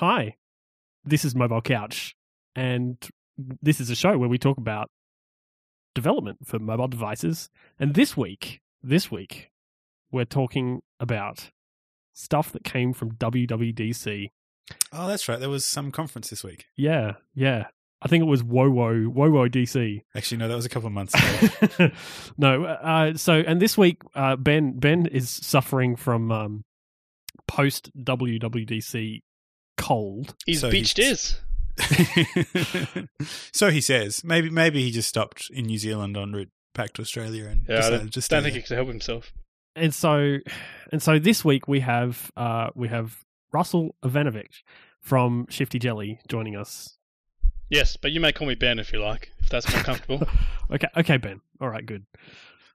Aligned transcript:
Hi, 0.00 0.36
this 1.04 1.26
is 1.26 1.34
Mobile 1.34 1.60
Couch, 1.60 2.16
and 2.56 2.96
this 3.60 3.80
is 3.80 3.90
a 3.90 3.94
show 3.94 4.16
where 4.16 4.30
we 4.30 4.38
talk 4.38 4.56
about 4.56 4.88
development 5.94 6.38
for 6.46 6.58
mobile 6.58 6.88
devices. 6.88 7.50
And 7.78 7.92
this 7.92 8.16
week, 8.16 8.62
this 8.82 9.10
week, 9.10 9.50
we're 10.10 10.24
talking 10.24 10.80
about 10.98 11.50
stuff 12.14 12.50
that 12.52 12.64
came 12.64 12.94
from 12.94 13.16
WWDC. 13.16 14.30
Oh, 14.90 15.06
that's 15.06 15.28
right. 15.28 15.38
There 15.38 15.50
was 15.50 15.66
some 15.66 15.90
conference 15.90 16.30
this 16.30 16.42
week. 16.42 16.64
Yeah, 16.78 17.16
yeah. 17.34 17.66
I 18.00 18.08
think 18.08 18.22
it 18.22 18.26
was 18.26 18.42
WoWo, 18.42 19.06
WoWo 19.06 19.50
DC. 19.50 20.00
Actually, 20.16 20.38
no, 20.38 20.48
that 20.48 20.56
was 20.56 20.64
a 20.64 20.70
couple 20.70 20.86
of 20.86 20.94
months 20.94 21.14
ago. 21.62 21.90
no, 22.38 22.64
uh, 22.64 23.18
so 23.18 23.34
and 23.34 23.60
this 23.60 23.76
week, 23.76 24.00
uh, 24.14 24.36
Ben 24.36 24.78
Ben 24.78 25.04
is 25.04 25.28
suffering 25.28 25.94
from 25.94 26.32
um, 26.32 26.64
post 27.46 27.90
WWDC 28.02 29.20
cold. 29.80 30.34
He's 30.46 30.60
So 30.60 30.70
beached 30.70 30.98
is. 30.98 31.38
so 33.52 33.70
he 33.70 33.80
says. 33.80 34.22
Maybe 34.24 34.50
maybe 34.50 34.82
he 34.82 34.90
just 34.90 35.08
stopped 35.08 35.48
in 35.52 35.66
New 35.66 35.78
Zealand 35.78 36.16
en 36.16 36.32
route 36.32 36.50
back 36.74 36.92
to 36.94 37.02
Australia 37.02 37.46
and 37.46 37.66
Yeah, 37.68 37.86
I 37.86 37.90
don't, 37.90 38.12
to 38.12 38.20
stay 38.22 38.36
don't 38.36 38.42
think 38.44 38.54
there. 38.54 38.60
he 38.62 38.66
could 38.66 38.74
help 38.76 38.88
himself. 38.88 39.32
and 39.76 39.94
so 39.94 40.38
and 40.92 41.02
so 41.02 41.18
this 41.18 41.44
week 41.44 41.68
we 41.68 41.80
have 41.80 42.30
uh 42.36 42.68
we 42.74 42.88
have 42.88 43.18
Russell 43.52 43.94
Ivanovic 44.04 44.62
from 45.00 45.46
Shifty 45.48 45.78
Jelly 45.78 46.20
joining 46.28 46.56
us. 46.56 46.96
Yes, 47.68 47.96
but 47.96 48.10
you 48.12 48.20
may 48.20 48.32
call 48.32 48.48
me 48.48 48.54
Ben 48.56 48.78
if 48.80 48.92
you 48.92 49.00
like, 49.00 49.30
if 49.38 49.48
that's 49.48 49.70
more 49.72 49.82
comfortable. 49.82 50.26
Okay, 50.72 50.86
okay, 50.98 51.16
Ben. 51.16 51.40
All 51.60 51.68
right, 51.68 51.84
good. 51.84 52.06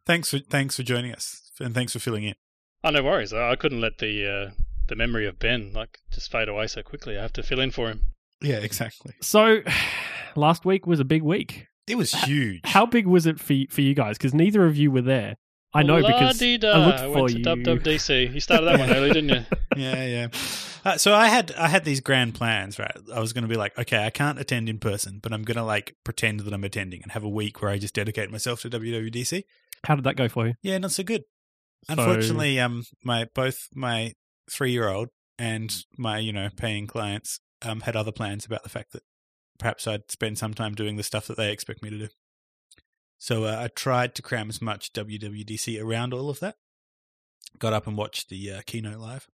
Thanks 0.05 0.29
for 0.31 0.39
thanks 0.39 0.75
for 0.75 0.83
joining 0.83 1.13
us 1.13 1.49
and 1.61 1.73
thanks 1.73 1.93
for 1.93 1.99
filling 1.99 2.25
in. 2.25 2.35
oh, 2.83 2.89
no 2.89 3.01
worries. 3.01 3.31
I 3.31 3.51
I 3.51 3.55
couldn't 3.55 3.79
let 3.79 3.99
the 3.99 4.27
uh, 4.29 4.51
the 4.87 4.95
memory 4.95 5.27
of 5.27 5.39
Ben 5.39 5.71
like 5.73 5.99
just 6.11 6.31
fade 6.31 6.47
away 6.49 6.67
so 6.67 6.81
quickly. 6.83 7.17
I 7.17 7.21
have 7.21 7.33
to 7.33 7.43
fill 7.43 7.59
in 7.59 7.71
for 7.71 7.87
him. 7.89 8.01
Yeah, 8.41 8.57
exactly. 8.57 9.13
So 9.21 9.59
last 10.35 10.65
week 10.65 10.85
was 10.87 10.99
a 10.99 11.05
big 11.05 11.21
week. 11.23 11.67
It 11.87 11.97
was 11.97 12.11
huge. 12.13 12.61
How 12.65 12.85
big 12.85 13.05
was 13.05 13.25
it 13.25 13.39
for 13.39 13.53
y- 13.53 13.67
for 13.69 13.81
you 13.81 13.93
guys? 13.93 14.17
Because 14.17 14.33
neither 14.33 14.65
of 14.65 14.75
you 14.75 14.89
were 14.91 15.01
there. 15.01 15.35
I 15.73 15.83
know 15.83 15.97
because 15.97 16.39
La-di-da, 16.41 16.71
I 16.71 16.85
looked 16.85 16.99
I 16.99 17.03
for 17.03 17.09
went 17.23 17.29
to 17.31 17.37
you. 17.39 17.45
WWDC. 17.45 18.33
You 18.33 18.39
started 18.39 18.65
that 18.67 18.79
one 18.79 18.89
early, 18.91 19.11
didn't 19.11 19.29
you? 19.29 19.45
yeah, 19.75 20.05
yeah. 20.05 20.27
Uh, 20.85 20.97
so 20.97 21.13
I 21.13 21.27
had 21.27 21.51
I 21.53 21.67
had 21.67 21.83
these 21.83 21.99
grand 21.99 22.33
plans, 22.33 22.79
right? 22.79 22.95
I 23.13 23.19
was 23.19 23.33
going 23.33 23.41
to 23.43 23.47
be 23.49 23.57
like, 23.57 23.77
okay, 23.77 24.05
I 24.05 24.09
can't 24.09 24.39
attend 24.39 24.69
in 24.69 24.79
person, 24.79 25.19
but 25.21 25.33
I'm 25.33 25.43
going 25.43 25.57
to 25.57 25.63
like 25.63 25.95
pretend 26.05 26.39
that 26.41 26.53
I'm 26.53 26.63
attending 26.63 27.03
and 27.03 27.11
have 27.11 27.23
a 27.23 27.29
week 27.29 27.61
where 27.61 27.69
I 27.71 27.77
just 27.77 27.93
dedicate 27.93 28.31
myself 28.31 28.61
to 28.61 28.69
WWDC. 28.69 29.43
how 29.85 29.95
did 29.95 30.05
that 30.05 30.15
go 30.15 30.29
for 30.29 30.47
you? 30.47 30.53
Yeah, 30.61 30.77
not 30.77 30.91
so 30.91 31.03
good. 31.03 31.23
So- 31.87 31.93
Unfortunately, 31.93 32.59
um, 32.59 32.83
my 33.03 33.27
both 33.35 33.67
my 33.75 34.13
three 34.49 34.71
year 34.71 34.87
old 34.87 35.09
and 35.37 35.85
my 35.97 36.17
you 36.17 36.31
know 36.31 36.49
paying 36.55 36.87
clients 36.87 37.39
um 37.61 37.81
had 37.81 37.95
other 37.95 38.11
plans 38.11 38.45
about 38.45 38.63
the 38.63 38.69
fact 38.69 38.91
that 38.93 39.03
perhaps 39.57 39.87
I'd 39.87 40.11
spend 40.11 40.37
some 40.37 40.53
time 40.53 40.75
doing 40.75 40.95
the 40.95 41.03
stuff 41.03 41.27
that 41.27 41.37
they 41.37 41.51
expect 41.51 41.81
me 41.81 41.89
to 41.89 41.97
do. 41.97 42.07
So 43.17 43.45
uh, 43.45 43.57
I 43.59 43.67
tried 43.69 44.15
to 44.15 44.21
cram 44.21 44.49
as 44.49 44.61
much 44.61 44.93
WWDC 44.93 45.81
around 45.81 46.13
all 46.13 46.29
of 46.29 46.39
that. 46.41 46.55
Got 47.57 47.73
up 47.73 47.87
and 47.87 47.97
watched 47.97 48.29
the 48.29 48.51
uh, 48.51 48.61
keynote 48.65 48.99
live, 48.99 49.27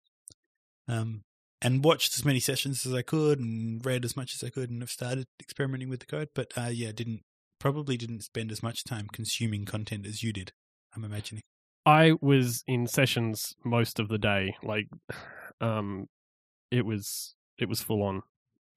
um, 0.87 1.23
and 1.61 1.83
watched 1.83 2.15
as 2.15 2.23
many 2.23 2.39
sessions 2.39 2.85
as 2.85 2.93
I 2.93 3.01
could, 3.01 3.39
and 3.39 3.83
read 3.83 4.05
as 4.05 4.15
much 4.15 4.35
as 4.35 4.43
I 4.43 4.51
could, 4.51 4.69
and 4.69 4.81
have 4.81 4.91
started 4.91 5.25
experimenting 5.41 5.89
with 5.89 6.01
the 6.01 6.05
code. 6.05 6.29
But 6.35 6.53
uh, 6.55 6.69
yeah, 6.71 6.91
didn't 6.91 7.21
probably 7.59 7.97
didn't 7.97 8.21
spend 8.21 8.51
as 8.51 8.61
much 8.61 8.83
time 8.83 9.07
consuming 9.11 9.65
content 9.65 10.05
as 10.05 10.21
you 10.21 10.31
did. 10.33 10.51
I'm 10.95 11.03
imagining. 11.03 11.41
I 11.85 12.13
was 12.21 12.63
in 12.67 12.87
sessions 12.87 13.55
most 13.63 13.99
of 13.99 14.07
the 14.07 14.17
day. 14.17 14.55
Like, 14.63 14.87
um, 15.61 16.07
it 16.69 16.85
was 16.85 17.35
it 17.57 17.67
was 17.69 17.81
full 17.81 18.03
on. 18.03 18.21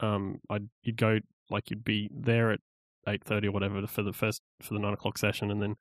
Um, 0.01 0.41
I'd 0.51 0.69
you'd 0.83 0.97
go 0.97 1.19
like 1.51 1.71
you'd 1.71 1.85
be 1.85 2.11
there 2.13 2.53
at 2.53 2.61
eight 3.09 3.25
thirty 3.25 3.49
or 3.49 3.53
whatever 3.53 3.87
for 3.87 4.03
the 4.03 4.13
first 4.13 4.43
for 4.63 4.75
the 4.75 4.81
nine 4.81 4.95
o'clock 4.95 5.19
session, 5.19 5.51
and 5.51 5.63
then 5.63 5.77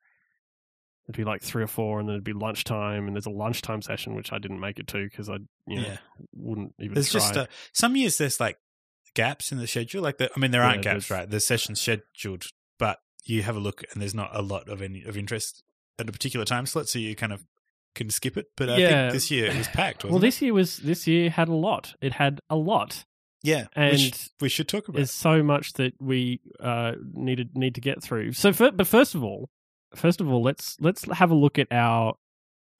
it'd 1.06 1.16
be 1.16 1.24
like 1.24 1.42
three 1.42 1.62
or 1.62 1.66
four, 1.68 1.98
and 2.00 2.08
then 2.08 2.14
it'd 2.14 2.24
be 2.24 2.32
lunchtime, 2.32 3.06
and 3.06 3.16
there's 3.16 3.26
a 3.26 3.30
lunchtime 3.30 3.82
session 3.82 4.14
which 4.14 4.32
I 4.32 4.38
didn't 4.38 4.60
make 4.60 4.78
it 4.78 4.86
to 4.88 5.04
because 5.04 5.28
I 5.28 5.36
you 5.66 5.80
know 5.80 5.88
Yeah. 5.88 5.96
wouldn't 6.34 6.74
even 6.78 6.94
There's 6.94 7.10
try. 7.10 7.20
just 7.20 7.36
uh, 7.36 7.46
some 7.72 7.96
years 7.96 8.18
there's 8.18 8.38
like 8.40 8.58
gaps 9.14 9.50
in 9.52 9.58
the 9.58 9.66
schedule. 9.66 10.02
Like 10.02 10.18
the, 10.18 10.30
I 10.34 10.38
mean, 10.38 10.50
there 10.50 10.62
aren't 10.62 10.84
Yeah, 10.84 10.94
gaps, 10.94 11.10
right? 11.10 11.28
There's 11.28 11.46
sessions 11.46 11.80
scheduled, 11.80 12.46
but 12.78 12.98
you 13.24 13.42
have 13.42 13.56
a 13.56 13.60
look 13.60 13.82
and 13.92 14.00
there's 14.02 14.14
not 14.14 14.30
a 14.34 14.42
lot 14.42 14.68
of 14.68 14.82
any 14.82 15.02
of 15.04 15.16
interest 15.16 15.62
at 15.98 16.08
a 16.08 16.12
particular 16.12 16.44
time 16.44 16.66
slot, 16.66 16.88
so 16.88 16.98
you 16.98 17.14
kind 17.14 17.32
of 17.32 17.44
can 17.94 18.10
skip 18.10 18.36
it. 18.36 18.46
But 18.56 18.70
I 18.70 18.76
Yeah. 18.78 18.88
think 18.88 19.12
this 19.14 19.30
year 19.30 19.46
it 19.46 19.56
was 19.56 19.68
packed. 19.68 20.04
Wasn't 20.04 20.12
well, 20.12 20.18
it? 20.18 20.26
this 20.26 20.42
year 20.42 20.52
was 20.54 20.78
this 20.78 21.06
year 21.06 21.30
had 21.30 21.48
a 21.48 21.54
lot. 21.54 21.94
It 22.00 22.14
had 22.14 22.40
a 22.50 22.56
lot. 22.56 23.04
yeah, 23.42 23.66
and 23.76 23.92
which 23.92 24.30
we 24.40 24.48
should 24.48 24.68
talk 24.68 24.88
about. 24.88 24.96
It. 24.96 25.00
There's 25.00 25.10
so 25.10 25.42
much 25.42 25.74
that 25.74 25.92
we 26.00 26.40
uh, 26.60 26.92
needed 27.12 27.56
need 27.56 27.74
to 27.76 27.80
get 27.80 28.02
through. 28.02 28.32
So, 28.32 28.52
fir- 28.52 28.70
but 28.72 28.86
first 28.86 29.14
of 29.14 29.22
all, 29.22 29.50
first 29.94 30.20
of 30.20 30.28
all, 30.28 30.42
let's 30.42 30.76
let's 30.80 31.04
have 31.12 31.30
a 31.30 31.34
look 31.34 31.58
at 31.58 31.68
our 31.70 32.14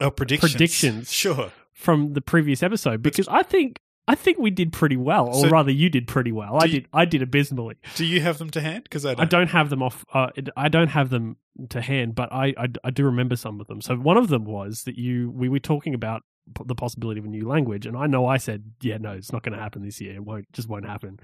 Oh, 0.01 0.11
predictions. 0.11 0.53
predictions. 0.53 1.13
Sure. 1.13 1.53
from 1.73 2.13
the 2.15 2.21
previous 2.21 2.63
episode 2.63 3.03
because 3.03 3.27
I 3.29 3.43
think 3.43 3.81
I 4.06 4.15
think 4.15 4.38
we 4.38 4.50
did 4.50 4.72
pretty 4.72 4.97
well, 4.98 5.28
or 5.28 5.34
So- 5.42 5.48
rather, 5.48 5.70
you 5.70 5.88
did 5.88 6.06
pretty 6.06 6.31
well. 6.32 6.59
I 6.60 6.65
you- 6.66 6.72
did 6.72 6.88
I 6.92 7.04
did 7.06 7.22
abysmally. 7.22 7.76
Do 7.97 8.04
you 8.04 8.20
have 8.20 8.38
them 8.38 8.50
to 8.50 8.60
hand? 8.60 8.84
Because 8.84 9.06
I 9.06 9.15
don't. 9.15 9.20
I 9.20 9.25
don't 9.25 9.48
have 9.50 9.70
them 9.70 9.82
off. 9.82 10.04
Uh, 10.12 10.28
I 10.56 10.69
don't 10.69 10.88
have 10.88 11.10
them 11.10 11.37
to 11.70 11.81
hand, 11.81 12.15
but 12.15 12.32
I, 12.32 12.54
I 12.59 12.69
I 12.84 12.91
do 12.91 13.04
remember 13.04 13.37
some 13.37 13.60
of 13.60 13.66
them. 13.66 13.81
So 13.81 13.97
one 13.97 14.16
of 14.19 14.28
them 14.28 14.44
was 14.44 14.82
that 14.84 14.97
you 14.98 15.31
we 15.31 15.48
were 15.48 15.59
talking 15.60 15.94
about 15.94 16.22
the 16.66 16.75
possibility 16.75 17.19
of 17.20 17.25
a 17.25 17.28
new 17.28 17.48
language, 17.48 17.87
and 17.87 17.97
I 17.97 18.06
know 18.06 18.26
I 18.26 18.37
said, 18.37 18.72
yeah, 18.82 18.98
no, 18.98 19.12
it's 19.12 19.32
not 19.32 19.42
going 19.42 19.56
to 19.56 19.62
happen 19.62 19.82
this 19.82 19.98
year. 20.00 20.15
It 20.15 20.25
won't 20.25 20.53
just 20.53 20.69
won't 20.69 20.84
happen. 20.86 21.19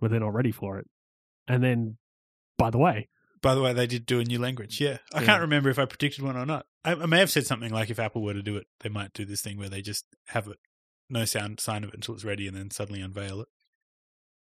They're 0.00 0.20
not 0.20 0.32
ready 0.34 0.52
for 0.52 0.78
it. 0.78 0.86
And 1.48 1.62
then, 1.62 1.96
by 2.58 2.70
the 2.70 2.78
way, 2.78 3.08
By 3.42 3.54
the 3.54 3.60
way, 3.62 3.72
they 3.74 3.86
did 3.86 4.06
do 4.06 4.20
a 4.20 4.24
new 4.24 4.38
language. 4.38 4.80
Yeah, 4.80 4.98
I 5.12 5.20
Yeah. 5.20 5.26
can't 5.26 5.40
remember 5.42 5.68
if 5.68 5.78
I 5.78 5.84
predicted 5.84 6.24
one 6.24 6.36
or 6.36 6.46
not. 6.46 6.64
I, 6.84 6.92
I 6.92 7.06
may 7.06 7.18
have 7.18 7.30
said 7.30 7.46
something 7.46 7.70
like, 7.70 7.90
if 7.90 7.98
Apple 7.98 8.22
were 8.22 8.32
to 8.32 8.42
do 8.42 8.56
it, 8.56 8.66
they 8.80 8.88
might 8.88 9.12
do 9.12 9.26
this 9.26 9.42
thing 9.42 9.58
where 9.58 9.68
they 9.68 9.82
just 9.82 10.04
have 10.28 10.48
it, 10.48 10.56
no 11.08 11.24
sound 11.24 11.60
sign 11.60 11.84
of 11.84 11.90
it 11.90 11.94
until 11.94 12.14
it's 12.14 12.24
ready, 12.24 12.46
and 12.46 12.56
then 12.56 12.70
suddenly 12.70 13.00
unveil 13.00 13.40
it. 13.40 13.48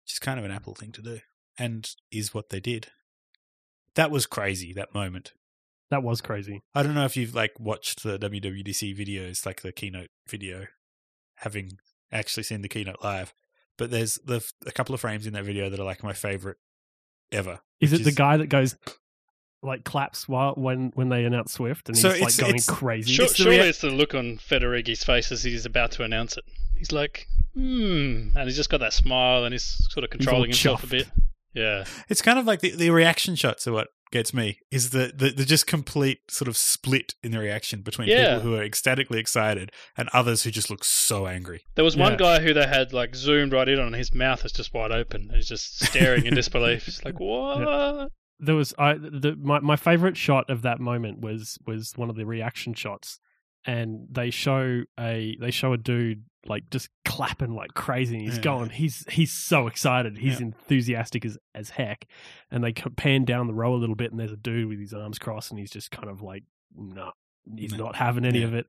Which 0.02 0.12
is 0.14 0.18
kind 0.18 0.38
of 0.38 0.44
an 0.44 0.50
Apple 0.50 0.74
thing 0.74 0.92
to 0.92 1.02
do, 1.02 1.20
and 1.58 1.88
is 2.10 2.34
what 2.34 2.50
they 2.50 2.60
did. 2.60 2.88
That 3.94 4.10
was 4.10 4.26
crazy. 4.26 4.72
That 4.72 4.94
moment. 4.94 5.32
that 5.90 6.02
was 6.02 6.20
crazy. 6.20 6.62
I 6.74 6.82
don't 6.82 6.94
know 6.94 7.04
if 7.04 7.16
you've 7.16 7.34
like 7.34 7.52
watched 7.58 8.02
the 8.02 8.18
WWDC 8.18 8.96
videos, 8.98 9.46
like 9.46 9.62
the 9.62 9.72
keynote 9.72 10.10
video, 10.28 10.66
having 11.36 11.78
actually 12.10 12.42
seen 12.42 12.62
the 12.62 12.68
keynote 12.68 13.02
live. 13.02 13.32
But 13.78 13.90
there's 13.90 14.14
the 14.24 14.44
a 14.66 14.72
couple 14.72 14.94
of 14.94 15.00
frames 15.00 15.26
in 15.26 15.32
that 15.34 15.44
video 15.44 15.68
that 15.70 15.78
are 15.80 15.84
like 15.84 16.02
my 16.02 16.12
favorite 16.12 16.58
ever. 17.32 17.60
Is 17.80 17.92
it 17.92 18.04
the 18.04 18.12
guy 18.12 18.36
that 18.36 18.48
goes 18.48 18.76
like 19.64 19.84
claps 19.84 20.28
while 20.28 20.52
when 20.54 20.92
when 20.94 21.08
they 21.08 21.24
announce 21.24 21.52
Swift 21.52 21.88
and 21.88 21.96
he's 21.96 22.02
So 22.02 22.08
like 22.10 22.36
going 22.36 22.50
it's- 22.56 22.66
crazy? 22.68 23.12
Sure, 23.14 23.24
It's 23.24 23.36
the 23.36 23.42
surely 23.44 23.58
rea- 23.58 23.68
it's 23.68 23.80
the 23.80 23.90
look 23.90 24.14
on 24.14 24.38
Federighi's 24.38 25.02
face 25.02 25.32
as 25.32 25.42
he's 25.42 25.64
about 25.66 25.90
to 25.92 26.02
announce 26.04 26.36
it. 26.36 26.44
He's 26.76 26.92
like, 26.92 27.26
hmm, 27.54 28.28
and 28.36 28.44
he's 28.44 28.56
just 28.56 28.68
got 28.70 28.80
that 28.80 28.92
smile 28.92 29.44
and 29.44 29.52
he's 29.54 29.76
sort 29.90 30.04
of 30.04 30.10
controlling 30.10 30.50
himself 30.50 30.84
a 30.84 30.86
bit. 30.86 31.06
Yeah, 31.54 31.84
It's 32.08 32.20
kind 32.20 32.38
of 32.38 32.46
like 32.46 32.60
the, 32.60 32.74
the 32.74 32.90
reaction 32.90 33.36
shots 33.36 33.66
are 33.68 33.72
what 33.72 33.86
gets 34.10 34.34
me 34.34 34.58
is 34.72 34.90
the, 34.90 35.12
the 35.14 35.30
the 35.30 35.44
just 35.44 35.66
complete 35.68 36.18
sort 36.28 36.48
of 36.48 36.56
split 36.56 37.14
in 37.22 37.30
the 37.30 37.38
reaction 37.38 37.80
between 37.82 38.08
Yeah. 38.08 38.34
people 38.36 38.40
who 38.50 38.56
are 38.56 38.62
ecstatically 38.64 39.18
excited 39.20 39.70
and 39.96 40.08
others 40.12 40.42
who 40.42 40.50
just 40.50 40.68
look 40.68 40.84
so 40.84 41.26
angry. 41.28 41.62
there 41.76 41.84
was 41.84 41.94
Yeah. 41.94 42.02
one 42.02 42.16
guy 42.16 42.40
who 42.40 42.52
they 42.54 42.66
had 42.66 42.92
like 42.92 43.14
zoomed 43.14 43.52
right 43.52 43.68
in 43.68 43.78
on, 43.78 43.86
and 43.86 43.96
his 43.96 44.12
mouth 44.12 44.44
is 44.44 44.50
just 44.52 44.74
wide 44.74 44.90
open. 44.92 45.22
And 45.28 45.36
he's 45.36 45.48
just 45.48 45.84
staring 45.84 46.26
in 46.26 46.34
disbelief. 46.42 46.88
It's 46.88 47.04
like, 47.04 47.18
what? 47.20 48.10
There 48.40 48.54
was 48.54 48.74
I 48.78 48.94
the 48.94 49.36
my 49.40 49.60
my 49.60 49.76
favorite 49.76 50.16
shot 50.16 50.50
of 50.50 50.62
that 50.62 50.80
moment 50.80 51.20
was 51.20 51.58
was 51.66 51.92
one 51.96 52.10
of 52.10 52.16
the 52.16 52.26
reaction 52.26 52.74
shots, 52.74 53.18
and 53.64 54.06
they 54.10 54.30
show 54.30 54.82
a 54.98 55.36
they 55.40 55.50
show 55.50 55.72
a 55.72 55.78
dude 55.78 56.24
like 56.46 56.68
just 56.70 56.90
clapping 57.06 57.54
like 57.54 57.72
crazy. 57.74 58.16
And 58.16 58.22
he's 58.24 58.36
Yeah. 58.36 58.42
going, 58.42 58.68
he's 58.70 59.04
he's 59.10 59.32
so 59.32 59.66
excited, 59.66 60.18
he's 60.18 60.40
Yeah. 60.40 60.46
enthusiastic 60.46 61.24
as 61.24 61.38
as 61.54 61.70
heck, 61.70 62.06
and 62.50 62.62
they 62.62 62.72
pan 62.72 63.24
down 63.24 63.46
the 63.46 63.54
row 63.54 63.74
a 63.74 63.76
little 63.78 63.94
bit, 63.96 64.10
and 64.10 64.20
there's 64.20 64.32
a 64.32 64.36
dude 64.36 64.68
with 64.68 64.78
his 64.80 64.92
arms 64.92 65.18
crossed, 65.18 65.50
and 65.50 65.58
he's 65.58 65.70
just 65.70 65.90
kind 65.90 66.08
of 66.10 66.20
like, 66.20 66.42
no, 66.76 67.12
he's 67.56 67.72
No. 67.72 67.84
not 67.84 67.96
having 67.96 68.24
any 68.26 68.40
Yeah. 68.40 68.46
of 68.46 68.54
it. 68.54 68.66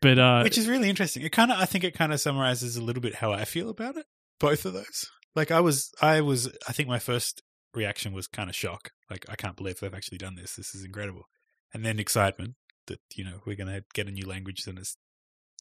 But 0.00 0.18
uh, 0.18 0.42
Which 0.42 0.58
is 0.58 0.68
really 0.68 0.88
interesting. 0.88 1.22
It 1.24 1.32
kind 1.32 1.50
of 1.50 1.58
I 1.58 1.64
think 1.64 1.84
it 1.84 1.94
kind 1.94 2.12
of 2.12 2.20
summarizes 2.20 2.76
a 2.76 2.82
little 2.82 3.02
bit 3.02 3.16
how 3.16 3.32
I 3.32 3.44
feel 3.44 3.68
about 3.68 3.96
it. 3.96 4.06
Both 4.40 4.64
of 4.64 4.72
those. 4.72 5.10
Like 5.34 5.50
I 5.50 5.60
was 5.60 5.92
I 6.00 6.20
was 6.20 6.48
I 6.68 6.72
think 6.72 6.88
my 6.88 6.98
first 6.98 7.42
reaction 7.78 8.12
was 8.12 8.26
kind 8.26 8.50
of 8.50 8.56
shock. 8.56 8.90
Like 9.10 9.24
I 9.28 9.36
can't 9.36 9.56
believe 9.56 9.80
they've 9.80 9.94
actually 9.94 10.18
done 10.18 10.34
this. 10.34 10.56
This 10.56 10.74
is 10.74 10.84
incredible. 10.84 11.28
And 11.72 11.84
then 11.84 11.98
excitement 11.98 12.54
that 12.86 13.00
you 13.14 13.24
know 13.24 13.40
we're 13.46 13.56
going 13.56 13.68
to 13.68 13.84
get 13.94 14.08
a 14.08 14.12
new 14.12 14.26
language 14.26 14.66
and 14.66 14.78
it's 14.78 14.96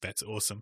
that's 0.02 0.24
awesome. 0.24 0.62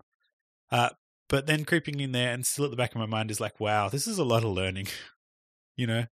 Uh 0.70 0.90
but 1.28 1.46
then 1.46 1.64
creeping 1.64 1.98
in 1.98 2.12
there 2.12 2.32
and 2.32 2.46
still 2.46 2.66
at 2.66 2.70
the 2.70 2.76
back 2.76 2.92
of 2.94 3.00
my 3.00 3.06
mind 3.06 3.30
is 3.30 3.40
like 3.40 3.58
wow, 3.58 3.88
this 3.88 4.06
is 4.06 4.18
a 4.18 4.24
lot 4.24 4.44
of 4.44 4.50
learning. 4.50 4.86
you 5.76 5.86
know. 5.86 6.06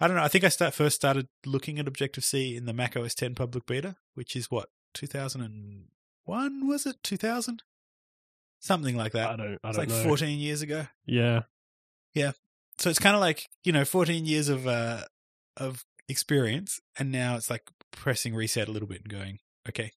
I 0.00 0.06
don't 0.06 0.16
know. 0.16 0.22
I 0.22 0.28
think 0.28 0.44
I 0.44 0.48
start 0.48 0.74
first 0.74 0.94
started 0.94 1.26
looking 1.44 1.80
at 1.80 1.88
Objective 1.88 2.24
C 2.24 2.54
in 2.54 2.66
the 2.66 2.72
Mac 2.72 2.96
OS 2.96 3.16
10 3.16 3.34
public 3.34 3.66
beta, 3.66 3.96
which 4.14 4.36
is 4.36 4.48
what 4.48 4.68
2001 4.94 6.68
was 6.68 6.86
it 6.86 7.02
2000 7.02 7.64
something 8.60 8.96
like 8.96 9.12
that. 9.12 9.30
I 9.30 9.36
don't. 9.36 9.58
I 9.62 9.68
it's 9.68 9.78
don't 9.78 9.88
like 9.88 9.88
know. 9.88 10.02
14 10.04 10.38
years 10.38 10.62
ago. 10.62 10.86
Yeah, 11.06 11.42
yeah. 12.14 12.32
So 12.78 12.90
it's 12.90 12.98
kind 12.98 13.14
of 13.14 13.20
like 13.20 13.48
you 13.64 13.72
know 13.72 13.84
14 13.84 14.24
years 14.26 14.48
of 14.48 14.66
uh 14.66 15.02
of 15.56 15.84
experience, 16.08 16.80
and 16.98 17.10
now 17.12 17.36
it's 17.36 17.50
like 17.50 17.62
pressing 17.90 18.34
reset 18.34 18.68
a 18.68 18.72
little 18.72 18.88
bit 18.88 19.02
and 19.02 19.08
going, 19.08 19.38
okay, 19.68 19.92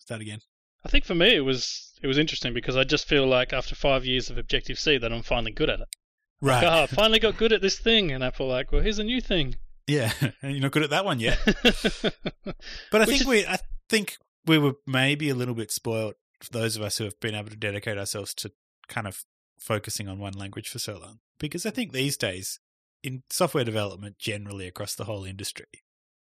start 0.00 0.20
again. 0.20 0.40
I 0.84 0.88
think 0.88 1.04
for 1.04 1.14
me 1.14 1.34
it 1.34 1.40
was 1.40 1.92
it 2.02 2.06
was 2.06 2.18
interesting 2.18 2.54
because 2.54 2.76
I 2.76 2.84
just 2.84 3.06
feel 3.08 3.26
like 3.26 3.52
after 3.52 3.74
five 3.74 4.04
years 4.04 4.30
of 4.30 4.38
Objective 4.38 4.78
C 4.78 4.98
that 4.98 5.12
I'm 5.12 5.22
finally 5.22 5.52
good 5.52 5.70
at 5.70 5.80
it. 5.80 5.88
Right. 6.40 6.64
Ah, 6.64 6.82
I 6.82 6.86
finally 6.86 7.18
got 7.18 7.36
good 7.36 7.52
at 7.52 7.62
this 7.62 7.78
thing, 7.78 8.12
and 8.12 8.22
Apple 8.22 8.46
like, 8.48 8.70
well, 8.72 8.82
here's 8.82 8.98
a 8.98 9.04
new 9.04 9.20
thing. 9.20 9.56
Yeah, 9.86 10.12
and 10.42 10.52
you're 10.52 10.60
not 10.62 10.72
good 10.72 10.82
at 10.84 10.90
that 10.90 11.04
one 11.04 11.18
yet. 11.20 11.38
But 12.90 13.02
I 13.02 13.04
Which 13.04 13.08
think 13.08 13.20
is- 13.22 13.26
we, 13.26 13.46
I 13.46 13.58
think 13.88 14.18
we 14.46 14.58
were 14.58 14.74
maybe 14.86 15.28
a 15.30 15.34
little 15.34 15.54
bit 15.54 15.70
spoiled 15.70 16.14
for 16.42 16.50
those 16.52 16.76
of 16.76 16.82
us 16.82 16.98
who 16.98 17.04
have 17.04 17.18
been 17.20 17.34
able 17.34 17.50
to 17.50 17.56
dedicate 17.56 17.98
ourselves 17.98 18.32
to 18.34 18.52
kind 18.88 19.06
of 19.06 19.24
focusing 19.58 20.08
on 20.08 20.18
one 20.18 20.32
language 20.32 20.68
for 20.68 20.78
so 20.78 20.98
long. 20.98 21.18
Because 21.38 21.66
I 21.66 21.70
think 21.70 21.92
these 21.92 22.16
days, 22.16 22.60
in 23.02 23.22
software 23.30 23.64
development 23.64 24.18
generally 24.18 24.66
across 24.66 24.94
the 24.94 25.04
whole 25.04 25.24
industry, 25.24 25.66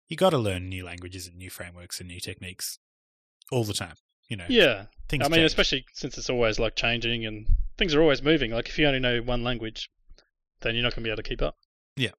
you 0.09 0.17
got 0.17 0.31
to 0.31 0.39
learn 0.39 0.69
new 0.69 0.85
languages 0.85 1.27
and 1.27 1.37
new 1.37 1.51
frameworks 1.51 2.01
and 2.01 2.09
new 2.09 2.21
techniques 2.21 2.79
all 3.51 3.65
the 3.65 3.75
time. 3.75 3.95
You 4.29 4.37
know, 4.37 4.47
yeah. 4.49 4.87
things. 5.09 5.25
I 5.25 5.29
mean, 5.29 5.39
change. 5.39 5.47
especially 5.47 5.87
since 5.93 6.19
it's 6.19 6.31
always 6.31 6.59
like 6.59 6.75
changing 6.75 7.25
and 7.27 7.47
things 7.79 7.95
are 7.95 8.03
always 8.03 8.23
moving. 8.23 8.51
Like 8.51 8.69
if 8.69 8.79
you 8.79 8.87
only 8.87 8.99
know 8.99 9.21
one 9.21 9.45
language, 9.45 9.91
then 10.61 10.75
you're 10.75 10.83
not 10.83 10.95
going 10.95 11.03
to 11.03 11.09
be 11.09 11.11
able 11.11 11.23
to 11.23 11.29
keep 11.29 11.43
up. 11.43 11.57
Yeah, 11.97 12.11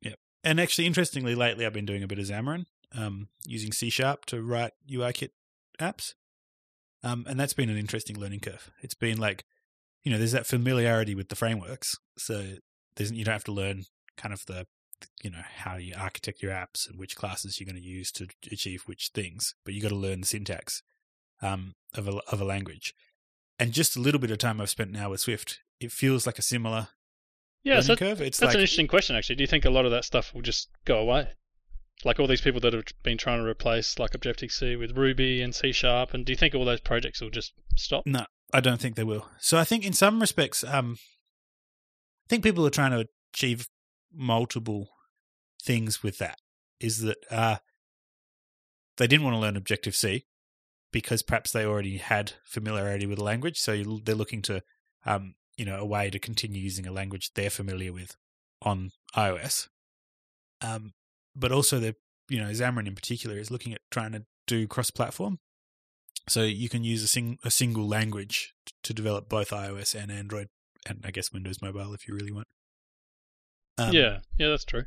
yeah. 0.00 0.14
And 0.42 0.58
actually, 0.58 0.86
interestingly, 0.86 1.34
lately 1.34 1.66
I've 1.66 1.74
been 1.74 1.86
doing 1.86 2.02
a 2.02 2.06
bit 2.06 2.18
of 2.18 2.24
Xamarin, 2.24 2.64
um, 2.96 3.28
using 3.44 3.72
C 3.72 3.90
Sharp 3.90 4.24
to 4.26 4.42
write 4.42 4.72
UIKit 4.90 5.30
apps. 5.78 6.14
Um, 7.02 7.24
and 7.28 7.40
that's 7.40 7.54
been 7.54 7.70
an 7.70 7.78
interesting 7.78 8.18
learning 8.18 8.40
curve. 8.40 8.70
It's 8.82 8.94
been 8.94 9.18
like, 9.18 9.44
you 10.02 10.10
know, 10.10 10.18
there's 10.18 10.32
that 10.32 10.46
familiarity 10.46 11.14
with 11.14 11.28
the 11.28 11.36
frameworks. 11.36 11.96
So 12.16 12.54
there's, 12.96 13.12
you 13.12 13.24
don't 13.24 13.32
have 13.32 13.44
to 13.44 13.52
learn 13.52 13.84
kind 14.16 14.32
of 14.32 14.46
the, 14.46 14.66
you 15.22 15.30
know, 15.30 15.42
how 15.56 15.76
you 15.76 15.94
architect 15.98 16.42
your 16.42 16.52
apps 16.52 16.88
and 16.88 16.98
which 16.98 17.16
classes 17.16 17.58
you're 17.58 17.66
going 17.66 17.82
to 17.82 17.88
use 17.88 18.12
to 18.12 18.28
achieve 18.50 18.82
which 18.86 19.10
things, 19.14 19.54
but 19.64 19.74
you 19.74 19.80
got 19.80 19.88
to 19.88 19.94
learn 19.94 20.20
the 20.20 20.26
syntax, 20.26 20.82
um, 21.42 21.74
of 21.94 22.06
a, 22.08 22.20
of 22.30 22.40
a 22.40 22.44
language. 22.44 22.94
And 23.58 23.72
just 23.72 23.96
a 23.96 24.00
little 24.00 24.20
bit 24.20 24.30
of 24.30 24.38
time 24.38 24.60
I've 24.60 24.70
spent 24.70 24.90
now 24.90 25.10
with 25.10 25.20
Swift, 25.20 25.60
it 25.80 25.92
feels 25.92 26.26
like 26.26 26.38
a 26.38 26.42
similar 26.42 26.88
Yeah, 27.62 27.74
learning 27.74 27.86
so 27.86 27.96
curve. 27.96 28.20
It's 28.20 28.38
that's 28.38 28.48
like, 28.48 28.54
an 28.54 28.60
interesting 28.60 28.88
question. 28.88 29.16
Actually, 29.16 29.36
do 29.36 29.42
you 29.42 29.48
think 29.48 29.64
a 29.64 29.70
lot 29.70 29.84
of 29.84 29.90
that 29.90 30.04
stuff 30.04 30.34
will 30.34 30.42
just 30.42 30.68
go 30.84 30.98
away? 30.98 31.28
Like 32.04 32.18
all 32.18 32.26
these 32.26 32.40
people 32.40 32.60
that 32.60 32.72
have 32.72 32.84
been 33.02 33.18
trying 33.18 33.38
to 33.42 33.46
replace 33.46 33.98
like 33.98 34.14
Objective 34.14 34.50
C 34.50 34.76
with 34.76 34.96
Ruby 34.96 35.42
and 35.42 35.54
C 35.54 35.72
Sharp, 35.72 36.14
and 36.14 36.24
do 36.24 36.32
you 36.32 36.36
think 36.36 36.54
all 36.54 36.64
those 36.64 36.80
projects 36.80 37.20
will 37.20 37.28
just 37.28 37.52
stop? 37.76 38.06
No, 38.06 38.24
I 38.52 38.60
don't 38.60 38.80
think 38.80 38.96
they 38.96 39.04
will. 39.04 39.28
So 39.38 39.58
I 39.58 39.64
think 39.64 39.84
in 39.84 39.92
some 39.92 40.20
respects, 40.20 40.64
um, 40.64 40.96
I 42.26 42.28
think 42.28 42.42
people 42.42 42.66
are 42.66 42.70
trying 42.70 42.92
to 42.92 43.06
achieve 43.32 43.68
multiple 44.12 44.88
things 45.62 46.02
with 46.02 46.18
that. 46.18 46.38
Is 46.80 47.00
that 47.02 47.18
uh, 47.30 47.56
they 48.96 49.06
didn't 49.06 49.24
want 49.24 49.34
to 49.34 49.40
learn 49.40 49.56
Objective 49.56 49.94
C 49.94 50.24
because 50.92 51.22
perhaps 51.22 51.52
they 51.52 51.64
already 51.64 51.98
had 51.98 52.32
familiarity 52.44 53.06
with 53.06 53.18
the 53.18 53.24
language, 53.24 53.58
so 53.58 54.00
they're 54.04 54.14
looking 54.14 54.42
to, 54.42 54.62
um, 55.04 55.34
you 55.56 55.64
know, 55.64 55.78
a 55.78 55.84
way 55.84 56.10
to 56.10 56.18
continue 56.18 56.60
using 56.60 56.86
a 56.86 56.92
language 56.92 57.30
they're 57.34 57.50
familiar 57.50 57.92
with 57.92 58.16
on 58.62 58.90
iOS. 59.14 59.68
Um, 60.62 60.92
but 61.36 61.52
also, 61.52 61.78
the 61.78 61.94
you 62.28 62.40
know, 62.40 62.50
Xamarin 62.50 62.86
in 62.86 62.94
particular 62.94 63.36
is 63.38 63.50
looking 63.50 63.74
at 63.74 63.80
trying 63.90 64.12
to 64.12 64.24
do 64.46 64.66
cross-platform. 64.66 65.38
So 66.30 66.42
you 66.42 66.68
can 66.68 66.84
use 66.84 67.02
a, 67.02 67.08
sing- 67.08 67.38
a 67.44 67.50
single 67.50 67.88
language 67.88 68.54
t- 68.64 68.72
to 68.84 68.94
develop 68.94 69.28
both 69.28 69.50
iOS 69.50 70.00
and 70.00 70.12
Android, 70.12 70.48
and 70.86 71.00
I 71.04 71.10
guess 71.10 71.32
Windows 71.32 71.60
Mobile 71.60 71.92
if 71.92 72.06
you 72.06 72.14
really 72.14 72.30
want. 72.32 72.46
Um, 73.78 73.92
yeah, 73.92 74.20
yeah, 74.38 74.48
that's 74.48 74.64
true. 74.64 74.84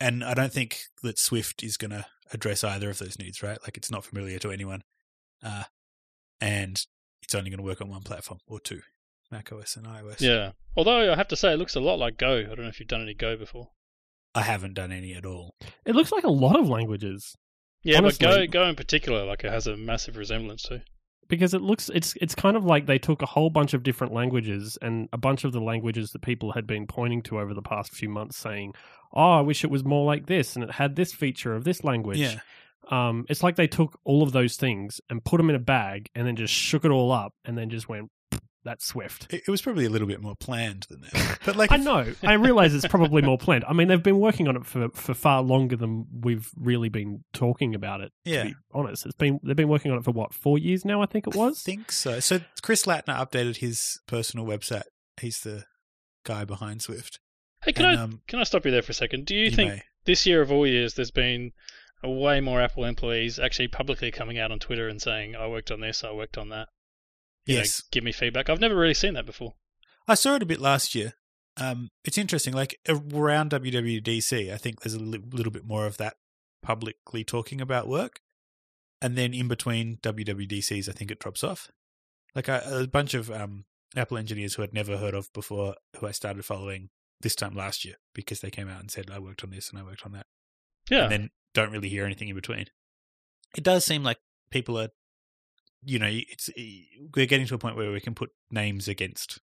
and 0.00 0.24
I 0.24 0.32
don't 0.34 0.52
think 0.52 0.78
that 1.02 1.18
Swift 1.18 1.62
is 1.62 1.76
going 1.76 1.90
to 1.90 2.06
address 2.32 2.62
either 2.64 2.88
of 2.90 2.98
those 2.98 3.18
needs, 3.18 3.42
right? 3.42 3.58
Like 3.62 3.76
it's 3.76 3.90
not 3.90 4.04
familiar 4.04 4.38
to 4.38 4.50
anyone, 4.50 4.82
uh, 5.42 5.64
and 6.40 6.80
it's 7.22 7.34
only 7.34 7.50
going 7.50 7.58
to 7.58 7.64
work 7.64 7.80
on 7.80 7.88
one 7.88 8.02
platform 8.02 8.38
or 8.46 8.60
two, 8.60 8.80
Mac 9.30 9.52
OS 9.52 9.76
and 9.76 9.86
iOS. 9.86 10.20
Yeah. 10.20 10.52
Although 10.76 11.12
I 11.12 11.16
have 11.16 11.28
to 11.28 11.36
say, 11.36 11.52
it 11.52 11.58
looks 11.58 11.74
a 11.74 11.80
lot 11.80 11.98
like 11.98 12.16
Go. 12.16 12.36
I 12.38 12.42
don't 12.44 12.62
know 12.62 12.68
if 12.68 12.78
you've 12.78 12.88
done 12.88 13.02
any 13.02 13.14
Go 13.14 13.36
before. 13.36 13.70
I 14.34 14.42
haven't 14.42 14.74
done 14.74 14.92
any 14.92 15.14
at 15.14 15.26
all. 15.26 15.54
It 15.84 15.96
looks 15.96 16.12
like 16.12 16.24
a 16.24 16.30
lot 16.30 16.58
of 16.58 16.68
languages 16.68 17.34
Yeah, 17.84 17.98
Honestly- 17.98 18.26
but 18.26 18.36
Go, 18.36 18.46
Go 18.64 18.68
in 18.68 18.74
particular, 18.76 19.24
like 19.24 19.44
it 19.44 19.50
has 19.52 19.66
a 19.66 19.76
massive 19.76 20.16
resemblance 20.16 20.62
to. 20.64 20.82
because 21.28 21.52
it 21.54 21.60
looks 21.62 21.90
it's 21.90 22.14
it's 22.20 22.34
kind 22.34 22.56
of 22.56 22.64
like 22.64 22.86
they 22.86 22.98
took 22.98 23.22
a 23.22 23.26
whole 23.26 23.50
bunch 23.50 23.74
of 23.74 23.82
different 23.82 24.12
languages 24.14 24.78
and 24.82 25.08
a 25.12 25.18
bunch 25.18 25.44
of 25.44 25.52
the 25.52 25.60
languages 25.60 26.10
that 26.12 26.22
people 26.22 26.52
had 26.52 26.66
been 26.66 26.86
pointing 26.86 27.22
to 27.22 27.38
over 27.38 27.52
the 27.54 27.62
past 27.62 27.92
few 27.92 28.08
months 28.08 28.36
saying, 28.38 28.72
"Oh, 29.12 29.32
I 29.32 29.40
wish 29.42 29.62
it 29.62 29.70
was 29.70 29.84
more 29.84 30.04
like 30.06 30.26
this 30.26 30.54
and 30.56 30.64
it 30.64 30.70
had 30.72 30.96
this 30.96 31.12
feature 31.12 31.54
of 31.54 31.64
this 31.64 31.84
language." 31.84 32.18
Yeah, 32.18 32.40
Um, 32.90 33.26
it's 33.28 33.42
like 33.42 33.56
they 33.56 33.66
took 33.68 33.98
all 34.04 34.22
of 34.22 34.32
those 34.32 34.56
things 34.56 35.00
and 35.10 35.22
put 35.24 35.36
them 35.36 35.50
in 35.50 35.56
a 35.56 35.60
bag 35.60 36.08
and 36.14 36.26
then 36.26 36.36
just 36.36 36.54
shook 36.54 36.84
it 36.86 36.90
all 36.90 37.12
up 37.12 37.34
and 37.44 37.56
then 37.58 37.68
just 37.68 37.88
went, 37.88 38.10
"That's 38.64 38.84
Swift." 38.84 39.32
it, 39.32 39.42
it 39.46 39.50
was 39.50 39.62
probably 39.62 39.84
a 39.84 39.90
little 39.90 40.08
bit 40.08 40.20
more 40.20 40.36
planned 40.36 40.86
than 40.88 41.02
that. 41.02 41.38
But 41.44 41.56
like, 41.56 41.72
I 41.72 41.76
know. 41.76 42.12
I 42.22 42.34
realize 42.34 42.74
it's 42.74 42.86
probably 42.86 43.22
more 43.22 43.38
planned. 43.38 43.64
I 43.66 43.72
mean, 43.72 43.88
they've 43.88 44.02
been 44.02 44.18
working 44.18 44.48
on 44.48 44.56
it 44.56 44.66
for, 44.66 44.90
for 44.90 45.14
far 45.14 45.40
longer 45.40 45.76
than 45.76 46.06
we've 46.20 46.50
really 46.56 46.88
been 46.90 47.24
talking 47.32 47.74
about 47.74 48.00
it. 48.00 48.12
Yeah. 48.24 48.42
To 48.42 48.48
be 48.50 48.54
honest, 48.72 49.06
it's 49.06 49.14
been 49.14 49.40
they've 49.42 49.56
been 49.56 49.68
working 49.68 49.90
on 49.92 49.98
it 49.98 50.04
for 50.04 50.10
what 50.10 50.34
four 50.34 50.58
years 50.58 50.84
now. 50.84 51.00
I 51.00 51.06
think 51.06 51.26
it 51.26 51.34
was. 51.34 51.62
I 51.64 51.70
think 51.70 51.92
so. 51.92 52.20
So 52.20 52.40
Chris 52.62 52.84
Lattner 52.84 53.16
updated 53.16 53.58
his 53.58 54.00
personal 54.06 54.46
website. 54.46 54.82
He's 55.20 55.40
the 55.40 55.64
guy 56.24 56.44
behind 56.44 56.82
Swift. 56.82 57.20
Hey, 57.64 57.72
can 57.72 57.86
And, 57.86 57.98
I 57.98 58.02
um, 58.02 58.20
can 58.28 58.38
I 58.38 58.44
stop 58.44 58.64
you 58.64 58.70
there 58.70 58.82
for 58.82 58.92
a 58.92 58.94
second? 58.94 59.26
Do 59.26 59.34
you, 59.34 59.44
you 59.44 59.50
think 59.50 59.70
may. 59.70 59.82
this 60.04 60.26
year 60.26 60.42
of 60.42 60.52
all 60.52 60.66
years, 60.66 60.94
there's 60.94 61.10
been 61.10 61.52
a 62.02 62.10
way 62.10 62.40
more 62.40 62.60
Apple 62.60 62.84
employees 62.84 63.38
actually 63.38 63.68
publicly 63.68 64.10
coming 64.10 64.38
out 64.38 64.52
on 64.52 64.58
Twitter 64.58 64.88
and 64.88 65.00
saying, 65.00 65.34
"I 65.34 65.48
worked 65.48 65.70
on 65.70 65.80
this, 65.80 66.04
I 66.04 66.12
worked 66.12 66.38
on 66.38 66.50
that." 66.50 66.68
You 67.48 67.54
know, 67.54 67.60
Yes. 67.60 67.82
give 67.90 68.04
me 68.04 68.12
feedback. 68.12 68.48
I've 68.48 68.60
never 68.60 68.76
really 68.76 68.94
seen 68.94 69.14
that 69.14 69.26
before. 69.26 69.54
I 70.06 70.14
saw 70.14 70.34
it 70.36 70.42
a 70.42 70.46
bit 70.46 70.60
last 70.60 70.94
year. 70.94 71.14
Um, 71.56 71.88
it's 72.04 72.18
interesting. 72.18 72.54
Like 72.54 72.78
around 72.88 73.50
WWDC, 73.50 74.52
I 74.52 74.56
think 74.58 74.80
there's 74.82 74.94
a 74.94 75.00
li- 75.00 75.18
little 75.32 75.50
bit 75.52 75.64
more 75.64 75.86
of 75.86 75.96
that 75.96 76.16
publicly 76.62 77.24
talking 77.24 77.60
about 77.60 77.88
work, 77.88 78.20
and 79.02 79.16
then 79.16 79.32
in 79.34 79.48
between 79.48 79.96
WWDCs, 80.02 80.88
I 80.88 80.92
think 80.92 81.10
it 81.10 81.18
drops 81.18 81.42
off. 81.42 81.68
Like 82.34 82.48
a, 82.48 82.62
a 82.82 82.86
bunch 82.86 83.14
of 83.14 83.30
um, 83.30 83.64
Apple 83.96 84.18
engineers 84.18 84.54
who 84.54 84.62
I'd 84.62 84.74
never 84.74 84.98
heard 84.98 85.14
of 85.14 85.32
before, 85.32 85.74
who 85.98 86.06
I 86.06 86.10
started 86.12 86.44
following 86.44 86.90
this 87.20 87.34
time 87.34 87.54
last 87.56 87.84
year 87.84 87.96
because 88.14 88.40
they 88.40 88.50
came 88.50 88.68
out 88.68 88.80
and 88.80 88.90
said 88.90 89.10
I 89.10 89.18
worked 89.18 89.42
on 89.42 89.50
this 89.50 89.70
and 89.70 89.78
I 89.78 89.82
worked 89.82 90.04
on 90.06 90.12
that, 90.12 90.26
Yeah, 90.90 91.04
and 91.04 91.12
then 91.12 91.30
don't 91.54 91.72
really 91.72 91.88
hear 91.88 92.04
anything 92.04 92.28
in 92.28 92.36
between. 92.36 92.66
It 93.56 93.64
does 93.64 93.84
seem 93.84 94.04
like 94.04 94.18
people 94.50 94.78
are, 94.78 94.90
you 95.84 95.98
know, 95.98 96.08
it's 96.10 96.50
we're 97.14 97.26
getting 97.26 97.46
to 97.46 97.54
a 97.54 97.58
point 97.58 97.76
where 97.76 97.90
we 97.92 98.00
can 98.00 98.14
put 98.14 98.30
names 98.50 98.88
against 98.88 99.40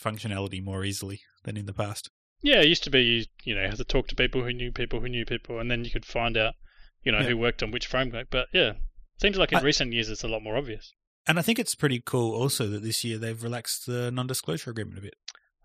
functionality 0.00 0.62
more 0.62 0.84
easily 0.84 1.20
than 1.44 1.56
in 1.56 1.66
the 1.66 1.72
past. 1.72 2.10
yeah. 2.40 2.60
It 2.60 2.66
used 2.68 2.84
to 2.84 2.90
be 2.90 3.02
you, 3.02 3.24
you 3.44 3.54
know, 3.54 3.62
you 3.62 3.68
had 3.68 3.76
to 3.78 3.84
talk 3.84 4.08
to 4.08 4.16
people 4.16 4.42
who 4.42 4.52
knew 4.52 4.72
people 4.72 5.00
who 5.00 5.08
knew 5.08 5.24
people, 5.24 5.58
and 5.60 5.70
then 5.70 5.84
you 5.84 5.90
could 5.90 6.04
find 6.06 6.36
out, 6.36 6.54
you 7.04 7.12
know, 7.12 7.20
Yeah. 7.20 7.28
who 7.28 7.36
worked 7.36 7.62
on 7.62 7.70
which 7.70 7.86
framework. 7.86 8.28
But 8.30 8.48
yeah, 8.52 8.72
seems 9.20 9.36
like 9.36 9.52
in 9.52 9.58
I- 9.58 9.62
recent 9.62 9.92
years 9.92 10.08
it's 10.08 10.24
a 10.24 10.28
lot 10.28 10.42
more 10.42 10.56
obvious. 10.56 10.92
And 11.26 11.38
I 11.38 11.42
think 11.42 11.60
it's 11.60 11.76
pretty 11.76 12.02
cool 12.04 12.34
also 12.34 12.66
that 12.66 12.82
this 12.82 13.04
year 13.04 13.16
they've 13.16 13.40
relaxed 13.42 13.86
the 13.86 14.10
non-disclosure 14.10 14.70
agreement 14.70 14.98
a 14.98 15.02
bit. 15.02 15.14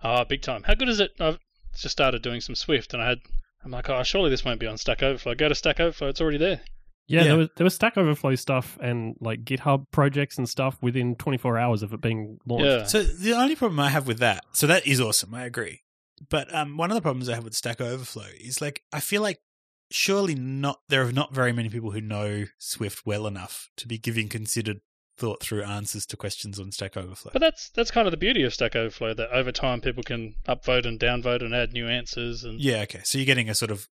Ah, 0.03 0.24
big 0.24 0.44
time. 0.44 0.62
How 0.63 0.75
good 0.75 0.89
is 0.89 1.00
it? 1.00 1.12
I've 1.20 1.39
just 1.74 1.94
started 1.94 2.22
doing 2.22 2.41
some 2.41 2.53
Swift, 2.56 2.94
and 2.94 3.01
I 3.01 3.10
had. 3.10 3.20
I'm 3.65 3.72
like, 3.72 3.89
oh, 3.89 4.03
surely 4.03 4.29
this 4.29 4.46
won't 4.46 4.60
be 4.60 4.67
on 4.67 4.77
Stack 4.77 5.01
Overflow. 5.01 5.34
Go 5.34 5.50
to 5.50 5.56
Stack 5.56 5.79
Overflow; 5.79 6.10
it's 6.10 6.22
already 6.22 6.38
there. 6.38 6.62
Yeah, 7.07 7.21
Yeah. 7.21 7.27
there 7.27 7.37
was 7.37 7.49
there 7.57 7.63
was 7.63 7.75
Stack 7.75 7.97
Overflow 7.97 8.35
stuff 8.35 8.77
and 8.81 9.15
like 9.19 9.43
GitHub 9.43 9.85
projects 9.91 10.37
and 10.37 10.47
stuff 10.47 10.77
within 10.81 11.15
24 11.15 11.57
hours 11.57 11.81
of 11.83 11.93
it 11.93 12.01
being 12.01 12.39
launched. 12.45 12.65
Yeah. 12.65 12.83
So 12.85 13.03
the 13.03 13.33
only 13.33 13.55
problem 13.55 13.79
I 13.79 13.89
have 13.89 14.07
with 14.07 14.19
that, 14.19 14.43
so 14.51 14.67
that 14.67 14.85
is 14.85 14.99
awesome, 14.99 15.33
I 15.33 15.45
agree. 15.45 15.83
But 16.29 16.53
um, 16.53 16.77
one 16.77 16.91
of 16.91 16.95
the 16.95 17.01
problems 17.01 17.29
I 17.29 17.35
have 17.35 17.43
with 17.43 17.53
Stack 17.55 17.79
Overflow 17.79 18.27
is 18.39 18.61
like 18.61 18.83
I 18.91 18.99
feel 18.99 19.21
like 19.21 19.39
surely 19.89 20.35
not 20.35 20.79
there 20.89 21.03
are 21.07 21.11
not 21.13 21.33
very 21.33 21.53
many 21.53 21.69
people 21.69 21.91
who 21.91 22.01
know 22.01 22.45
Swift 22.57 23.05
well 23.05 23.25
enough 23.27 23.69
to 23.77 23.87
be 23.87 23.97
giving 23.97 24.27
considered 24.27 24.81
thought 25.17 25.41
through 25.41 25.63
answers 25.63 26.05
to 26.05 26.17
questions 26.17 26.59
on 26.59 26.71
Stack 26.71 26.95
Overflow. 26.97 27.31
But 27.33 27.39
that's 27.39 27.69
that's 27.69 27.89
kind 27.91 28.05
of 28.07 28.11
the 28.11 28.17
beauty 28.17 28.43
of 28.43 28.53
Stack 28.53 28.75
Overflow 28.75 29.13
that 29.15 29.29
over 29.31 29.51
time 29.51 29.79
people 29.81 30.03
can 30.03 30.35
upvote 30.47 30.85
and 30.85 30.99
downvote 30.99 31.41
and 31.41 31.55
add 31.55 31.71
new 31.71 31.87
answers 31.87 32.43
and 32.43 32.59
Yeah, 32.59 32.81
okay. 32.81 33.01
So 33.03 33.17
you're 33.17 33.25
getting 33.25 33.49
a 33.49 33.55
sort 33.55 33.71
of 33.71 33.87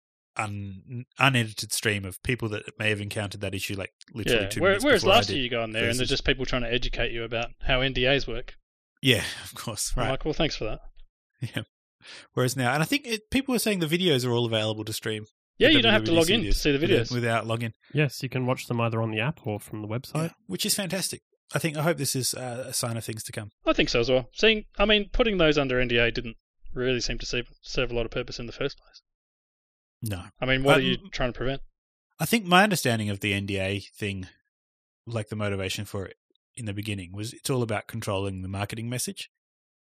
un, 0.42 1.04
unedited 1.18 1.72
stream 1.72 2.04
of 2.04 2.22
people 2.22 2.48
that 2.50 2.62
may 2.78 2.88
have 2.90 3.00
encountered 3.00 3.40
that 3.40 3.54
issue 3.54 3.76
like 3.76 3.92
literally 4.14 4.42
yeah. 4.44 4.48
two 4.48 4.60
Where- 4.60 4.70
minutes 4.70 4.84
whereas 4.84 5.02
before 5.02 5.12
I 5.12 5.16
last 5.16 5.26
did. 5.28 5.34
year 5.34 5.44
you 5.44 5.50
go 5.50 5.62
on 5.62 5.72
there 5.72 5.82
and 5.82 5.88
versus- 5.90 5.98
there's 5.98 6.08
just 6.10 6.24
people 6.24 6.46
trying 6.46 6.62
to 6.62 6.72
educate 6.72 7.12
you 7.12 7.24
about 7.24 7.48
how 7.62 7.80
NDAs 7.80 8.26
work. 8.26 8.54
Yeah, 9.02 9.22
of 9.44 9.54
course. 9.54 9.92
I'm 9.96 10.02
Right. 10.04 10.10
like, 10.10 10.24
well, 10.24 10.34
thanks 10.34 10.56
for 10.56 10.64
that. 10.64 10.80
Yeah. 11.54 11.62
Whereas 12.34 12.56
now, 12.56 12.72
and 12.72 12.82
I 12.82 12.86
think 12.86 13.06
it, 13.06 13.30
people 13.30 13.54
are 13.54 13.58
saying 13.58 13.80
the 13.80 13.86
videos 13.86 14.26
are 14.26 14.30
all 14.32 14.46
available 14.46 14.84
to 14.84 14.92
stream. 14.92 15.26
Yeah, 15.58 15.68
you 15.68 15.82
don't 15.82 15.92
have 15.92 16.04
to 16.04 16.12
log 16.12 16.26
WWDC 16.28 16.34
in 16.34 16.42
to 16.44 16.52
see 16.54 16.74
the 16.74 16.86
videos. 16.86 17.12
without 17.12 17.44
login. 17.44 17.72
Yes, 17.92 18.22
you 18.22 18.30
can 18.30 18.46
watch 18.46 18.66
them 18.66 18.80
either 18.80 19.02
on 19.02 19.10
the 19.10 19.20
app 19.20 19.46
or 19.46 19.60
from 19.60 19.82
the 19.82 19.88
website. 19.88 20.14
Yeah, 20.28 20.30
which 20.46 20.64
is 20.64 20.74
fantastic. 20.74 21.20
I 21.54 21.58
think 21.58 21.76
I 21.76 21.82
hope 21.82 21.98
this 21.98 22.16
is 22.16 22.32
uh, 22.32 22.64
a 22.68 22.72
sign 22.72 22.96
of 22.96 23.04
things 23.04 23.22
to 23.24 23.32
come. 23.32 23.50
I 23.66 23.74
think 23.74 23.90
so 23.90 24.00
as 24.00 24.08
well. 24.08 24.28
Seeing, 24.32 24.64
I 24.78 24.86
mean, 24.86 25.10
putting 25.12 25.36
those 25.36 25.58
under 25.58 25.76
NDA 25.76 26.14
didn't 26.14 26.36
really 26.72 27.00
seem 27.00 27.18
to 27.18 27.26
serve, 27.26 27.48
serve 27.60 27.90
a 27.90 27.94
lot 27.94 28.06
of 28.06 28.10
purpose 28.12 28.38
in 28.38 28.46
the 28.46 28.52
first 28.52 28.78
place. 28.78 29.02
No, 30.02 30.24
I 30.40 30.46
mean, 30.46 30.62
what 30.62 30.76
Um, 30.76 30.80
are 30.80 30.84
you 30.84 30.96
trying 31.10 31.32
to 31.32 31.36
prevent? 31.36 31.62
I 32.18 32.24
think 32.26 32.44
my 32.44 32.62
understanding 32.62 33.10
of 33.10 33.20
the 33.20 33.32
NDA 33.32 33.80
thing, 33.94 34.28
like 35.06 35.28
the 35.28 35.36
motivation 35.36 35.84
for 35.84 36.06
it 36.06 36.16
in 36.54 36.64
the 36.66 36.72
beginning, 36.72 37.12
was 37.12 37.32
it's 37.32 37.50
all 37.50 37.62
about 37.62 37.86
controlling 37.86 38.42
the 38.42 38.48
marketing 38.48 38.88
message. 38.88 39.30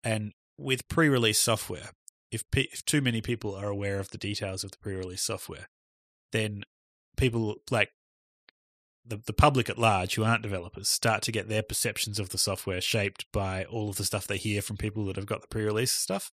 And 0.05 0.33
with 0.57 0.89
pre-release 0.89 1.39
software, 1.39 1.91
if 2.31 2.49
pe- 2.51 2.69
if 2.73 2.85
too 2.85 3.01
many 3.01 3.21
people 3.21 3.55
are 3.55 3.69
aware 3.69 3.99
of 3.99 4.11
the 4.11 4.19
details 4.19 4.65
of 4.65 4.71
the 4.73 4.79
pre-release 4.79 5.23
software, 5.23 5.69
then 6.33 6.65
people 7.17 7.57
like 7.71 7.91
the 9.05 9.17
the 9.19 9.33
public 9.33 9.71
at 9.71 9.79
large 9.79 10.15
who 10.15 10.25
aren't 10.25 10.43
developers 10.43 10.89
start 10.89 11.23
to 11.23 11.33
get 11.33 11.49
their 11.49 11.63
perceptions 11.63 12.19
of 12.19 12.31
the 12.31 12.39
software 12.39 12.81
shaped 12.81 13.25
by 13.33 13.65
all 13.65 13.89
of 13.91 13.97
the 13.97 14.05
stuff 14.05 14.27
they 14.27 14.37
hear 14.37 14.61
from 14.63 14.77
people 14.77 15.05
that 15.07 15.17
have 15.17 15.27
got 15.27 15.43
the 15.43 15.49
pre-release 15.49 15.93
stuff. 15.93 16.33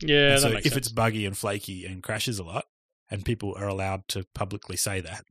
Yeah, 0.00 0.32
And 0.32 0.40
so 0.40 0.48
if 0.52 0.64
sense. 0.64 0.76
it's 0.76 0.88
buggy 0.90 1.24
and 1.26 1.36
flaky 1.36 1.86
and 1.86 2.02
crashes 2.02 2.38
a 2.38 2.44
lot, 2.44 2.66
and 3.12 3.26
people 3.26 3.54
are 3.58 3.68
allowed 3.68 4.08
to 4.08 4.24
publicly 4.34 4.76
say 4.76 4.98
that, 5.00 5.26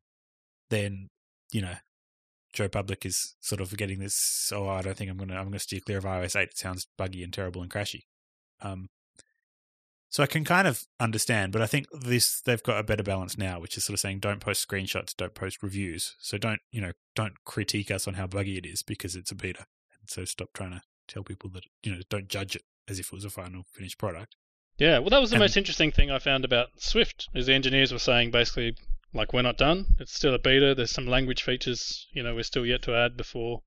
then 0.69 1.09
you 1.51 1.61
know, 1.61 1.73
Joe 2.53 2.69
Public 2.69 3.05
is 3.05 3.35
sort 3.41 3.59
of 3.59 3.75
getting 3.75 3.99
this. 3.99 4.51
Oh, 4.55 4.69
I 4.69 4.83
don't 4.83 4.95
think 4.95 5.09
I'm 5.09 5.17
gonna. 5.17 5.35
I'm 5.35 5.45
gonna 5.45 5.59
steer 5.59 5.79
clear 5.79 5.97
of 5.97 6.03
iOS 6.03 6.39
8. 6.39 6.49
It 6.49 6.57
sounds 6.57 6.87
buggy 6.95 7.23
and 7.23 7.33
terrible 7.33 7.63
and 7.63 7.71
crashy. 7.71 8.03
Um, 8.61 8.89
so 10.09 10.21
I 10.21 10.27
can 10.27 10.43
kind 10.43 10.67
of 10.67 10.83
understand, 10.99 11.51
but 11.53 11.61
I 11.63 11.65
think 11.65 11.87
this 11.91 12.39
they've 12.41 12.61
got 12.61 12.79
a 12.79 12.83
better 12.83 13.01
balance 13.01 13.35
now, 13.35 13.59
which 13.59 13.77
is 13.77 13.85
sort 13.85 13.95
of 13.95 13.99
saying 13.99 14.19
don't 14.19 14.41
post 14.41 14.67
screenshots, 14.67 15.15
don't 15.15 15.33
post 15.33 15.63
reviews. 15.63 16.15
So 16.19 16.37
don't 16.37 16.61
you 16.71 16.81
know 16.81 16.91
don't 17.15 17.43
critique 17.45 17.89
us 17.89 18.07
on 18.07 18.13
how 18.13 18.27
buggy 18.27 18.57
it 18.59 18.65
is 18.65 18.83
because 18.83 19.15
it's 19.15 19.31
a 19.31 19.35
beta, 19.35 19.65
and 19.99 20.07
so 20.07 20.23
stop 20.25 20.49
trying 20.53 20.71
to 20.71 20.81
tell 21.07 21.23
people 21.23 21.49
that 21.55 21.63
you 21.81 21.95
know 21.95 22.01
don't 22.09 22.27
judge 22.27 22.55
it 22.55 22.63
as 22.87 22.99
if 22.99 23.07
it 23.07 23.13
was 23.13 23.25
a 23.25 23.31
final 23.31 23.63
finished 23.73 23.97
product. 23.97 24.35
Yeah, 24.77 24.99
well, 24.99 25.09
that 25.09 25.21
was 25.21 25.29
the 25.29 25.35
And- 25.35 25.41
most 25.43 25.57
interesting 25.57 25.91
thing 25.91 26.09
I 26.09 26.19
found 26.19 26.43
about 26.45 26.69
Swift. 26.81 27.27
Is 27.35 27.45
the 27.45 27.53
engineers 27.53 27.91
were 27.91 27.99
saying 27.99 28.31
basically, 28.31 28.75
like, 29.13 29.33
we're 29.33 29.41
not 29.41 29.57
done. 29.57 29.85
It's 29.99 30.13
still 30.13 30.33
a 30.33 30.39
beta. 30.39 30.73
There's 30.73 30.91
some 30.91 31.05
language 31.07 31.43
features, 31.43 32.07
you 32.13 32.23
know, 32.23 32.33
we're 32.33 32.43
still 32.43 32.65
yet 32.65 32.81
to 32.83 32.95
add 32.95 33.15
before, 33.17 33.61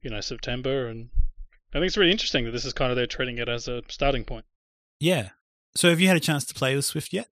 you 0.00 0.10
know, 0.10 0.20
September. 0.20 0.86
And 0.88 1.10
I 1.70 1.78
think 1.78 1.86
it's 1.86 1.96
really 1.96 2.12
interesting 2.12 2.44
that 2.44 2.52
this 2.52 2.64
is 2.64 2.72
kind 2.72 2.90
of 2.90 2.96
they're 2.96 3.06
treating 3.06 3.38
it 3.38 3.48
as 3.48 3.68
a 3.68 3.82
starting 3.88 4.24
point. 4.24 4.46
Yeah. 5.00 5.30
So 5.76 5.90
have 5.90 6.00
you 6.00 6.08
had 6.08 6.16
a 6.16 6.20
chance 6.20 6.44
to 6.46 6.54
play 6.54 6.74
with 6.74 6.84
Swift 6.86 7.12
yet? 7.12 7.28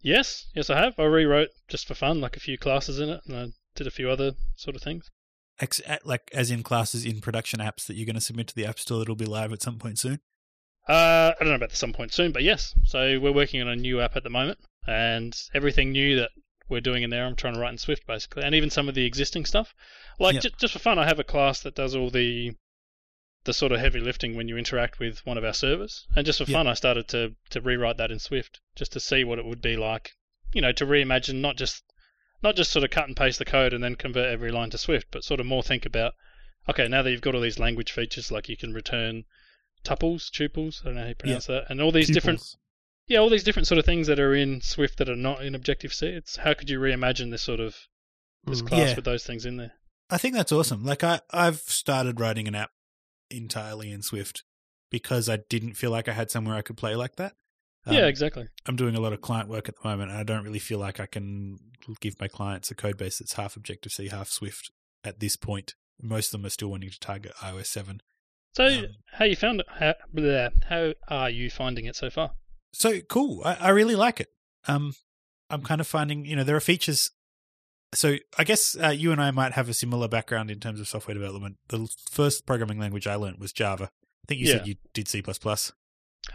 Yes, 0.00 0.46
yes, 0.54 0.70
I 0.70 0.80
have. 0.80 0.98
I 0.98 1.04
rewrote 1.04 1.50
just 1.68 1.86
for 1.88 1.94
fun, 1.94 2.20
like 2.20 2.36
a 2.36 2.40
few 2.40 2.56
classes 2.56 3.00
in 3.00 3.08
it, 3.08 3.20
and 3.26 3.36
I 3.36 3.46
did 3.74 3.86
a 3.86 3.90
few 3.90 4.08
other 4.08 4.32
sort 4.54 4.76
of 4.76 4.82
things. 4.82 5.10
Like 6.04 6.30
as 6.32 6.50
in 6.50 6.62
classes 6.62 7.04
in 7.04 7.20
production 7.20 7.60
apps 7.60 7.86
that 7.86 7.96
you're 7.96 8.06
going 8.06 8.14
to 8.14 8.20
submit 8.20 8.46
to 8.48 8.54
the 8.54 8.66
App 8.66 8.78
Store 8.78 8.98
that'll 9.00 9.16
be 9.16 9.24
live 9.24 9.52
at 9.52 9.62
some 9.62 9.78
point 9.78 9.98
soon. 9.98 10.20
Uh, 10.88 11.32
I 11.34 11.36
don't 11.40 11.48
know 11.48 11.56
about 11.56 11.70
the 11.70 11.76
some 11.76 11.92
point 11.92 12.12
soon, 12.12 12.30
but 12.32 12.42
yes. 12.44 12.74
So 12.84 13.18
we're 13.18 13.32
working 13.32 13.60
on 13.60 13.68
a 13.68 13.76
new 13.76 14.00
app 14.00 14.14
at 14.16 14.22
the 14.22 14.30
moment, 14.30 14.58
and 14.86 15.36
everything 15.52 15.90
new 15.92 16.16
that 16.16 16.30
we're 16.68 16.80
doing 16.80 17.02
in 17.02 17.10
there, 17.10 17.24
I'm 17.26 17.36
trying 17.36 17.54
to 17.54 17.60
write 17.60 17.72
in 17.72 17.78
Swift 17.78 18.06
basically, 18.06 18.42
and 18.44 18.54
even 18.54 18.70
some 18.70 18.88
of 18.88 18.94
the 18.94 19.04
existing 19.04 19.44
stuff. 19.46 19.74
Like 20.18 20.34
Yep. 20.34 20.42
ju- 20.42 20.50
just 20.60 20.72
for 20.72 20.78
fun, 20.78 20.98
I 20.98 21.06
have 21.06 21.18
a 21.18 21.24
class 21.24 21.60
that 21.60 21.74
does 21.74 21.94
all 21.96 22.10
the 22.10 22.52
the 23.44 23.52
sort 23.54 23.70
of 23.70 23.78
heavy 23.78 24.00
lifting 24.00 24.34
when 24.34 24.48
you 24.48 24.56
interact 24.56 24.98
with 24.98 25.24
one 25.24 25.38
of 25.38 25.44
our 25.44 25.52
servers, 25.54 26.06
and 26.16 26.26
just 26.26 26.38
for 26.38 26.44
Yep. 26.50 26.54
fun, 26.56 26.66
I 26.66 26.74
started 26.74 27.08
to 27.08 27.34
to 27.50 27.60
rewrite 27.60 27.96
that 27.98 28.10
in 28.10 28.18
Swift 28.18 28.60
just 28.76 28.92
to 28.92 29.00
see 29.00 29.24
what 29.24 29.38
it 29.38 29.44
would 29.44 29.62
be 29.62 29.76
like, 29.76 30.12
you 30.52 30.60
know, 30.60 30.72
to 30.72 30.86
reimagine 30.86 31.40
not 31.40 31.56
just 31.56 31.82
not 32.42 32.54
just 32.56 32.70
sort 32.70 32.84
of 32.84 32.90
cut 32.90 33.06
and 33.08 33.16
paste 33.16 33.38
the 33.38 33.44
code 33.44 33.72
and 33.72 33.82
then 33.82 33.96
convert 33.96 34.30
every 34.32 34.50
line 34.52 34.70
to 34.70 34.78
Swift, 34.78 35.08
but 35.10 35.24
sort 35.24 35.40
of 35.40 35.46
more 35.46 35.62
think 35.62 35.84
about, 35.86 36.14
okay, 36.68 36.86
now 36.86 37.02
that 37.02 37.10
you've 37.10 37.20
got 37.22 37.34
all 37.34 37.40
these 37.40 37.58
language 37.58 37.90
features, 37.92 38.30
like 38.30 38.48
you 38.48 38.56
can 38.56 38.72
return 38.74 39.24
tuples, 39.86 40.30
tuples, 40.30 40.82
I 40.82 40.86
don't 40.86 40.94
know 40.96 41.02
how 41.02 41.08
you 41.08 41.14
pronounce 41.14 41.46
that, 41.46 41.64
and 41.70 41.80
all 41.80 41.92
these 41.92 42.08
different, 42.10 42.42
yeah, 43.08 43.18
all 43.18 43.30
these 43.30 43.44
different 43.44 43.68
sort 43.68 43.78
of 43.78 43.84
things 43.84 44.06
that 44.08 44.18
are 44.20 44.34
in 44.34 44.60
Swift 44.60 44.98
that 44.98 45.08
are 45.08 45.16
not 45.16 45.44
in 45.44 45.54
Objective 45.54 45.92
C. 45.94 46.06
It's 46.08 46.36
how 46.36 46.54
could 46.54 46.68
you 46.70 46.78
reimagine 46.80 47.30
this 47.30 47.42
sort 47.42 47.60
of 47.60 47.76
this 48.44 48.62
Mm. 48.62 48.68
class 48.68 48.88
Yeah. 48.90 48.96
with 48.96 49.04
those 49.04 49.24
things 49.24 49.44
in 49.46 49.56
there? 49.56 49.72
I 50.10 50.18
think 50.18 50.34
that's 50.34 50.52
awesome. 50.52 50.84
Like 50.84 51.02
I, 51.02 51.20
I've 51.30 51.58
started 51.58 52.20
writing 52.20 52.46
an 52.48 52.54
app 52.54 52.70
entirely 53.30 53.90
in 53.90 54.02
Swift 54.02 54.44
because 54.90 55.28
I 55.28 55.38
didn't 55.48 55.74
feel 55.74 55.90
like 55.90 56.08
I 56.08 56.12
had 56.12 56.30
somewhere 56.30 56.54
I 56.56 56.62
could 56.62 56.76
play 56.76 56.94
like 56.94 57.16
that. 57.16 57.32
Um, 57.86 57.94
yeah, 57.94 58.06
exactly. 58.06 58.46
I'm 58.66 58.76
doing 58.76 58.94
a 58.96 59.00
lot 59.00 59.12
of 59.12 59.20
client 59.20 59.48
work 59.48 59.68
at 59.68 59.74
the 59.80 59.88
moment, 59.88 60.10
and 60.10 60.18
I 60.18 60.22
don't 60.24 60.44
really 60.44 60.58
feel 60.58 60.78
like 60.78 60.98
I 61.00 61.06
can 61.06 61.58
give 62.00 62.18
my 62.20 62.28
clients 62.28 62.70
a 62.70 62.74
code 62.74 62.96
base 62.96 63.18
that's 63.18 63.34
half 63.34 63.56
Objective 63.56 63.92
C, 63.92 64.08
half 64.08 64.28
Swift 64.28 64.70
at 65.04 65.20
this 65.20 65.36
point. 65.36 65.74
Most 66.02 66.28
of 66.28 66.32
them 66.40 66.46
are 66.46 66.50
still 66.50 66.68
wanting 66.68 66.90
to 66.90 66.98
target 67.00 67.32
iOS 67.40 67.66
7. 67.66 68.00
So, 68.56 68.66
um, 68.66 68.86
how 69.12 69.26
you 69.26 69.36
found 69.36 69.60
it? 69.60 69.66
How, 69.68 69.94
bleh, 70.14 70.50
how 70.66 70.94
are 71.08 71.28
you 71.28 71.50
finding 71.50 71.84
it 71.84 71.94
so 71.94 72.08
far? 72.08 72.30
So 72.72 73.00
cool. 73.02 73.42
I, 73.44 73.54
I 73.60 73.68
really 73.68 73.94
like 73.94 74.18
it. 74.18 74.28
Um, 74.66 74.94
I'm 75.50 75.60
kind 75.60 75.78
of 75.78 75.86
finding, 75.86 76.24
you 76.24 76.34
know, 76.36 76.42
there 76.42 76.56
are 76.56 76.60
features. 76.60 77.10
So 77.94 78.16
I 78.38 78.44
guess 78.44 78.74
uh, 78.82 78.88
you 78.88 79.12
and 79.12 79.20
I 79.20 79.30
might 79.30 79.52
have 79.52 79.68
a 79.68 79.74
similar 79.74 80.08
background 80.08 80.50
in 80.50 80.58
terms 80.58 80.80
of 80.80 80.88
software 80.88 81.12
development. 81.12 81.58
The 81.68 81.86
first 82.10 82.46
programming 82.46 82.78
language 82.78 83.06
I 83.06 83.16
learned 83.16 83.40
was 83.40 83.52
Java. 83.52 83.90
I 83.92 84.24
think 84.26 84.40
you 84.40 84.46
said 84.46 84.66
you 84.66 84.76
did 84.94 85.06
C++. 85.06 85.22
Oh, 85.26 85.44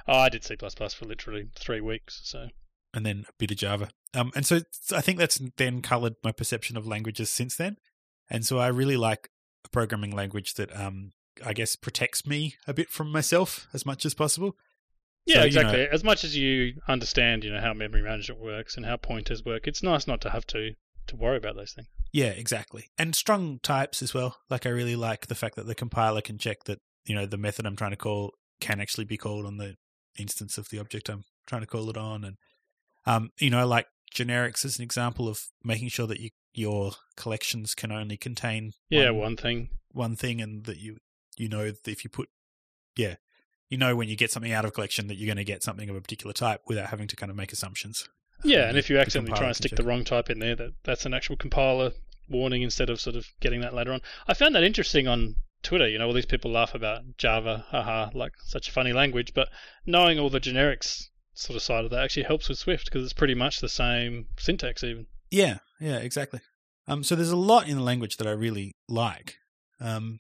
I 0.07 0.29
did 0.29 0.43
C 0.43 0.55
for 0.55 1.05
literally 1.05 1.49
three 1.55 1.81
weeks. 1.81 2.21
So, 2.23 2.49
and 2.93 3.03
then 3.03 3.25
a 3.27 3.33
bit 3.39 3.49
of 3.49 3.57
Java. 3.57 3.89
Um, 4.13 4.31
and 4.35 4.45
so 4.45 4.59
I 4.93 5.01
think 5.01 5.17
that's 5.17 5.41
then 5.57 5.81
colored 5.81 6.17
my 6.23 6.31
perception 6.31 6.77
of 6.77 6.85
languages 6.85 7.31
since 7.31 7.55
then. 7.55 7.77
And 8.29 8.45
so 8.45 8.59
I 8.59 8.67
really 8.67 8.95
like 8.95 9.29
a 9.65 9.69
programming 9.69 10.15
language 10.15 10.53
that, 10.53 10.73
um, 10.79 11.13
I 11.45 11.53
guess 11.53 11.75
protects 11.75 12.25
me 12.25 12.55
a 12.67 12.73
bit 12.73 12.89
from 12.89 13.11
myself 13.11 13.67
as 13.73 13.85
much 13.85 14.05
as 14.05 14.13
possible. 14.13 14.55
yeah, 15.25 15.35
So, 15.35 15.39
you 15.41 15.47
exactly. 15.47 15.77
know- 15.83 15.89
as 15.91 16.03
much 16.03 16.23
as 16.23 16.35
you 16.35 16.81
understand, 16.87 17.43
you 17.43 17.51
know, 17.51 17.61
how 17.61 17.73
memory 17.73 18.01
management 18.01 18.41
works 18.41 18.75
and 18.77 18.85
how 18.85 18.97
pointers 18.97 19.43
work, 19.45 19.67
it's 19.67 19.83
nice 19.83 20.07
not 20.07 20.21
to 20.21 20.29
have 20.29 20.45
to 20.47 20.71
to 21.07 21.15
worry 21.15 21.37
about 21.37 21.55
those 21.55 21.73
things. 21.73 21.87
Yeah, 22.13 22.27
exactly. 22.29 22.85
And 22.97 23.15
strong 23.15 23.59
types 23.63 24.01
as 24.03 24.13
well. 24.13 24.37
Like 24.49 24.65
I 24.65 24.69
really 24.69 24.95
like 24.95 25.27
the 25.27 25.35
fact 25.35 25.55
that 25.55 25.65
the 25.65 25.75
compiler 25.75 26.21
can 26.21 26.37
check 26.37 26.65
that, 26.65 26.79
you 27.05 27.15
know, 27.15 27.25
the 27.25 27.37
method 27.37 27.65
I'm 27.65 27.75
trying 27.75 27.91
to 27.91 27.97
call 27.97 28.33
can 28.59 28.79
actually 28.79 29.05
be 29.05 29.17
called 29.17 29.45
on 29.45 29.57
the 29.57 29.75
instance 30.19 30.57
of 30.57 30.69
the 30.69 30.77
object 30.79 31.09
I'm 31.09 31.23
trying 31.47 31.61
to 31.61 31.67
call 31.67 31.89
it 31.89 31.97
on. 31.97 32.23
And, 32.23 32.37
um, 33.05 33.31
you 33.39 33.49
know, 33.49 33.65
like 33.65 33.87
generics 34.13 34.63
as 34.63 34.77
an 34.77 34.83
example 34.83 35.27
of 35.27 35.41
making 35.63 35.87
sure 35.89 36.05
that 36.07 36.19
you, 36.19 36.29
your 36.53 36.91
collections 37.17 37.73
can 37.73 37.91
only 37.91 38.17
contain 38.17 38.73
Yeah, 38.89 39.09
one, 39.09 39.19
one 39.19 39.37
thing. 39.37 39.69
one 39.91 40.15
thing 40.15 40.39
and 40.41 40.65
that 40.65 40.77
you, 40.77 40.97
you 41.37 41.49
know, 41.49 41.71
if 41.85 42.03
you 42.03 42.09
put, 42.09 42.29
yeah, 42.95 43.15
you 43.69 43.77
know, 43.77 43.95
when 43.95 44.09
you 44.09 44.15
get 44.15 44.31
something 44.31 44.51
out 44.51 44.65
of 44.65 44.73
collection 44.73 45.07
that 45.07 45.15
you're 45.15 45.27
going 45.27 45.37
to 45.37 45.43
get 45.43 45.63
something 45.63 45.89
of 45.89 45.95
a 45.95 46.01
particular 46.01 46.33
type 46.33 46.61
without 46.67 46.89
having 46.89 47.07
to 47.07 47.15
kind 47.15 47.29
of 47.29 47.35
make 47.35 47.51
assumptions. 47.53 48.07
Yeah, 48.43 48.63
Um, 48.63 48.69
and 48.69 48.77
if 48.77 48.89
you 48.89 48.97
accidentally 48.97 49.37
try 49.37 49.47
and 49.47 49.55
stick 49.55 49.71
check 49.71 49.77
the 49.77 49.83
wrong 49.83 50.03
type 50.03 50.29
in 50.29 50.39
there, 50.39 50.55
that 50.55 50.73
that's 50.83 51.05
an 51.05 51.13
actual 51.13 51.37
compiler 51.37 51.91
warning 52.29 52.61
instead 52.61 52.89
of 52.89 52.99
sort 52.99 53.15
of 53.15 53.25
getting 53.39 53.61
that 53.61 53.73
later 53.73 53.93
on. 53.93 54.01
I 54.27 54.33
found 54.33 54.55
that 54.55 54.63
interesting 54.63 55.07
on 55.07 55.35
Twitter. 55.63 55.87
You 55.87 55.99
know, 55.99 56.07
all 56.07 56.13
these 56.13 56.25
people 56.25 56.51
laugh 56.51 56.73
about 56.73 57.01
Java, 57.17 57.65
haha, 57.69 58.09
like 58.13 58.33
such 58.45 58.69
a 58.69 58.71
funny 58.71 58.93
language, 58.93 59.33
but 59.33 59.49
knowing 59.85 60.19
all 60.19 60.29
the 60.29 60.39
generics 60.39 61.03
sort 61.33 61.55
of 61.55 61.61
side 61.61 61.85
of 61.85 61.91
that 61.91 62.03
actually 62.03 62.23
helps 62.23 62.49
with 62.49 62.57
Swift 62.57 62.85
because 62.85 63.03
it's 63.03 63.13
pretty 63.13 63.35
much 63.35 63.59
the 63.61 63.69
same 63.69 64.27
syntax 64.37 64.83
even. 64.83 65.05
Yeah, 65.29 65.59
yeah, 65.79 65.97
exactly. 65.97 66.41
Um, 66.87 67.03
so 67.03 67.15
there's 67.15 67.31
a 67.31 67.37
lot 67.37 67.67
in 67.67 67.77
the 67.77 67.83
language 67.83 68.17
that 68.17 68.27
I 68.27 68.31
really 68.31 68.75
like. 68.89 69.37
Um, 69.79 70.19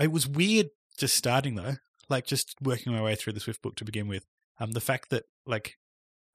it 0.00 0.10
was 0.12 0.26
weird 0.26 0.68
just 0.98 1.16
starting 1.16 1.54
though, 1.54 1.74
like 2.08 2.26
just 2.26 2.54
working 2.62 2.92
my 2.92 3.02
way 3.02 3.14
through 3.14 3.32
the 3.34 3.40
Swift 3.40 3.62
book 3.62 3.76
to 3.76 3.84
begin 3.84 4.08
with. 4.08 4.24
Um, 4.60 4.72
the 4.72 4.80
fact 4.80 5.10
that 5.10 5.24
like, 5.46 5.76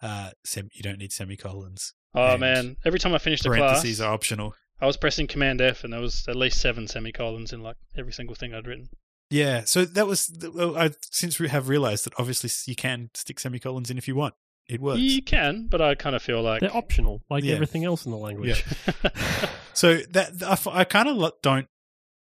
uh, 0.02 0.32
sem- 0.46 0.70
you 0.74 0.82
don't 0.82 0.98
need 1.00 1.12
semicolons. 1.14 1.94
Oh 2.16 2.38
man, 2.38 2.78
every 2.86 3.00
time 3.00 3.14
I 3.14 3.18
finished 3.20 3.46
a 3.46 3.50
class, 3.50 3.60
Parentheses 3.60 4.02
are 4.02 4.14
optional. 4.14 4.56
I 4.82 4.86
was 4.86 4.98
pressing 4.98 5.28
Command 5.28 5.62
F 5.62 5.84
and 5.84 5.92
there 5.94 6.00
was 6.02 6.26
at 6.28 6.36
least 6.36 6.60
seven 6.62 6.88
semicolons 6.88 7.52
in 7.54 7.62
like 7.62 7.76
every 7.98 8.14
single 8.14 8.36
thing 8.36 8.54
I'd 8.54 8.66
written. 8.68 8.90
Yeah, 9.30 9.64
so 9.66 9.86
that 9.86 10.08
was. 10.08 10.32
Well, 10.54 10.76
I 10.78 10.92
since 11.12 11.40
we 11.40 11.50
have 11.50 11.70
realized 11.70 12.06
that 12.06 12.14
obviously 12.18 12.50
you 12.66 12.76
can 12.76 13.12
stick 13.14 13.40
semicolons 13.40 13.92
in 13.92 13.98
if 13.98 14.08
you 14.08 14.16
want. 14.16 14.34
It 14.68 14.82
works. 14.82 15.00
You 15.02 15.22
can, 15.22 15.68
but 15.70 15.82
I 15.82 15.96
kind 15.96 16.16
of 16.16 16.22
feel 16.22 16.42
like 16.44 16.62
They're 16.62 16.76
optional, 16.76 17.22
like 17.30 17.44
Yeah. 17.44 17.56
everything 17.56 17.86
else 17.86 18.06
in 18.06 18.12
the 18.12 18.18
language. 18.18 18.64
Yeah. 19.04 19.10
So 19.74 19.98
that 20.12 20.34
I 20.68 20.84
kind 20.84 21.08
of 21.08 21.32
don't 21.42 21.68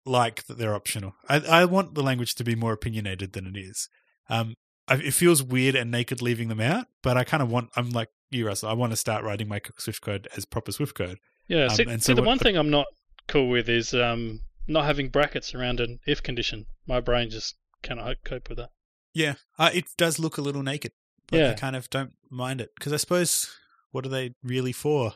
like 0.05 0.45
that 0.45 0.57
they're 0.57 0.75
optional. 0.75 1.13
I, 1.29 1.39
I 1.39 1.65
want 1.65 1.95
the 1.95 2.03
language 2.03 2.35
to 2.35 2.43
be 2.43 2.55
more 2.55 2.73
opinionated 2.73 3.33
than 3.33 3.47
it 3.47 3.57
is. 3.57 3.89
Um, 4.29 4.55
I, 4.87 4.95
it 4.95 5.13
feels 5.13 5.41
weird 5.41 5.75
and 5.75 5.91
naked 5.91 6.21
leaving 6.21 6.49
them 6.49 6.59
out, 6.61 6.87
but 7.01 7.17
I 7.17 7.23
kind 7.23 7.41
of 7.41 7.49
want. 7.49 7.69
I'm 7.75 7.89
like 7.91 8.09
you, 8.31 8.47
Russell. 8.47 8.69
I 8.69 8.73
want 8.73 8.91
to 8.91 8.97
start 8.97 9.23
writing 9.23 9.47
my 9.47 9.61
Swift 9.77 10.01
code 10.01 10.27
as 10.35 10.45
proper 10.45 10.71
Swift 10.71 10.95
code. 10.95 11.19
Yeah, 11.47 11.65
Um, 11.65 11.75
see, 11.75 11.83
and 11.83 12.03
see 12.03 12.11
so 12.11 12.15
the 12.15 12.23
one 12.23 12.39
thing 12.39 12.57
I'm 12.57 12.69
not 12.69 12.87
cool 13.27 13.49
with 13.49 13.69
is 13.69 13.93
um, 13.93 14.41
not 14.67 14.85
having 14.85 15.09
brackets 15.09 15.53
around 15.53 15.79
an 15.79 15.99
if 16.05 16.21
condition. 16.21 16.65
My 16.87 16.99
brain 16.99 17.29
just 17.29 17.55
cannot 17.81 18.17
cope 18.25 18.49
with 18.49 18.57
that. 18.57 18.69
Yeah, 19.13 19.35
uh, 19.59 19.69
it 19.73 19.85
does 19.97 20.19
look 20.19 20.37
a 20.37 20.41
little 20.41 20.63
naked, 20.63 20.91
but 21.27 21.43
I 21.43 21.53
kind 21.53 21.75
of 21.75 21.89
don't 21.89 22.13
mind 22.29 22.61
it 22.61 22.71
because 22.75 22.91
I 22.93 22.97
suppose 22.97 23.49
what 23.91 24.05
are 24.05 24.09
they 24.09 24.33
really 24.43 24.71
for? 24.71 25.13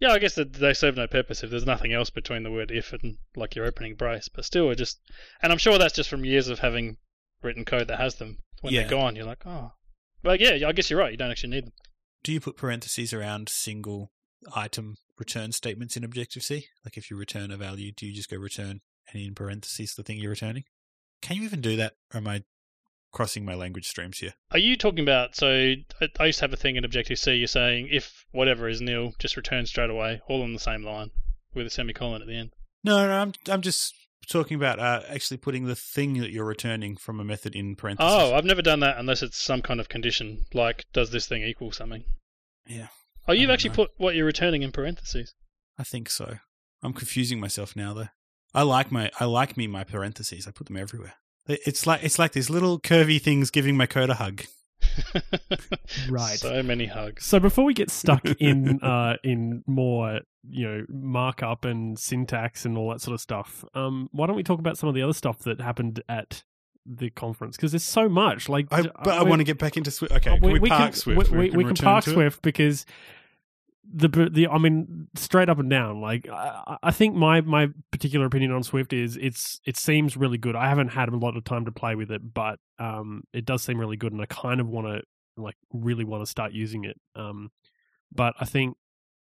Yeah, 0.00 0.12
I 0.12 0.18
guess 0.18 0.34
they 0.36 0.74
serve 0.74 0.96
no 0.96 1.06
purpose 1.08 1.42
if 1.42 1.50
there's 1.50 1.66
nothing 1.66 1.92
else 1.92 2.08
between 2.10 2.44
the 2.44 2.50
word 2.52 2.70
if 2.70 2.92
and 2.92 3.16
like 3.34 3.56
your 3.56 3.66
opening 3.66 3.96
brace. 3.96 4.28
But 4.28 4.44
still, 4.44 4.70
it 4.70 4.76
just, 4.76 5.00
and 5.42 5.50
I'm 5.50 5.58
sure 5.58 5.76
that's 5.78 5.94
just 5.94 6.08
from 6.08 6.24
years 6.24 6.48
of 6.48 6.60
having 6.60 6.98
written 7.42 7.64
code 7.64 7.88
that 7.88 7.98
has 7.98 8.14
them. 8.16 8.38
When 8.60 8.72
Yeah. 8.72 8.82
they're 8.82 8.90
gone, 8.90 9.16
you're 9.16 9.24
like, 9.24 9.44
oh. 9.46 9.72
But 10.22 10.40
yeah, 10.40 10.66
I 10.68 10.72
guess 10.72 10.90
you're 10.90 10.98
right. 10.98 11.10
You 11.12 11.16
don't 11.16 11.30
actually 11.30 11.50
need 11.50 11.66
them. 11.66 11.72
Do 12.22 12.32
you 12.32 12.40
put 12.40 12.56
parentheses 12.56 13.12
around 13.12 13.48
single 13.48 14.10
item 14.54 14.96
return 15.18 15.52
statements 15.52 15.96
in 15.96 16.04
Objective 16.04 16.42
C? 16.42 16.66
Like 16.84 16.96
if 16.96 17.10
you 17.10 17.16
return 17.16 17.50
a 17.50 17.56
value, 17.56 17.92
do 17.92 18.06
you 18.06 18.12
just 18.12 18.30
go 18.30 18.36
return 18.36 18.80
and 19.12 19.22
in 19.22 19.34
parentheses 19.34 19.94
the 19.94 20.02
thing 20.02 20.18
you're 20.18 20.30
returning? 20.30 20.64
Can 21.22 21.36
you 21.36 21.42
even 21.44 21.60
do 21.60 21.76
that? 21.76 21.94
Or 22.12 22.18
am 22.18 22.28
I 22.28 22.42
crossing 23.12 23.44
my 23.44 23.54
language 23.54 23.86
streams 23.86 24.18
here? 24.18 24.34
Are 24.50 24.58
you 24.58 24.76
talking 24.76 25.00
about? 25.00 25.36
So 25.36 25.48
I, 25.48 26.08
I 26.18 26.26
used 26.26 26.38
to 26.38 26.44
have 26.44 26.52
a 26.52 26.56
thing 26.56 26.76
in 26.76 26.84
Objective 26.84 27.18
C. 27.18 27.34
You're 27.34 27.46
saying 27.46 27.88
if 27.90 28.24
whatever 28.32 28.68
is 28.68 28.80
nil, 28.80 29.12
just 29.18 29.36
return 29.36 29.66
straight 29.66 29.90
away, 29.90 30.20
all 30.28 30.42
on 30.42 30.52
the 30.52 30.58
same 30.58 30.82
line 30.82 31.10
with 31.54 31.66
a 31.66 31.70
semicolon 31.70 32.22
at 32.22 32.28
the 32.28 32.36
end. 32.36 32.50
No, 32.84 33.06
no, 33.06 33.12
I'm 33.12 33.32
I'm 33.48 33.62
just 33.62 33.94
talking 34.28 34.56
about 34.56 34.78
uh, 34.78 35.02
actually 35.08 35.38
putting 35.38 35.64
the 35.64 35.74
thing 35.74 36.14
that 36.20 36.30
you're 36.30 36.44
returning 36.44 36.96
from 36.96 37.20
a 37.20 37.24
method 37.24 37.54
in 37.54 37.76
parentheses. 37.76 38.12
Oh, 38.12 38.34
I've 38.34 38.44
never 38.44 38.62
done 38.62 38.80
that 38.80 38.98
unless 38.98 39.22
it's 39.22 39.42
some 39.42 39.62
kind 39.62 39.80
of 39.80 39.88
condition, 39.88 40.44
like 40.52 40.84
does 40.92 41.10
this 41.10 41.26
thing 41.26 41.42
equal 41.42 41.72
something? 41.72 42.04
Yeah. 42.66 42.88
Oh, 43.26 43.32
you've 43.32 43.50
actually 43.50 43.70
know. 43.70 43.76
put 43.76 43.90
what 43.96 44.14
you're 44.14 44.26
returning 44.26 44.62
in 44.62 44.72
parentheses. 44.72 45.34
I 45.78 45.84
think 45.84 46.10
so. 46.10 46.38
I'm 46.82 46.92
confusing 46.92 47.40
myself 47.40 47.74
now 47.74 47.94
though. 47.94 48.08
I 48.54 48.62
like 48.62 48.90
my 48.90 49.10
I 49.18 49.24
like 49.24 49.56
me 49.56 49.66
my 49.66 49.84
parentheses. 49.84 50.46
I 50.46 50.50
put 50.50 50.66
them 50.66 50.76
everywhere. 50.76 51.14
It- 51.48 51.60
It's 51.66 51.86
like 51.86 52.02
it's 52.04 52.18
like 52.18 52.32
these 52.32 52.50
little 52.50 52.78
curvy 52.80 53.20
things 53.20 53.50
giving 53.50 53.76
my 53.76 53.86
code 53.86 54.10
a 54.10 54.14
hug. 54.14 54.42
Right. 56.08 56.38
So 56.38 56.62
many 56.62 56.86
hugs. 56.86 57.24
So 57.24 57.40
before 57.40 57.64
we 57.64 57.74
get 57.74 57.90
stuck 57.90 58.24
in 58.38 58.80
uh, 58.82 59.16
in 59.24 59.62
more 59.66 60.20
you 60.48 60.66
know 60.68 60.84
markup 60.88 61.64
and 61.64 61.98
syntax 61.98 62.64
and 62.64 62.76
all 62.78 62.90
that 62.90 63.00
sort 63.00 63.14
of 63.14 63.20
stuff, 63.20 63.64
um, 63.74 64.08
why 64.12 64.26
don't 64.26 64.36
we 64.36 64.42
talk 64.42 64.58
about 64.60 64.78
some 64.78 64.88
of 64.88 64.94
the 64.94 65.02
other 65.02 65.12
stuff 65.12 65.40
that 65.40 65.60
happened 65.60 66.02
at 66.08 66.42
the 66.86 67.10
conference? 67.10 67.56
Because 67.56 67.72
there's 67.72 67.84
so 67.84 68.08
much. 68.08 68.48
Like, 68.48 68.66
I, 68.70 68.82
but 68.82 69.08
I 69.08 69.22
want 69.22 69.40
to 69.40 69.44
get 69.44 69.58
back 69.58 69.76
into 69.76 69.90
Swift. 69.90 70.12
Okay, 70.14 70.30
Uh, 70.30 70.38
can 70.38 70.60
we, 70.60 70.68
park 70.68 70.94
Swift? 70.94 71.30
We, 71.30 71.38
we, 71.38 71.44
we 71.44 71.50
can 71.64 71.68
return 71.70 71.84
park? 71.84 72.04
Swift 72.04 72.42
because 72.42 72.86
the 73.92 74.08
the 74.30 74.48
I 74.48 74.58
mean 74.58 75.08
straight 75.14 75.48
up 75.48 75.58
and 75.58 75.70
down. 75.70 76.00
Like 76.00 76.28
I, 76.28 76.76
I 76.82 76.90
think 76.90 77.14
my 77.14 77.40
my 77.40 77.68
particular 77.90 78.26
opinion 78.26 78.52
on 78.52 78.62
Swift 78.62 78.92
is 78.92 79.16
it's 79.16 79.60
it 79.64 79.76
seems 79.76 80.16
really 80.16 80.38
good. 80.38 80.54
I 80.56 80.68
haven't 80.68 80.88
had 80.88 81.08
a 81.08 81.16
lot 81.16 81.36
of 81.36 81.44
time 81.44 81.64
to 81.64 81.72
play 81.72 81.94
with 81.94 82.10
it, 82.10 82.34
but 82.34 82.58
um, 82.78 83.22
it 83.32 83.44
does 83.44 83.62
seem 83.62 83.78
really 83.78 83.96
good, 83.96 84.12
and 84.12 84.20
I 84.20 84.26
kind 84.26 84.60
of 84.60 84.68
want 84.68 84.86
to 84.88 85.02
like 85.40 85.56
really 85.72 86.04
want 86.04 86.22
to 86.22 86.26
start 86.30 86.52
using 86.52 86.84
it. 86.84 86.98
Um, 87.16 87.50
but 88.12 88.34
I 88.40 88.44
think. 88.44 88.76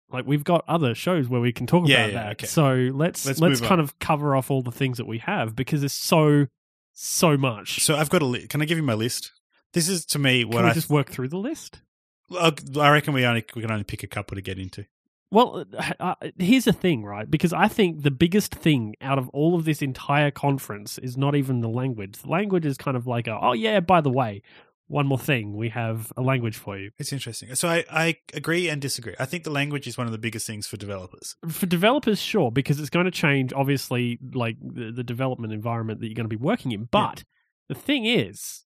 Like 0.10 0.26
we've 0.26 0.46
got 0.46 0.64
other 0.70 0.96
shows 0.96 1.28
where 1.28 1.42
we 1.42 1.52
can 1.52 1.68
talk 1.68 1.86
Yeah, 1.86 1.98
about 2.06 2.14
yeah, 2.14 2.24
that. 2.24 2.32
okay. 2.38 2.48
So 2.48 2.74
let's 2.94 3.26
Let's 3.26 3.42
let's, 3.42 3.60
kind 3.60 3.74
on. 3.74 3.80
of 3.82 4.00
cover 4.00 4.38
off 4.38 4.50
all 4.50 4.62
the 4.62 4.72
things 4.72 5.00
that 5.00 5.06
we 5.06 5.18
have 5.18 5.54
because 5.54 5.82
there's 5.82 5.92
so 5.92 6.46
so 6.94 7.36
much. 7.36 7.84
So 7.84 7.94
I've 7.98 8.10
got 8.10 8.22
a 8.22 8.26
li- 8.26 8.48
Can 8.48 8.62
I 8.62 8.66
give 8.66 8.78
you 8.78 8.86
my 8.86 8.94
list? 8.94 9.34
This 9.74 9.90
is 9.90 10.06
to 10.06 10.18
me 10.18 10.44
Can 10.46 10.54
what 10.54 10.64
I 10.64 10.72
just 10.74 10.90
work 10.90 11.10
through 11.10 11.28
the 11.28 11.38
list? 11.38 11.82
I 12.32 12.54
I 12.78 12.90
reckon 12.90 13.14
we 13.14 13.26
only 13.26 13.46
we 13.56 13.62
can 13.62 13.72
only 13.72 13.84
pick 13.84 14.04
a 14.04 14.08
couple 14.08 14.36
to 14.36 14.42
get 14.42 14.60
into. 14.60 14.86
Well, 15.30 15.66
uh, 15.78 15.94
uh, 16.00 16.16
here's 16.38 16.66
the 16.66 16.74
thing, 16.74 17.04
right? 17.04 17.30
Because 17.30 17.52
I 17.52 17.68
think 17.68 18.04
the 18.04 18.12
biggest 18.12 18.56
thing 18.56 18.96
out 19.02 19.18
of 19.18 19.28
all 19.30 19.56
of 19.56 19.66
this 19.66 19.82
entire 19.82 20.32
conference 20.32 20.98
is 20.98 21.18
not 21.18 21.36
even 21.36 21.60
the 21.60 21.68
language. 21.68 22.20
The 22.20 22.30
language 22.30 22.66
is 22.66 22.78
kind 22.78 22.96
of 22.96 23.08
like, 23.08 23.28
a, 23.28 23.38
oh 23.42 23.52
yeah, 23.52 23.82
by 23.82 24.00
the 24.00 24.10
way, 24.10 24.42
one 24.88 25.06
more 25.06 25.20
thing, 25.20 25.58
we 25.58 25.68
have 25.68 26.14
a 26.16 26.22
language 26.22 26.56
for 26.56 26.78
you. 26.78 26.92
It's 26.98 27.12
interesting. 27.12 27.54
So 27.56 27.68
I, 27.68 27.84
I 27.92 28.16
agree 28.34 28.70
and 28.70 28.82
disagree. 28.82 29.16
I 29.20 29.26
think 29.26 29.44
the 29.44 29.52
language 29.52 29.86
is 29.86 29.98
one 29.98 30.08
of 30.08 30.14
the 30.14 30.18
biggest 30.18 30.48
things 30.48 30.66
for 30.66 30.78
developers. 30.78 31.36
For 31.50 31.66
developers, 31.66 32.22
sure, 32.22 32.50
because 32.50 32.80
it's 32.80 32.90
going 32.90 33.04
to 33.04 33.12
change, 33.12 33.52
obviously, 33.52 34.20
like 34.34 34.56
the, 34.62 34.94
the 34.94 35.04
development 35.04 35.52
environment 35.52 36.00
that 36.00 36.08
you're 36.08 36.16
going 36.16 36.30
to 36.30 36.30
be 36.30 36.42
working 36.42 36.72
in. 36.72 36.88
But 36.90 37.26
the 37.68 37.76
thing 37.76 38.06
is, 38.06 38.64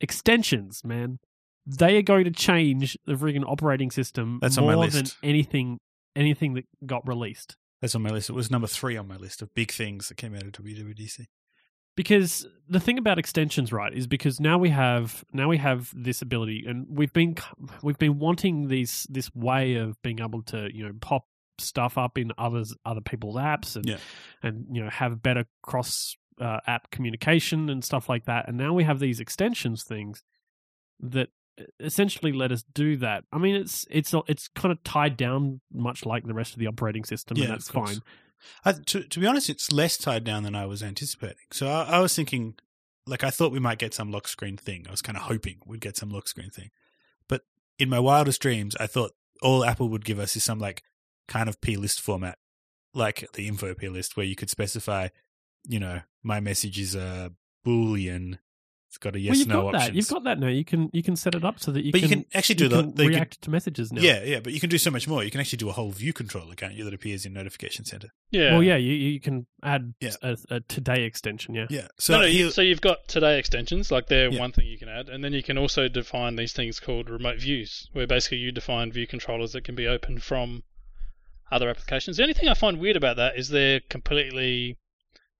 extensions, 0.00 0.84
man, 0.84 1.18
they 1.66 1.96
are 1.96 2.02
going 2.02 2.24
to 2.24 2.30
change 2.30 2.96
the 3.06 3.14
friggin' 3.14 3.44
operating 3.46 3.90
system 3.90 4.38
That's 4.40 4.58
on 4.58 4.66
my 4.66 4.74
more 4.74 4.84
list. 4.84 4.94
than 4.96 5.06
anything 5.28 5.78
anything 6.16 6.54
that 6.54 6.64
got 6.86 7.06
released. 7.06 7.56
That's 7.80 7.94
on 7.94 8.02
my 8.02 8.10
list. 8.10 8.28
It 8.28 8.34
was 8.34 8.50
number 8.50 8.66
three 8.66 8.96
on 8.96 9.06
my 9.08 9.16
list 9.16 9.40
of 9.42 9.54
big 9.54 9.70
things 9.70 10.08
that 10.08 10.16
came 10.16 10.34
out 10.34 10.42
of 10.42 10.52
WWDC. 10.52 11.26
because 11.96 12.46
the 12.68 12.80
thing 12.80 12.98
about 12.98 13.18
extensions 13.18 13.72
right 13.72 13.92
is 13.94 14.06
because 14.06 14.40
now 14.40 14.58
we 14.58 14.70
have 14.70 15.24
now 15.32 15.48
we 15.48 15.56
have 15.58 15.90
this 15.94 16.20
ability 16.22 16.64
and 16.66 16.86
we've 16.88 17.12
been 17.12 17.36
we've 17.82 17.98
been 17.98 18.18
wanting 18.18 18.68
these 18.68 19.06
this 19.10 19.32
way 19.34 19.74
of 19.76 20.00
being 20.02 20.20
able 20.20 20.42
to 20.42 20.68
you 20.74 20.84
know 20.84 20.92
pop 21.00 21.26
stuff 21.58 21.98
up 21.98 22.16
in 22.16 22.32
others 22.38 22.74
other 22.86 23.00
people's 23.02 23.36
apps 23.36 23.76
and 23.76 23.86
Yeah. 23.86 23.98
and 24.42 24.64
you 24.72 24.82
know 24.82 24.88
have 24.90 25.22
better 25.22 25.44
cross 25.62 26.16
uh, 26.40 26.58
app 26.66 26.90
communication 26.90 27.68
and 27.68 27.84
stuff 27.84 28.08
like 28.08 28.24
that 28.24 28.48
and 28.48 28.56
now 28.56 28.72
we 28.72 28.84
have 28.84 28.98
these 28.98 29.20
extensions 29.20 29.84
things 29.84 30.22
that 31.00 31.28
essentially 31.78 32.32
let 32.32 32.52
us 32.52 32.64
do 32.74 32.96
that 32.96 33.24
i 33.32 33.38
mean 33.38 33.54
it's 33.54 33.86
it's 33.90 34.14
it's 34.26 34.48
kind 34.48 34.72
of 34.72 34.82
tied 34.84 35.16
down 35.16 35.60
much 35.72 36.04
like 36.04 36.26
the 36.26 36.34
rest 36.34 36.52
of 36.52 36.58
the 36.58 36.66
operating 36.66 37.04
system 37.04 37.36
Yeah, 37.36 37.44
and 37.44 37.52
that's 37.54 37.70
fine 37.70 38.00
I, 38.64 38.72
to, 38.72 39.02
to 39.02 39.20
be 39.20 39.26
honest, 39.26 39.50
it's 39.50 39.72
less 39.72 39.96
tied 39.96 40.24
down 40.24 40.42
than 40.42 40.54
I 40.54 40.66
was 40.66 40.82
anticipating. 40.82 41.36
So 41.52 41.68
I, 41.68 41.82
I 41.82 42.00
was 42.00 42.14
thinking, 42.14 42.54
like, 43.06 43.24
I 43.24 43.30
thought 43.30 43.52
we 43.52 43.60
might 43.60 43.78
get 43.78 43.94
some 43.94 44.10
lock 44.10 44.28
screen 44.28 44.56
thing. 44.56 44.86
I 44.88 44.90
was 44.90 45.02
kind 45.02 45.16
of 45.16 45.24
hoping 45.24 45.58
we'd 45.66 45.80
get 45.80 45.96
some 45.96 46.10
lock 46.10 46.28
screen 46.28 46.50
thing. 46.50 46.70
But 47.28 47.42
in 47.78 47.88
my 47.88 47.98
wildest 47.98 48.40
dreams, 48.40 48.76
I 48.78 48.86
thought 48.86 49.12
all 49.42 49.64
Apple 49.64 49.88
would 49.88 50.04
give 50.04 50.18
us 50.18 50.36
is 50.36 50.44
some, 50.44 50.58
like, 50.58 50.82
kind 51.28 51.48
of 51.48 51.60
P 51.60 51.76
list 51.76 52.00
format, 52.00 52.38
like 52.94 53.26
the 53.34 53.48
info 53.48 53.74
P 53.74 53.88
list, 53.88 54.16
where 54.16 54.26
you 54.26 54.36
could 54.36 54.50
specify, 54.50 55.08
you 55.66 55.80
know, 55.80 56.00
my 56.22 56.40
message 56.40 56.78
is 56.78 56.94
a 56.94 57.32
Boolean. 57.66 58.38
It's 58.90 58.98
got 58.98 59.14
a 59.14 59.20
yes 59.20 59.30
well, 59.30 59.38
you've 59.38 59.46
no 59.48 59.62
got 59.62 59.74
options. 59.76 59.84
that. 59.86 59.94
You've 59.94 60.08
got 60.08 60.24
that 60.24 60.40
now. 60.40 60.48
You 60.48 60.64
can 60.64 60.90
you 60.92 61.00
can 61.04 61.14
set 61.14 61.36
it 61.36 61.44
up 61.44 61.60
so 61.60 61.70
that 61.70 61.84
you 61.84 61.92
but 61.92 62.00
can 62.00 62.10
you 62.10 62.16
can 62.16 62.24
actually 62.34 62.56
do 62.56 62.64
you 62.64 62.68
the, 62.70 62.76
can 62.82 62.94
the 62.96 63.02
can- 63.04 63.12
react 63.12 63.40
to 63.42 63.50
messages 63.50 63.92
now. 63.92 64.02
yeah, 64.02 64.24
yeah, 64.24 64.40
but 64.40 64.52
you 64.52 64.58
can 64.58 64.68
do 64.68 64.78
so 64.78 64.90
much 64.90 65.06
more. 65.06 65.22
You 65.22 65.30
can 65.30 65.38
actually 65.40 65.58
do 65.58 65.68
a 65.68 65.72
whole 65.72 65.92
view 65.92 66.12
controller, 66.12 66.56
can't 66.56 66.74
you? 66.74 66.82
That 66.82 66.92
appears 66.92 67.24
in 67.24 67.32
Notification 67.32 67.84
Center. 67.84 68.08
Yeah. 68.32 68.54
Well, 68.54 68.64
yeah, 68.64 68.74
you 68.74 68.92
you 68.92 69.20
can 69.20 69.46
add 69.62 69.94
Yeah. 70.00 70.10
a, 70.22 70.36
a 70.50 70.58
today 70.62 71.04
extension. 71.04 71.54
Yeah. 71.54 71.66
Yeah. 71.70 71.86
So, 72.00 72.14
So 72.14 72.20
no, 72.22 72.26
you, 72.26 72.50
so 72.50 72.62
you've 72.62 72.80
got 72.80 73.06
today 73.06 73.38
extensions, 73.38 73.92
like 73.92 74.08
they're 74.08 74.28
Yeah. 74.28 74.40
one 74.40 74.50
thing 74.50 74.66
you 74.66 74.76
can 74.76 74.88
add, 74.88 75.08
and 75.08 75.22
then 75.22 75.34
you 75.34 75.44
can 75.44 75.56
also 75.56 75.86
define 75.86 76.34
these 76.34 76.52
things 76.52 76.80
called 76.80 77.08
remote 77.08 77.38
views, 77.38 77.88
where 77.92 78.08
basically 78.08 78.38
you 78.38 78.50
define 78.50 78.90
view 78.90 79.06
controllers 79.06 79.52
that 79.52 79.62
can 79.62 79.76
be 79.76 79.86
opened 79.86 80.24
from 80.24 80.64
other 81.52 81.68
applications. 81.70 82.16
The 82.16 82.24
only 82.24 82.34
thing 82.34 82.48
I 82.48 82.54
find 82.54 82.80
weird 82.80 82.96
about 82.96 83.18
that 83.18 83.36
is 83.38 83.50
they're 83.50 83.80
completely 83.88 84.76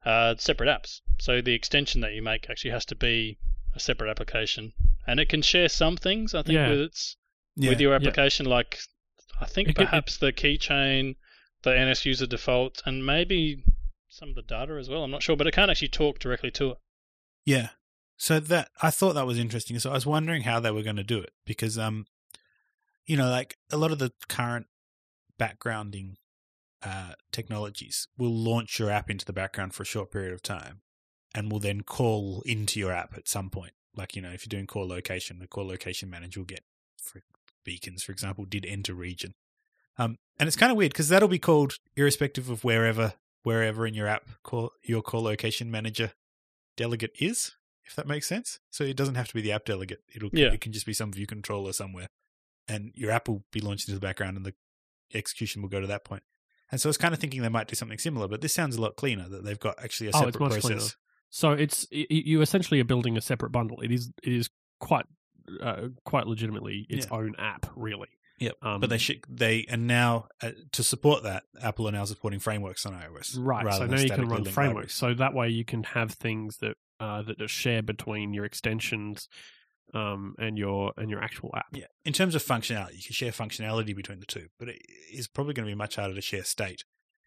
uh, 0.04 0.34
separate 0.38 0.68
apps. 0.68 1.00
So 1.18 1.40
the 1.40 1.54
extension 1.54 2.00
that 2.02 2.14
you 2.14 2.22
make 2.22 2.48
actually 2.48 2.70
has 2.72 2.84
to 2.86 2.94
be 2.94 3.38
a 3.74 3.80
separate 3.80 4.10
application, 4.10 4.72
and 5.06 5.20
it 5.20 5.28
can 5.28 5.42
share 5.42 5.68
some 5.68 5.96
things. 5.96 6.34
I 6.34 6.42
think 6.42 6.54
Yeah. 6.56 6.70
with 6.70 6.80
its 6.80 7.16
yeah. 7.56 7.70
with 7.70 7.80
your 7.80 7.94
application, 7.94 8.46
like 8.46 8.78
I 9.40 9.46
think 9.46 9.68
It 9.68 9.76
could- 9.76 9.86
perhaps 9.86 10.16
the 10.18 10.32
keychain, 10.32 11.16
the 11.62 11.70
NS 11.76 12.04
user 12.06 12.26
default, 12.26 12.82
and 12.86 13.04
maybe 13.04 13.64
some 14.08 14.30
of 14.30 14.34
the 14.34 14.42
data 14.42 14.74
as 14.74 14.88
well. 14.88 15.04
I'm 15.04 15.10
not 15.10 15.22
sure, 15.22 15.36
but 15.36 15.46
it 15.46 15.52
can't 15.54 15.70
actually 15.70 15.88
talk 15.88 16.18
directly 16.18 16.50
to 16.52 16.70
it. 16.72 16.78
Yeah. 17.44 17.70
So 18.16 18.38
that 18.40 18.70
I 18.82 18.90
thought 18.90 19.14
that 19.14 19.26
was 19.26 19.38
interesting. 19.38 19.78
So 19.78 19.90
I 19.90 19.94
was 19.94 20.04
wondering 20.06 20.42
how 20.42 20.60
they 20.60 20.70
were 20.70 20.82
going 20.82 20.96
to 20.96 21.04
do 21.04 21.18
it 21.20 21.32
because 21.46 21.78
um 21.78 22.06
you 23.06 23.16
know 23.16 23.30
like 23.30 23.56
a 23.70 23.76
lot 23.76 23.92
of 23.92 23.98
the 23.98 24.12
current 24.28 24.66
backgrounding 25.38 26.16
uh 26.82 27.12
technologies 27.32 28.08
will 28.16 28.34
launch 28.34 28.78
your 28.78 28.90
app 28.90 29.10
into 29.10 29.24
the 29.24 29.32
background 29.32 29.74
for 29.74 29.82
a 29.82 29.86
short 29.86 30.10
period 30.10 30.32
of 30.32 30.42
time 30.42 30.80
and 31.34 31.50
will 31.52 31.58
then 31.60 31.82
call 31.82 32.42
into 32.46 32.80
your 32.80 32.92
app 32.92 33.16
at 33.16 33.28
some 33.28 33.50
point. 33.50 33.72
Like 33.94 34.16
you 34.16 34.22
know 34.22 34.30
if 34.30 34.44
you're 34.44 34.50
doing 34.50 34.66
core 34.66 34.86
location, 34.86 35.38
the 35.38 35.46
core 35.46 35.64
location 35.66 36.08
manager 36.08 36.40
will 36.40 36.46
get 36.46 36.64
for 37.02 37.22
beacons 37.64 38.02
for 38.02 38.12
example 38.12 38.44
did 38.44 38.64
enter 38.66 38.94
region. 38.94 39.32
Um 39.98 40.16
and 40.38 40.46
it's 40.46 40.56
kind 40.56 40.72
of 40.72 40.78
weird 40.78 40.92
because 40.92 41.08
that'll 41.10 41.28
be 41.28 41.38
called 41.38 41.74
irrespective 41.96 42.48
of 42.48 42.64
wherever 42.64 43.14
wherever 43.42 43.86
in 43.86 43.94
your 43.94 44.06
app 44.06 44.28
call 44.42 44.70
your 44.82 45.02
core 45.02 45.22
location 45.22 45.70
manager 45.70 46.12
delegate 46.76 47.12
is, 47.20 47.52
if 47.84 47.94
that 47.96 48.06
makes 48.06 48.26
sense. 48.26 48.58
So 48.70 48.84
it 48.84 48.96
doesn't 48.96 49.16
have 49.16 49.28
to 49.28 49.34
be 49.34 49.42
the 49.42 49.52
app 49.52 49.64
delegate. 49.66 50.00
It'll 50.14 50.30
Yeah. 50.32 50.52
it 50.52 50.60
can 50.62 50.72
just 50.72 50.86
be 50.86 50.94
some 50.94 51.12
view 51.12 51.26
controller 51.26 51.72
somewhere, 51.74 52.08
and 52.66 52.92
your 52.94 53.10
app 53.10 53.28
will 53.28 53.44
be 53.52 53.60
launched 53.60 53.88
into 53.88 53.98
the 53.98 54.06
background, 54.06 54.36
and 54.38 54.46
the 54.46 54.54
execution 55.12 55.60
will 55.60 55.68
go 55.68 55.80
to 55.80 55.86
that 55.86 56.04
point. 56.04 56.22
And 56.72 56.80
so 56.80 56.88
I 56.88 56.90
was 56.90 56.96
kind 56.98 57.12
of 57.14 57.20
thinking 57.20 57.42
they 57.42 57.48
might 57.48 57.66
do 57.68 57.74
something 57.74 57.98
similar, 57.98 58.28
but 58.28 58.40
this 58.40 58.52
sounds 58.52 58.76
a 58.76 58.80
lot 58.80 58.96
cleaner 58.96 59.28
that 59.28 59.44
they've 59.44 59.59
got 59.59 59.83
actually 59.83 60.09
a 60.09 60.11
Oh, 60.11 60.18
separate 60.18 60.28
it's 60.28 60.38
much 60.40 60.50
process. 60.52 60.62
cleaner. 60.62 60.90
So 61.30 61.52
it's 61.52 61.87
you 61.90 62.40
essentially 62.42 62.80
are 62.80 62.85
building 62.85 63.16
a 63.16 63.20
separate 63.20 63.50
bundle. 63.50 63.80
It 63.80 63.92
is 63.92 64.11
it 64.22 64.33
is 64.33 64.50
quite 64.80 65.06
uh, 65.61 65.88
quite 66.04 66.26
legitimately 66.26 66.87
its 66.88 67.06
Yeah. 67.11 67.16
own 67.18 67.35
app, 67.38 67.66
really. 67.76 68.09
Yep. 68.38 68.56
Um, 68.62 68.80
but 68.80 68.88
they 68.90 68.98
should 68.98 69.22
they 69.28 69.66
and 69.68 69.87
now 69.87 70.26
uh, 70.42 70.52
to 70.72 70.83
support 70.83 71.24
that, 71.24 71.42
Apple 71.62 71.87
are 71.88 71.92
now 71.92 72.04
supporting 72.04 72.40
frameworks 72.40 72.87
on 72.87 72.94
iOS. 72.94 73.37
Right. 73.38 73.72
So 73.74 73.87
now 73.87 73.98
you 74.00 74.09
can 74.11 74.28
run 74.28 74.44
frameworks. 74.44 74.56
libraries. 74.56 74.92
So 74.94 75.14
that 75.14 75.35
way 75.35 75.48
you 75.50 75.64
can 75.64 75.83
have 75.83 76.12
things 76.12 76.56
that 76.59 76.76
uh, 77.00 77.22
that 77.22 77.40
are 77.40 77.48
shared 77.48 77.85
between 77.87 78.33
your 78.33 78.44
extensions 78.44 79.28
um, 79.94 80.35
and 80.38 80.59
your 80.59 80.92
and 80.96 81.11
your 81.11 81.22
actual 81.22 81.50
app. 81.57 81.66
Yeah. 81.72 81.87
In 82.05 82.12
terms 82.12 82.35
of 82.35 82.42
functionality, 82.44 82.96
you 82.96 83.03
can 83.05 83.12
share 83.14 83.33
functionality 83.33 83.94
between 83.94 84.20
the 84.20 84.26
two, 84.26 84.48
but 84.59 84.68
it 84.68 84.81
is 85.12 85.29
probably 85.29 85.55
going 85.55 85.66
to 85.66 85.70
be 85.70 85.76
much 85.76 85.96
harder 85.96 86.14
to 86.14 86.20
share 86.20 86.44
state. 86.44 86.85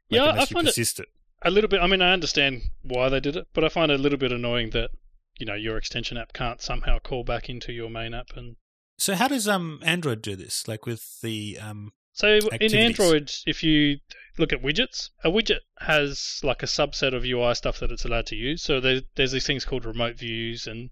Like, 0.10 0.20
Yeah, 0.22 0.42
I 0.42 0.46
find 0.46 0.68
it- 0.68 1.00
a 1.46 1.52
little 1.52 1.68
bit. 1.68 1.82
I 1.82 1.88
mean, 1.88 2.02
I 2.02 2.14
understand 2.14 2.62
why 2.82 3.10
they 3.10 3.20
did 3.20 3.36
it, 3.36 3.48
but 3.54 3.64
I 3.64 3.70
find 3.70 3.92
it 3.92 4.00
a 4.00 4.04
little 4.04 4.18
bit 4.18 4.32
annoying 4.32 4.70
that 4.72 4.92
you 5.40 5.46
know 5.46 5.56
your 5.56 5.78
extension 5.78 6.18
app 6.18 6.34
can't 6.34 6.62
somehow 6.62 7.00
call 7.00 7.24
back 7.24 7.50
into 7.50 7.74
your 7.74 7.90
main 7.90 8.14
app. 8.14 8.36
And 8.36 8.56
So 8.98 9.16
how 9.16 9.28
does 9.28 9.48
um 9.48 9.80
Android 9.84 10.22
do 10.22 10.36
this? 10.36 10.68
Like 10.68 10.86
with 10.86 11.22
the 11.22 11.58
um 11.60 11.92
so 12.14 12.38
in 12.62 12.76
Android, 12.76 13.32
if 13.48 13.64
you 13.64 13.98
look 14.38 14.54
at 14.54 14.62
widgets, 14.62 15.10
a 15.24 15.30
widget 15.32 15.62
has 15.80 16.40
like 16.44 16.62
a 16.62 16.68
subset 16.68 17.16
of 17.16 17.26
UI 17.26 17.56
stuff 17.56 17.80
that 17.80 17.92
it's 17.92 18.06
allowed 18.06 18.28
to 18.28 18.36
use. 18.36 18.62
So 18.62 18.80
there, 18.80 19.02
there's 19.16 19.32
these 19.32 19.48
things 19.48 19.66
called 19.66 19.84
remote 19.84 20.16
views, 20.18 20.68
and 20.68 20.92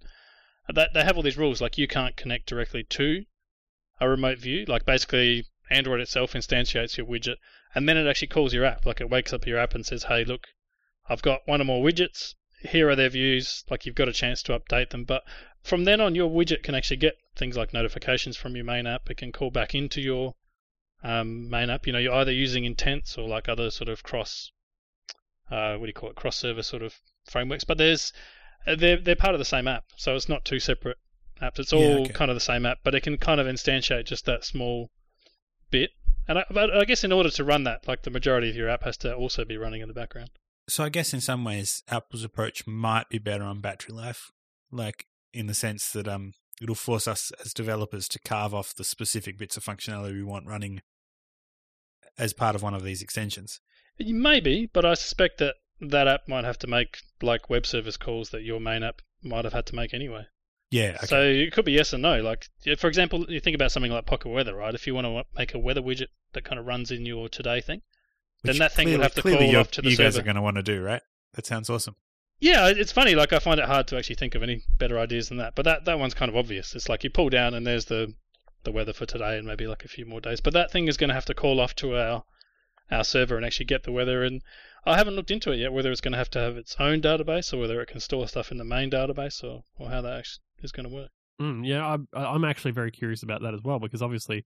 that 0.67 0.93
they 0.93 1.03
have 1.03 1.17
all 1.17 1.23
these 1.23 1.37
rules. 1.37 1.61
Like 1.61 1.77
you 1.77 1.87
can't 1.87 2.15
connect 2.15 2.47
directly 2.47 2.83
to 2.83 3.25
a 3.99 4.09
remote 4.09 4.39
view. 4.39 4.65
Like 4.65 4.85
basically, 4.85 5.45
Android 5.69 6.01
itself 6.01 6.33
instantiates 6.33 6.97
your 6.97 7.05
widget, 7.05 7.37
and 7.73 7.87
then 7.87 7.97
it 7.97 8.07
actually 8.07 8.27
calls 8.27 8.53
your 8.53 8.65
app. 8.65 8.85
Like 8.85 9.01
it 9.01 9.09
wakes 9.09 9.33
up 9.33 9.47
your 9.47 9.57
app 9.57 9.75
and 9.75 9.85
says, 9.85 10.03
"Hey, 10.03 10.23
look, 10.23 10.47
I've 11.07 11.21
got 11.21 11.47
one 11.47 11.61
or 11.61 11.65
more 11.65 11.83
widgets. 11.83 12.35
Here 12.59 12.89
are 12.89 12.95
their 12.95 13.09
views. 13.09 13.63
Like 13.69 13.85
you've 13.85 13.95
got 13.95 14.09
a 14.09 14.13
chance 14.13 14.43
to 14.43 14.59
update 14.59 14.89
them." 14.89 15.03
But 15.03 15.23
from 15.61 15.83
then 15.83 16.01
on, 16.01 16.15
your 16.15 16.29
widget 16.29 16.63
can 16.63 16.75
actually 16.75 16.97
get 16.97 17.17
things 17.35 17.55
like 17.55 17.73
notifications 17.73 18.37
from 18.37 18.55
your 18.55 18.65
main 18.65 18.87
app. 18.87 19.09
It 19.09 19.17
can 19.17 19.31
call 19.31 19.51
back 19.51 19.75
into 19.75 20.01
your 20.01 20.35
um, 21.03 21.49
main 21.49 21.69
app. 21.69 21.87
You 21.87 21.93
know, 21.93 21.99
you're 21.99 22.13
either 22.13 22.31
using 22.31 22.65
intents 22.65 23.17
or 23.17 23.27
like 23.27 23.47
other 23.47 23.71
sort 23.71 23.89
of 23.89 24.03
cross, 24.03 24.51
uh, 25.49 25.75
what 25.75 25.85
do 25.85 25.89
you 25.89 25.93
call 25.93 26.09
it, 26.09 26.15
cross 26.15 26.37
server 26.37 26.63
sort 26.63 26.83
of 26.83 26.99
frameworks. 27.25 27.63
But 27.63 27.77
there's 27.77 28.11
they're 28.65 28.97
they're 28.97 29.15
part 29.15 29.33
of 29.35 29.39
the 29.39 29.45
same 29.45 29.67
app, 29.67 29.85
so 29.95 30.15
it's 30.15 30.29
not 30.29 30.45
two 30.45 30.59
separate 30.59 30.97
apps. 31.41 31.59
It's 31.59 31.71
Yeah, 31.73 31.79
all 31.79 32.01
okay. 32.03 32.13
kind 32.13 32.29
of 32.31 32.35
the 32.35 32.41
same 32.41 32.65
app, 32.65 32.79
but 32.83 32.93
it 32.95 33.01
can 33.01 33.17
kind 33.17 33.39
of 33.39 33.47
instantiate 33.47 34.05
just 34.05 34.25
that 34.25 34.43
small 34.45 34.89
bit. 35.69 35.91
And 36.27 36.39
I, 36.39 36.45
but 36.51 36.75
I 36.75 36.85
guess 36.85 37.03
in 37.03 37.11
order 37.11 37.29
to 37.31 37.43
run 37.43 37.63
that, 37.63 37.87
like 37.87 38.03
the 38.03 38.11
majority 38.11 38.49
of 38.49 38.55
your 38.55 38.69
app 38.69 38.83
has 38.83 38.97
to 38.97 39.13
also 39.13 39.43
be 39.43 39.57
running 39.57 39.81
in 39.81 39.87
the 39.87 39.93
background. 39.93 40.29
so 40.69 40.83
I 40.83 40.89
guess 40.89 41.13
in 41.13 41.21
some 41.21 41.43
ways 41.43 41.83
Apple's 41.89 42.23
approach 42.23 42.67
might 42.67 43.09
be 43.09 43.17
better 43.17 43.43
on 43.43 43.59
battery 43.59 43.95
life. 43.95 44.31
Like 44.71 45.07
in 45.33 45.47
the 45.47 45.53
sense 45.53 45.91
that 45.93 46.07
um 46.07 46.33
it'll 46.61 46.75
force 46.75 47.07
us 47.07 47.31
as 47.43 47.53
developers 47.53 48.07
to 48.09 48.19
carve 48.19 48.53
off 48.53 48.75
the 48.75 48.83
specific 48.83 49.37
bits 49.37 49.57
of 49.57 49.63
functionality 49.65 50.13
we 50.13 50.23
want 50.23 50.45
running 50.45 50.81
as 52.17 52.33
part 52.33 52.55
of 52.55 52.61
one 52.61 52.73
of 52.75 52.83
these 52.83 53.01
extensions. 53.01 53.59
Maybe, 53.99 54.69
but 54.71 54.85
I 54.85 54.93
suspect 54.93 55.39
that 55.39 55.55
that 55.81 56.07
app 56.07 56.27
might 56.27 56.45
have 56.45 56.59
to 56.59 56.67
make 56.67 56.99
like 57.21 57.49
web 57.49 57.65
service 57.65 57.97
calls 57.97 58.29
that 58.29 58.43
your 58.43 58.59
main 58.59 58.83
app 58.83 59.01
might 59.23 59.43
have 59.43 59.53
had 59.53 59.65
to 59.67 59.75
make 59.75 59.93
anyway. 59.93 60.25
Yeah, 60.69 60.93
okay. 60.97 61.05
So 61.07 61.21
it 61.21 61.51
could 61.51 61.65
be 61.65 61.73
yes 61.73 61.93
or 61.93 61.97
no. 61.97 62.21
Like, 62.21 62.47
for 62.77 62.87
example, 62.87 63.25
you 63.27 63.41
think 63.41 63.55
about 63.55 63.71
something 63.71 63.91
like 63.91 64.05
Pocket 64.05 64.29
Weather, 64.29 64.55
right? 64.55 64.73
If 64.73 64.87
you 64.87 64.95
want 64.95 65.05
to 65.05 65.23
make 65.35 65.53
a 65.53 65.59
weather 65.59 65.81
widget 65.81 66.07
that 66.31 66.45
kind 66.45 66.57
of 66.57 66.65
runs 66.65 66.91
in 66.91 67.05
your 67.05 67.27
today 67.27 67.59
thing, 67.59 67.81
then 68.43 68.57
that 68.59 68.71
thing 68.71 68.89
would 68.91 69.01
have 69.01 69.13
to 69.15 69.21
call 69.21 69.55
off 69.57 69.71
to 69.71 69.81
the 69.81 69.89
you 69.89 69.97
guys 69.97 70.13
server. 70.13 70.23
are 70.23 70.25
going 70.25 70.35
to 70.37 70.41
want 70.41 70.55
to 70.55 70.63
do, 70.63 70.81
right? 70.81 71.01
That 71.33 71.45
sounds 71.45 71.69
awesome. 71.69 71.95
Yeah, 72.39 72.69
it's 72.69 72.91
funny. 72.91 73.15
Like, 73.15 73.33
I 73.33 73.39
find 73.39 73.59
it 73.59 73.65
hard 73.65 73.87
to 73.87 73.97
actually 73.97 74.15
think 74.15 74.33
of 74.33 74.43
any 74.43 74.63
better 74.79 74.97
ideas 74.97 75.27
than 75.27 75.37
that. 75.37 75.55
But 75.55 75.65
that, 75.65 75.85
that 75.85 75.99
one's 75.99 76.13
kind 76.13 76.29
of 76.29 76.37
obvious. 76.37 76.73
It's 76.73 76.89
like 76.89 77.03
you 77.03 77.09
pull 77.09 77.29
down 77.29 77.53
and 77.53 77.67
there's 77.67 77.85
the 77.85 78.13
the 78.63 78.71
weather 78.71 78.93
for 78.93 79.07
today 79.07 79.39
and 79.39 79.47
maybe 79.47 79.65
like 79.65 79.83
a 79.83 79.87
few 79.87 80.05
more 80.05 80.21
days. 80.21 80.39
But 80.39 80.53
that 80.53 80.71
thing 80.71 80.87
is 80.87 80.95
going 80.95 81.07
to 81.09 81.15
have 81.15 81.25
to 81.25 81.33
call 81.33 81.59
off 81.59 81.75
to 81.77 81.97
our 81.97 82.23
our 82.91 83.03
server 83.03 83.35
and 83.35 83.45
actually 83.45 83.65
get 83.65 83.83
the 83.83 83.91
weather. 83.91 84.23
And 84.23 84.41
I 84.83 84.97
haven't 84.97 85.15
looked 85.15 85.31
into 85.31 85.51
it 85.51 85.57
yet 85.57 85.73
whether 85.73 85.91
it's 85.91 86.01
going 86.01 86.13
to 86.13 86.17
have 86.17 86.29
to 86.31 86.39
have 86.39 86.57
its 86.57 86.75
own 86.79 87.01
database 87.01 87.53
or 87.53 87.57
whether 87.57 87.81
it 87.81 87.87
can 87.87 87.99
store 87.99 88.27
stuff 88.27 88.51
in 88.51 88.57
the 88.57 88.63
main 88.63 88.89
database 88.89 89.43
or, 89.43 89.63
or 89.77 89.89
how 89.89 90.01
that 90.01 90.17
actually 90.17 90.43
is 90.63 90.71
going 90.71 90.89
to 90.89 90.93
work. 90.93 91.09
Mm, 91.39 91.65
yeah, 91.65 91.85
I'm, 91.85 92.07
I'm 92.13 92.45
actually 92.45 92.71
very 92.71 92.91
curious 92.91 93.23
about 93.23 93.41
that 93.41 93.53
as 93.53 93.61
well 93.63 93.79
because 93.79 94.01
obviously, 94.01 94.45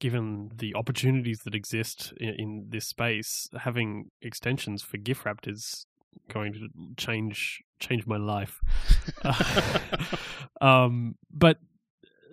given 0.00 0.50
the 0.56 0.74
opportunities 0.74 1.40
that 1.44 1.54
exist 1.54 2.12
in, 2.18 2.34
in 2.38 2.66
this 2.68 2.86
space, 2.86 3.48
having 3.60 4.10
extensions 4.20 4.82
for 4.82 4.96
gift 4.96 5.24
wrapped 5.24 5.46
is 5.46 5.86
going 6.28 6.52
to 6.52 6.68
change 6.96 7.62
change 7.78 8.06
my 8.06 8.16
life. 8.16 8.60
um, 10.60 11.16
but 11.30 11.58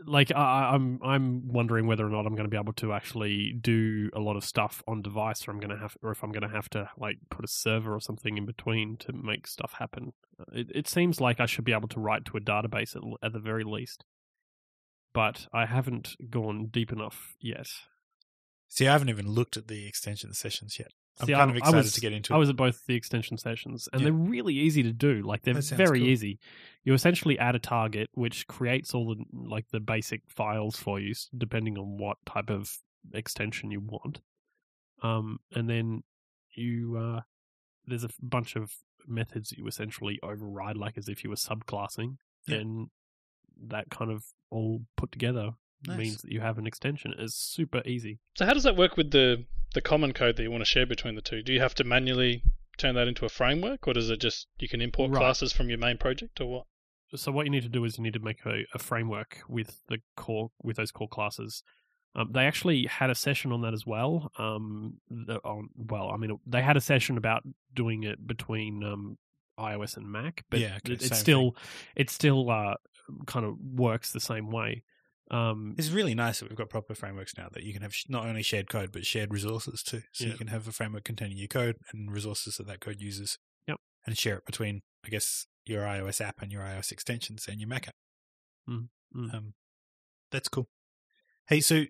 like 0.05 0.31
I, 0.33 0.71
I'm 0.73 0.99
I'm 1.03 1.47
wondering 1.47 1.87
whether 1.87 2.05
or 2.05 2.09
not 2.09 2.25
I'm 2.25 2.35
going 2.35 2.45
to 2.45 2.49
be 2.49 2.57
able 2.57 2.73
to 2.73 2.93
actually 2.93 3.53
do 3.59 4.09
a 4.13 4.19
lot 4.19 4.35
of 4.35 4.43
stuff 4.43 4.83
on 4.87 5.01
device, 5.01 5.47
or 5.47 5.51
I'm 5.51 5.59
going 5.59 5.69
to 5.71 5.77
have, 5.77 5.97
or 6.01 6.11
if 6.11 6.23
I'm 6.23 6.31
going 6.31 6.47
to 6.47 6.55
have 6.55 6.69
to 6.71 6.89
like 6.97 7.17
put 7.29 7.45
a 7.45 7.47
server 7.47 7.93
or 7.93 7.99
something 7.99 8.37
in 8.37 8.45
between 8.45 8.97
to 8.97 9.13
make 9.13 9.47
stuff 9.47 9.73
happen. 9.79 10.13
Uh, 10.39 10.45
it, 10.53 10.67
it 10.73 10.87
seems 10.87 11.21
like 11.21 11.39
I 11.39 11.45
should 11.45 11.65
be 11.65 11.73
able 11.73 11.87
to 11.89 11.99
write 11.99 12.25
to 12.25 12.37
a 12.37 12.41
database 12.41 12.95
at, 12.95 13.03
at 13.23 13.33
the 13.33 13.39
very 13.39 13.63
least, 13.63 14.05
but 15.13 15.47
I 15.53 15.65
haven't 15.65 16.15
gone 16.29 16.67
deep 16.71 16.91
enough 16.91 17.35
yet. 17.39 17.67
See, 18.69 18.87
I 18.87 18.93
haven't 18.93 19.09
even 19.09 19.27
looked 19.27 19.57
at 19.57 19.67
the 19.67 19.87
extension 19.87 20.33
sessions 20.33 20.77
yet. 20.79 20.91
I'm 21.19 21.27
See, 21.27 21.33
kind 21.33 21.49
I- 21.49 21.53
of 21.53 21.57
excited 21.57 21.77
was- 21.77 21.93
to 21.93 22.01
get 22.01 22.13
into 22.13 22.33
it. 22.33 22.35
I 22.35 22.39
was 22.39 22.49
at 22.49 22.55
both 22.55 22.85
the 22.85 22.95
extension 22.95 23.37
sessions, 23.37 23.87
and 23.91 24.01
Yeah. 24.01 24.05
they're 24.05 24.13
really 24.13 24.55
easy 24.57 24.81
to 24.83 24.93
do. 24.93 25.21
Like 25.21 25.41
they're 25.43 25.53
very 25.61 25.99
cool. 25.99 26.07
easy. 26.07 26.39
You 26.83 26.93
essentially 26.93 27.37
add 27.37 27.55
a 27.55 27.59
target, 27.59 28.09
which 28.13 28.47
creates 28.47 28.93
all 28.95 29.13
the 29.13 29.23
like 29.33 29.67
the 29.69 29.79
basic 29.79 30.21
files 30.29 30.77
for 30.77 30.99
you, 30.99 31.13
depending 31.37 31.77
on 31.77 31.97
what 31.97 32.17
type 32.25 32.49
of 32.49 32.71
extension 33.13 33.71
you 33.71 33.81
want. 33.81 34.21
Um, 35.03 35.39
and 35.51 35.69
then 35.69 36.03
you 36.53 36.95
uh, 36.97 37.21
there's 37.85 38.03
a 38.03 38.09
bunch 38.21 38.55
of 38.55 38.71
methods 39.07 39.49
that 39.49 39.57
you 39.57 39.67
essentially 39.67 40.19
override, 40.23 40.77
like 40.77 40.97
as 40.97 41.09
if 41.09 41.23
you 41.23 41.29
were 41.29 41.35
subclassing, 41.35 42.17
Yeah. 42.47 42.57
and 42.57 42.89
that 43.63 43.89
kind 43.89 44.11
of 44.11 44.23
all 44.49 44.85
put 44.95 45.11
together 45.11 45.51
Nice. 45.87 45.97
means 45.97 46.21
that 46.21 46.31
you 46.31 46.41
have 46.41 46.57
an 46.57 46.67
extension. 46.67 47.13
It's 47.17 47.35
super 47.35 47.81
easy. 47.85 48.19
So 48.37 48.45
how 48.45 48.53
does 48.53 48.63
that 48.63 48.75
work 48.75 48.97
with 48.97 49.11
the 49.11 49.45
the 49.73 49.81
common 49.81 50.13
code 50.13 50.35
that 50.35 50.43
you 50.43 50.51
want 50.51 50.61
to 50.61 50.69
share 50.69 50.85
between 50.85 51.15
the 51.15 51.21
two? 51.21 51.41
Do 51.41 51.53
you 51.53 51.61
have 51.61 51.75
to 51.75 51.83
manually 51.83 52.43
turn 52.77 52.95
that 52.95 53.07
into 53.07 53.25
a 53.25 53.29
framework, 53.29 53.87
or 53.87 53.93
does 53.93 54.09
it 54.09 54.19
just 54.19 54.47
you 54.59 54.67
can 54.67 54.81
import 54.81 55.11
Right. 55.11 55.19
classes 55.19 55.53
from 55.53 55.69
your 55.69 55.77
main 55.77 55.97
project, 55.97 56.41
or 56.41 56.47
what? 56.47 56.65
so 57.13 57.31
what 57.31 57.45
you 57.45 57.51
need 57.51 57.63
to 57.63 57.69
do 57.69 57.83
is 57.83 57.97
you 57.97 58.03
need 58.03 58.13
to 58.13 58.19
make 58.21 58.45
a, 58.45 58.63
a 58.73 58.79
framework 58.79 59.39
with 59.49 59.81
the 59.89 59.97
core 60.15 60.49
with 60.63 60.77
those 60.77 60.91
core 60.91 61.09
classes. 61.09 61.63
Um, 62.15 62.29
they 62.31 62.45
actually 62.45 62.85
had 62.85 63.09
a 63.09 63.15
session 63.15 63.51
on 63.51 63.61
that 63.61 63.73
as 63.73 63.85
well. 63.85 64.31
Um, 64.37 64.95
the, 65.09 65.37
on, 65.45 65.69
well, 65.77 66.09
I 66.09 66.17
mean, 66.17 66.37
they 66.45 66.61
had 66.61 66.75
a 66.75 66.81
session 66.81 67.17
about 67.17 67.43
doing 67.73 68.03
it 68.03 68.27
between 68.27 68.83
um, 68.83 69.17
iOS 69.57 69.95
and 69.95 70.11
Mac, 70.11 70.43
but 70.49 70.59
Yeah, 70.59 70.77
okay, 70.77 70.93
it, 70.93 71.01
it's 71.01 71.07
same 71.07 71.17
still 71.17 71.55
it 71.95 72.09
still 72.09 72.49
uh, 72.49 72.75
kind 73.27 73.45
of 73.45 73.55
works 73.59 74.11
the 74.11 74.19
same 74.19 74.49
way. 74.51 74.83
Um, 75.31 75.75
It's 75.77 75.89
really 75.89 76.13
nice 76.13 76.39
that 76.39 76.49
we've 76.49 76.57
got 76.57 76.69
proper 76.69 76.93
frameworks 76.93 77.37
now 77.37 77.47
that 77.53 77.63
you 77.63 77.71
can 77.73 77.81
have 77.81 77.95
sh- 77.95 78.05
not 78.09 78.25
only 78.25 78.43
shared 78.43 78.69
code 78.69 78.91
but 78.91 79.05
shared 79.05 79.31
resources 79.33 79.81
too. 79.81 80.03
So 80.11 80.25
Yeah. 80.25 80.31
you 80.33 80.37
can 80.37 80.47
have 80.47 80.67
a 80.67 80.71
framework 80.71 81.05
containing 81.05 81.37
your 81.37 81.47
code 81.47 81.77
and 81.91 82.11
resources 82.11 82.57
that 82.57 82.67
that 82.67 82.81
code 82.81 82.99
uses. 83.01 83.37
Yep. 83.67 83.79
And 84.05 84.17
share 84.17 84.37
it 84.37 84.45
between, 84.45 84.81
I 85.05 85.09
guess, 85.09 85.47
your 85.65 85.83
iOS 85.83 86.19
app 86.21 86.41
and 86.41 86.51
your 86.51 86.61
iOS 86.63 86.91
extensions 86.91 87.47
and 87.47 87.59
your 87.61 87.69
Mac 87.69 87.87
app. 87.87 87.95
Mm, 88.69 88.89
mm. 89.15 89.33
Um, 89.33 89.53
that's 90.31 90.49
cool. 90.49 90.69
Hey, 91.47 91.61
so 91.61 91.85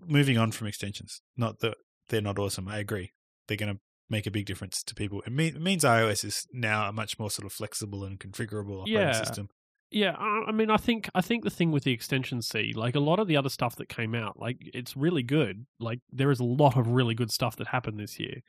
moving 0.00 0.38
on 0.38 0.52
from 0.52 0.66
extensions, 0.68 1.22
not 1.36 1.58
that 1.60 1.76
they're 2.08 2.20
not 2.20 2.38
awesome. 2.38 2.68
I 2.68 2.78
agree. 2.78 3.12
They're 3.48 3.56
going 3.56 3.74
to 3.74 3.80
make 4.08 4.26
a 4.26 4.30
big 4.30 4.46
difference 4.46 4.84
to 4.84 4.94
people. 4.94 5.22
It, 5.22 5.32
mean, 5.32 5.56
it 5.56 5.60
means 5.62 5.82
iOS 5.82 6.24
is 6.24 6.46
now 6.52 6.88
a 6.88 6.92
much 6.92 7.18
more 7.18 7.30
sort 7.30 7.46
of 7.46 7.52
flexible 7.52 8.04
and 8.04 8.20
configurable 8.20 8.82
operating 8.82 8.92
Yeah. 9.00 9.12
system. 9.12 9.48
Yeah, 9.90 10.14
I 10.18 10.46
I 10.48 10.52
mean, 10.52 10.70
I 10.70 10.76
think 10.76 11.08
I 11.14 11.20
think 11.20 11.44
the 11.44 11.50
thing 11.50 11.70
with 11.70 11.84
the 11.84 11.92
extension 11.92 12.42
C, 12.42 12.72
like 12.74 12.96
a 12.96 13.00
lot 13.00 13.18
of 13.20 13.28
the 13.28 13.36
other 13.36 13.48
stuff 13.48 13.76
that 13.76 13.88
came 13.88 14.14
out, 14.14 14.38
like 14.38 14.58
it's 14.74 14.96
really 14.96 15.22
good. 15.22 15.66
Like 15.78 16.00
there 16.12 16.30
is 16.30 16.40
a 16.40 16.44
lot 16.44 16.76
of 16.76 16.88
really 16.88 17.14
good 17.14 17.30
stuff 17.30 17.56
that 17.56 17.68
happened 17.68 17.98
this 18.00 18.18
year. 18.18 18.42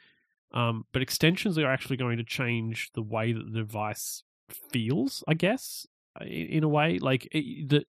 Um, 0.52 0.86
but 0.94 1.02
extensions 1.02 1.58
are 1.58 1.72
actually 1.72 1.98
going 1.98 2.18
to 2.18 2.24
change 2.24 2.90
the 2.96 3.02
way 3.04 3.34
that 3.34 3.52
the 3.52 3.60
device 3.60 4.24
feels, 4.72 5.24
I 5.28 5.34
guess, 5.36 5.86
i- 6.20 6.24
in 6.24 6.64
a 6.64 6.70
way. 6.70 6.98
Like 7.00 7.28
it, 7.32 7.70
the 7.70 7.86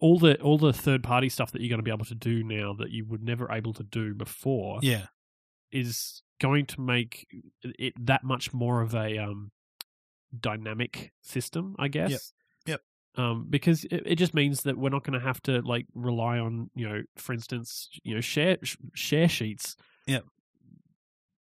all 0.00 0.18
the 0.18 0.40
all 0.40 0.56
the 0.58 0.72
third 0.72 1.02
party 1.02 1.28
stuff 1.28 1.52
that 1.52 1.60
you're 1.60 1.68
going 1.68 1.78
to 1.78 1.82
be 1.84 1.90
able 1.90 2.06
to 2.06 2.14
do 2.14 2.42
now 2.42 2.72
that 2.78 2.90
you 2.90 3.04
were 3.04 3.18
never 3.18 3.52
able 3.52 3.74
to 3.74 3.82
do 3.84 4.14
before 4.14 4.78
Yeah. 4.82 5.06
is 5.70 6.22
going 6.40 6.66
to 6.66 6.80
make 6.80 7.26
it 7.62 7.92
that 8.06 8.24
much 8.24 8.52
more 8.54 8.80
of 8.80 8.94
a 8.94 9.18
um, 9.18 9.50
dynamic 10.38 11.12
system, 11.20 11.76
I 11.78 11.88
guess. 11.88 12.32
Um, 13.16 13.46
because 13.50 13.84
it, 13.84 14.02
it 14.06 14.14
just 14.16 14.32
means 14.32 14.62
that 14.62 14.78
we're 14.78 14.88
not 14.88 15.04
going 15.04 15.18
to 15.18 15.24
have 15.26 15.42
to 15.42 15.60
like 15.60 15.86
rely 15.94 16.38
on 16.38 16.70
you 16.74 16.88
know, 16.88 17.02
for 17.16 17.32
instance, 17.34 17.88
you 18.02 18.14
know, 18.14 18.20
share 18.22 18.56
sh- 18.62 18.76
share 18.94 19.28
sheets. 19.28 19.76
Yeah. 20.06 20.20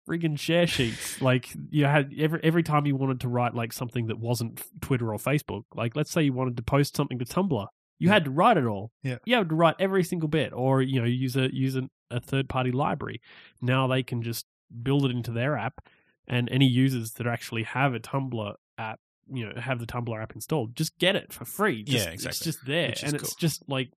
Friggin' 0.08 0.39
share 0.39 0.65
sheets. 0.67 1.22
like 1.22 1.50
you 1.69 1.86
had 1.86 2.13
every 2.17 2.39
every 2.43 2.63
time 2.63 2.86
you 2.86 2.95
wanted 2.95 3.19
to 3.22 3.28
write 3.28 3.54
like 3.54 3.74
something 3.74 4.08
that 4.08 4.17
wasn't 4.19 4.62
Twitter 4.82 5.13
or 5.13 5.17
Facebook. 5.19 5.63
Like 5.76 5.95
let's 5.95 6.12
say 6.12 6.24
you 6.24 6.34
wanted 6.34 6.58
to 6.58 6.63
post 6.63 6.95
something 6.95 7.19
to 7.19 7.26
Tumblr, 7.26 7.67
you 8.00 8.08
Yeah. 8.08 8.13
had 8.13 8.26
to 8.26 8.32
write 8.32 8.58
it 8.58 8.65
all. 8.65 8.91
Yeah. 9.04 9.17
You 9.26 9.36
had 9.36 9.50
to 9.50 9.56
write 9.56 9.76
every 9.80 10.04
single 10.04 10.30
bit, 10.30 10.52
or 10.54 10.82
you 10.82 11.00
know, 11.00 11.06
use 11.06 11.36
a 11.36 11.54
use 11.54 11.76
an, 11.76 11.89
a 12.10 12.19
third 12.19 12.50
party 12.50 12.72
library. 12.72 13.22
Now 13.62 13.86
they 13.88 14.02
can 14.02 14.22
just 14.24 14.45
build 14.82 15.06
it 15.06 15.12
into 15.12 15.32
their 15.32 15.58
app, 15.58 15.82
and 16.28 16.50
any 16.50 16.67
users 16.67 17.12
that 17.13 17.28
actually 17.28 17.63
have 17.63 17.93
a 17.93 18.00
Tumblr 18.00 18.56
app 18.80 19.00
you 19.32 19.48
know 19.48 19.60
have 19.62 19.80
the 19.80 19.86
Tumblr 19.86 20.22
app 20.22 20.34
installed, 20.34 20.76
just 20.76 20.98
get 21.00 21.15
it 21.15 21.32
for 21.34 21.46
free. 21.46 21.84
Just, 21.84 22.06
Yeah, 22.06 22.12
exactly. 22.12 22.30
It's 22.30 22.39
just 22.39 22.65
there, 22.65 22.94
and 23.04 23.13
it's 23.15 23.36
just 23.36 23.63
like 23.68 23.92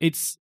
it's 0.00 0.38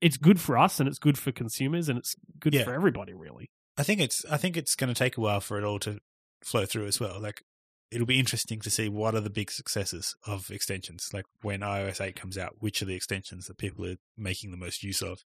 it's 0.00 0.16
good 0.16 0.40
for 0.40 0.58
us, 0.58 0.78
and 0.80 0.88
it's 0.88 0.98
good 0.98 1.18
for 1.18 1.32
consumers, 1.32 1.88
and 1.88 1.98
it's 1.98 2.16
good 2.38 2.54
Yeah. 2.54 2.64
for 2.64 2.74
everybody, 2.74 3.14
really. 3.14 3.50
I 3.76 3.82
think 3.82 4.00
it's 4.00 4.24
I 4.26 4.36
think 4.36 4.56
it's 4.56 4.74
going 4.74 4.92
to 4.92 4.98
take 4.98 5.16
a 5.16 5.20
while 5.20 5.40
for 5.40 5.58
it 5.58 5.64
all 5.64 5.78
to 5.80 5.98
flow 6.42 6.66
through 6.66 6.86
as 6.86 7.00
well. 7.00 7.20
Like 7.20 7.42
it'll 7.90 8.06
be 8.06 8.18
interesting 8.18 8.60
to 8.60 8.70
see 8.70 8.88
what 8.88 9.14
are 9.14 9.20
the 9.20 9.30
big 9.30 9.50
successes 9.50 10.16
of 10.26 10.50
extensions. 10.50 11.10
Like 11.12 11.24
when 11.42 11.60
iOS 11.60 12.00
8 12.00 12.16
comes 12.16 12.36
out, 12.36 12.56
which 12.58 12.82
are 12.82 12.84
the 12.84 12.96
extensions 12.96 13.46
that 13.46 13.58
people 13.58 13.86
are 13.86 13.96
making 14.16 14.50
the 14.50 14.56
most 14.56 14.82
use 14.82 15.02
of? 15.02 15.22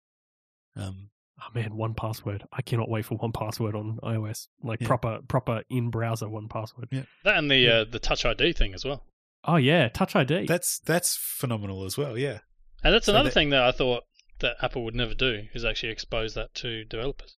Um, 0.76 1.10
Oh 1.40 1.50
man, 1.54 1.72
1Password! 1.74 2.44
I 2.52 2.62
cannot 2.64 2.90
wait 2.90 3.06
for 3.06 3.18
1Password 3.18 3.76
on 3.76 4.00
iOS, 4.04 4.48
like 4.64 4.82
Yeah. 4.82 4.88
proper 4.88 5.20
proper 5.28 5.64
in 5.70 5.90
browser 5.92 6.26
1Password. 6.28 6.86
Yeah. 6.92 7.04
That 7.24 7.38
and 7.38 7.50
the 7.52 7.58
Yeah. 7.58 7.72
uh, 7.72 7.84
the 7.86 8.00
Touch 8.00 8.26
ID 8.26 8.54
thing 8.54 8.74
as 8.74 8.84
well. 8.84 9.06
Oh 9.44 9.58
yeah, 9.58 9.88
Touch 9.90 10.16
ID. 10.16 10.46
that's 10.48 10.80
that's 10.80 11.16
phenomenal 11.16 11.86
as 11.86 11.98
well. 11.98 12.18
Yeah, 12.18 12.40
And 12.84 12.94
that's 12.94 13.06
So 13.06 13.12
another 13.14 13.30
that- 13.30 13.34
thing 13.34 13.50
that 13.52 13.64
I 13.64 13.72
thought 13.72 14.04
that 14.40 14.56
Apple 14.62 14.84
would 14.84 14.96
never 14.96 15.14
do 15.14 15.48
is 15.54 15.64
actually 15.66 15.90
expose 15.92 16.34
that 16.36 16.54
to 16.56 16.84
developers. 16.86 17.38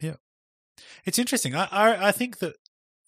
Yeah. 0.00 0.16
It's 1.04 1.18
interesting. 1.18 1.54
I 1.54 1.64
I, 1.70 2.08
I 2.08 2.12
think 2.12 2.38
that 2.38 2.56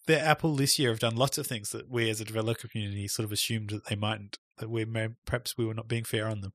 the 0.07 0.19
Apple 0.19 0.57
this 0.57 0.79
year 0.79 0.91
have 0.91 0.99
done 0.99 1.15
lots 1.17 1.39
of 1.39 1.47
things 1.47 1.71
that 1.71 1.89
we 1.91 2.11
as 2.11 2.21
a 2.21 2.25
developer 2.25 2.69
community 2.69 3.07
sort 3.07 3.25
of 3.25 3.33
assumed 3.33 3.71
that 3.71 3.87
they 3.87 3.97
mightn't. 3.97 4.39
That 4.59 4.69
we 4.69 4.85
may, 4.85 5.09
perhaps 5.25 5.57
we 5.57 5.65
were 5.65 5.75
not 5.75 5.89
being 5.89 6.05
fair 6.05 6.27
on 6.29 6.41
them. 6.41 6.53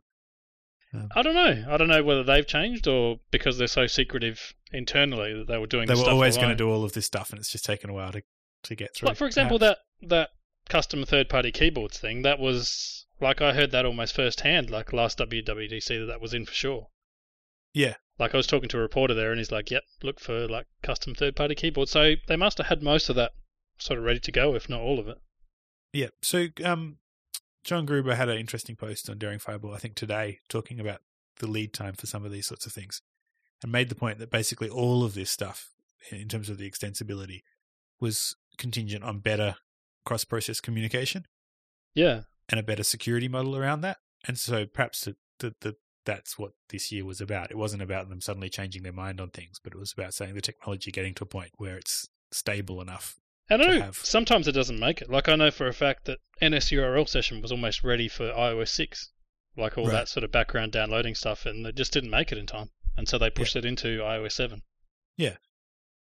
I 0.94 1.22
don't 1.22 1.36
know. 1.36 1.66
I 1.70 1.78
don't 1.78 1.90
know 1.90 2.04
whether 2.04 2.24
they've 2.24 2.48
changed 2.48 2.88
or 2.88 3.20
because 3.30 3.58
they're 3.58 3.68
so 3.68 3.88
secretive 3.88 4.54
internally 4.72 5.34
that 5.34 5.48
they 5.48 5.58
were 5.58 5.68
doing. 5.68 5.88
They 5.88 5.96
were 5.96 6.10
always 6.10 6.38
going 6.38 6.50
to 6.50 6.56
do 6.56 6.70
all 6.70 6.84
of 6.84 6.94
this 6.94 7.06
stuff, 7.06 7.30
and 7.32 7.40
it's 7.40 7.52
just 7.52 7.66
taken 7.66 7.90
a 7.90 7.94
while 7.94 8.12
to 8.12 8.24
to 8.64 8.76
get 8.76 8.96
through. 8.96 9.08
Like 9.08 9.18
for 9.18 9.28
example, 9.28 9.60
that 9.60 9.80
that 10.02 10.30
custom 10.70 11.04
third 11.06 11.30
party 11.30 11.52
keyboards 11.52 12.00
thing. 12.00 12.22
That 12.22 12.40
was 12.40 13.06
like 13.20 13.42
I 13.42 13.54
heard 13.54 13.72
that 13.72 13.86
almost 13.86 14.16
firsthand. 14.16 14.70
Like 14.70 14.94
last 14.94 15.18
WWDC, 15.20 15.88
that 15.88 16.06
that 16.08 16.22
was 16.22 16.34
in 16.34 16.46
for 16.46 16.54
sure. 16.54 16.88
Yeah. 17.74 17.96
Like 18.20 18.34
I 18.34 18.38
was 18.38 18.48
talking 18.48 18.70
to 18.70 18.78
a 18.78 18.82
reporter 18.82 19.14
there, 19.14 19.32
and 19.32 19.40
he's 19.40 19.52
like, 19.52 19.70
"Yep, 19.70 19.84
look 20.02 20.20
for 20.20 20.48
like 20.48 20.66
custom 20.82 21.14
third 21.14 21.36
party 21.36 21.54
keyboards." 21.54 21.92
So 21.92 22.16
they 22.28 22.36
must 22.36 22.58
have 22.58 22.68
had 22.68 22.82
most 22.82 23.10
of 23.10 23.16
that 23.16 23.32
sort 23.78 24.00
of 24.00 24.06
ready 24.06 24.20
to 24.20 24.32
go, 24.32 24.56
if 24.56 24.68
not 24.70 24.82
all 24.82 25.00
of 25.00 25.08
it. 25.08 25.18
Yeah. 25.94 26.08
So, 26.22 26.48
um, 26.64 26.98
John 27.64 27.86
Gruber 27.86 28.16
had 28.16 28.30
an 28.30 28.38
interesting 28.38 28.76
post 28.76 29.10
on 29.10 29.18
Daring 29.18 29.40
Fireball, 29.40 29.74
I 29.74 29.78
think 29.78 29.96
today, 29.96 30.40
talking 30.48 30.80
about 30.80 31.02
the 31.40 31.48
lead 31.48 31.74
time 31.74 31.94
for 31.94 32.08
some 32.08 32.26
of 32.26 32.32
these 32.32 32.48
sorts 32.48 32.66
of 32.66 32.74
things, 32.74 33.02
and 33.62 33.72
made 33.72 33.90
the 33.90 33.96
point 33.96 34.20
that 34.20 34.32
basically 34.32 34.70
all 34.70 35.04
of 35.04 35.14
this 35.14 35.30
stuff, 35.30 35.70
in 36.12 36.28
terms 36.28 36.50
of 36.50 36.58
the 36.58 36.70
extensibility, 36.70 37.42
was 38.00 38.36
contingent 38.58 39.04
on 39.04 39.20
better 39.20 39.56
cross-process 40.06 40.62
communication 40.62 41.26
Yeah, 41.94 42.22
and 42.50 42.60
a 42.60 42.64
better 42.64 42.84
security 42.84 43.28
model 43.28 43.56
around 43.56 43.82
that. 43.82 43.98
And 44.26 44.38
so, 44.38 44.66
perhaps 44.66 45.02
the, 45.02 45.16
the, 45.40 45.56
the, 45.62 45.76
that's 46.06 46.40
what 46.40 46.54
this 46.70 46.92
year 46.92 47.04
was 47.04 47.20
about. 47.20 47.52
It 47.52 47.58
wasn't 47.58 47.82
about 47.82 48.08
them 48.10 48.22
suddenly 48.22 48.50
changing 48.50 48.84
their 48.84 48.94
mind 48.94 49.20
on 49.20 49.30
things, 49.30 49.60
but 49.62 49.74
it 49.74 49.80
was 49.80 49.92
about 49.92 50.14
saying 50.14 50.36
the 50.36 50.42
technology 50.42 50.92
getting 50.92 51.14
to 51.16 51.24
a 51.24 51.28
point 51.28 51.52
where 51.58 51.78
it's 51.78 52.08
stable 52.32 52.82
enough. 52.82 53.18
And 53.50 53.62
I 53.62 53.78
know 53.80 53.92
sometimes 53.94 54.48
it 54.48 54.52
doesn't 54.54 54.80
make 54.80 55.02
it. 55.02 55.10
Like 55.10 55.30
I 55.30 55.36
know 55.36 55.52
for 55.52 55.68
a 55.68 55.74
fact 55.74 56.06
that 56.06 56.20
NSURL 56.42 57.08
session 57.08 57.42
was 57.42 57.52
almost 57.52 57.84
ready 57.84 58.08
for 58.08 58.32
iOS 58.32 58.70
six, 58.70 59.10
like 59.56 59.78
all 59.78 59.86
Right. 59.86 59.94
that 59.94 60.10
sort 60.10 60.24
of 60.24 60.32
background 60.32 60.72
downloading 60.72 61.16
stuff, 61.16 61.46
and 61.46 61.66
it 61.66 61.76
just 61.76 61.92
didn't 61.94 62.10
make 62.12 62.32
it 62.32 62.38
in 62.38 62.46
time, 62.46 62.70
and 62.96 63.08
so 63.08 63.18
they 63.18 63.30
pushed 63.30 63.56
it 63.56 63.66
into 63.66 64.00
iOS 64.00 64.34
seven. 64.34 64.62
Yeah, 65.16 65.38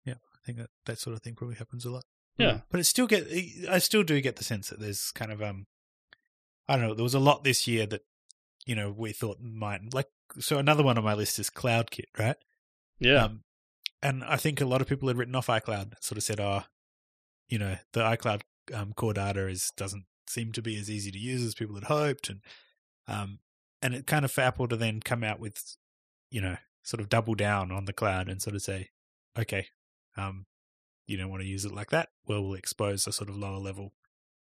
yeah, 0.04 0.14
I 0.14 0.38
think 0.44 0.58
that 0.58 0.70
that 0.86 0.98
sort 0.98 1.16
of 1.16 1.22
thing 1.22 1.34
probably 1.34 1.56
happens 1.56 1.84
a 1.84 1.90
lot. 1.90 2.04
Yeah. 2.38 2.60
but 2.70 2.80
it 2.80 2.84
still 2.84 3.06
get 3.06 3.26
I 3.70 3.78
still 3.78 4.02
do 4.02 4.20
get 4.20 4.36
the 4.36 4.44
sense 4.44 4.68
that 4.68 4.78
there's 4.78 5.10
kind 5.12 5.32
of 5.32 5.40
um 5.40 5.66
I 6.68 6.76
don't 6.76 6.86
know 6.86 6.92
there 6.94 7.02
was 7.02 7.14
a 7.14 7.18
lot 7.18 7.44
this 7.44 7.66
year 7.66 7.86
that 7.86 8.02
you 8.66 8.74
know 8.74 8.92
we 8.94 9.12
thought 9.12 9.38
might 9.40 9.94
like 9.94 10.08
so 10.38 10.58
another 10.58 10.82
one 10.82 10.98
on 10.98 11.04
my 11.04 11.14
list 11.14 11.38
is 11.38 11.48
CloudKit 11.48 12.04
right 12.18 12.36
Yeah, 12.98 13.24
um 13.24 13.44
and 14.02 14.22
I 14.22 14.36
think 14.36 14.60
a 14.60 14.66
lot 14.66 14.82
of 14.82 14.86
people 14.86 15.08
had 15.08 15.16
written 15.16 15.34
off 15.34 15.46
iCloud 15.46 15.94
sort 16.02 16.18
of 16.18 16.24
said 16.24 16.38
oh 16.38 16.64
you 17.48 17.58
know 17.58 17.76
the 17.92 18.00
iCloud 18.00 18.42
um, 18.74 18.92
core 18.94 19.14
data 19.14 19.46
is 19.48 19.72
doesn't 19.76 20.04
seem 20.28 20.52
to 20.52 20.62
be 20.62 20.78
as 20.78 20.90
easy 20.90 21.10
to 21.10 21.18
use 21.18 21.44
as 21.44 21.54
people 21.54 21.76
had 21.76 21.84
hoped 21.84 22.28
and 22.28 22.40
um 23.06 23.38
and 23.80 23.94
it 23.94 24.06
kind 24.06 24.24
of 24.24 24.32
for 24.32 24.40
Apple 24.40 24.66
to 24.66 24.76
then 24.76 25.00
come 25.00 25.22
out 25.22 25.38
with 25.38 25.76
you 26.30 26.40
know 26.40 26.56
sort 26.82 27.00
of 27.00 27.08
double 27.08 27.34
down 27.34 27.70
on 27.70 27.84
the 27.84 27.92
cloud 27.92 28.28
and 28.28 28.42
sort 28.42 28.56
of 28.56 28.62
say 28.62 28.88
okay 29.38 29.66
um 30.16 30.46
you 31.06 31.16
don't 31.16 31.30
want 31.30 31.42
to 31.42 31.48
use 31.48 31.64
it 31.64 31.72
like 31.72 31.90
that, 31.90 32.08
well, 32.26 32.42
we'll 32.42 32.54
expose 32.54 33.06
a 33.06 33.12
sort 33.12 33.30
of 33.30 33.36
lower 33.36 33.58
level 33.58 33.92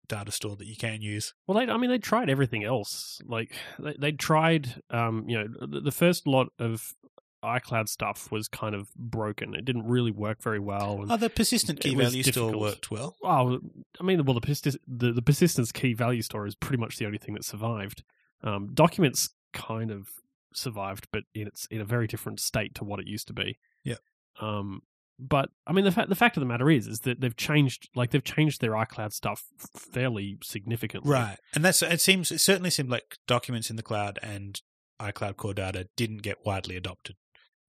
data 0.07 0.31
store 0.31 0.55
that 0.55 0.67
you 0.67 0.75
can 0.75 1.01
use. 1.01 1.33
Well, 1.47 1.57
they, 1.57 1.71
I 1.71 1.77
mean, 1.77 1.89
they 1.89 1.99
tried 1.99 2.29
everything 2.29 2.63
else. 2.63 3.21
Like 3.25 3.55
they, 3.77 3.95
they 3.97 4.11
tried, 4.11 4.81
um, 4.89 5.25
you 5.27 5.37
know, 5.37 5.47
the, 5.67 5.81
the 5.81 5.91
first 5.91 6.27
lot 6.27 6.47
of 6.59 6.93
iCloud 7.43 7.87
stuff 7.89 8.31
was 8.31 8.47
kind 8.47 8.75
of 8.75 8.93
broken. 8.95 9.55
It 9.55 9.65
didn't 9.65 9.87
really 9.87 10.11
work 10.11 10.41
very 10.41 10.59
well. 10.59 11.01
And, 11.01 11.11
Oh, 11.11 11.17
the 11.17 11.29
persistent 11.29 11.79
key 11.79 11.95
value 11.95 12.23
store 12.23 12.57
worked 12.57 12.91
well. 12.91 13.15
oh, 13.23 13.59
I 13.99 14.03
mean, 14.03 14.23
well, 14.25 14.33
the, 14.33 14.41
persist- 14.41 14.77
the 14.87 15.11
the 15.11 15.21
persistence 15.21 15.71
key 15.71 15.93
value 15.93 16.21
store 16.21 16.45
is 16.47 16.55
pretty 16.55 16.79
much 16.79 16.97
the 16.97 17.05
only 17.05 17.17
thing 17.17 17.33
that 17.35 17.45
survived. 17.45 18.03
Um, 18.43 18.69
documents 18.73 19.29
kind 19.53 19.91
of 19.91 20.09
survived, 20.53 21.07
but 21.11 21.23
in 21.33 21.47
its 21.47 21.65
in 21.71 21.79
a 21.81 21.85
very 21.85 22.07
different 22.07 22.39
state 22.39 22.75
to 22.75 22.83
what 22.83 22.99
it 22.99 23.07
used 23.07 23.27
to 23.27 23.33
be. 23.33 23.57
Yeah. 23.83 23.95
Um, 24.41 24.81
but 25.17 25.49
I 25.67 25.73
mean, 25.73 25.83
the 25.85 25.91
fact 25.91 26.09
the 26.09 26.15
fact 26.15 26.37
of 26.37 26.41
the 26.41 26.47
matter 26.47 26.69
is, 26.69 26.87
is 26.87 27.01
that 27.01 27.19
they've 27.19 27.35
changed, 27.35 27.89
like 27.95 28.11
they've 28.11 28.23
changed 28.23 28.61
their 28.61 28.71
iCloud 28.71 29.11
stuff 29.11 29.43
fairly 29.75 30.37
significantly. 30.43 31.11
Right. 31.11 31.37
And 31.53 31.63
that's 31.65 31.81
it 31.81 31.99
seems 32.01 32.31
it 32.31 32.39
certainly 32.39 32.69
seemed 32.69 32.89
like 32.89 33.17
documents 33.27 33.69
in 33.69 33.75
the 33.75 33.83
cloud 33.83 34.17
and 34.23 34.61
iCloud 35.01 35.35
core 35.37 35.53
data 35.53 35.87
didn't 35.97 36.21
get 36.21 36.45
widely 36.45 36.75
adopted 36.77 37.15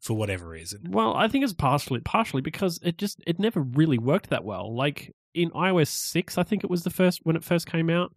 for 0.01 0.15
whatever 0.15 0.49
reason. 0.49 0.89
Well, 0.91 1.15
I 1.15 1.29
think 1.29 1.45
it's 1.45 1.53
partially 1.53 2.01
partially 2.01 2.43
because 2.43 2.81
it 2.83 2.99
just 2.99 3.21
it 3.27 3.39
never 3.39 3.61
really 3.61 3.99
worked 3.99 4.31
that 4.31 4.45
well. 4.45 4.75
Like 4.75 5.15
in 5.35 5.51
iOS 5.51 5.89
six, 5.89 6.39
I 6.39 6.43
think 6.43 6.65
it 6.65 6.71
was 6.71 6.85
the 6.85 6.91
first 6.91 7.21
when 7.23 7.37
it 7.37 7.45
first 7.45 7.67
came 7.67 7.91
out, 7.91 8.15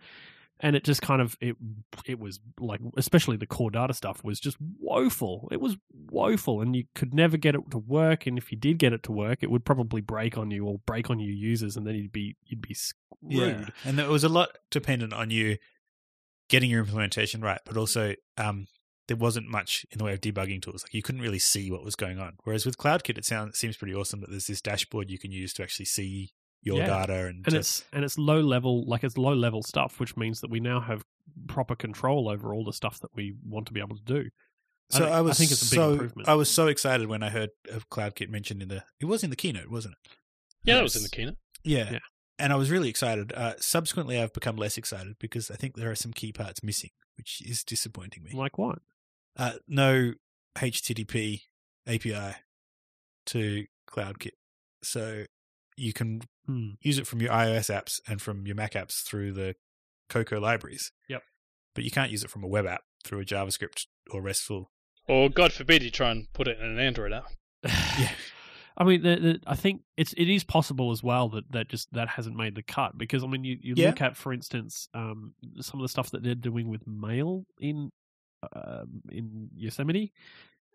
and 0.62 0.78
it 0.78 0.86
just 0.86 1.02
kind 1.02 1.22
of 1.22 1.38
it 1.42 1.58
it 2.06 2.20
was 2.20 2.40
like 2.58 2.80
especially 2.96 3.36
the 3.36 3.46
core 3.46 3.70
data 3.70 3.94
stuff 3.94 4.24
was 4.24 4.40
just 4.40 4.58
woeful. 4.80 5.50
It 5.52 5.60
was 5.60 5.76
woeful, 6.10 6.62
and 6.62 6.74
you 6.74 6.86
could 6.96 7.14
never 7.14 7.36
get 7.36 7.54
it 7.54 7.70
to 7.72 7.78
work. 7.78 8.26
And 8.28 8.38
if 8.38 8.52
you 8.52 8.58
did 8.58 8.78
get 8.78 8.94
it 8.94 9.04
to 9.04 9.12
work, 9.12 9.40
it 9.42 9.52
would 9.52 9.66
probably 9.66 10.00
break 10.00 10.38
on 10.38 10.52
you 10.52 10.66
or 10.66 10.80
break 10.86 11.10
on 11.10 11.20
your 11.20 11.36
users, 11.36 11.76
and 11.76 11.86
then 11.86 11.96
you'd 11.96 12.14
be 12.14 12.38
you'd 12.46 12.62
be 12.62 12.74
screwed. 12.74 13.74
And 13.84 14.00
there 14.00 14.10
was 14.10 14.24
a 14.24 14.30
lot 14.30 14.58
dependent 14.72 15.12
on 15.12 15.32
you 15.32 15.58
getting 16.48 16.70
your 16.70 16.82
implementation 16.82 17.42
right, 17.42 17.60
but 17.66 17.76
also 17.76 18.14
um, 18.38 18.68
there 19.08 19.18
wasn't 19.18 19.48
much 19.50 19.86
in 19.92 19.98
the 19.98 20.04
way 20.06 20.14
of 20.14 20.22
debugging 20.22 20.62
tools. 20.62 20.84
Like 20.84 20.94
you 20.94 21.02
couldn't 21.02 21.22
really 21.22 21.40
see 21.40 21.70
what 21.72 21.84
was 21.84 21.96
going 21.96 22.20
on. 22.20 22.34
Whereas 22.44 22.66
with 22.66 22.78
CloudKit, 22.78 23.18
it 23.18 23.26
sounds 23.26 23.50
it 23.50 23.58
seems 23.58 23.78
pretty 23.78 23.94
awesome 23.94 24.22
that 24.22 24.30
there's 24.30 24.48
this 24.48 24.62
dashboard 24.62 25.10
you 25.10 25.20
can 25.20 25.32
use 25.32 25.54
to 25.54 25.64
actually 25.64 25.86
see 25.86 26.32
your 26.62 26.78
Yeah. 26.80 26.88
data 26.88 27.26
and, 27.26 27.44
and 27.46 27.48
to- 27.48 27.58
it's 27.58 27.84
and 27.92 28.06
it's 28.06 28.18
low 28.18 28.40
level 28.40 28.86
like 28.88 29.04
it's 29.04 29.18
low 29.18 29.34
level 29.34 29.62
stuff 29.64 30.00
which 30.00 30.16
means 30.16 30.40
that 30.40 30.50
we 30.50 30.62
now 30.62 30.80
have 30.80 31.04
proper 31.48 31.76
control 31.76 32.30
over 32.30 32.54
all 32.54 32.64
the 32.64 32.72
stuff 32.72 33.00
that 33.02 33.10
we 33.14 33.36
want 33.46 33.68
to 33.68 33.74
be 33.74 33.82
able 33.82 33.98
to 33.98 34.04
do 34.04 34.30
So 34.90 35.06
I, 35.06 35.18
I 35.18 35.22
was 35.22 35.38
think 35.38 35.52
it's 35.52 35.62
a 35.62 35.66
big 35.66 35.76
so 35.80 35.92
improvement. 35.94 36.30
I 36.30 36.36
was 36.36 36.50
so 36.50 36.68
excited 36.68 37.08
when 37.08 37.22
I 37.24 37.30
heard 37.30 37.50
of 37.70 37.90
CloudKit 37.90 38.30
mentioned 38.30 38.62
in 38.62 38.70
the. 38.70 38.84
It 39.02 39.06
was 39.06 39.24
in 39.24 39.30
the 39.30 39.36
keynote, 39.36 39.70
wasn't 39.70 39.96
it? 40.06 40.12
yeah, 40.64 40.76
Uh, 40.76 40.78
that 40.78 40.84
was 40.84 40.96
in 40.96 41.04
the 41.04 41.10
keynote. 41.10 41.36
Yeah. 41.66 41.92
Yeah. 41.94 42.00
And 42.40 42.52
I 42.54 42.56
was 42.58 42.70
really 42.72 42.90
excited. 42.90 43.32
Uh, 43.34 43.54
subsequently, 43.60 44.18
I've 44.20 44.34
become 44.34 44.56
less 44.56 44.78
excited 44.78 45.16
because 45.20 45.50
I 45.52 45.56
think 45.56 45.76
there 45.76 45.90
are 45.92 45.96
some 45.96 46.14
key 46.14 46.32
parts 46.34 46.62
missing, 46.64 46.90
which 47.18 47.42
is 47.46 47.64
disappointing 47.64 48.24
me. 48.24 48.32
like 48.34 48.58
what 48.58 48.80
Uh, 49.38 49.54
no 49.68 50.14
HTTP 50.58 51.42
API 51.88 52.36
to 53.28 53.66
CloudKit, 53.90 54.32
so 54.84 55.26
you 55.76 55.94
can 55.94 56.22
Hmm. 56.46 56.72
use 56.82 56.98
it 57.00 57.08
from 57.08 57.22
your 57.22 57.32
iOS 57.32 57.74
apps 57.74 58.02
and 58.08 58.22
from 58.22 58.46
your 58.46 58.56
Mac 58.56 58.74
apps 58.74 59.02
through 59.02 59.32
the 59.32 59.56
Cocoa 60.10 60.40
libraries. 60.40 60.92
Yep. 61.08 61.24
But 61.74 61.84
you 61.86 61.90
can't 61.92 62.12
use 62.12 62.24
it 62.24 62.30
from 62.30 62.44
a 62.44 62.48
web 62.48 62.66
app 62.68 62.82
through 63.06 63.22
a 63.22 63.26
JavaScript 63.26 63.86
or 64.12 64.22
RESTful. 64.22 64.70
Or 65.08 65.30
God 65.30 65.54
forbid 65.54 65.82
you 65.84 65.90
try 65.90 66.12
and 66.12 66.28
put 66.34 66.48
it 66.50 66.60
in 66.60 66.66
an 66.66 66.80
Android 66.80 67.14
app. 67.14 67.26
Yeah. 67.64 68.12
I 68.78 68.84
mean, 68.84 69.04
the, 69.04 69.16
the, 69.16 69.40
I 69.48 69.56
think 69.56 69.84
it's 69.98 70.14
it 70.14 70.28
is 70.30 70.44
possible 70.44 70.92
as 70.92 71.02
well 71.04 71.30
that 71.30 71.52
that 71.52 71.70
just 71.70 71.88
that 71.94 72.10
hasn't 72.10 72.36
made 72.36 72.56
the 72.56 72.64
cut 72.64 72.98
because 72.98 73.24
I 73.24 73.28
mean, 73.28 73.44
you, 73.44 73.58
you 73.62 73.74
Yeah. 73.78 73.88
look 73.90 74.02
at, 74.02 74.18
for 74.18 74.34
instance, 74.34 74.88
um, 74.94 75.36
some 75.62 75.80
of 75.80 75.84
the 75.84 75.90
stuff 75.90 76.10
that 76.12 76.24
they're 76.24 76.36
doing 76.36 76.68
with 76.70 76.86
mail 76.88 77.46
in 77.60 77.92
um 78.54 79.02
in 79.12 79.50
Yosemite, 79.56 80.14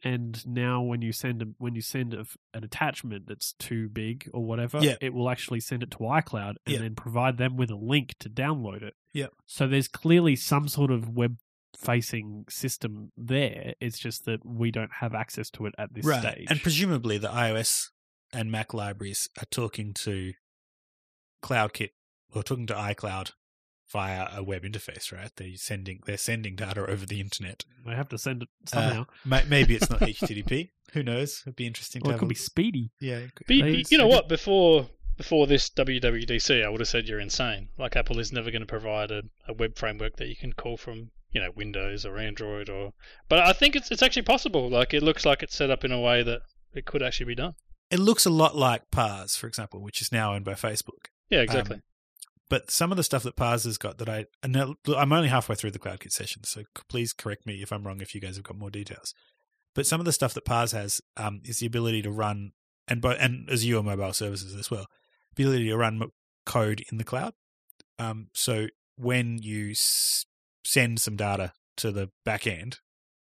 and 0.04 0.46
now 0.46 0.80
when 0.82 1.02
you 1.02 1.12
send 1.12 1.42
a, 1.42 1.46
when 1.58 1.74
you 1.74 1.82
send 1.82 2.14
a, 2.14 2.24
an 2.54 2.64
attachment 2.64 3.26
that's 3.26 3.52
too 3.54 3.88
big 3.88 4.30
or 4.32 4.44
whatever, 4.44 4.78
Yeah. 4.80 4.94
it 5.00 5.12
will 5.12 5.28
actually 5.28 5.60
send 5.60 5.82
it 5.82 5.90
to 5.92 5.98
iCloud 5.98 6.54
and 6.66 6.74
Yeah. 6.74 6.78
then 6.78 6.94
provide 6.94 7.36
them 7.38 7.56
with 7.56 7.70
a 7.70 7.76
link 7.76 8.14
to 8.20 8.30
download 8.30 8.82
it. 8.82 8.94
Yeah. 9.12 9.26
So 9.46 9.66
there's 9.66 9.88
clearly 9.88 10.36
some 10.36 10.68
sort 10.68 10.90
of 10.90 11.08
web 11.08 11.38
facing 11.76 12.44
system 12.48 13.12
there. 13.16 13.74
It's 13.80 13.98
just 13.98 14.24
that 14.24 14.44
we 14.44 14.70
don't 14.70 14.92
have 15.00 15.14
access 15.14 15.50
to 15.50 15.66
it 15.66 15.74
at 15.78 15.92
this 15.94 16.04
right. 16.04 16.20
stage. 16.20 16.46
And 16.50 16.60
presumably 16.62 17.18
the 17.18 17.28
iOS 17.28 17.90
and 18.32 18.50
Mac 18.50 18.72
libraries 18.74 19.28
are 19.40 19.46
talking 19.50 19.94
to 19.94 20.32
CloudKit 21.42 21.90
or 22.34 22.42
talking 22.42 22.66
to 22.66 22.74
iCloud 22.74 23.32
via 23.92 24.28
a 24.34 24.42
web 24.42 24.62
interface, 24.64 25.12
right? 25.12 25.30
They're 25.36 25.56
sending 25.56 26.00
they're 26.06 26.16
sending 26.18 26.56
data 26.56 26.86
over 26.86 27.06
the 27.06 27.20
internet. 27.20 27.64
They 27.86 27.94
have 27.94 28.08
to 28.10 28.18
send 28.18 28.42
it 28.42 28.48
Uh, 28.66 28.70
somehow. 28.70 29.06
ma- 29.24 29.42
maybe 29.48 29.74
it's 29.76 29.88
not 29.90 30.00
HTTP. 30.16 30.70
Who 30.92 31.02
knows? 31.02 31.42
It'd 31.46 31.56
be 31.56 31.66
interesting 31.66 32.02
to 32.02 32.10
it 32.10 32.18
could 32.18 32.24
a- 32.24 32.28
be 32.28 32.34
SPDY. 32.34 32.90
yeah, 33.00 33.16
it 33.18 33.34
could- 33.34 33.46
But 33.46 33.56
you- 33.56 33.62
They- 33.64 33.84
you 33.90 33.98
know 33.98 34.06
what? 34.08 34.28
Before 34.28 34.88
before 35.16 35.46
this 35.48 35.68
WWDC, 35.70 36.64
I 36.64 36.68
would 36.68 36.80
have 36.80 36.88
said 36.88 37.08
you're 37.08 37.18
insane. 37.18 37.70
Like 37.76 37.96
Apple 37.96 38.20
is 38.20 38.32
never 38.32 38.50
going 38.52 38.60
to 38.62 38.66
provide 38.66 39.10
a, 39.10 39.22
a 39.48 39.52
web 39.52 39.76
framework 39.76 40.16
that 40.16 40.28
you 40.28 40.36
can 40.36 40.52
call 40.52 40.76
from, 40.76 41.10
you 41.32 41.40
know, 41.40 41.50
Windows 41.56 42.06
or 42.06 42.18
Android 42.18 42.68
or. 42.68 42.92
But 43.28 43.40
I 43.40 43.52
think 43.52 43.74
it's 43.74 43.90
it's 43.90 44.02
actually 44.02 44.22
possible. 44.22 44.68
Like 44.70 44.94
it 44.94 45.02
looks 45.02 45.26
like 45.26 45.42
it's 45.42 45.56
set 45.56 45.70
up 45.70 45.84
in 45.84 45.92
a 45.92 46.00
way 46.00 46.22
that 46.22 46.42
it 46.72 46.84
could 46.86 47.02
actually 47.02 47.26
be 47.26 47.34
done. 47.34 47.54
it 47.90 47.98
looks 47.98 48.26
a 48.26 48.30
lot 48.30 48.54
like 48.54 48.90
Parse, 48.90 49.34
for 49.36 49.46
example, 49.48 49.80
which 49.82 50.00
is 50.02 50.12
now 50.12 50.34
owned 50.34 50.44
by 50.44 50.52
Facebook. 50.52 51.06
Yeah, 51.30 51.40
exactly. 51.40 51.76
Um, 51.76 51.82
but 52.48 52.70
some 52.70 52.90
of 52.90 52.96
the 52.96 53.02
stuff 53.02 53.22
that 53.24 53.36
Parse 53.36 53.64
has 53.64 53.78
got 53.78 53.98
that 53.98 54.08
I, 54.08 54.26
I'm 54.42 55.12
only 55.12 55.28
halfway 55.28 55.54
through 55.54 55.72
the 55.72 55.78
CloudKit 55.78 56.12
session, 56.12 56.44
so 56.44 56.62
please 56.88 57.12
correct 57.12 57.46
me 57.46 57.62
if 57.62 57.72
I'm 57.72 57.86
wrong 57.86 58.00
if 58.00 58.14
you 58.14 58.20
guys 58.20 58.36
have 58.36 58.44
got 58.44 58.58
more 58.58 58.70
details. 58.70 59.14
But 59.74 59.86
some 59.86 60.00
of 60.00 60.06
the 60.06 60.12
stuff 60.12 60.34
that 60.34 60.44
Parse 60.44 60.72
has 60.72 61.00
um, 61.16 61.40
is 61.44 61.58
the 61.58 61.66
ability 61.66 62.02
to 62.02 62.10
run, 62.10 62.52
and 62.86 63.00
bo- 63.00 63.10
and 63.10 63.48
Azure 63.50 63.82
mobile 63.82 64.12
services 64.12 64.54
as 64.54 64.70
well, 64.70 64.86
ability 65.32 65.68
to 65.68 65.76
run 65.76 66.02
code 66.46 66.82
in 66.90 66.98
the 66.98 67.04
cloud. 67.04 67.34
Um, 67.98 68.28
so 68.32 68.68
when 68.96 69.38
you 69.38 69.72
s- 69.72 70.24
send 70.64 71.00
some 71.00 71.16
data 71.16 71.52
to 71.76 71.92
the 71.92 72.10
back 72.24 72.46
end, 72.46 72.78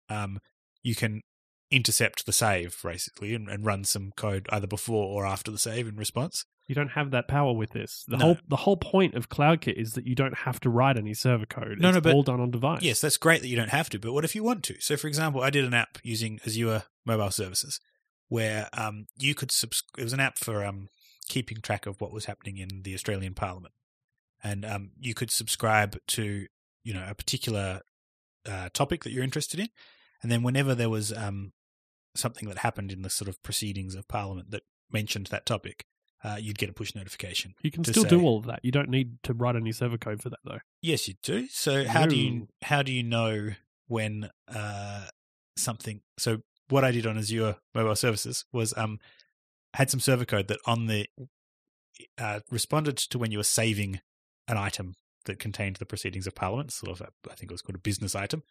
um, 0.09 0.39
you 0.83 0.95
can 0.95 1.23
intercept 1.71 2.27
the 2.27 2.33
save 2.33 2.79
basically 2.83 3.35
and, 3.35 3.49
and 3.49 3.67
run 3.67 3.83
some 3.83 4.13
code 4.17 4.47
either 4.51 4.69
before 4.69 5.07
or 5.07 5.27
after 5.27 5.51
the 5.51 5.59
save 5.59 5.89
in 5.89 5.97
response. 5.97 6.45
You 6.67 6.75
don't 6.75 6.91
have 6.91 7.13
that 7.13 7.29
power 7.29 7.53
with 7.53 7.71
this. 7.71 8.05
The 8.09 8.17
No. 8.17 8.25
whole 8.25 8.39
the 8.49 8.57
whole 8.57 8.77
point 8.77 9.15
of 9.15 9.29
CloudKit 9.29 9.75
is 9.75 9.93
that 9.93 10.07
you 10.07 10.15
don't 10.17 10.39
have 10.39 10.59
to 10.61 10.71
write 10.71 10.97
any 10.97 11.15
server 11.15 11.47
code. 11.47 11.79
No, 11.79 11.89
it's 11.91 11.95
no, 11.97 12.01
but- 12.01 12.13
all 12.15 12.23
done 12.25 12.41
on 12.41 12.51
device. 12.51 12.83
Yes, 12.83 13.01
that's 13.01 13.17
great 13.17 13.41
that 13.43 13.49
you 13.49 13.57
don't 13.57 13.71
have 13.71 13.89
to, 13.91 13.99
but 14.01 14.13
what 14.13 14.25
if 14.25 14.35
you 14.35 14.43
want 14.43 14.65
to? 14.65 14.81
So, 14.81 14.97
for 14.97 15.07
example, 15.07 15.43
I 15.43 15.51
did 15.51 15.65
an 15.65 15.75
app 15.75 15.99
using 16.03 16.41
Azure 16.47 16.85
Mobile 17.05 17.31
Services 17.31 17.81
where 18.29 18.69
um, 18.73 19.07
you 19.17 19.35
could 19.37 19.53
subs- 19.53 19.85
it 19.97 20.03
was 20.03 20.13
an 20.13 20.19
app 20.19 20.39
for 20.39 20.65
um, 20.65 20.89
keeping 21.29 21.61
track 21.61 21.87
of 21.87 22.01
what 22.01 22.13
was 22.13 22.25
happening 22.25 22.57
in 22.59 22.83
the 22.83 22.95
Australian 22.95 23.35
Parliament, 23.35 23.75
and 24.43 24.65
um, 24.65 24.91
you 24.99 25.15
could 25.15 25.31
subscribe 25.31 25.97
to 26.09 26.47
you 26.83 26.93
know 26.95 27.07
a 27.09 27.15
particular 27.15 27.83
uh, 28.45 28.69
topic 28.73 29.05
that 29.05 29.11
you're 29.13 29.23
interested 29.23 29.61
in, 29.61 29.69
and 30.23 30.33
then 30.33 30.43
whenever 30.43 30.75
there 30.75 30.91
was 30.91 31.13
um, 31.13 31.53
something 32.17 32.49
that 32.49 32.59
happened 32.59 32.91
in 32.91 33.03
the 33.03 33.11
sort 33.11 33.29
of 33.29 33.41
proceedings 33.45 33.95
of 33.95 34.09
Parliament 34.09 34.51
that 34.51 34.63
mentioned 34.91 35.27
that 35.27 35.47
topic, 35.47 35.85
uh, 36.25 36.37
you'd 36.41 36.59
get 36.59 36.69
a 36.71 36.73
push 36.73 36.95
notification. 36.95 37.55
You 37.63 37.71
can 37.71 37.85
still 37.85 38.03
say- 38.05 38.09
do 38.09 38.23
all 38.23 38.39
of 38.39 38.47
that. 38.47 38.61
You 38.65 38.73
don't 38.73 38.89
need 38.89 39.23
to 39.25 39.33
write 39.35 39.57
any 39.57 39.73
server 39.73 39.99
code 39.99 40.23
for 40.23 40.31
that 40.31 40.41
though. 40.45 40.59
Yes, 40.83 41.09
you 41.09 41.15
do. 41.23 41.47
So 41.49 41.85
how 41.87 42.07
do 42.07 42.17
you 42.17 42.49
how 42.63 42.83
do 42.83 42.93
you 42.93 43.03
know 43.03 43.51
when 43.87 44.31
uh, 44.49 45.07
something? 45.57 46.01
So 46.19 46.39
what 46.69 46.85
I 46.85 46.91
did 46.91 47.07
on 47.07 47.17
Azure 47.19 47.57
Mobile 47.75 47.97
Services 47.97 48.45
was 48.53 48.75
um 48.77 48.99
had 49.75 49.91
some 49.91 50.01
server 50.01 50.25
code 50.25 50.49
that 50.49 50.59
on 50.67 50.87
the 50.87 51.07
uh, 52.19 52.41
responded 52.51 52.97
to 52.97 53.19
when 53.19 53.31
you 53.31 53.39
were 53.39 53.45
saving 53.45 54.01
an 54.49 54.57
item 54.57 54.95
that 55.25 55.39
contained 55.39 55.77
the 55.77 55.87
proceedings 55.87 56.27
of 56.27 56.35
Parliament, 56.35 56.73
sort 56.73 57.01
of 57.01 57.07
I 57.31 57.35
think 57.35 57.51
it 57.51 57.55
was 57.55 57.63
called 57.63 57.77
a 57.77 57.81
business 57.81 58.15
item. 58.15 58.43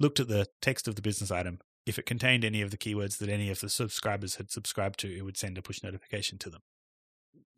Looked 0.00 0.18
at 0.20 0.28
the 0.28 0.46
text 0.60 0.88
of 0.88 0.96
the 0.96 1.02
business 1.02 1.30
item. 1.30 1.60
If 1.86 1.98
it 1.98 2.06
contained 2.06 2.44
any 2.44 2.62
of 2.62 2.70
the 2.70 2.78
keywords 2.78 3.18
that 3.18 3.28
any 3.28 3.50
of 3.50 3.60
the 3.60 3.68
subscribers 3.68 4.36
had 4.36 4.50
subscribed 4.50 4.98
to, 5.00 5.16
it 5.16 5.22
would 5.22 5.36
send 5.36 5.58
a 5.58 5.62
push 5.62 5.82
notification 5.82 6.38
to 6.38 6.50
them. 6.50 6.62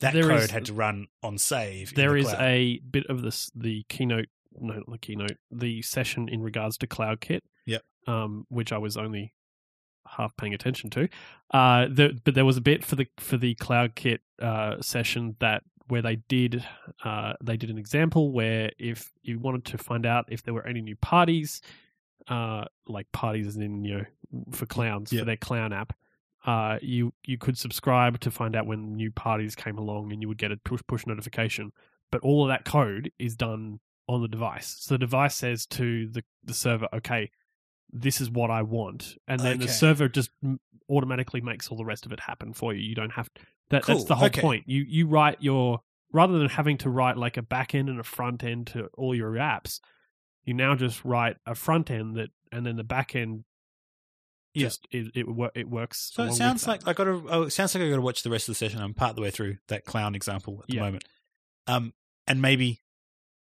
That 0.00 0.12
There 0.12 0.24
code 0.28 0.40
is- 0.40 0.50
had 0.50 0.66
to 0.66 0.74
run 0.74 1.06
on 1.22 1.38
save. 1.38 1.94
There 1.94 2.11
the 2.12 2.18
is 2.18 2.35
a 2.35 2.80
bit 2.90 3.06
of 3.06 3.22
this 3.22 3.50
the 3.54 3.85
keynote 3.88 4.26
no 4.59 4.74
not 4.74 4.90
the 4.90 4.98
keynote, 4.98 5.37
the 5.50 5.82
session 5.82 6.28
in 6.28 6.42
regards 6.42 6.78
to 6.78 6.87
CloudKit. 6.87 7.40
Yep. 7.66 7.82
Um, 8.06 8.46
which 8.48 8.72
I 8.72 8.78
was 8.78 8.96
only 8.96 9.35
half 10.06 10.37
paying 10.37 10.54
attention 10.54 10.88
to. 10.90 11.09
Uh 11.50 11.87
the, 11.90 12.18
but 12.24 12.35
there 12.35 12.44
was 12.44 12.56
a 12.56 12.61
bit 12.61 12.85
for 12.85 12.96
the 12.96 13.06
for 13.18 13.37
the 13.37 13.54
CloudKit 13.56 14.18
uh 14.40 14.80
session 14.80 15.37
that 15.40 15.62
where 15.88 16.02
they 16.02 16.16
did 16.16 16.64
uh 17.04 17.32
they 17.42 17.56
did 17.56 17.70
an 17.70 17.78
example 17.78 18.32
where 18.32 18.70
if 18.78 19.12
you 19.22 19.38
wanted 19.38 19.64
to 19.66 19.78
find 19.78 20.04
out 20.06 20.26
if 20.28 20.42
there 20.42 20.54
were 20.54 20.66
any 20.66 20.80
new 20.80 20.96
parties, 20.96 21.61
uh 22.28 22.64
like 22.87 23.11
parties 23.12 23.46
as 23.46 23.56
in, 23.56 23.85
you 23.85 23.98
know, 23.98 24.04
for 24.52 24.66
clowns 24.66 25.12
Yep. 25.12 25.20
for 25.20 25.24
their 25.26 25.37
clown 25.37 25.72
app, 25.72 25.92
uh, 26.46 26.78
you 26.80 27.12
you 27.26 27.37
could 27.37 27.59
subscribe 27.59 28.20
to 28.20 28.30
find 28.30 28.54
out 28.56 28.66
when 28.66 28.94
new 28.94 29.11
parties 29.11 29.54
came 29.54 29.76
along, 29.76 30.12
and 30.12 30.22
you 30.22 30.28
would 30.28 30.38
get 30.38 30.52
a 30.52 30.56
push 30.56 30.80
push 30.87 31.04
notification. 31.06 31.72
But 32.11 32.20
all 32.22 32.44
of 32.44 32.48
that 32.48 32.64
code 32.64 33.11
is 33.18 33.37
done 33.37 33.80
on 34.09 34.22
the 34.22 34.28
device. 34.28 34.76
So 34.78 34.94
the 34.94 34.98
device 34.98 35.35
says 35.35 35.66
to 35.66 36.09
the 36.09 36.22
the 36.44 36.54
server, 36.54 36.88
"Okay, 36.94 37.30
this 37.92 38.20
is 38.20 38.30
what 38.30 38.50
I 38.50 38.62
want," 38.62 39.16
and 39.26 39.40
then 39.40 39.59
the 39.59 39.66
server 39.68 40.09
just 40.09 40.30
automatically 40.88 41.40
makes 41.40 41.68
all 41.68 41.76
the 41.76 41.85
rest 41.85 42.06
of 42.06 42.12
it 42.12 42.20
happen 42.20 42.52
for 42.52 42.72
you. 42.72 42.80
You 42.80 42.94
don't 42.94 43.12
have 43.12 43.28
that. 43.70 43.85
That's 43.85 44.04
the 44.04 44.14
whole 44.14 44.26
Okay. 44.26 44.40
point. 44.40 44.64
You 44.68 44.85
you 44.87 45.09
write 45.09 45.42
your 45.42 45.80
rather 46.12 46.38
than 46.38 46.48
having 46.48 46.78
to 46.78 46.88
write 46.90 47.16
like 47.16 47.37
a 47.37 47.42
back 47.42 47.74
end 47.74 47.88
and 47.88 47.98
a 47.98 48.04
front 48.04 48.44
end 48.44 48.68
to 48.68 48.87
all 48.94 49.14
your 49.14 49.32
apps. 49.32 49.80
You 50.44 50.54
now 50.54 50.76
just 50.76 51.04
write 51.04 51.38
a 51.44 51.56
front 51.56 51.90
end 51.90 52.14
that, 52.16 52.30
and 52.52 52.64
then 52.64 52.76
the 52.76 52.85
back 52.85 53.16
end 53.16 53.44
Yeah. 54.62 54.69
it 54.90 55.07
it, 55.14 55.27
it 55.55 55.69
works. 55.69 56.11
So 56.14 56.25
it 56.25 56.33
sounds 56.33 56.66
like 56.66 56.87
I 56.87 56.92
got 56.92 57.05
to. 57.05 57.25
Oh, 57.29 57.42
it 57.42 57.51
sounds 57.51 57.75
like 57.75 57.85
I 57.85 57.88
got 57.90 57.97
to 57.97 58.03
watch 58.03 58.23
the 58.23 58.31
rest 58.31 58.49
of 58.49 58.53
the 58.53 58.57
session. 58.57 58.81
I'm 58.81 58.95
part 58.95 59.16
the 59.16 59.23
way 59.23 59.31
through 59.31 59.57
that 59.69 59.85
clown 59.85 60.14
example 60.14 60.61
at 60.62 60.69
the 60.69 60.75
Yeah. 60.77 60.81
moment, 60.83 61.05
um, 61.66 61.92
and 62.27 62.40
maybe 62.42 62.83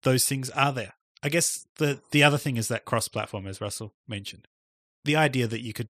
those 0.03 0.25
things 0.27 0.51
are 0.51 0.73
there. 0.73 0.95
I 1.23 1.29
guess 1.29 1.67
the 1.77 2.01
the 2.13 2.23
other 2.23 2.39
thing 2.39 2.57
is 2.57 2.69
that 2.69 2.85
cross 2.85 3.09
platform, 3.09 3.47
as 3.47 3.61
Russell 3.61 3.95
mentioned, 4.07 4.47
the 5.05 5.17
idea 5.17 5.47
that 5.47 5.63
you 5.63 5.73
could, 5.73 5.89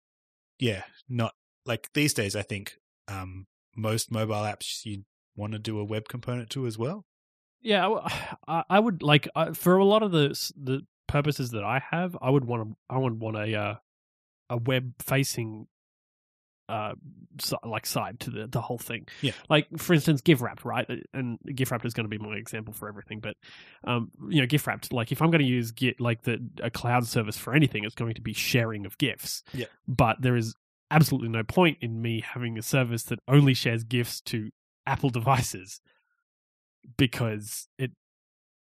yeah, 0.59 0.83
not 1.09 1.33
like 1.65 1.91
these 1.93 2.13
days. 2.13 2.35
I 2.35 2.41
think 2.43 2.75
um, 3.07 3.47
most 3.75 4.11
mobile 4.11 4.35
apps 4.35 4.85
you 4.85 5.03
want 5.35 5.53
to 5.53 5.59
do 5.59 5.79
a 5.79 5.83
web 5.83 6.07
component 6.07 6.49
to 6.51 6.67
as 6.67 6.77
well. 6.77 7.05
Yeah, 7.61 7.87
I, 8.47 8.63
I 8.69 8.79
would 8.79 9.01
like 9.01 9.27
uh, 9.35 9.53
for 9.53 9.77
a 9.77 9.85
lot 9.85 10.03
of 10.03 10.11
the 10.11 10.29
the 10.55 10.81
purposes 11.07 11.51
that 11.51 11.63
I 11.63 11.81
have, 11.91 12.15
I 12.21 12.29
would 12.29 12.45
want 12.45 12.69
to 12.69 12.75
I 12.89 12.97
would 12.97 13.19
want 13.19 13.37
a 13.37 13.55
uh, 13.59 13.75
a 14.49 14.57
web 14.57 14.93
facing 15.01 15.67
uh 16.67 16.93
si- 17.39 17.55
like 17.63 17.85
side 17.85 18.19
to 18.19 18.31
the 18.31 18.47
the 18.47 18.59
whole 18.61 18.79
thing. 18.79 19.07
Yeah. 19.21 19.33
Like 19.49 19.67
for 19.77 19.93
instance, 19.93 20.21
GIF-wrapped, 20.21 20.65
right? 20.65 20.87
And 21.13 21.37
GIF-wrapped 21.53 21.85
is 21.85 21.93
going 21.93 22.09
to 22.09 22.17
be 22.17 22.17
my 22.17 22.35
example 22.35 22.73
for 22.73 22.87
everything, 22.87 23.19
but 23.19 23.35
um 23.83 24.09
you 24.29 24.41
know, 24.41 24.47
GIF-wrapped 24.47 24.91
like 24.91 25.11
if 25.11 25.21
I'm 25.21 25.29
going 25.29 25.41
to 25.43 25.47
use 25.47 25.69
Git 25.71 26.01
like 26.01 26.23
the 26.23 26.39
a 26.63 26.71
cloud 26.71 27.05
service 27.05 27.37
for 27.37 27.53
anything, 27.53 27.83
it's 27.83 27.93
going 27.93 28.15
to 28.15 28.21
be 28.21 28.33
sharing 28.33 28.85
of 28.87 28.97
GIFs. 28.97 29.43
Yeah. 29.53 29.67
But 29.87 30.21
there 30.21 30.35
is 30.35 30.55
absolutely 30.89 31.29
no 31.29 31.43
point 31.43 31.77
in 31.81 32.01
me 32.01 32.21
having 32.21 32.57
a 32.57 32.63
service 32.63 33.03
that 33.03 33.19
only 33.27 33.53
shares 33.53 33.83
GIFs 33.83 34.21
to 34.21 34.49
Apple 34.87 35.09
devices 35.11 35.81
because 36.97 37.67
it 37.77 37.91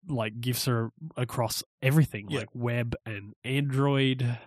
like 0.09 0.41
GIFs 0.41 0.69
are 0.69 0.91
across 1.17 1.62
everything, 1.83 2.27
Yeah. 2.31 2.41
like 2.41 2.49
web 2.55 2.95
and 3.05 3.35
Android, 3.45 4.38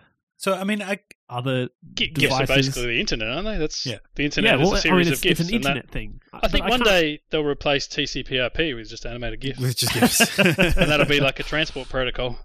So 0.42 0.54
I 0.54 0.64
mean, 0.64 0.82
I 0.82 0.98
other 1.30 1.68
G- 1.94 2.08
GIFs 2.08 2.34
are 2.34 2.46
basically 2.46 2.86
the 2.86 3.00
internet, 3.00 3.28
aren't 3.28 3.44
they? 3.46 3.58
That's 3.58 3.86
Yeah. 3.86 3.98
the 4.16 4.24
internet 4.24 4.58
yeah. 4.58 4.62
is 4.62 4.66
Well, 4.68 4.74
a 4.74 4.78
I 4.78 4.80
series 4.80 5.06
mean, 5.06 5.12
of 5.12 5.12
it's, 5.12 5.20
GIFs. 5.22 5.40
it's 5.40 5.48
an 5.50 5.54
and 5.54 5.64
that- 5.64 5.90
thing. 5.90 6.20
I 6.32 6.48
think 6.48 6.64
one 6.68 6.80
can't- 6.80 6.84
day 6.84 7.20
they'll 7.30 7.44
replace 7.44 7.86
TCP/IP 7.86 8.74
with 8.74 8.88
just 8.90 9.06
animated 9.06 9.40
GIFs, 9.40 9.60
with 9.60 9.76
just 9.76 9.94
gifs, 10.00 10.38
and 10.38 10.56
that'll 10.90 11.06
be 11.06 11.20
like 11.20 11.38
a 11.38 11.44
transport 11.44 11.88
protocol 11.88 12.38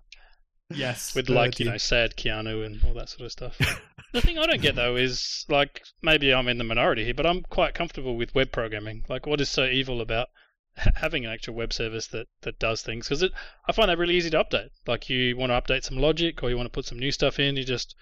yes, 0.70 1.16
with 1.16 1.30
like 1.30 1.60
you 1.60 1.66
know 1.66 1.78
sad 1.78 2.16
Keanu 2.16 2.66
and 2.66 2.84
all 2.86 2.94
that 2.94 3.10
sort 3.10 3.22
of 3.26 3.32
stuff. 3.32 3.58
the 4.14 4.22
thing 4.22 4.38
I 4.38 4.46
don't 4.46 4.62
get 4.62 4.76
though 4.76 4.96
is 4.96 5.46
like 5.50 5.82
maybe 6.04 6.34
I'm 6.34 6.48
in 6.48 6.60
the 6.60 6.64
minority 6.64 7.04
here, 7.04 7.14
but 7.16 7.26
I'm 7.26 7.42
quite 7.42 7.74
comfortable 7.74 8.16
with 8.16 8.36
web 8.36 8.52
programming. 8.52 9.06
Like, 9.10 9.26
what 9.26 9.42
is 9.42 9.50
so 9.50 9.66
evil 9.66 10.02
about 10.02 10.28
ha- 10.28 10.34
having 10.96 11.26
an 11.26 11.32
actual 11.32 11.56
web 11.56 11.74
service 11.74 12.08
that 12.08 12.28
that 12.42 12.60
does 12.60 12.82
things? 12.82 13.08
Because 13.08 13.24
I 13.68 13.72
find 13.72 13.90
that 13.90 13.98
really 13.98 14.16
easy 14.16 14.30
to 14.32 14.44
update. 14.44 14.70
Like, 14.86 15.10
you 15.10 15.36
want 15.38 15.52
to 15.52 15.62
update 15.62 15.84
some 15.84 15.98
logic 15.98 16.44
or 16.44 16.50
you 16.50 16.58
want 16.58 16.68
to 16.68 16.72
put 16.78 16.86
some 16.86 17.00
new 17.00 17.12
stuff 17.12 17.40
in, 17.40 17.56
you 17.58 17.64
just 17.64 17.96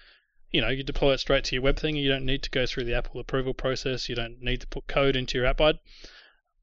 you 0.50 0.60
know 0.60 0.68
you 0.68 0.82
deploy 0.84 1.12
it 1.12 1.18
straight 1.20 1.44
to 1.44 1.54
your 1.56 1.62
web 1.62 1.78
thing. 1.78 1.96
You 1.96 2.08
don't 2.08 2.24
need 2.26 2.42
to 2.44 2.50
go 2.50 2.66
through 2.66 2.84
the 2.84 2.94
Apple 2.94 3.20
approval 3.20 3.54
process. 3.54 4.08
You 4.08 4.14
don't 4.14 4.40
need 4.40 4.60
to 4.60 4.66
put 4.66 4.86
code 4.86 5.16
into 5.16 5.38
your 5.38 5.46
app. 5.46 5.60
I'd, 5.60 5.78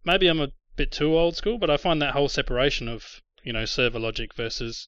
maybe 0.06 0.28
I'm 0.28 0.40
a 0.42 0.52
bit 0.76 0.92
too 0.92 1.18
old 1.18 1.36
school, 1.36 1.58
but 1.58 1.70
I 1.70 1.78
find 1.78 2.02
that 2.02 2.14
whole 2.14 2.30
separation 2.30 2.88
of 2.88 3.22
you 3.44 3.54
know 3.54 3.66
server 3.66 4.00
logic 4.00 4.34
versus 4.36 4.88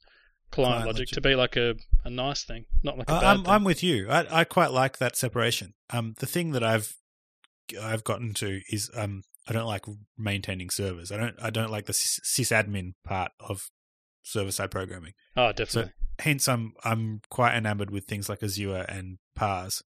client, 0.52 0.72
Client 0.74 0.86
logic, 0.88 1.00
logic. 1.02 1.14
to 1.16 1.22
be 1.22 1.36
like 1.36 1.56
a, 1.58 1.76
a 2.04 2.10
nice 2.10 2.44
thing, 2.44 2.66
not 2.84 2.98
like 2.98 3.10
a 3.10 3.14
I- 3.14 3.20
bad 3.20 3.28
I'm 3.28 3.44
thing. 3.44 3.54
I'm 3.54 3.64
with 3.64 3.84
you. 3.84 4.10
I 4.10 4.42
I 4.42 4.44
quite 4.44 4.72
like 4.72 4.98
that 5.00 5.16
separation. 5.18 5.74
Um, 5.90 6.16
the 6.20 6.26
thing 6.26 6.52
that 6.52 6.64
I've 6.64 6.96
I've 7.82 8.04
gotten 8.04 8.34
to 8.36 8.62
is 8.72 8.90
um 8.96 9.24
I 9.48 9.54
don't 9.54 9.68
like 9.68 9.86
maintaining 10.18 10.70
servers. 10.70 11.12
I 11.12 11.18
don't 11.18 11.36
I 11.42 11.50
don't 11.50 11.72
like 11.72 11.86
the 11.86 11.94
sysadmin 11.94 12.94
part 13.04 13.32
of 13.40 13.70
server 14.24 14.52
side 14.52 14.72
programming. 14.72 15.14
oh, 15.38 15.52
definitely. 15.52 15.94
Hence, 16.20 16.48
I'm 16.48 16.74
I'm 16.84 17.22
quite 17.30 17.56
enamored 17.56 17.92
with 17.92 18.06
things 18.06 18.30
like 18.30 18.42
Azure 18.42 18.86
and 18.88 19.18
Parse 19.36 19.84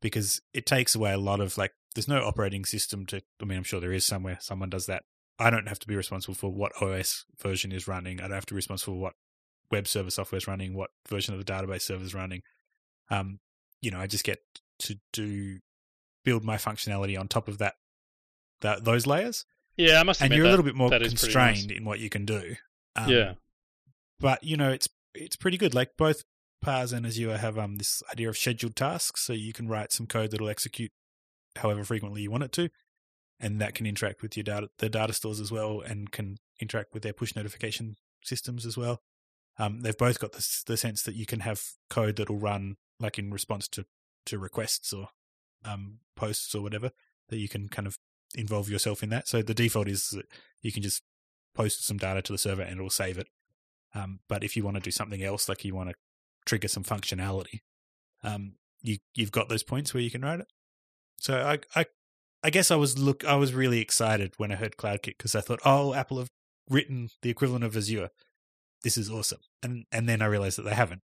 because 0.00 0.40
it 0.52 0.66
takes 0.66 0.94
away 0.94 1.12
a 1.12 1.18
lot 1.18 1.40
of 1.40 1.56
like. 1.58 1.72
There's 1.94 2.08
no 2.08 2.24
operating 2.24 2.64
system 2.64 3.06
to. 3.06 3.22
I 3.40 3.44
mean, 3.44 3.58
I'm 3.58 3.64
sure 3.64 3.80
there 3.80 3.92
is 3.92 4.04
somewhere 4.04 4.38
someone 4.40 4.68
does 4.68 4.86
that 4.86 5.04
I 5.38 5.50
don't 5.50 5.68
have 5.68 5.78
to 5.80 5.88
be 5.88 5.96
responsible 5.96 6.34
for 6.34 6.52
what 6.52 6.80
OS 6.80 7.24
version 7.40 7.72
is 7.72 7.88
running. 7.88 8.20
I 8.20 8.24
don't 8.24 8.32
have 8.34 8.46
to 8.46 8.54
be 8.54 8.58
responsible 8.58 8.94
for 8.94 9.00
what 9.00 9.14
web 9.70 9.88
server 9.88 10.10
software 10.10 10.38
is 10.38 10.46
running, 10.46 10.74
what 10.74 10.90
version 11.08 11.34
of 11.34 11.44
the 11.44 11.52
database 11.52 11.82
server 11.82 12.04
is 12.04 12.14
running. 12.14 12.42
Um, 13.10 13.40
you 13.80 13.90
know, 13.90 13.98
I 13.98 14.06
just 14.06 14.24
get 14.24 14.38
to 14.80 14.96
do 15.12 15.58
build 16.24 16.44
my 16.44 16.56
functionality 16.56 17.18
on 17.18 17.28
top 17.28 17.48
of 17.48 17.58
that, 17.58 17.74
that 18.60 18.84
those 18.84 19.06
layers, 19.06 19.44
Yeah, 19.76 20.00
I 20.00 20.02
must 20.02 20.20
and 20.22 20.32
you're 20.32 20.46
a 20.46 20.50
little 20.50 20.64
bit 20.64 20.74
more 20.74 20.90
that 20.90 21.02
constrained 21.02 21.68
nice. 21.68 21.76
in 21.76 21.84
what 21.84 22.00
you 22.00 22.08
can 22.10 22.24
do. 22.24 22.56
Um, 22.96 23.08
yeah, 23.10 23.34
but 24.20 24.42
you 24.44 24.56
know 24.56 24.70
it's 24.70 24.88
it's 25.14 25.36
pretty 25.36 25.56
good. 25.56 25.74
Like 25.74 25.96
both 25.96 26.24
Parse 26.62 26.92
and 26.92 27.06
Azure 27.06 27.36
have 27.38 27.58
um 27.58 27.76
this 27.76 28.02
idea 28.10 28.28
of 28.28 28.36
scheduled 28.38 28.76
tasks, 28.76 29.22
so 29.22 29.32
you 29.32 29.52
can 29.52 29.68
write 29.68 29.92
some 29.92 30.06
code 30.06 30.30
that'll 30.30 30.48
execute 30.48 30.92
however 31.56 31.84
frequently 31.84 32.22
you 32.22 32.30
want 32.30 32.44
it 32.44 32.52
to, 32.52 32.68
and 33.40 33.60
that 33.60 33.74
can 33.74 33.86
interact 33.86 34.22
with 34.22 34.36
your 34.36 34.44
data 34.44 34.68
the 34.78 34.88
data 34.88 35.12
stores 35.12 35.40
as 35.40 35.50
well, 35.52 35.80
and 35.80 36.10
can 36.12 36.36
interact 36.60 36.94
with 36.94 37.02
their 37.02 37.12
push 37.12 37.34
notification 37.34 37.96
systems 38.24 38.64
as 38.64 38.76
well. 38.76 39.02
Um, 39.58 39.82
they've 39.82 39.96
both 39.96 40.18
got 40.18 40.32
the 40.32 40.46
the 40.66 40.76
sense 40.76 41.02
that 41.02 41.14
you 41.14 41.26
can 41.26 41.40
have 41.40 41.62
code 41.90 42.16
that'll 42.16 42.38
run 42.38 42.76
like 43.00 43.18
in 43.18 43.30
response 43.30 43.68
to 43.68 43.84
to 44.26 44.38
requests 44.38 44.92
or 44.92 45.08
um 45.64 45.98
posts 46.16 46.54
or 46.54 46.62
whatever 46.62 46.90
that 47.28 47.38
you 47.38 47.48
can 47.48 47.68
kind 47.68 47.86
of 47.86 47.98
involve 48.36 48.68
yourself 48.68 49.02
in 49.02 49.10
that. 49.10 49.28
So 49.28 49.42
the 49.42 49.54
default 49.54 49.88
is 49.88 50.08
that 50.10 50.26
you 50.62 50.72
can 50.72 50.82
just 50.82 51.02
post 51.54 51.86
some 51.86 51.96
data 51.96 52.22
to 52.22 52.32
the 52.32 52.38
server 52.38 52.62
and 52.62 52.76
it'll 52.76 52.90
save 52.90 53.18
it. 53.18 53.28
Um, 53.94 54.20
but 54.28 54.42
if 54.42 54.56
you 54.56 54.64
want 54.64 54.76
to 54.76 54.82
do 54.82 54.90
something 54.90 55.22
else, 55.22 55.48
like 55.48 55.64
you 55.64 55.74
want 55.74 55.90
to 55.90 55.94
trigger 56.44 56.68
some 56.68 56.84
functionality, 56.84 57.60
um, 58.22 58.54
you 58.82 58.98
you've 59.14 59.32
got 59.32 59.48
those 59.48 59.62
points 59.62 59.94
where 59.94 60.02
you 60.02 60.10
can 60.10 60.22
write 60.22 60.40
it. 60.40 60.48
So 61.18 61.40
I 61.40 61.58
I 61.80 61.86
I 62.42 62.50
guess 62.50 62.70
I 62.70 62.76
was 62.76 62.98
look 62.98 63.24
I 63.24 63.36
was 63.36 63.54
really 63.54 63.80
excited 63.80 64.34
when 64.36 64.50
I 64.50 64.56
heard 64.56 64.76
CloudKit 64.76 65.16
because 65.16 65.34
I 65.34 65.40
thought, 65.40 65.60
oh, 65.64 65.94
Apple 65.94 66.18
have 66.18 66.28
written 66.68 67.10
the 67.22 67.30
equivalent 67.30 67.64
of 67.64 67.76
Azure. 67.76 68.10
This 68.82 68.98
is 68.98 69.10
awesome, 69.10 69.40
and 69.62 69.84
and 69.92 70.08
then 70.08 70.20
I 70.20 70.26
realized 70.26 70.58
that 70.58 70.64
they 70.64 70.74
haven't. 70.74 71.02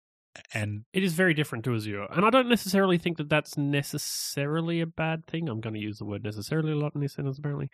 And 0.53 0.83
It 0.93 1.03
is 1.03 1.13
very 1.13 1.33
different 1.33 1.63
to 1.65 1.75
Azure, 1.75 2.07
and 2.11 2.25
I 2.25 2.29
don't 2.29 2.49
necessarily 2.49 2.97
think 2.97 3.17
that 3.17 3.29
that's 3.29 3.57
necessarily 3.57 4.81
a 4.81 4.85
bad 4.85 5.25
thing. 5.25 5.47
I'm 5.47 5.61
going 5.61 5.75
to 5.75 5.79
use 5.79 5.97
the 5.97 6.05
word 6.05 6.23
necessarily 6.23 6.71
a 6.71 6.75
lot 6.75 6.93
in 6.93 7.01
this 7.01 7.13
sentence. 7.13 7.37
Apparently, 7.37 7.69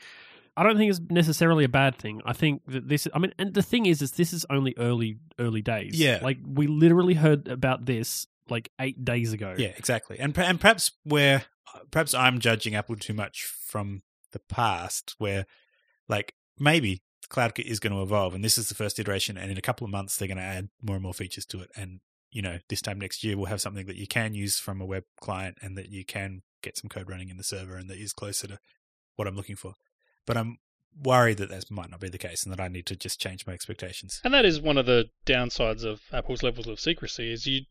I 0.55 0.64
don't 0.64 0.78
think 0.78 0.91
it's 0.91 1.01
necessarily 1.09 1.64
a 1.64 1.70
bad 1.70 1.95
thing. 1.95 2.22
I 2.26 2.34
think 2.34 2.62
that 2.68 2.88
this. 2.88 3.07
I 3.14 3.20
mean, 3.20 3.34
and 3.39 3.53
the 3.53 3.64
thing 3.64 3.86
is, 3.86 4.01
is 4.01 4.12
this 4.12 4.34
is 4.34 4.45
only 4.49 4.76
early 4.78 5.18
early 5.39 5.62
days. 5.62 5.99
Yeah. 5.99 6.20
like 6.22 6.38
we 6.45 6.68
literally 6.68 7.16
heard 7.16 7.47
about 7.47 7.86
this 7.86 8.28
like 8.49 8.70
eight 8.80 9.03
days 9.03 9.34
ago. 9.34 9.55
Yeah, 9.57 9.72
exactly. 9.78 10.20
And 10.20 10.38
and 10.38 10.59
perhaps 10.59 10.91
where 11.03 11.45
perhaps 11.89 12.14
I'm 12.14 12.39
judging 12.39 12.76
Apple 12.76 12.95
too 12.95 13.14
much 13.14 13.43
from 13.43 14.03
the 14.34 14.39
past, 14.39 15.16
where 15.18 15.45
like 16.07 16.36
maybe 16.59 17.01
CloudKit 17.30 17.66
is 17.66 17.80
going 17.80 17.93
to 17.93 18.01
evolve, 18.01 18.36
and 18.36 18.43
this 18.43 18.57
is 18.57 18.70
the 18.70 18.76
first 18.76 18.99
iteration, 18.99 19.38
and 19.38 19.51
in 19.51 19.57
a 19.57 19.62
couple 19.62 19.86
of 19.86 19.91
months 19.91 20.18
they're 20.18 20.28
going 20.28 20.38
to 20.38 20.43
add 20.43 20.70
more 20.82 20.97
and 20.97 21.03
more 21.03 21.14
features 21.14 21.45
to 21.47 21.62
it, 21.62 21.70
and 21.76 22.01
you 22.32 22.41
know 22.41 22.59
this 22.69 22.82
time 22.82 22.99
next 22.99 23.23
year 23.23 23.38
we'll 23.38 23.47
have 23.47 23.61
something 23.61 23.86
that 23.86 23.97
you 23.97 24.07
can 24.07 24.34
use 24.34 24.59
from 24.59 24.82
a 24.82 24.86
web 24.86 25.03
client, 25.19 25.57
and 25.61 25.77
that 25.77 25.89
you 25.89 26.05
can 26.05 26.41
get 26.61 26.77
some 26.77 26.89
code 26.89 27.09
running 27.09 27.29
in 27.29 27.38
the 27.38 27.43
server, 27.43 27.75
and 27.75 27.89
that 27.89 27.97
is 27.97 28.13
closer 28.13 28.47
to 28.47 28.59
what 29.15 29.27
I'm 29.27 29.36
looking 29.36 29.55
for. 29.55 29.73
But 30.25 30.38
I'm 30.38 30.59
worried 31.03 31.38
that 31.38 31.49
that 31.49 31.71
might 31.71 31.89
not 31.89 31.99
be 31.99 32.09
the 32.09 32.17
case, 32.17 32.43
and 32.43 32.53
that 32.53 32.61
I 32.61 32.67
need 32.67 32.86
to 32.88 32.95
just 32.95 33.19
change 33.19 33.45
my 33.45 33.53
expectations. 33.53 34.21
and 34.23 34.34
that 34.34 34.45
is 34.45 34.61
one 34.61 34.77
of 34.77 34.86
the 34.86 35.09
downsides 35.25 35.84
of 35.84 36.01
Apple's 36.11 36.43
levels 36.43 36.67
of 36.67 36.79
secrecy 36.79 37.32
is 37.32 37.45
you 37.45 37.61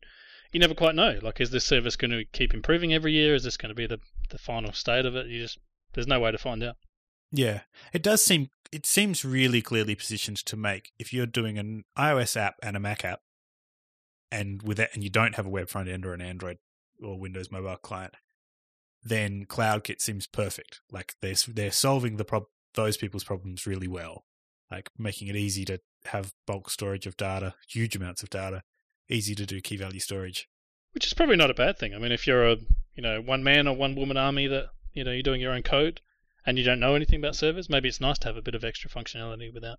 you 0.51 0.59
never 0.59 0.73
quite 0.73 0.95
know. 0.95 1.17
Like, 1.21 1.39
is 1.39 1.51
this 1.51 1.63
service 1.63 1.95
going 1.95 2.11
to 2.11 2.25
keep 2.25 2.53
improving 2.53 2.93
every 2.93 3.13
year? 3.13 3.33
Is 3.35 3.43
this 3.43 3.57
going 3.57 3.69
to 3.69 3.75
be 3.75 3.87
the 3.87 3.99
the 4.29 4.37
final 4.37 4.73
state 4.73 5.05
of 5.05 5.15
it? 5.15 5.27
You 5.27 5.41
just 5.41 5.59
there's 5.93 6.07
no 6.07 6.19
way 6.19 6.31
to 6.31 6.37
find 6.37 6.63
out. 6.63 6.75
Yeah, 7.31 7.61
it 7.93 8.03
does 8.03 8.21
seem 8.21 8.49
it 8.71 8.85
seems 8.85 9.25
really 9.25 9.61
clearly 9.61 9.95
positioned 9.95 10.37
to 10.37 10.57
make 10.57 10.91
if 10.99 11.13
you're 11.13 11.25
doing 11.25 11.57
an 11.57 11.83
iOS 11.97 12.37
app 12.37 12.55
and 12.61 12.75
a 12.75 12.79
Mac 12.79 13.03
app, 13.05 13.21
and 14.31 14.61
with 14.63 14.77
that, 14.77 14.91
and 14.93 15.03
you 15.03 15.09
don't 15.09 15.35
have 15.35 15.45
a 15.45 15.49
web 15.49 15.69
front 15.69 15.89
end 15.89 16.05
or 16.05 16.13
an 16.13 16.21
Android 16.21 16.57
or 17.03 17.19
Windows 17.19 17.51
mobile 17.51 17.75
client, 17.77 18.13
then 19.03 19.45
CloudKit 19.45 20.01
seems 20.01 20.27
perfect. 20.27 20.81
Like 20.91 21.15
they're 21.21 21.35
they're 21.47 21.71
solving 21.71 22.17
the 22.17 22.25
prob- 22.25 22.45
those 22.75 22.97
people's 22.97 23.23
problems 23.23 23.65
really 23.67 23.87
well, 23.87 24.25
like 24.69 24.89
making 24.97 25.27
it 25.27 25.35
easy 25.35 25.65
to 25.65 25.79
have 26.05 26.33
bulk 26.47 26.69
storage 26.69 27.05
of 27.07 27.17
data, 27.17 27.55
huge 27.67 27.95
amounts 27.95 28.23
of 28.23 28.29
data, 28.29 28.61
easy 29.09 29.35
to 29.35 29.45
do 29.45 29.59
key 29.61 29.77
value 29.77 29.99
storage. 29.99 30.47
Which 30.93 31.05
is 31.07 31.13
probably 31.13 31.35
not 31.37 31.51
a 31.51 31.55
bad 31.55 31.77
thing. 31.77 31.93
I 31.93 31.97
mean, 31.99 32.11
if 32.11 32.27
you're 32.27 32.47
a 32.47 32.57
you 32.95 33.01
know 33.03 33.21
one 33.21 33.43
man 33.43 33.67
or 33.67 33.75
one 33.75 33.95
woman 33.95 34.17
army 34.17 34.47
that 34.47 34.67
you 34.93 35.03
know 35.03 35.11
you're 35.11 35.23
doing 35.23 35.41
your 35.41 35.53
own 35.53 35.63
code 35.63 36.01
and 36.45 36.57
you 36.57 36.63
don't 36.63 36.79
know 36.79 36.95
anything 36.95 37.19
about 37.19 37.35
servers, 37.35 37.69
maybe 37.69 37.87
it's 37.89 38.01
nice 38.01 38.17
to 38.19 38.27
have 38.27 38.37
a 38.37 38.41
bit 38.41 38.55
of 38.55 38.63
extra 38.63 38.89
functionality 38.89 39.53
without 39.53 39.77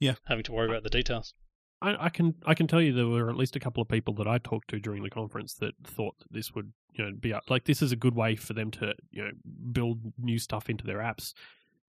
Yeah. 0.00 0.14
having 0.26 0.44
to 0.44 0.52
worry 0.52 0.68
about 0.68 0.82
the 0.82 0.90
details. 0.90 1.34
I, 1.80 2.06
I 2.06 2.08
can 2.08 2.34
I 2.44 2.54
can 2.54 2.66
tell 2.66 2.80
you 2.82 2.92
there 2.92 3.06
were 3.06 3.30
at 3.30 3.36
least 3.36 3.56
a 3.56 3.60
couple 3.60 3.80
of 3.82 3.88
people 3.88 4.14
that 4.14 4.26
I 4.26 4.38
talked 4.38 4.68
to 4.70 4.80
during 4.80 5.02
the 5.02 5.10
conference 5.10 5.54
that 5.54 5.74
thought 5.84 6.18
that 6.18 6.32
this 6.32 6.54
would 6.54 6.72
you 6.94 7.04
know 7.04 7.12
be 7.18 7.34
like 7.48 7.64
this 7.64 7.82
is 7.82 7.92
a 7.92 7.96
good 7.96 8.14
way 8.14 8.36
for 8.36 8.52
them 8.52 8.70
to 8.72 8.94
you 9.10 9.22
know 9.22 9.30
build 9.72 10.00
new 10.18 10.38
stuff 10.38 10.68
into 10.68 10.84
their 10.84 10.98
apps, 10.98 11.34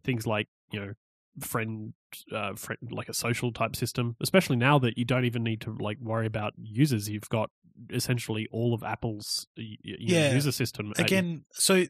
things 0.03 0.27
like 0.27 0.47
you 0.71 0.79
know 0.79 0.93
friend 1.39 1.93
uh 2.33 2.53
friend 2.55 2.79
like 2.91 3.09
a 3.09 3.13
social 3.13 3.51
type 3.51 3.75
system, 3.75 4.15
especially 4.21 4.55
now 4.57 4.77
that 4.79 4.97
you 4.97 5.05
don't 5.05 5.25
even 5.25 5.43
need 5.43 5.61
to 5.61 5.75
like 5.79 5.97
worry 6.01 6.27
about 6.27 6.53
users. 6.57 7.09
You've 7.09 7.29
got 7.29 7.49
essentially 7.91 8.47
all 8.51 8.73
of 8.73 8.83
Apple's 8.83 9.47
you 9.55 9.77
know, 9.85 9.97
Yeah. 9.99 10.33
user 10.33 10.51
system 10.51 10.91
Again, 11.05 11.45
so 11.53 11.85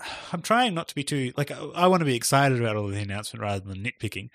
I'm 0.32 0.42
trying 0.42 0.74
not 0.74 0.88
to 0.88 0.94
be 0.94 1.04
too 1.04 1.32
like 1.36 1.50
I, 1.50 1.58
I 1.74 1.86
want 1.86 2.00
to 2.00 2.06
be 2.06 2.16
excited 2.16 2.60
about 2.60 2.76
all 2.76 2.88
the 2.88 3.00
announcement 3.00 3.42
rather 3.42 3.64
than 3.64 3.84
nitpicking. 3.84 4.28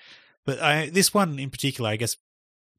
But 0.46 0.62
I 0.62 0.90
this 0.90 1.14
one 1.14 1.40
in 1.40 1.50
particular, 1.50 1.90
I 1.90 1.98
guess 1.98 2.18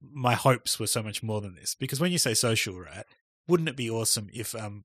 my 0.00 0.34
hopes 0.34 0.78
were 0.78 0.86
so 0.86 1.02
much 1.02 1.22
more 1.22 1.40
than 1.40 1.54
this 1.54 1.74
because 1.74 2.00
when 2.00 2.12
you 2.12 2.18
say 2.18 2.34
social, 2.34 2.78
right? 2.78 3.04
Wouldn't 3.46 3.68
it 3.68 3.76
be 3.76 3.90
awesome 3.90 4.28
if 4.32 4.54
um 4.54 4.84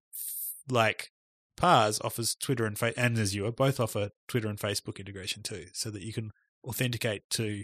like 0.69 1.11
Parse 1.55 1.99
offers 2.01 2.35
Twitter 2.35 2.65
and 2.65 2.77
Fa- 2.77 2.97
and 2.97 3.17
Azure 3.17 3.51
both 3.51 3.79
offer 3.79 4.09
Twitter 4.27 4.47
and 4.47 4.59
Facebook 4.59 4.99
integration 4.99 5.43
too, 5.43 5.67
so 5.73 5.89
that 5.91 6.01
you 6.01 6.13
can 6.13 6.31
authenticate 6.65 7.29
to 7.31 7.63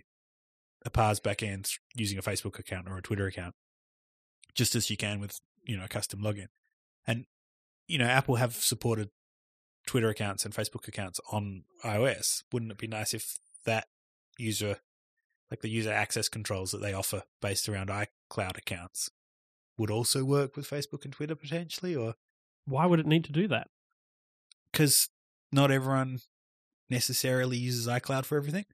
a 0.86 0.90
Parse 0.90 1.20
backend 1.20 1.78
using 1.96 2.18
a 2.18 2.22
Facebook 2.22 2.60
account 2.60 2.88
or 2.88 2.98
a 2.98 3.02
Twitter 3.02 3.26
account, 3.26 3.56
just 4.54 4.76
as 4.76 4.90
you 4.90 4.98
can 4.98 5.20
with 5.20 5.40
you 5.64 5.78
know 5.78 5.86
a 5.86 5.90
custom 5.90 6.22
login. 6.22 6.48
And 7.08 7.26
you 7.88 7.98
know, 7.98 8.06
Apple 8.06 8.36
have 8.36 8.56
supported 8.56 9.10
Twitter 9.88 10.10
accounts 10.10 10.46
and 10.46 10.54
Facebook 10.54 10.88
accounts 10.88 11.20
on 11.32 11.64
iOS. 11.84 12.44
Wouldn't 12.54 12.72
it 12.72 12.78
be 12.78 12.88
nice 12.88 13.14
if 13.14 13.38
that 13.66 13.88
user, 14.38 14.78
like 15.52 15.62
the 15.62 15.70
user 15.70 15.92
access 15.92 16.28
controls 16.30 16.72
that 16.72 16.82
they 16.82 16.94
offer 16.94 17.24
based 17.42 17.68
around 17.70 17.90
iCloud 17.90 18.58
accounts, 18.58 19.10
would 19.78 19.90
also 19.92 20.24
work 20.24 20.56
with 20.56 20.70
Facebook 20.70 21.04
and 21.06 21.14
Twitter 21.14 21.36
potentially? 21.36 21.96
Or 21.96 22.16
why 22.66 22.86
would 22.86 23.00
it 23.00 23.08
need 23.08 23.24
to 23.26 23.32
do 23.32 23.48
that? 23.48 23.68
because 24.72 25.10
not 25.52 25.72
everyone 25.72 26.20
necessarily 26.92 27.58
uses 27.58 27.88
iCloud 27.88 28.24
for 28.26 28.38
everything, 28.38 28.66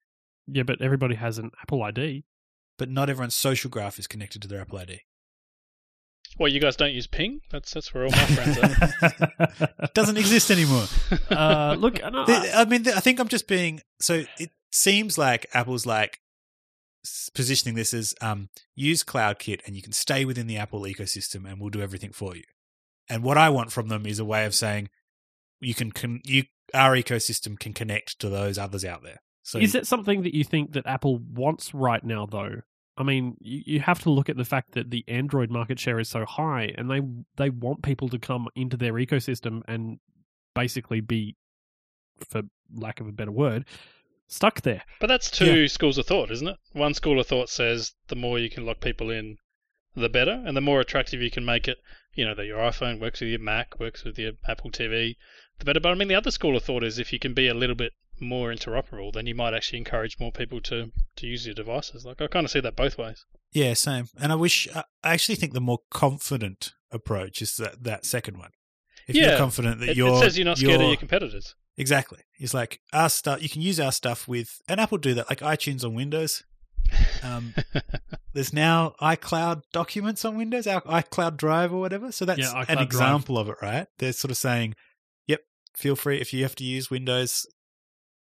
Yeah, 0.45 0.63
but 0.63 0.81
everybody 0.81 1.15
has 1.15 1.37
an 1.37 1.51
Apple 1.61 1.81
ID. 1.83 2.25
but 2.77 2.89
not 2.89 3.09
everyone's 3.09 3.35
social 3.35 3.69
graph 3.69 3.97
is 3.97 4.05
connected 4.07 4.41
to 4.41 4.47
their 4.49 4.59
Apple 4.59 4.77
ID. 4.79 4.99
Well, 6.37 6.51
you 6.51 6.59
guys 6.59 6.75
don't 6.75 6.91
use 6.91 7.07
Ping? 7.07 7.39
That's 7.49 7.73
that's 7.73 7.93
where 7.93 8.03
all 8.03 8.11
my 8.11 8.25
friends 8.25 8.57
are. 8.57 9.71
It 9.83 9.93
doesn't 9.93 10.17
exist 10.17 10.51
anymore. 10.51 10.83
uh, 11.31 11.75
look, 11.79 12.01
no, 12.01 12.25
The- 12.25 12.51
I 12.53 12.65
mean, 12.65 12.85
I 12.89 12.99
think 12.99 13.19
I'm 13.21 13.29
just 13.29 13.47
being 13.47 13.79
so. 14.01 14.25
It 14.37 14.49
seems 14.73 15.17
like 15.17 15.45
Apple's 15.53 15.85
like 15.85 16.19
s- 16.19 16.24
positioning 17.33 17.75
this 17.75 17.93
as 17.93 18.13
um, 18.21 18.49
use 18.75 19.03
CloudKit 19.03 19.61
and 19.65 19.75
you 19.75 19.81
can 19.81 19.91
stay 19.91 20.25
within 20.25 20.47
the 20.47 20.57
Apple 20.57 20.81
ecosystem 20.81 21.49
and 21.49 21.59
we'll 21.59 21.69
do 21.69 21.81
everything 21.81 22.11
for 22.11 22.35
you. 22.35 22.43
And 23.09 23.23
what 23.23 23.37
I 23.37 23.49
want 23.49 23.71
from 23.71 23.87
them 23.87 24.05
is 24.05 24.19
a 24.19 24.25
way 24.25 24.45
of 24.45 24.55
saying 24.55 24.89
you 25.59 25.73
can 25.73 25.91
con- 25.91 26.21
you 26.23 26.43
our 26.73 26.95
ecosystem 26.95 27.59
can 27.59 27.73
connect 27.73 28.19
to 28.19 28.29
those 28.29 28.57
others 28.57 28.83
out 28.83 29.03
there. 29.03 29.21
So 29.43 29.59
is 29.59 29.75
it 29.75 29.85
something 29.85 30.23
that 30.23 30.33
you 30.33 30.43
think 30.43 30.73
that 30.73 30.87
Apple 30.87 31.19
wants 31.19 31.73
right 31.73 32.03
now, 32.03 32.25
though? 32.25 32.61
I 32.97 33.03
mean, 33.03 33.37
you, 33.39 33.61
you 33.65 33.79
have 33.79 34.01
to 34.03 34.09
look 34.09 34.29
at 34.29 34.37
the 34.37 34.45
fact 34.45 34.71
that 34.71 34.89
the 34.89 35.03
Android 35.07 35.51
market 35.51 35.79
share 35.79 35.99
is 35.99 36.09
so 36.09 36.25
high, 36.25 36.73
and 36.77 36.89
they 36.89 37.01
they 37.35 37.49
want 37.51 37.83
people 37.83 38.09
to 38.09 38.17
come 38.17 38.47
into 38.55 38.75
their 38.75 38.93
ecosystem 38.93 39.61
and 39.67 39.99
basically 40.55 41.01
be, 41.01 41.35
for 42.27 42.41
lack 42.73 42.99
of 42.99 43.07
a 43.07 43.11
better 43.11 43.31
word, 43.31 43.65
stuck 44.27 44.61
there. 44.61 44.83
But 44.99 45.07
that's 45.07 45.29
two 45.29 45.67
schools 45.67 45.97
of 45.97 46.05
thought, 46.05 46.31
isn't 46.31 46.47
it? 46.47 46.57
One 46.73 46.93
school 46.93 47.19
of 47.19 47.27
thought 47.27 47.49
says 47.49 47.93
the 48.07 48.15
more 48.15 48.39
you 48.39 48.49
can 48.49 48.65
lock 48.65 48.79
people 48.79 49.09
in, 49.09 49.37
the 49.95 50.09
better, 50.09 50.43
and 50.45 50.55
the 50.57 50.61
more 50.61 50.81
attractive 50.81 51.21
you 51.21 51.31
can 51.31 51.45
make 51.45 51.67
it. 51.67 51.77
You 52.13 52.25
know 52.25 52.35
that 52.35 52.45
your 52.45 52.59
iPhone 52.59 52.99
works 53.01 53.19
with 53.19 53.29
your 53.29 53.39
Mac, 53.39 53.79
works 53.79 54.03
with 54.03 54.17
your 54.17 54.33
Apple 54.47 54.71
TV, 54.71 55.15
the 55.59 55.65
better. 55.65 55.79
But 55.79 55.91
I 55.91 55.95
mean, 55.95 56.07
the 56.07 56.15
other 56.15 56.31
school 56.31 56.55
of 56.55 56.63
thought 56.63 56.83
is 56.83 56.97
if 56.97 57.11
you 57.11 57.19
can 57.19 57.33
be 57.33 57.47
a 57.47 57.53
little 57.53 57.75
bit 57.75 57.91
more 58.19 58.51
interoperable, 58.51 59.11
then 59.11 59.27
you 59.27 59.35
might 59.35 59.53
actually 59.53 59.79
encourage 59.79 60.17
more 60.19 60.31
people 60.31 60.61
to 60.61 60.91
to 61.17 61.27
use 61.27 61.45
your 61.45 61.55
devices. 61.55 62.05
Like 62.05 62.21
I 62.21 62.27
kind 62.27 62.45
of 62.45 62.51
see 62.51 62.61
that 62.61 62.75
both 62.75 62.97
ways. 62.97 63.25
yeah, 63.51 63.73
same. 63.73 64.07
And 64.19 64.31
I 64.31 64.35
wish 64.35 64.67
I 64.73 64.83
actually 65.03 65.35
think 65.35 65.53
the 65.53 65.59
more 65.61 65.79
confident 65.91 66.73
approach 66.91 67.41
is 67.41 67.57
that 67.57 67.83
that 67.83 68.05
second 68.05 68.37
one. 68.37 68.51
If 69.07 69.15
Yeah, 69.15 69.29
you're 69.29 69.37
confident 69.37 69.81
that 69.81 69.89
It, 69.89 69.97
you're 69.97 70.15
it 70.15 70.19
says 70.19 70.37
you're 70.37 70.45
not 70.45 70.57
scared 70.57 70.81
of 70.81 70.87
your 70.87 70.97
competitors. 70.97 71.53
Exactly. 71.77 72.19
It's 72.37 72.53
like 72.53 72.79
our 72.93 73.09
stuff. 73.09 73.41
You 73.41 73.49
can 73.49 73.61
use 73.61 73.79
our 73.79 73.91
stuff 73.91 74.27
with, 74.27 74.61
and 74.67 74.79
Apple 74.79 74.97
do 74.97 75.13
that, 75.15 75.29
like 75.29 75.39
iTunes 75.39 75.83
on 75.83 75.93
Windows. 75.93 76.43
Um, 77.23 77.53
there's 78.33 78.53
now 78.53 78.93
iCloud 79.01 79.63
documents 79.73 80.23
on 80.23 80.37
Windows, 80.37 80.67
our 80.67 80.81
iCloud 80.81 81.35
Drive 81.37 81.73
or 81.73 81.79
whatever. 81.79 82.11
So 82.11 82.25
that's 82.25 82.39
Yeah, 82.39 82.59
an 82.59 82.75
Drive. 82.75 82.81
example 82.81 83.37
of 83.37 83.49
it, 83.49 83.55
right? 83.61 83.87
They're 83.97 84.13
sort 84.13 84.31
of 84.31 84.37
saying, 84.37 84.75
"Yep, 85.27 85.41
feel 85.75 85.95
free 85.95 86.21
if 86.21 86.33
you 86.33 86.43
have 86.43 86.55
to 86.55 86.63
use 86.63 86.89
Windows. 86.89 87.45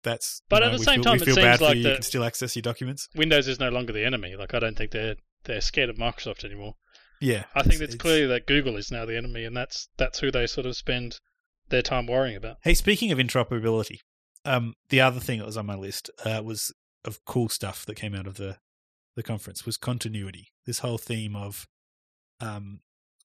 That's 0.03 0.41
But 0.49 0.61
you 0.61 0.65
at 0.67 0.71
know, 0.71 0.77
the 0.79 0.83
same 0.83 0.95
feel, 0.95 1.03
time, 1.03 1.15
it 1.21 1.25
seems 1.25 1.35
bad 1.37 1.61
like 1.61 1.77
you. 1.77 1.83
You 1.87 1.93
can 1.93 2.01
still 2.01 2.23
access 2.23 2.55
your 2.55 2.61
documents. 2.63 3.07
Windows 3.15 3.47
is 3.47 3.59
no 3.59 3.69
longer 3.69 3.93
the 3.93 4.03
enemy. 4.05 4.35
Like 4.35 4.53
I 4.53 4.59
don't 4.59 4.77
think 4.77 4.91
they're 4.91 5.15
they're 5.43 5.61
scared 5.61 5.89
of 5.89 5.97
Microsoft 5.97 6.43
anymore. 6.43 6.75
Yeah, 7.19 7.43
I 7.53 7.61
think 7.61 7.81
it's, 7.81 7.93
clear 7.95 8.27
that 8.29 8.47
Google 8.47 8.77
is 8.77 8.91
now 8.91 9.05
the 9.05 9.15
enemy, 9.15 9.45
and 9.45 9.55
that's 9.55 9.89
that's 9.97 10.19
who 10.19 10.31
they 10.31 10.47
sort 10.47 10.65
of 10.65 10.75
spend 10.75 11.19
their 11.71 11.81
time 11.81 12.05
worrying 12.07 12.35
about. 12.37 12.57
Hey, 12.63 12.73
speaking 12.73 13.11
of 13.11 13.17
interoperability, 13.17 13.97
um, 14.45 14.73
the 14.89 15.01
other 15.01 15.19
thing 15.19 15.39
that 15.39 15.45
was 15.45 15.57
on 15.57 15.65
my 15.65 15.75
list 15.75 16.09
uh, 16.25 16.41
was 16.43 16.73
of 17.03 17.23
cool 17.25 17.49
stuff 17.49 17.85
that 17.85 17.95
came 17.95 18.13
out 18.15 18.27
of 18.27 18.35
the 18.37 18.57
the 19.15 19.23
conference 19.23 19.65
was 19.65 19.75
continuity. 19.75 20.49
This 20.65 20.79
whole 20.79 20.97
theme 20.97 21.35
of 21.35 21.67
um, 22.39 22.79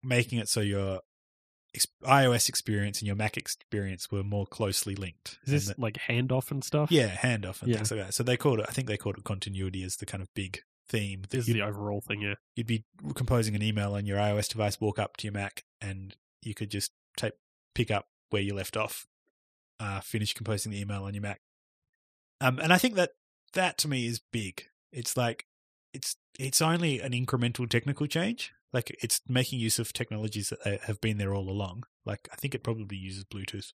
making 0.03 0.37
it 0.39 0.47
so 0.47 0.59
your 0.61 0.99
iOS 2.05 2.49
experience 2.49 2.99
and 2.99 3.07
your 3.07 3.15
Mac 3.15 3.37
experience 3.37 4.11
were 4.11 4.23
more 4.23 4.45
closely 4.45 4.93
linked. 4.93 5.39
Is 5.45 5.51
this 5.51 5.65
that- 5.67 5.79
like 5.79 5.95
handoff 6.07 6.51
and 6.51 6.63
stuff? 6.63 6.91
yeah, 6.91 7.09
handoff 7.15 7.61
and 7.61 7.71
Yeah. 7.71 7.77
things 7.77 7.91
like 7.91 7.99
that. 8.01 8.13
So 8.13 8.23
they 8.23 8.37
called 8.37 8.59
it. 8.59 8.65
I 8.69 8.73
think 8.73 8.87
they 8.87 8.97
called 8.97 9.17
it 9.17 9.23
continuity 9.23 9.83
as 9.83 9.95
the 9.95 10.05
kind 10.05 10.21
of 10.21 10.27
big 10.35 10.61
theme. 10.89 11.23
This 11.29 11.47
is 11.47 11.53
the 11.53 11.61
overall 11.61 12.01
thing, 12.01 12.21
yeah. 12.21 12.35
you'd 12.55 12.67
be 12.67 12.83
composing 13.15 13.55
an 13.55 13.63
email 13.63 13.93
on 13.95 14.05
your 14.05 14.17
iOS 14.17 14.49
device, 14.49 14.79
walk 14.81 14.99
up 14.99 15.15
to 15.17 15.27
your 15.27 15.33
Mac, 15.33 15.63
and 15.79 16.15
you 16.43 16.53
could 16.53 16.69
just 16.69 16.91
take 17.17 17.33
pick 17.73 17.89
up 17.89 18.07
where 18.31 18.41
you 18.41 18.53
left 18.53 18.75
off, 18.75 19.05
uh, 19.79 20.01
finish 20.01 20.33
composing 20.33 20.71
the 20.71 20.81
email 20.81 21.03
on 21.03 21.13
your 21.13 21.21
Mac. 21.21 21.41
Um, 22.39 22.59
and 22.59 22.73
I 22.73 22.77
think 22.77 22.95
that 22.95 23.11
that 23.53 23.77
to 23.79 23.87
me 23.87 24.07
is 24.07 24.21
big. 24.31 24.63
It's 24.91 25.15
like 25.15 25.45
it's 25.93 26.15
it's 26.39 26.61
only 26.61 26.99
an 26.99 27.11
incremental 27.11 27.69
technical 27.69 28.07
change. 28.07 28.51
Like 28.73 28.95
it's 29.01 29.21
making 29.27 29.59
use 29.59 29.79
of 29.79 29.93
technologies 29.93 30.49
that 30.49 30.81
have 30.83 31.01
been 31.01 31.17
there 31.17 31.33
all 31.33 31.49
along. 31.49 31.83
Like 32.05 32.27
I 32.31 32.35
think 32.37 32.55
it 32.55 32.63
probably 32.63 32.97
uses 32.97 33.25
Bluetooth 33.25 33.73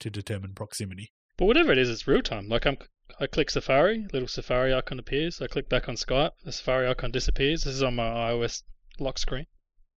to 0.00 0.10
determine 0.10 0.54
proximity. 0.54 1.12
But 1.36 1.46
whatever 1.46 1.72
it 1.72 1.78
is, 1.78 1.90
it's 1.90 2.08
real 2.08 2.22
time. 2.22 2.48
Like 2.48 2.66
I'm, 2.66 2.78
I 3.20 3.26
click 3.26 3.50
Safari, 3.50 4.06
little 4.12 4.28
Safari 4.28 4.72
icon 4.72 4.98
appears. 4.98 5.42
I 5.42 5.46
click 5.46 5.68
back 5.68 5.88
on 5.88 5.96
Skype, 5.96 6.30
the 6.44 6.52
Safari 6.52 6.88
icon 6.88 7.10
disappears. 7.10 7.64
This 7.64 7.74
is 7.74 7.82
on 7.82 7.96
my 7.96 8.08
iOS 8.08 8.62
lock 8.98 9.18
screen. 9.18 9.46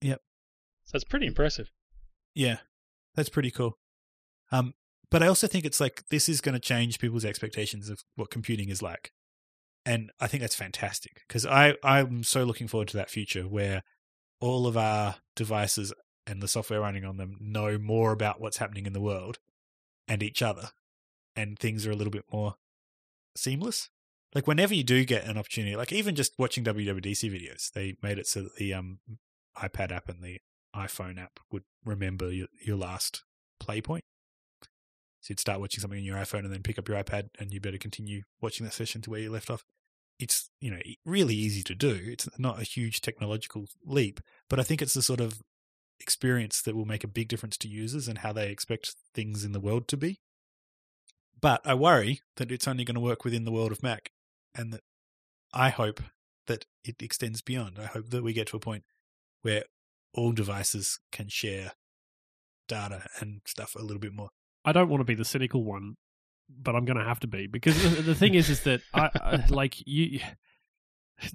Yep. 0.01 0.21
So 0.85 0.95
it's 0.95 1.03
pretty 1.03 1.27
impressive. 1.27 1.69
Yeah, 2.33 2.57
that's 3.17 3.29
pretty 3.29 3.51
cool. 3.51 3.77
Um, 4.51 4.73
but 5.09 5.23
I 5.23 5.27
also 5.27 5.47
think 5.47 5.65
it's 5.65 5.81
like 5.81 6.03
this 6.09 6.29
is 6.29 6.39
going 6.39 6.53
to 6.53 6.59
change 6.59 6.99
people's 6.99 7.25
expectations 7.25 7.89
of 7.89 8.03
what 8.15 8.29
computing 8.29 8.69
is 8.69 8.81
like, 8.81 9.11
and 9.85 10.11
I 10.21 10.27
think 10.27 10.41
that's 10.41 10.55
fantastic 10.55 11.23
because 11.27 11.45
I 11.45 11.75
I'm 11.83 12.23
so 12.23 12.43
looking 12.43 12.67
forward 12.67 12.87
to 12.89 12.97
that 12.97 13.09
future 13.09 13.43
where 13.43 13.83
all 14.39 14.67
of 14.67 14.77
our 14.77 15.15
devices 15.35 15.91
and 16.25 16.41
the 16.41 16.47
software 16.47 16.81
running 16.81 17.03
on 17.03 17.17
them 17.17 17.37
know 17.41 17.77
more 17.77 18.11
about 18.11 18.39
what's 18.39 18.57
happening 18.57 18.85
in 18.85 18.93
the 18.93 19.01
world 19.01 19.39
and 20.07 20.21
each 20.21 20.41
other, 20.41 20.69
and 21.35 21.57
things 21.57 21.85
are 21.85 21.91
a 21.91 21.95
little 21.95 22.11
bit 22.11 22.25
more 22.31 22.55
seamless. 23.35 23.89
Like 24.35 24.45
whenever 24.45 24.75
you 24.75 24.83
do 24.83 25.03
get 25.05 25.25
an 25.25 25.37
opportunity, 25.37 25.75
like 25.75 25.91
even 25.91 26.15
just 26.15 26.33
watching 26.37 26.63
WWDC 26.63 27.31
videos, 27.31 27.71
they 27.71 27.95
made 28.03 28.19
it 28.19 28.27
so 28.27 28.43
that 28.43 28.55
the 28.57 28.73
um 28.73 28.99
iPad 29.57 29.91
app 29.91 30.09
and 30.09 30.21
the 30.21 30.39
iPhone 30.77 31.21
app 31.21 31.39
would 31.51 31.63
remember 31.83 32.31
your, 32.31 32.47
your 32.63 32.77
last 32.77 33.23
play 33.59 33.81
point. 33.81 34.03
So 35.21 35.31
you'd 35.31 35.39
start 35.39 35.59
watching 35.59 35.81
something 35.81 35.99
on 35.99 36.05
your 36.05 36.17
iPhone 36.17 36.45
and 36.45 36.53
then 36.53 36.63
pick 36.63 36.79
up 36.79 36.87
your 36.87 37.01
iPad 37.01 37.29
and 37.39 37.51
you 37.51 37.59
better 37.59 37.77
continue 37.77 38.21
watching 38.39 38.65
that 38.65 38.73
session 38.73 39.01
to 39.01 39.09
where 39.09 39.19
you 39.19 39.31
left 39.31 39.49
off. 39.49 39.65
It's, 40.19 40.49
you 40.61 40.71
know, 40.71 40.79
really 41.05 41.35
easy 41.35 41.63
to 41.63 41.75
do. 41.75 41.99
It's 42.05 42.29
not 42.39 42.61
a 42.61 42.65
huge 42.65 43.01
technological 43.01 43.65
leap, 43.85 44.19
but 44.49 44.59
I 44.59 44.63
think 44.63 44.81
it's 44.81 44.93
the 44.93 45.01
sort 45.01 45.19
of 45.19 45.41
experience 45.99 46.61
that 46.61 46.75
will 46.75 46.85
make 46.85 47.03
a 47.03 47.09
big 47.09 47.27
difference 47.27 47.57
to 47.57 47.67
users 47.67 48.07
and 48.07 48.19
how 48.19 48.31
they 48.31 48.49
expect 48.49 48.95
things 49.13 49.43
in 49.43 49.51
the 49.51 49.59
world 49.59 49.87
to 49.89 49.97
be. 49.97 50.19
But 51.39 51.61
I 51.65 51.73
worry 51.73 52.21
that 52.37 52.51
it's 52.51 52.67
only 52.67 52.83
going 52.83 52.95
to 52.95 53.01
work 53.01 53.23
within 53.23 53.43
the 53.43 53.51
world 53.51 53.71
of 53.71 53.83
Mac 53.83 54.11
and 54.55 54.73
that 54.73 54.81
I 55.53 55.69
hope 55.69 56.01
that 56.47 56.65
it 56.83 57.01
extends 57.01 57.41
beyond. 57.41 57.77
I 57.79 57.85
hope 57.85 58.09
that 58.09 58.23
we 58.23 58.33
get 58.33 58.47
to 58.47 58.57
a 58.57 58.61
point 58.61 58.83
where 59.41 59.63
all 60.13 60.31
devices 60.31 60.99
can 61.11 61.27
share 61.29 61.73
data 62.67 63.07
and 63.19 63.41
stuff 63.45 63.75
a 63.75 63.81
little 63.81 63.99
bit 63.99 64.13
more. 64.13 64.29
I 64.65 64.71
don't 64.71 64.89
want 64.89 65.01
to 65.01 65.05
be 65.05 65.15
the 65.15 65.25
cynical 65.25 65.63
one, 65.63 65.95
but 66.49 66.75
I'm 66.75 66.85
going 66.85 66.97
to 66.97 67.03
have 67.03 67.19
to 67.21 67.27
be 67.27 67.47
because 67.47 68.05
the, 68.05 68.15
thing 68.15 68.33
is, 68.33 68.49
is 68.49 68.61
that 68.61 68.81
I, 68.93 69.09
I 69.15 69.43
like 69.49 69.75
you. 69.85 70.19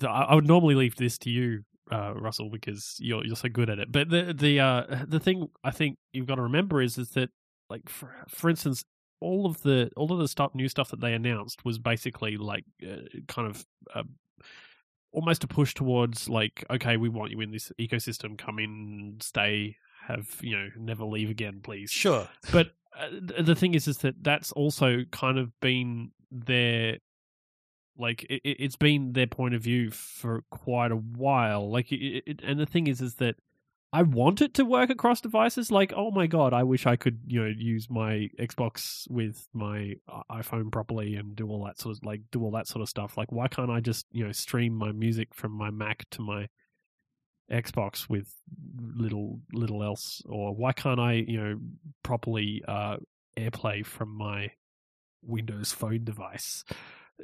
I 0.06 0.36
would 0.36 0.46
normally 0.46 0.76
leave 0.76 0.94
this 0.94 1.18
to 1.18 1.30
you, 1.30 1.64
uh, 1.90 2.14
Russell, 2.14 2.50
because 2.50 2.94
you're 3.00 3.24
you're 3.24 3.34
so 3.34 3.48
good 3.48 3.68
at 3.68 3.80
it. 3.80 3.90
But 3.90 4.10
the 4.10 4.32
the 4.32 4.60
uh, 4.60 5.04
the 5.08 5.18
thing 5.18 5.48
I 5.64 5.72
think 5.72 5.98
you've 6.12 6.26
got 6.26 6.36
to 6.36 6.42
remember 6.42 6.80
is 6.80 6.98
is 6.98 7.10
that 7.10 7.30
like 7.68 7.88
for 7.88 8.14
for 8.28 8.48
instance, 8.48 8.84
all 9.20 9.44
of 9.44 9.62
the 9.62 9.90
all 9.96 10.12
of 10.12 10.18
the 10.18 10.28
stuff 10.28 10.54
new 10.54 10.68
stuff 10.68 10.90
that 10.90 11.00
they 11.00 11.14
announced 11.14 11.64
was 11.64 11.78
basically 11.78 12.36
like 12.36 12.64
uh, 12.86 13.08
kind 13.26 13.48
of. 13.48 13.64
Almost 15.12 15.44
a 15.44 15.46
push 15.46 15.74
towards 15.74 16.28
like, 16.28 16.64
okay, 16.70 16.96
we 16.96 17.08
want 17.08 17.30
you 17.30 17.40
in 17.40 17.50
this 17.50 17.70
ecosystem. 17.78 18.38
Come 18.38 18.58
in, 18.58 19.18
stay, 19.20 19.76
have 20.06 20.38
you 20.40 20.56
know, 20.56 20.68
never 20.76 21.04
leave 21.04 21.30
again, 21.30 21.60
please 21.62 21.90
Sure. 21.90 22.28
but 22.50 22.72
uh, 22.98 23.08
the 23.40 23.54
thing 23.54 23.74
is 23.74 23.88
is 23.88 23.98
that 23.98 24.22
that's 24.22 24.52
also 24.52 25.04
kind 25.10 25.38
of 25.38 25.58
been 25.60 26.10
their 26.30 26.98
like 27.96 28.24
it, 28.24 28.40
it's 28.44 28.76
been 28.76 29.12
their 29.12 29.26
point 29.26 29.54
of 29.54 29.62
view 29.62 29.90
for 29.90 30.42
quite 30.50 30.90
a 30.92 30.96
while 30.96 31.70
like 31.70 31.90
it, 31.92 32.22
it, 32.26 32.40
and 32.42 32.58
the 32.58 32.66
thing 32.66 32.86
is 32.86 33.00
is 33.00 33.14
that 33.14 33.36
i 33.92 34.02
want 34.02 34.40
it 34.40 34.54
to 34.54 34.64
work 34.64 34.90
across 34.90 35.20
devices. 35.20 35.70
Like 35.70 35.92
oh 35.94 36.10
my 36.10 36.26
god 36.26 36.52
i 36.52 36.62
wish 36.62 36.86
i 36.86 36.96
could 36.96 37.20
you 37.26 37.42
know 37.42 37.52
use 37.54 37.88
my 37.90 38.28
xbox 38.38 39.10
with 39.10 39.46
my 39.52 39.94
iphone 40.30 40.70
properly 40.72 41.14
and 41.16 41.36
do 41.36 41.48
all 41.48 41.64
that 41.66 41.78
sort 41.78 41.96
of 41.96 42.04
like 42.04 42.22
do 42.30 42.42
all 42.42 42.52
that 42.52 42.66
sort 42.66 42.82
of 42.82 42.88
stuff. 42.88 43.16
Like 43.16 43.30
why 43.30 43.48
can't 43.48 43.70
i 43.70 43.80
just 43.80 44.06
you 44.12 44.24
know 44.24 44.32
stream 44.32 44.74
my 44.74 44.92
music 44.92 45.34
from 45.34 45.52
my 45.52 45.70
mac 45.70 46.08
to 46.10 46.22
my 46.22 46.48
Xbox 47.52 48.08
with 48.08 48.34
little 48.80 49.40
little 49.52 49.82
else, 49.82 50.22
or 50.26 50.54
why 50.54 50.72
can't 50.72 50.98
I, 50.98 51.12
you 51.12 51.38
know, 51.38 51.58
properly 52.02 52.62
uh, 52.66 52.96
AirPlay 53.36 53.84
from 53.84 54.16
my 54.16 54.52
Windows 55.22 55.72
Phone 55.72 56.04
device? 56.04 56.64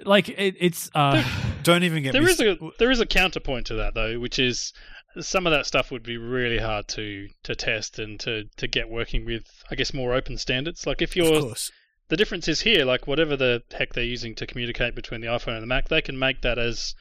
Like 0.04 0.28
it, 0.28 0.56
it's 0.58 0.90
uh, 0.94 1.24
Don't 1.62 1.82
even 1.82 2.02
get 2.02 2.12
There 2.12 2.22
me 2.22 2.30
is 2.30 2.40
a 2.40 2.56
there 2.78 2.90
is 2.90 3.00
a 3.00 3.06
counterpoint 3.06 3.66
to 3.66 3.74
that 3.74 3.94
though, 3.94 4.18
which 4.18 4.38
is 4.38 4.72
some 5.20 5.46
of 5.46 5.52
that 5.52 5.66
stuff 5.66 5.90
would 5.90 6.02
be 6.02 6.16
really 6.16 6.58
hard 6.58 6.88
to 6.88 7.28
to 7.42 7.54
test 7.54 7.98
and 7.98 8.18
to 8.20 8.44
to 8.56 8.66
get 8.66 8.88
working 8.88 9.24
with. 9.24 9.44
I 9.70 9.74
guess 9.74 9.94
more 9.94 10.14
open 10.14 10.38
standards. 10.38 10.86
Like 10.86 11.02
if 11.02 11.16
you're 11.16 11.40
course. 11.40 11.70
the 12.08 12.16
difference 12.16 12.48
is 12.48 12.60
here, 12.62 12.84
like 12.84 13.06
whatever 13.06 13.36
the 13.36 13.62
heck 13.72 13.94
they're 13.94 14.04
using 14.04 14.34
to 14.36 14.46
communicate 14.46 14.94
between 14.94 15.20
the 15.20 15.26
iPhone 15.28 15.54
and 15.54 15.62
the 15.62 15.66
Mac, 15.66 15.88
they 15.88 16.02
can 16.02 16.18
make 16.18 16.42
that 16.42 16.58
as 16.58 16.94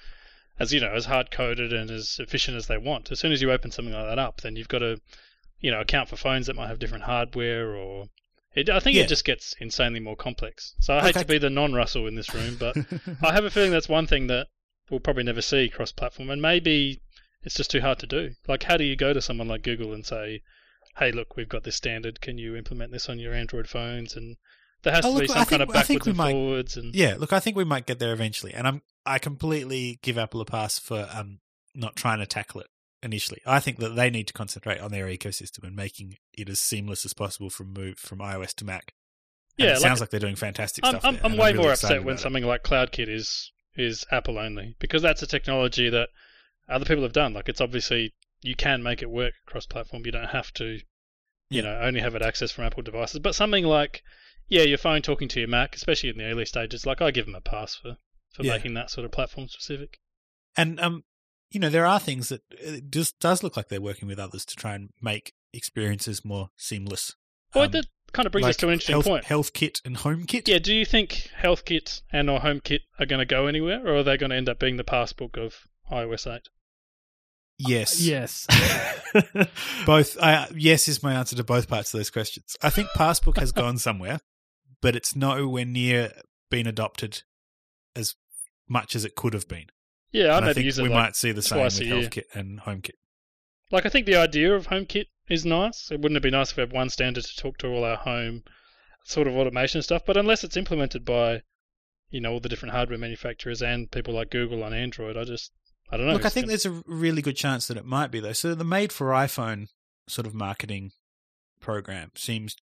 as 0.59 0.73
you 0.73 0.79
know 0.79 0.93
as 0.93 1.05
hard 1.05 1.31
coded 1.31 1.71
and 1.73 1.91
as 1.91 2.17
efficient 2.19 2.57
as 2.57 2.67
they 2.67 2.77
want. 2.77 3.11
As 3.11 3.19
soon 3.19 3.31
as 3.31 3.41
you 3.41 3.51
open 3.51 3.71
something 3.71 3.93
like 3.93 4.07
that 4.07 4.19
up, 4.19 4.41
then 4.41 4.55
you've 4.55 4.67
got 4.67 4.79
to 4.79 4.99
you 5.59 5.71
know 5.71 5.81
account 5.81 6.09
for 6.09 6.15
phones 6.17 6.47
that 6.47 6.55
might 6.55 6.67
have 6.67 6.79
different 6.79 7.03
hardware 7.03 7.75
or. 7.75 8.07
It, 8.57 8.69
I 8.69 8.79
think 8.79 8.95
Yeah. 8.97 9.03
it 9.03 9.07
just 9.09 9.23
gets 9.25 9.53
insanely 9.59 9.99
more 9.99 10.15
complex. 10.15 10.73
So 10.79 10.95
I 10.97 11.01
hate 11.01 11.09
Okay. 11.15 11.21
to 11.21 11.27
be 11.27 11.37
the 11.37 11.49
non-Russell 11.49 12.07
in 12.07 12.15
this 12.15 12.33
room, 12.33 12.57
but 12.59 12.75
I 13.23 13.31
have 13.33 13.45
a 13.45 13.49
feeling 13.51 13.71
that's 13.71 13.87
one 13.89 14.07
thing 14.07 14.27
that 14.27 14.47
we'll 14.89 14.99
probably 14.99 15.23
never 15.23 15.41
see 15.41 15.69
cross-platform, 15.69 16.29
and 16.29 16.41
maybe 16.41 17.01
it's 17.43 17.55
just 17.55 17.69
too 17.71 17.81
hard 17.81 17.99
to 17.99 18.07
do. 18.07 18.31
Like, 18.47 18.63
how 18.63 18.77
do 18.77 18.83
you 18.83 18.95
go 18.95 19.13
to 19.13 19.21
someone 19.21 19.47
like 19.47 19.61
Google 19.61 19.93
and 19.93 20.05
say, 20.05 20.41
"Hey, 20.97 21.11
look, 21.11 21.35
we've 21.37 21.47
got 21.49 21.63
this 21.63 21.75
standard. 21.75 22.19
Can 22.19 22.37
you 22.37 22.55
implement 22.55 22.91
this 22.91 23.07
on 23.09 23.19
your 23.19 23.33
Android 23.33 23.69
phones?" 23.69 24.15
And 24.15 24.37
there 24.83 24.93
has 24.93 25.05
Oh, 25.05 25.13
to 25.15 25.21
be 25.21 25.27
some 25.27 25.45
kind 25.45 25.61
of 25.61 25.69
backwards 25.69 26.07
and 26.07 26.17
might- 26.17 26.31
forwards. 26.31 26.77
And 26.77 26.95
yeah, 26.95 27.15
look, 27.17 27.31
I 27.33 27.39
think 27.39 27.55
we 27.57 27.63
might 27.63 27.85
get 27.85 27.99
there 27.99 28.11
eventually, 28.13 28.53
and 28.53 28.67
I'm 28.67 28.81
I 29.05 29.19
completely 29.19 29.99
give 30.01 30.17
Apple 30.17 30.41
a 30.41 30.45
pass 30.45 30.79
for 30.79 31.07
um 31.13 31.39
not 31.75 31.95
trying 31.95 32.17
to 32.19 32.25
tackle 32.25 32.61
it 32.61 32.67
initially. 33.03 33.41
I 33.45 33.59
think 33.59 33.77
that 33.79 33.95
they 33.95 34.09
need 34.09 34.27
to 34.27 34.33
concentrate 34.33 34.79
on 34.79 34.91
their 34.91 35.05
ecosystem 35.07 35.63
and 35.63 35.75
making 35.75 36.17
it 36.33 36.49
as 36.49 36.59
seamless 36.59 37.05
as 37.05 37.13
possible 37.13 37.49
from 37.49 37.73
move 37.73 37.97
from 37.97 38.19
iOS 38.19 38.53
to 38.55 38.65
Mac. 38.65 38.93
And 39.57 39.65
Yeah, 39.65 39.71
it 39.71 39.73
like- 39.75 39.81
sounds 39.81 39.99
like 39.99 40.09
they're 40.09 40.19
doing 40.19 40.35
fantastic 40.35 40.85
I'm, 40.85 40.99
stuff. 40.99 41.03
I'm, 41.03 41.19
I'm 41.23 41.37
way 41.37 41.51
really 41.51 41.63
more 41.63 41.71
upset 41.71 41.91
when 41.99 42.01
about 42.01 42.13
it. 42.13 42.19
something 42.21 42.43
like 42.43 42.63
CloudKit 42.63 43.09
is 43.09 43.51
is 43.75 44.05
Apple 44.11 44.39
only 44.39 44.75
because 44.79 45.03
that's 45.03 45.21
a 45.21 45.27
technology 45.27 45.87
that 45.89 46.09
other 46.67 46.85
people 46.85 47.03
have 47.03 47.13
done. 47.13 47.33
Like, 47.33 47.47
it's 47.47 47.61
obviously 47.61 48.15
you 48.41 48.55
can 48.55 48.81
make 48.81 49.03
it 49.03 49.09
work 49.09 49.33
cross-platform. 49.45 50.03
You 50.05 50.11
don't 50.11 50.29
have 50.29 50.51
to, 50.53 50.65
you 50.65 50.81
Yeah. 51.49 51.61
know, 51.61 51.79
only 51.81 51.99
have 51.99 52.15
it 52.15 52.23
access 52.23 52.51
from 52.51 52.63
Apple 52.65 52.81
devices. 52.81 53.19
But 53.19 53.35
something 53.35 53.63
like, 53.65 54.01
yeah, 54.47 54.63
your 54.63 54.79
phone 54.79 55.03
talking 55.03 55.27
to 55.27 55.39
your 55.39 55.47
Mac, 55.49 55.75
especially 55.75 56.09
in 56.09 56.17
the 56.17 56.23
early 56.25 56.45
stages, 56.45 56.85
like 56.87 57.01
I 57.03 57.11
give 57.11 57.25
them 57.27 57.35
a 57.35 57.41
pass 57.41 57.75
for 57.75 57.97
for 58.33 58.43
Yeah. 58.43 58.53
making 58.53 58.73
that 58.73 58.89
sort 58.89 59.05
of 59.05 59.11
platform 59.11 59.47
specific. 59.47 59.99
And 60.55 60.79
um, 60.79 61.03
you 61.51 61.59
know, 61.59 61.69
there 61.69 61.85
are 61.85 61.99
things 61.99 62.29
that 62.29 62.41
it 62.51 62.91
just 62.91 63.19
does 63.19 63.43
look 63.43 63.55
like 63.57 63.69
they're 63.69 63.81
working 63.81 64.07
with 64.07 64.19
others 64.19 64.45
to 64.45 64.55
try 64.55 64.75
and 64.75 64.89
make 65.01 65.33
experiences 65.53 66.23
more 66.25 66.49
seamless. 66.57 67.15
Well, 67.55 67.65
Um, 67.65 67.71
the 67.71 67.83
kind 68.13 68.25
of 68.25 68.31
brings 68.31 68.43
like 68.43 68.49
us 68.51 68.57
to 68.57 68.67
an 68.67 68.73
interesting 68.73 68.93
health, 68.93 69.05
point. 69.05 69.25
HealthKit 69.25 69.81
and 69.85 69.97
home 69.97 70.25
kit. 70.25 70.47
Yeah, 70.47 70.59
do 70.59 70.73
you 70.73 70.85
think 70.85 71.29
HealthKit 71.41 72.01
and 72.11 72.29
or 72.29 72.39
HomeKit 72.39 72.81
are 72.99 73.05
going 73.05 73.19
to 73.19 73.25
go 73.25 73.47
anywhere, 73.47 73.85
or 73.87 73.97
are 73.97 74.03
they 74.03 74.17
going 74.17 74.29
to 74.31 74.35
end 74.35 74.49
up 74.49 74.59
being 74.59 74.77
the 74.77 74.83
passbook 74.83 75.37
of 75.37 75.67
iOS 75.91 76.27
8? 76.27 76.41
Yes. 77.59 77.99
Yes. 78.07 78.47
Both. 79.85 80.17
Uh, 80.19 80.45
yes 80.53 80.87
is 80.87 81.01
my 81.01 81.13
answer 81.13 81.35
to 81.35 81.43
both 81.43 81.67
parts 81.67 81.93
of 81.93 81.97
those 81.99 82.09
questions. 82.11 82.55
I 82.61 82.69
think 82.69 82.89
Passbook 82.95 83.37
has 83.39 83.51
gone 83.63 83.77
somewhere, 83.77 84.19
but 84.81 84.95
it's 84.95 85.15
nowhere 85.15 85.65
near 85.65 86.11
been 86.51 86.67
adopted 86.67 87.23
as 87.95 88.15
much 88.69 88.95
as 88.95 89.05
it 89.05 89.15
could 89.15 89.33
have 89.33 89.47
been. 89.47 89.65
Yeah, 90.17 90.37
I 90.37 90.49
I 90.49 90.53
think 90.53 90.65
use 90.65 90.79
it 90.79 90.83
we 90.83 90.89
like, 90.89 90.95
might 91.03 91.15
see 91.15 91.31
the 91.31 91.41
same 91.41 91.63
with. 91.63 91.73
HealthKit 91.79 92.23
and 92.33 92.59
HomeKit. 92.61 92.91
like 93.71 93.85
I 93.85 93.89
think 93.89 94.05
the 94.05 94.15
idea 94.15 94.53
of 94.55 94.67
HomeKit 94.67 95.05
is 95.29 95.45
nice. 95.45 95.91
It 95.91 96.01
wouldn't 96.01 96.17
it 96.17 96.23
be 96.23 96.29
nice 96.31 96.51
if 96.51 96.57
we 96.57 96.61
had 96.61 96.71
one 96.73 96.89
standard 96.89 97.23
to 97.25 97.35
talk 97.35 97.57
to 97.59 97.67
all 97.67 97.83
our 97.83 97.97
home 97.97 98.43
sort 99.03 99.27
of 99.27 99.35
automation 99.35 99.81
stuff? 99.81 100.03
But 100.05 100.17
unless 100.17 100.43
it's 100.43 100.57
implemented 100.57 101.03
by, 101.05 101.41
you 102.09 102.21
know, 102.21 102.33
all 102.33 102.39
the 102.39 102.49
different 102.49 102.73
hardware 102.73 102.97
manufacturers 102.97 103.61
and 103.61 103.91
people 103.91 104.13
like 104.13 104.29
Google 104.31 104.63
on 104.63 104.73
Android, 104.73 105.17
I 105.17 105.23
just 105.23 105.51
I 105.89 105.97
don't 105.97 106.07
know. 106.07 106.13
Look, 106.13 106.25
I 106.25 106.29
think 106.29 106.45
gonna- 106.45 106.57
there's 106.57 106.65
a 106.65 106.83
really 106.85 107.21
good 107.21 107.37
chance 107.37 107.67
that 107.67 107.77
it 107.77 107.85
might 107.85 108.11
be 108.11 108.19
though. 108.19 108.33
So 108.33 108.55
the 108.55 108.63
made 108.63 108.91
for 108.91 109.07
iPhone 109.09 109.67
sort 110.07 110.25
of 110.27 110.33
marketing 110.33 110.91
program 111.59 112.11
seems 112.15 112.55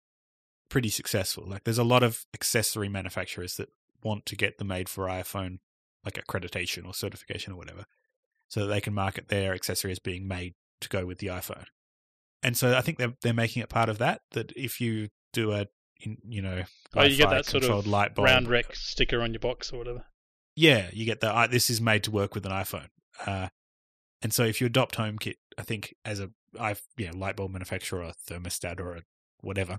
pretty 0.68 0.88
successful. 0.88 1.44
Like 1.46 1.64
there's 1.64 1.78
a 1.78 1.84
lot 1.84 2.02
of 2.02 2.24
accessory 2.34 2.88
manufacturers 2.88 3.56
that 3.56 3.68
want 4.02 4.26
to 4.26 4.36
get 4.36 4.58
the 4.58 4.64
made 4.64 4.88
for 4.88 5.06
iPhone 5.06 5.58
like 6.04 6.14
accreditation 6.14 6.86
or 6.86 6.94
certification 6.94 7.52
or 7.52 7.56
whatever, 7.56 7.84
so 8.48 8.60
that 8.60 8.66
they 8.66 8.80
can 8.80 8.94
market 8.94 9.28
their 9.28 9.54
accessory 9.54 9.92
as 9.92 9.98
being 9.98 10.26
made 10.26 10.54
to 10.80 10.88
go 10.88 11.06
with 11.06 11.18
the 11.18 11.28
iPhone. 11.28 11.64
And 12.42 12.56
so 12.56 12.76
I 12.76 12.80
think 12.80 12.98
they're 12.98 13.14
they're 13.22 13.32
making 13.32 13.62
it 13.62 13.68
part 13.68 13.88
of 13.88 13.98
that. 13.98 14.22
That 14.32 14.52
if 14.56 14.80
you 14.80 15.08
do 15.32 15.52
a 15.52 15.66
in, 16.00 16.18
you 16.28 16.42
know 16.42 16.64
Oh, 16.94 17.04
you 17.04 17.16
get 17.16 17.30
that 17.30 17.46
sort 17.46 17.64
of 17.64 17.86
light 17.86 18.14
bulb, 18.14 18.26
round 18.26 18.48
rec 18.48 18.74
sticker 18.74 19.20
on 19.22 19.32
your 19.32 19.40
box 19.40 19.72
or 19.72 19.78
whatever. 19.78 20.04
yeah, 20.56 20.88
you 20.92 21.04
get 21.04 21.20
the 21.20 21.48
this 21.50 21.70
is 21.70 21.80
made 21.80 22.02
to 22.04 22.10
work 22.10 22.34
with 22.34 22.44
an 22.44 22.52
iPhone. 22.52 22.88
Uh, 23.24 23.48
and 24.22 24.32
so 24.32 24.44
if 24.44 24.60
you 24.60 24.66
adopt 24.66 24.96
HomeKit, 24.96 25.36
I 25.56 25.62
think 25.62 25.94
as 26.04 26.20
a 26.20 26.30
I 26.58 26.76
yeah 26.98 27.12
light 27.14 27.36
bulb 27.36 27.52
manufacturer 27.52 28.00
or 28.00 28.04
a 28.10 28.14
thermostat 28.28 28.80
or 28.80 28.96
a 28.96 29.02
whatever. 29.40 29.78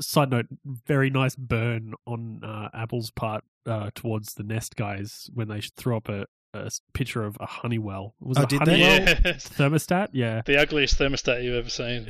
Side 0.00 0.30
note: 0.30 0.46
very 0.64 1.10
nice 1.10 1.36
burn 1.36 1.94
on 2.06 2.42
uh, 2.44 2.68
Apple's 2.74 3.10
part 3.10 3.44
uh, 3.66 3.90
towards 3.94 4.34
the 4.34 4.42
Nest 4.42 4.76
guys 4.76 5.30
when 5.34 5.48
they 5.48 5.60
threw 5.76 5.96
up 5.96 6.08
a 6.08 6.26
picture 6.94 7.22
of 7.24 7.36
a 7.38 7.46
Honeywell. 7.46 8.14
Was 8.20 8.38
Oh, 8.38 8.42
it 8.42 8.44
a 8.44 8.58
did 8.58 8.60
they? 8.66 8.80
Honeywell 8.80 9.14
Yes. 9.24 9.48
thermostat? 9.48 10.08
Yeah, 10.12 10.42
the 10.46 10.58
ugliest 10.58 10.98
thermostat 10.98 11.44
you've 11.44 11.54
ever 11.54 11.68
seen. 11.70 12.06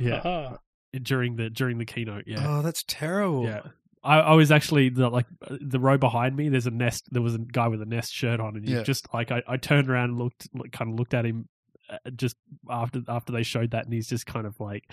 yeah. 0.00 0.16
Aha. 0.18 0.58
During 1.02 1.36
the 1.36 1.50
during 1.50 1.78
the 1.78 1.84
keynote, 1.84 2.24
yeah. 2.26 2.44
Oh, 2.46 2.62
that's 2.62 2.84
terrible. 2.86 3.44
Yeah. 3.44 3.60
I, 4.04 4.20
I 4.20 4.32
was 4.34 4.52
actually 4.52 4.88
the, 4.90 5.08
like 5.08 5.26
uh, 5.50 5.56
the 5.60 5.80
row 5.80 5.98
behind 5.98 6.36
me. 6.36 6.48
There's 6.48 6.66
a 6.68 6.70
nest. 6.70 7.08
There 7.10 7.22
was 7.22 7.34
a 7.34 7.38
guy 7.38 7.66
with 7.68 7.82
a 7.82 7.86
nest 7.86 8.14
shirt 8.14 8.38
on, 8.38 8.56
and 8.56 8.68
you 8.68 8.76
Yeah. 8.76 8.82
just 8.84 9.12
like 9.12 9.32
I, 9.32 9.42
I 9.48 9.56
turned 9.56 9.90
around 9.90 10.10
and 10.10 10.18
looked, 10.18 10.48
like, 10.54 10.70
kind 10.72 10.92
of 10.92 10.98
looked 10.98 11.12
at 11.12 11.24
him, 11.26 11.40
uh, 11.40 11.55
just 12.16 12.36
after 12.70 13.02
after 13.08 13.32
they 13.32 13.42
showed 13.42 13.70
that, 13.72 13.84
and 13.84 13.94
he's 13.94 14.08
just 14.08 14.26
kind 14.26 14.46
of 14.46 14.58
like 14.60 14.84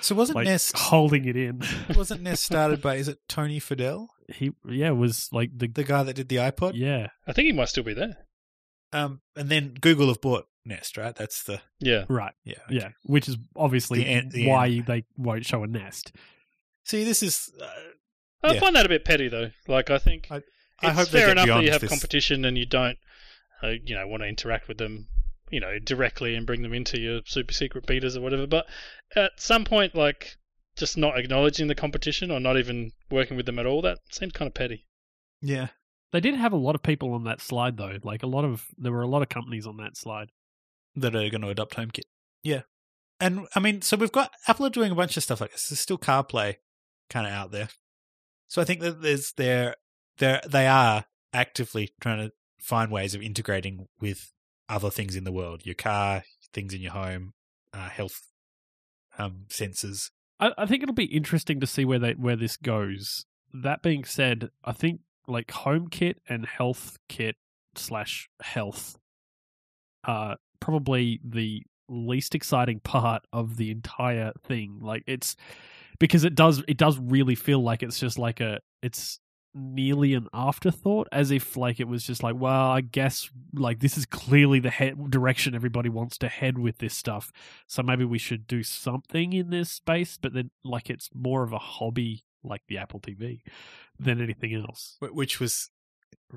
So 0.00 0.14
wasn't 0.14 0.36
like 0.36 0.46
Nest 0.46 0.76
holding 0.76 1.24
it 1.26 1.36
in. 1.36 1.62
wasn't 1.96 2.22
Nest 2.28 2.44
started 2.44 2.80
by 2.82 2.96
is 2.96 3.08
it 3.08 3.18
Tony 3.28 3.60
Fadell, 3.60 4.08
he 4.28 4.52
yeah 4.68 4.90
was 4.90 5.28
like 5.32 5.50
the, 5.56 5.66
the 5.68 5.84
guy 5.84 6.02
that 6.02 6.14
did 6.16 6.28
the 6.28 6.36
iPod? 6.36 6.72
yeah 6.74 7.08
I 7.26 7.32
think 7.32 7.46
he 7.46 7.52
might 7.52 7.68
still 7.68 7.84
be 7.84 7.94
there. 7.94 8.16
Um, 8.92 9.20
and 9.36 9.48
then 9.48 9.74
Google 9.80 10.08
have 10.08 10.20
bought 10.20 10.46
Nest, 10.64 10.96
right? 10.96 11.14
That's 11.14 11.44
the 11.44 11.60
Yeah. 11.78 12.04
right 12.08 12.34
yeah. 12.44 12.54
yeah, 12.68 12.88
which 13.04 13.28
is 13.28 13.36
obviously 13.56 14.00
The 14.04 14.08
en- 14.10 14.28
the 14.30 14.46
why 14.48 14.80
they 14.80 15.04
won't 15.16 15.46
show 15.46 15.62
a 15.62 15.66
nest. 15.66 16.12
See, 16.84 17.04
this 17.04 17.22
is. 17.22 17.50
Uh, 17.60 17.66
I 18.42 18.54
Yeah. 18.54 18.60
find 18.60 18.74
that 18.74 18.86
a 18.86 18.88
bit 18.88 19.04
petty 19.04 19.28
though. 19.28 19.50
Like 19.68 19.90
I 19.90 19.98
think 19.98 20.26
I- 20.30 20.36
it's 20.38 20.46
I 20.82 20.90
hope 20.92 21.08
fair 21.08 21.30
enough 21.30 21.46
that 21.46 21.62
you 21.62 21.70
have 21.72 21.82
this. 21.82 21.90
competition 21.90 22.44
and 22.44 22.56
you 22.58 22.64
don't, 22.66 22.96
uh, 23.62 23.74
you 23.84 23.94
know, 23.94 24.06
want 24.08 24.22
to 24.22 24.26
interact 24.28 24.66
with 24.66 24.78
them, 24.78 25.08
you 25.50 25.60
know, 25.60 25.78
directly 25.78 26.34
and 26.34 26.46
bring 26.46 26.62
them 26.62 26.72
into 26.74 27.00
your 27.00 27.20
super 27.26 27.52
secret 27.52 27.86
beaters 27.86 28.16
or 28.16 28.20
whatever. 28.20 28.46
But 28.46 28.66
at 29.16 29.32
some 29.36 29.64
point, 29.64 29.94
like 29.94 30.36
just 30.76 30.96
not 30.96 31.18
acknowledging 31.18 31.66
the 31.66 31.74
competition 31.74 32.30
or 32.30 32.40
not 32.40 32.56
even 32.56 32.92
working 33.10 33.36
with 33.36 33.46
them 33.46 33.58
at 33.58 33.66
all, 33.66 33.82
that 33.82 33.98
seemed 34.10 34.34
kind 34.34 34.46
of 34.46 34.54
petty. 34.54 34.86
yeah. 35.40 35.68
They 36.12 36.18
did 36.20 36.34
have 36.34 36.52
a 36.52 36.56
lot 36.56 36.74
of 36.74 36.82
people 36.82 37.12
on 37.12 37.22
that 37.24 37.40
slide 37.40 37.76
though. 37.76 37.98
Like 38.02 38.24
a 38.24 38.26
lot 38.26 38.44
of 38.44 38.66
there 38.76 38.90
were 38.90 39.02
a 39.02 39.06
lot 39.08 39.22
of 39.22 39.28
companies 39.28 39.64
on 39.64 39.76
that 39.76 39.96
slide. 39.96 40.30
that 40.96 41.14
are 41.14 41.30
going 41.30 41.42
to 41.42 41.48
adopt 41.48 41.76
HomeKit. 41.76 42.02
Yeah, 42.42 42.62
and 43.20 43.46
I 43.54 43.60
mean, 43.60 43.82
so 43.82 43.96
we've 43.96 44.10
got 44.10 44.32
Apple 44.48 44.66
are 44.66 44.70
doing 44.70 44.90
a 44.90 44.96
bunch 44.96 45.16
of 45.16 45.22
stuff 45.22 45.40
like 45.40 45.52
this. 45.52 45.68
There's 45.68 45.78
still 45.78 45.98
CarPlay 45.98 46.56
kind 47.08 47.26
of 47.26 47.32
out 47.32 47.52
there, 47.52 47.68
so 48.48 48.60
I 48.60 48.64
think 48.64 48.80
that 48.80 49.02
there's 49.02 49.32
there 49.36 49.76
there 50.18 50.40
they 50.48 50.66
are 50.66 51.04
actively 51.32 51.90
trying 52.00 52.26
to 52.28 52.32
find 52.58 52.90
ways 52.90 53.14
of 53.14 53.22
integrating 53.22 53.86
with 54.00 54.32
other 54.70 54.90
things 54.90 55.16
in 55.16 55.24
the 55.24 55.32
world, 55.32 55.66
your 55.66 55.74
car, 55.74 56.22
things 56.52 56.72
in 56.72 56.80
your 56.80 56.92
home, 56.92 57.32
uh, 57.74 57.88
health 57.88 58.22
um, 59.18 59.44
sensors. 59.48 60.10
I, 60.38 60.52
I 60.56 60.66
think 60.66 60.82
it'll 60.82 60.94
be 60.94 61.04
interesting 61.04 61.60
to 61.60 61.66
see 61.66 61.84
where 61.84 61.98
they 61.98 62.12
where 62.14 62.36
this 62.36 62.56
goes. 62.56 63.26
That 63.52 63.82
being 63.82 64.04
said, 64.04 64.50
I 64.64 64.72
think 64.72 65.00
like 65.26 65.48
HomeKit 65.48 66.14
and 66.28 66.46
health 66.46 66.98
kit 67.08 67.36
slash 67.74 68.28
Health 68.40 68.96
are 70.04 70.36
probably 70.60 71.20
the 71.24 71.62
least 71.88 72.34
exciting 72.34 72.80
part 72.80 73.22
of 73.32 73.56
the 73.56 73.70
entire 73.70 74.32
thing. 74.44 74.78
Like 74.80 75.02
it's 75.06 75.36
because 75.98 76.24
it 76.24 76.34
does 76.34 76.62
it 76.68 76.76
does 76.76 76.98
really 76.98 77.34
feel 77.34 77.62
like 77.62 77.82
it's 77.82 77.98
just 77.98 78.18
like 78.18 78.40
a 78.40 78.60
it's 78.82 79.20
nearly 79.54 80.14
an 80.14 80.28
afterthought 80.32 81.08
as 81.10 81.30
if 81.30 81.56
like 81.56 81.80
it 81.80 81.88
was 81.88 82.04
just 82.04 82.22
like 82.22 82.36
well 82.36 82.70
i 82.70 82.80
guess 82.80 83.30
like 83.52 83.80
this 83.80 83.98
is 83.98 84.06
clearly 84.06 84.60
the 84.60 84.70
head 84.70 85.10
direction 85.10 85.54
everybody 85.54 85.88
wants 85.88 86.16
to 86.18 86.28
head 86.28 86.58
with 86.58 86.78
this 86.78 86.94
stuff. 86.94 87.32
So 87.66 87.82
maybe 87.82 88.04
we 88.04 88.18
should 88.18 88.46
do 88.46 88.62
something 88.62 89.32
in 89.32 89.50
this 89.50 89.70
space 89.70 90.18
but 90.20 90.34
then 90.34 90.50
like 90.64 90.90
it's 90.90 91.10
more 91.14 91.42
of 91.42 91.52
a 91.52 91.58
hobby 91.58 92.24
like 92.42 92.62
the 92.68 92.78
apple 92.78 93.00
tv 93.00 93.40
than 93.98 94.20
anything 94.20 94.54
else. 94.54 94.96
Which 95.00 95.40
was 95.40 95.70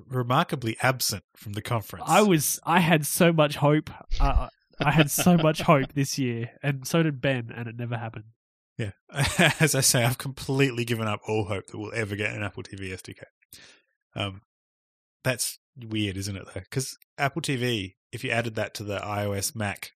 remarkably 0.07 0.75
absent 0.81 1.23
from 1.35 1.53
the 1.53 1.61
conference. 1.61 2.05
i 2.07 2.21
was 2.21 2.59
i 2.63 2.79
had 2.79 3.05
so 3.05 3.31
much 3.31 3.57
hope 3.57 3.91
uh, 4.19 4.47
i 4.79 4.91
had 4.91 5.11
so 5.11 5.37
much 5.37 5.61
hope 5.69 5.93
this 5.93 6.17
year 6.17 6.49
and 6.63 6.87
so 6.87 7.03
did 7.03 7.21
ben 7.21 7.51
and 7.55 7.67
it 7.67 7.77
never 7.77 7.95
happened 7.95 8.25
Yeah. 8.77 8.91
As 9.59 9.75
I 9.75 9.81
say, 9.81 10.03
I've 10.03 10.17
completely 10.17 10.85
given 10.85 11.07
up 11.07 11.21
all 11.27 11.45
hope 11.45 11.67
that 11.67 11.77
we'll 11.77 11.93
ever 11.93 12.15
get 12.15 12.33
an 12.33 12.43
Apple 12.43 12.63
TV 12.63 12.91
SDK. 12.91 13.23
Um, 14.15 14.41
that's 15.23 15.59
weird, 15.77 16.17
isn't 16.17 16.35
it, 16.35 16.45
though? 16.53 16.61
Because 16.61 16.97
Apple 17.17 17.41
TV, 17.41 17.95
if 18.11 18.23
you 18.23 18.31
added 18.31 18.55
that 18.55 18.73
to 18.75 18.83
the 18.83 18.99
iOS 18.99 19.55
Mac 19.55 19.91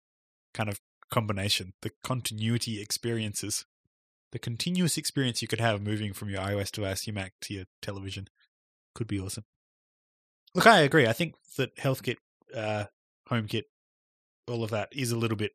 kind 0.55 0.68
of 0.68 0.81
combination, 1.11 1.72
the 1.83 1.91
continuity 2.03 2.81
experiences, 2.81 3.64
the 4.33 4.39
continuous 4.39 4.97
experience 4.97 5.43
you 5.43 5.49
could 5.49 5.61
have 5.61 5.83
moving 5.83 6.12
from 6.12 6.29
your 6.29 6.41
iOS 6.41 6.70
device, 6.70 7.07
your 7.07 7.14
Mac 7.14 7.33
to 7.43 7.55
your 7.55 7.64
television 7.81 8.29
could 8.95 9.07
be 9.07 9.20
awesome. 9.20 9.45
Look, 10.55 10.66
I 10.66 10.81
agree. 10.81 11.07
I 11.07 11.12
think 11.12 11.35
that 11.57 11.77
HealthKit, 11.77 12.16
uh, 12.55 12.85
HomeKit, 13.31 13.64
all 14.49 14.64
of 14.64 14.70
that 14.70 14.89
is 14.93 15.11
a 15.11 15.18
little 15.18 15.37
bit 15.37 15.53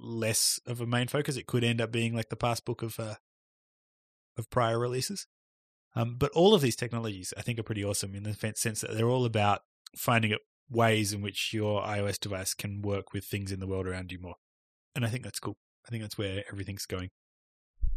less 0.00 0.60
of 0.66 0.80
a 0.80 0.86
main 0.86 1.08
focus. 1.08 1.36
It 1.36 1.46
could 1.46 1.64
end 1.64 1.80
up 1.80 1.92
being 1.92 2.14
like 2.14 2.28
the 2.28 2.36
passbook 2.36 2.82
of 2.82 2.98
uh, 2.98 3.16
of 4.36 4.50
prior 4.50 4.78
releases. 4.78 5.26
Um, 5.96 6.16
but 6.18 6.30
all 6.32 6.54
of 6.54 6.62
these 6.62 6.76
technologies, 6.76 7.34
I 7.36 7.42
think, 7.42 7.58
are 7.58 7.64
pretty 7.64 7.84
awesome 7.84 8.14
in 8.14 8.22
the 8.22 8.34
sense 8.54 8.80
that 8.80 8.94
they're 8.94 9.08
all 9.08 9.24
about 9.24 9.62
finding 9.96 10.36
ways 10.70 11.12
in 11.12 11.20
which 11.20 11.52
your 11.52 11.82
iOS 11.82 12.18
device 12.18 12.54
can 12.54 12.80
work 12.80 13.12
with 13.12 13.24
things 13.24 13.50
in 13.50 13.58
the 13.58 13.66
world 13.66 13.88
around 13.88 14.12
you 14.12 14.20
more. 14.20 14.36
And 14.94 15.04
I 15.04 15.08
think 15.08 15.24
that's 15.24 15.40
cool. 15.40 15.56
I 15.86 15.90
think 15.90 16.02
that's 16.02 16.18
where 16.18 16.44
everything's 16.50 16.86
going. 16.86 17.10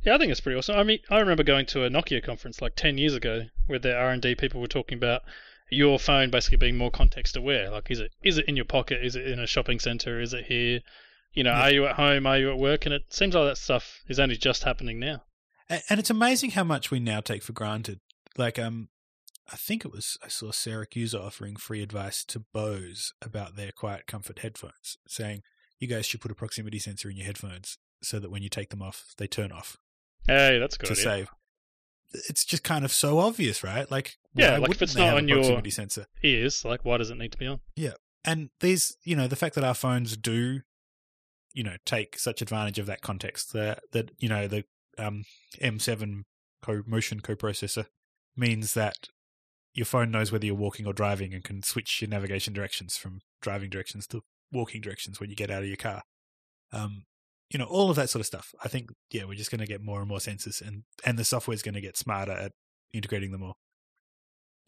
Yeah, 0.04 0.16
I 0.16 0.18
think 0.18 0.32
it's 0.32 0.42
pretty 0.42 0.58
awesome. 0.58 0.78
I 0.78 0.84
mean, 0.84 1.00
I 1.10 1.20
remember 1.20 1.44
going 1.44 1.66
to 1.68 1.86
a 1.86 1.90
Nokia 1.90 2.24
conference 2.24 2.62
like 2.62 2.76
10 2.76 2.98
years 2.98 3.14
ago 3.14 3.44
where 3.68 3.80
the 3.80 3.96
R&D 3.96 4.36
people 4.36 4.60
were 4.60 4.68
talking 4.68 4.98
about 4.98 5.22
your 5.70 6.00
phone 6.00 6.30
basically 6.30 6.58
being 6.58 6.78
more 6.78 6.92
context 6.92 7.38
aware. 7.38 7.70
Like, 7.70 7.90
is 7.90 8.00
it 8.00 8.12
is 8.22 8.38
it 8.38 8.48
in 8.48 8.56
your 8.56 8.66
pocket? 8.66 9.04
Is 9.04 9.16
it 9.16 9.28
in 9.28 9.40
a 9.40 9.48
shopping 9.48 9.80
center? 9.80 10.20
Is 10.20 10.34
it 10.34 10.46
here? 10.46 10.82
You 11.34 11.44
know, 11.44 11.52
Yeah. 11.52 11.62
are 11.62 11.72
you 11.72 11.86
at 11.88 11.96
home? 11.96 12.26
Are 12.28 12.38
you 12.38 12.52
at 12.52 12.58
work? 12.58 12.86
And 12.86 12.94
it 12.94 13.12
seems 13.14 13.34
like 13.36 13.46
that 13.46 13.58
stuff 13.58 14.02
is 14.08 14.20
only 14.20 14.38
just 14.38 14.64
happening 14.64 15.00
now. 15.00 15.24
And 15.70 16.00
it's 16.00 16.10
amazing 16.10 16.52
how 16.52 16.64
much 16.64 16.92
we 16.92 17.00
now 17.00 17.20
take 17.22 17.42
for 17.42 17.54
granted. 17.54 18.00
Like, 18.38 18.60
um, 18.60 18.90
I 19.52 19.56
think 19.56 19.84
it 19.86 19.92
was 19.92 20.18
I 20.24 20.28
saw 20.28 20.52
Siracusa 20.52 21.20
offering 21.20 21.56
free 21.56 21.82
advice 21.82 22.24
to 22.26 22.40
Bose 22.54 23.14
about 23.22 23.56
their 23.56 23.72
Quiet 23.72 24.06
Comfort 24.08 24.40
headphones, 24.40 24.98
saying 25.08 25.42
you 25.80 25.88
guys 25.88 26.06
should 26.06 26.22
put 26.22 26.32
a 26.32 26.36
proximity 26.36 26.80
sensor 26.80 27.10
in 27.10 27.18
your 27.18 27.26
headphones 27.26 27.78
so 28.02 28.20
that 28.20 28.30
when 28.30 28.44
you 28.44 28.50
take 28.50 28.70
them 28.70 28.82
off, 28.82 29.14
they 29.18 29.28
turn 29.28 29.52
off 29.52 29.78
Hey, 30.28 30.60
that's 30.60 30.78
good 30.78 30.88
to 30.88 30.94
idea. 30.94 31.04
save. 31.04 31.28
It's 32.30 32.46
just 32.46 32.64
kind 32.64 32.86
of 32.86 32.92
so 32.92 33.18
obvious, 33.20 33.64
right? 33.64 33.90
Like, 33.90 34.18
Yeah, 34.36 34.58
like 34.58 34.72
if 34.72 34.82
it's 34.82 34.96
not 34.96 35.16
on 35.18 35.28
your- 35.28 35.38
proximity 35.40 35.72
sensor? 35.72 36.06
Ears, 36.24 36.64
like, 36.64 36.86
why 36.86 36.98
does 36.98 37.10
it 37.10 37.18
need 37.18 37.32
to 37.32 37.38
be 37.38 37.48
on? 37.48 37.60
Yeah, 37.76 37.94
and 38.24 38.52
these, 38.60 38.96
you 39.04 39.16
know, 39.16 39.28
the 39.28 39.36
fact 39.36 39.56
that 39.56 39.64
our 39.64 39.74
phones 39.74 40.16
do, 40.16 40.62
you 41.54 41.64
know, 41.64 41.76
take 41.86 42.18
such 42.18 42.42
advantage 42.42 42.80
of 42.80 42.86
that 42.88 43.02
context, 43.02 43.54
that 43.54 43.82
that 43.92 44.12
you 44.18 44.30
know 44.30 44.48
the 44.48 44.66
um, 44.98 45.26
M7 45.62 46.24
co- 46.62 46.84
motion 46.86 47.20
coprocessor 47.20 47.86
means 48.36 48.74
that 48.74 49.08
your 49.74 49.86
phone 49.86 50.12
knows 50.12 50.32
whether 50.32 50.46
you're 50.46 50.56
walking 50.56 50.86
or 50.86 50.94
driving 50.94 51.34
and 51.34 51.44
can 51.44 51.64
switch 51.64 52.02
your 52.02 52.10
navigation 52.10 52.54
directions 52.54 52.98
from 52.98 53.22
driving 53.42 53.70
directions 53.70 54.06
to 54.08 54.22
walking 54.52 54.82
directions 54.82 55.20
when 55.20 55.30
you 55.30 55.36
get 55.36 55.50
out 55.50 55.64
of 55.64 55.68
your 55.68 55.78
car. 55.78 56.04
Um, 56.72 57.04
you 57.50 57.60
know, 57.60 57.66
all 57.66 57.90
of 57.90 57.96
that 57.96 58.10
sort 58.10 58.22
of 58.22 58.26
stuff. 58.26 58.54
I 58.64 58.68
think, 58.68 58.90
yeah, 59.12 59.26
we're 59.26 59.36
just 59.36 59.52
going 59.52 59.62
to 59.62 59.68
get 59.68 59.84
more 59.84 60.00
and 60.00 60.08
more 60.08 60.20
sensors, 60.20 60.62
and 60.62 60.84
and 61.06 61.18
the 61.18 61.24
software 61.24 61.54
is 61.54 61.62
going 61.62 61.76
to 61.76 61.82
get 61.82 61.98
smarter 61.98 62.32
at 62.32 62.52
integrating 62.94 63.32
them 63.32 63.44
all. 63.44 63.58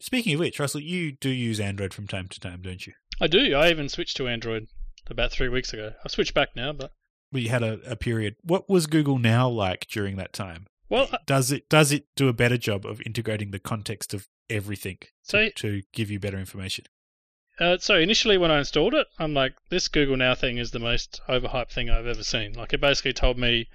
Speaking 0.00 0.34
of 0.34 0.40
which, 0.40 0.60
Russell, 0.60 0.82
you 0.82 1.12
do 1.12 1.30
use 1.30 1.58
Android 1.58 1.94
from 1.94 2.06
time 2.06 2.28
to 2.28 2.38
time, 2.38 2.60
don't 2.62 2.86
you? 2.86 2.92
I 3.20 3.26
do. 3.28 3.54
I 3.54 3.70
even 3.70 3.88
switched 3.88 4.16
to 4.18 4.28
Android 4.28 4.66
about 5.10 5.32
three 5.32 5.48
weeks 5.48 5.72
ago. 5.72 5.92
I've 6.04 6.12
switched 6.12 6.34
back 6.34 6.56
now, 6.56 6.72
but 6.72 6.92
we 7.32 7.48
had 7.48 7.62
a, 7.62 7.80
a 7.86 7.96
period. 7.96 8.36
What 8.42 8.68
was 8.68 8.86
Google 8.86 9.18
Now 9.18 9.48
like 9.48 9.86
during 9.88 10.16
that 10.16 10.32
time? 10.32 10.66
well, 10.88 11.08
Does 11.26 11.50
it 11.50 11.68
does 11.68 11.92
it 11.92 12.06
do 12.14 12.28
a 12.28 12.32
better 12.32 12.56
job 12.56 12.86
of 12.86 13.00
integrating 13.04 13.50
the 13.50 13.58
context 13.58 14.14
of 14.14 14.28
everything 14.48 14.98
so 15.22 15.48
to 15.56 15.82
give 15.92 16.10
you 16.10 16.20
better 16.20 16.38
information? 16.38 16.84
Uh, 17.58 17.78
so 17.78 17.96
initially, 17.96 18.36
when 18.36 18.50
I 18.50 18.58
installed 18.58 18.94
it, 18.94 19.06
I'm 19.18 19.32
like, 19.32 19.54
this 19.70 19.88
Google 19.88 20.16
Now 20.16 20.34
thing 20.34 20.58
is 20.58 20.70
the 20.72 20.78
most 20.78 21.20
overhyped 21.28 21.72
thing 21.72 21.88
I've 21.88 22.06
ever 22.06 22.22
seen. 22.22 22.52
Like, 22.52 22.74
it 22.74 22.82
basically 22.82 23.14
told 23.14 23.38
me, 23.38 23.66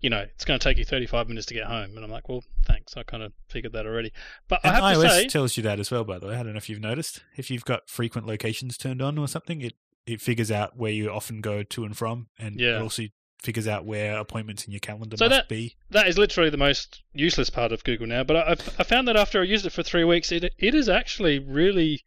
you 0.00 0.10
know, 0.10 0.18
it's 0.34 0.44
going 0.44 0.58
to 0.58 0.64
take 0.64 0.76
you 0.76 0.84
35 0.84 1.28
minutes 1.28 1.46
to 1.46 1.54
get 1.54 1.66
home, 1.66 1.92
and 1.94 2.04
I'm 2.04 2.10
like, 2.10 2.28
well, 2.28 2.42
thanks. 2.66 2.96
I 2.96 3.04
kind 3.04 3.22
of 3.22 3.32
figured 3.48 3.72
that 3.74 3.86
already. 3.86 4.12
But 4.48 4.60
And 4.64 4.74
I 4.76 4.90
have 4.90 4.98
iOS 4.98 5.02
to 5.02 5.08
say, 5.10 5.26
tells 5.28 5.56
you 5.56 5.62
that 5.62 5.78
as 5.78 5.90
well, 5.90 6.02
by 6.02 6.18
the 6.18 6.26
way. 6.26 6.34
I 6.34 6.42
don't 6.42 6.52
know 6.52 6.58
if 6.58 6.68
you've 6.68 6.80
noticed. 6.80 7.22
If 7.36 7.48
you've 7.48 7.64
got 7.64 7.88
frequent 7.88 8.26
locations 8.26 8.76
turned 8.76 9.00
on 9.00 9.18
or 9.18 9.28
something, 9.28 9.60
it, 9.60 9.74
it 10.08 10.20
figures 10.20 10.50
out 10.50 10.76
where 10.76 10.92
you 10.92 11.10
often 11.10 11.40
go 11.40 11.62
to 11.62 11.84
and 11.84 11.96
from, 11.96 12.28
and 12.38 12.58
Yeah. 12.60 12.76
it 12.78 12.82
also 12.82 13.04
figures 13.42 13.68
out 13.68 13.84
where 13.84 14.18
appointments 14.18 14.64
in 14.64 14.72
your 14.72 14.80
calendar 14.80 15.16
So 15.16 15.26
must 15.26 15.30
that- 15.36 15.48
be. 15.48 15.76
that 15.90 16.08
is 16.08 16.18
literally 16.18 16.50
the 16.50 16.56
most 16.56 17.02
useless 17.12 17.50
part 17.50 17.70
of 17.70 17.84
Google 17.84 18.06
Now. 18.08 18.24
But 18.24 18.36
I, 18.36 18.52
I 18.80 18.84
found 18.84 19.06
that 19.06 19.16
after 19.16 19.40
I 19.40 19.44
used 19.44 19.64
it 19.64 19.70
for 19.70 19.82
three 19.84 20.04
weeks, 20.04 20.32
it 20.32 20.52
it 20.58 20.74
is 20.74 20.88
actually 20.88 21.38
really 21.38 22.02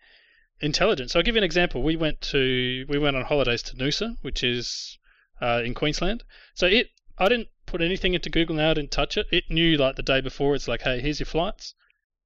intelligent. 0.59 1.09
So 1.11 1.19
I'll 1.19 1.23
give 1.23 1.35
you 1.35 1.39
an 1.39 1.43
example. 1.45 1.81
We 1.83 1.95
went 1.95 2.21
to 2.21 2.85
we 2.89 2.97
went 2.97 3.15
on 3.15 3.23
holidays 3.25 3.61
to 3.63 3.75
Noosa, 3.75 4.17
which 4.21 4.43
is 4.43 4.97
uh, 5.41 5.61
in 5.65 5.73
Queensland. 5.73 6.23
So 6.53 6.67
it 6.67 6.89
I 7.17 7.29
didn't 7.29 7.47
put 7.65 7.81
anything 7.81 8.13
into 8.13 8.29
Google 8.29 8.55
Now. 8.55 8.71
I 8.71 8.73
didn't 8.73 8.91
touch 8.91 9.17
it. 9.17 9.27
It 9.31 9.45
knew 9.49 9.77
like 9.77 9.95
the 9.95 10.03
day 10.03 10.21
before. 10.21 10.55
It's 10.55 10.67
like, 10.67 10.81
hey, 10.81 10.99
here's 10.99 11.19
your 11.19 11.25
flights. 11.27 11.73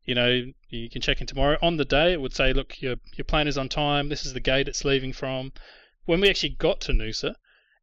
You 0.06 0.16
know, 0.16 0.51
you 0.70 0.89
can 0.89 1.01
check 1.01 1.20
in 1.20 1.28
tomorrow. 1.28 1.58
On 1.62 1.78
the 1.78 1.86
day, 1.86 2.14
it 2.14 2.22
would 2.22 2.34
say, 2.34 2.53
look, 2.53 2.82
your 2.82 2.95
your 3.16 3.26
plane 3.26 3.47
is 3.47 3.58
on 3.58 3.70
time. 3.70 4.10
This 4.10 4.26
is 4.26 4.34
the 4.34 4.39
gate 4.39 4.68
it's 4.68 4.86
leaving 4.86 5.14
from. 5.14 5.51
When 6.06 6.22
we 6.22 6.30
actually 6.30 6.49
got 6.49 6.80
to 6.82 6.93
Noosa, 6.93 7.36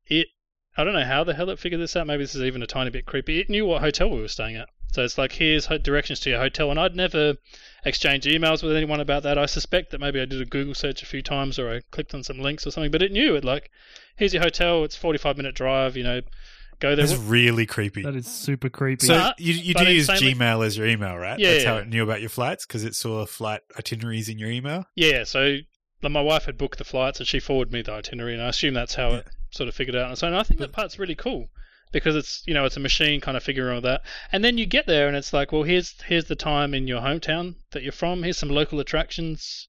it 0.07 0.29
I 0.77 0.85
don't 0.85 0.95
know 0.95 1.05
how 1.05 1.25
the 1.25 1.35
hell 1.35 1.51
it 1.51 1.59
figured 1.59 1.81
this 1.81 1.97
out. 1.97 2.07
Maybe 2.07 2.23
this 2.23 2.35
is 2.35 2.43
even 2.43 2.63
a 2.63 2.67
tiny 2.67 2.91
bit 2.91 3.05
creepy. 3.05 3.41
It 3.41 3.51
knew 3.51 3.67
what 3.67 3.83
hotel 3.83 4.09
we 4.09 4.21
were 4.21 4.29
staying 4.29 4.57
at. 4.57 4.69
So 4.93 5.03
it's 5.03 5.19
like, 5.19 5.33
here's 5.33 5.67
directions 5.67 6.21
to 6.21 6.31
your 6.31 6.39
hotel. 6.39 6.71
And 6.71 6.79
I'd 6.79 6.95
never 6.95 7.37
exchanged 7.85 8.27
emails 8.27 8.63
with 8.63 8.77
anyone 8.77 9.01
about 9.01 9.23
that. 9.23 9.39
I 9.39 9.47
suspect 9.47 9.91
that 9.91 10.01
maybe 10.01 10.21
I 10.21 10.27
did 10.27 10.41
a 10.41 10.47
Google 10.47 10.75
search 10.75 11.03
a 11.03 11.07
few 11.07 11.23
times 11.23 11.59
or 11.59 11.75
I 11.75 11.81
clicked 11.91 12.15
on 12.15 12.23
some 12.23 12.39
links 12.39 12.67
or 12.67 12.71
something, 12.71 12.91
but 12.91 13.03
it 13.03 13.13
knew 13.13 13.35
it. 13.35 13.45
Like, 13.45 13.71
here's 14.17 14.35
your 14.35 14.43
hotel. 14.43 14.85
It's 14.85 14.97
45 14.97 15.37
minute 15.37 15.55
drive. 15.55 15.97
You 15.97 16.05
know, 16.05 16.21
go 16.83 16.95
there. 16.97 17.07
That's 17.07 17.19
really 17.19 17.65
creepy. 17.67 18.03
That 18.03 18.17
is 18.17 18.27
super 18.27 18.69
creepy. 18.69 19.07
So 19.07 19.15
But- 19.19 19.41
you 19.41 19.55
you 19.55 19.75
do 19.75 19.85
use 19.85 20.09
insanely- 20.09 20.35
Gmail 20.35 20.67
as 20.67 20.77
your 20.77 20.87
email, 20.87 21.17
right? 21.17 21.39
Yeah, 21.39 21.53
That's 21.53 21.65
how 21.65 21.77
it 21.79 21.89
knew 21.89 22.03
about 22.03 22.21
your 22.21 22.29
flights 22.31 22.67
because 22.67 22.85
it 22.85 22.95
saw 22.95 23.25
flight 23.27 23.61
itineraries 23.79 24.29
in 24.29 24.39
your 24.39 24.51
email. 24.51 24.85
Yeah, 24.97 25.25
so 25.25 25.59
like, 26.03 26.13
my 26.13 26.21
wife 26.21 26.45
had 26.47 26.59
booked 26.59 26.79
the 26.79 26.85
flights 26.85 27.19
and 27.21 27.27
she 27.29 27.39
forwarded 27.41 27.73
me 27.73 27.81
the 27.83 27.93
itinerary, 27.93 28.35
and 28.35 28.43
I 28.43 28.49
assume 28.49 28.75
that's 28.75 28.97
how 28.97 29.11
Yeah. 29.11 29.17
it 29.19 29.27
sort 29.53 29.69
of 29.69 29.75
figured 29.75 29.97
out. 29.97 30.09
And 30.09 30.19
so 30.19 30.27
and 30.27 30.37
I 30.37 30.43
think 30.43 30.61
that 30.61 30.73
part's 30.73 30.99
really 30.99 31.15
cool 31.15 31.49
because 31.93 32.17
it's 32.17 32.43
you 32.47 32.55
know 32.55 32.65
it's 32.65 32.77
a 32.77 32.81
machine 32.81 33.21
kind 33.21 33.37
of 33.37 33.43
figuring 33.43 33.75
all 33.75 33.81
that, 33.83 34.03
and 34.33 34.43
then 34.45 34.59
you 34.59 34.67
get 34.67 34.87
there 34.87 35.07
and 35.09 35.17
it's 35.17 35.33
like, 35.33 35.53
well, 35.53 35.63
here's 35.63 35.95
here's 36.07 36.25
the 36.25 36.37
time 36.37 36.75
in 36.75 36.87
your 36.89 37.01
hometown 37.03 37.55
that 37.71 37.83
you're 37.83 37.93
from. 37.93 38.23
Here's 38.25 38.39
some 38.39 38.49
local 38.49 38.81
attractions 38.81 39.69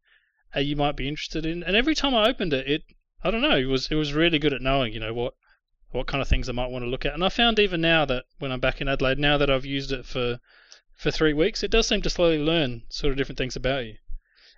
uh, 0.55 0.59
you 0.59 0.75
might 0.75 0.95
be 0.95 1.07
interested 1.07 1.45
in. 1.45 1.63
And 1.63 1.75
every 1.75 1.95
time 1.95 2.13
I 2.15 2.27
opened 2.29 2.53
it, 2.53 2.67
it 2.67 2.83
I 3.23 3.29
don't 3.31 3.41
know, 3.41 3.57
it 3.57 3.65
was 3.65 3.87
it 3.91 3.95
was 3.95 4.13
really 4.13 4.39
good 4.39 4.53
at 4.53 4.61
knowing 4.61 4.93
you 4.93 4.99
know 4.99 5.13
what 5.13 5.33
what 5.93 6.07
kind 6.07 6.21
of 6.21 6.27
things 6.27 6.49
I 6.49 6.53
might 6.53 6.69
want 6.69 6.83
to 6.83 6.89
look 6.89 7.05
at. 7.05 7.13
And 7.13 7.23
I 7.23 7.29
found 7.29 7.59
even 7.59 7.81
now 7.81 8.05
that 8.05 8.25
when 8.39 8.51
I'm 8.51 8.59
back 8.59 8.81
in 8.81 8.87
Adelaide, 8.87 9.19
now 9.19 9.37
that 9.37 9.49
I've 9.49 9.65
used 9.65 9.91
it 9.91 10.05
for 10.05 10.39
for 10.97 11.11
three 11.11 11.33
weeks, 11.33 11.63
it 11.63 11.71
does 11.71 11.87
seem 11.87 12.01
to 12.01 12.09
slowly 12.09 12.37
learn 12.37 12.83
sort 12.89 13.11
of 13.11 13.17
different 13.17 13.37
things 13.37 13.55
about 13.55 13.85
you. 13.85 13.95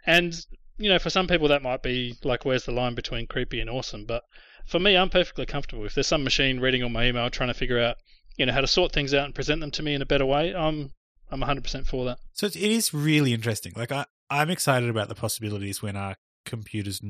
And 0.06 0.36
you 0.78 0.90
know, 0.90 1.00
for 1.00 1.10
some 1.10 1.28
people 1.28 1.48
that 1.48 1.62
might 1.62 1.82
be 1.82 2.16
like, 2.24 2.46
where's 2.46 2.66
the 2.66 2.72
line 2.72 2.96
between 2.96 3.28
creepy 3.28 3.62
and 3.62 3.70
awesome? 3.70 4.06
But 4.06 4.24
for 4.66 4.80
me, 4.80 4.98
I'm 4.98 5.10
perfectly 5.10 5.46
comfortable. 5.46 5.86
If 5.86 5.94
there's 5.94 6.08
some 6.08 6.24
machine 6.24 6.60
reading 6.60 6.84
all 6.84 6.90
my 6.90 7.06
email, 7.06 7.30
trying 7.30 7.50
to 7.50 7.54
figure 7.54 7.80
out, 7.80 7.98
you 8.38 8.46
know, 8.46 8.54
how 8.54 8.62
to 8.62 8.68
sort 8.68 8.92
things 8.92 9.14
out 9.14 9.26
and 9.26 9.36
present 9.36 9.62
them 9.62 9.72
to 9.72 9.84
me 9.84 9.94
in 9.94 10.02
a 10.02 10.06
better 10.06 10.26
way, 10.26 10.54
I'm 10.54 10.92
I'm 11.32 11.42
100% 11.42 11.88
for 11.88 12.06
that. 12.06 12.20
So 12.34 12.48
it's, 12.54 12.94
really 12.94 13.34
interesting. 13.34 13.74
Like 13.76 13.92
I, 13.92 14.06
I'm 14.30 14.50
excited 14.50 14.90
about 14.90 15.10
the 15.10 15.16
possibilities 15.16 15.82
when 15.82 15.96
our 15.96 16.16
computers 16.46 17.02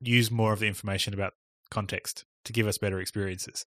use 0.00 0.30
more 0.30 0.52
of 0.52 0.60
the 0.60 0.66
information 0.66 1.12
about 1.14 1.32
context 1.68 2.24
to 2.46 2.52
give 2.52 2.66
us 2.66 2.78
better 2.78 3.00
experiences. 3.00 3.66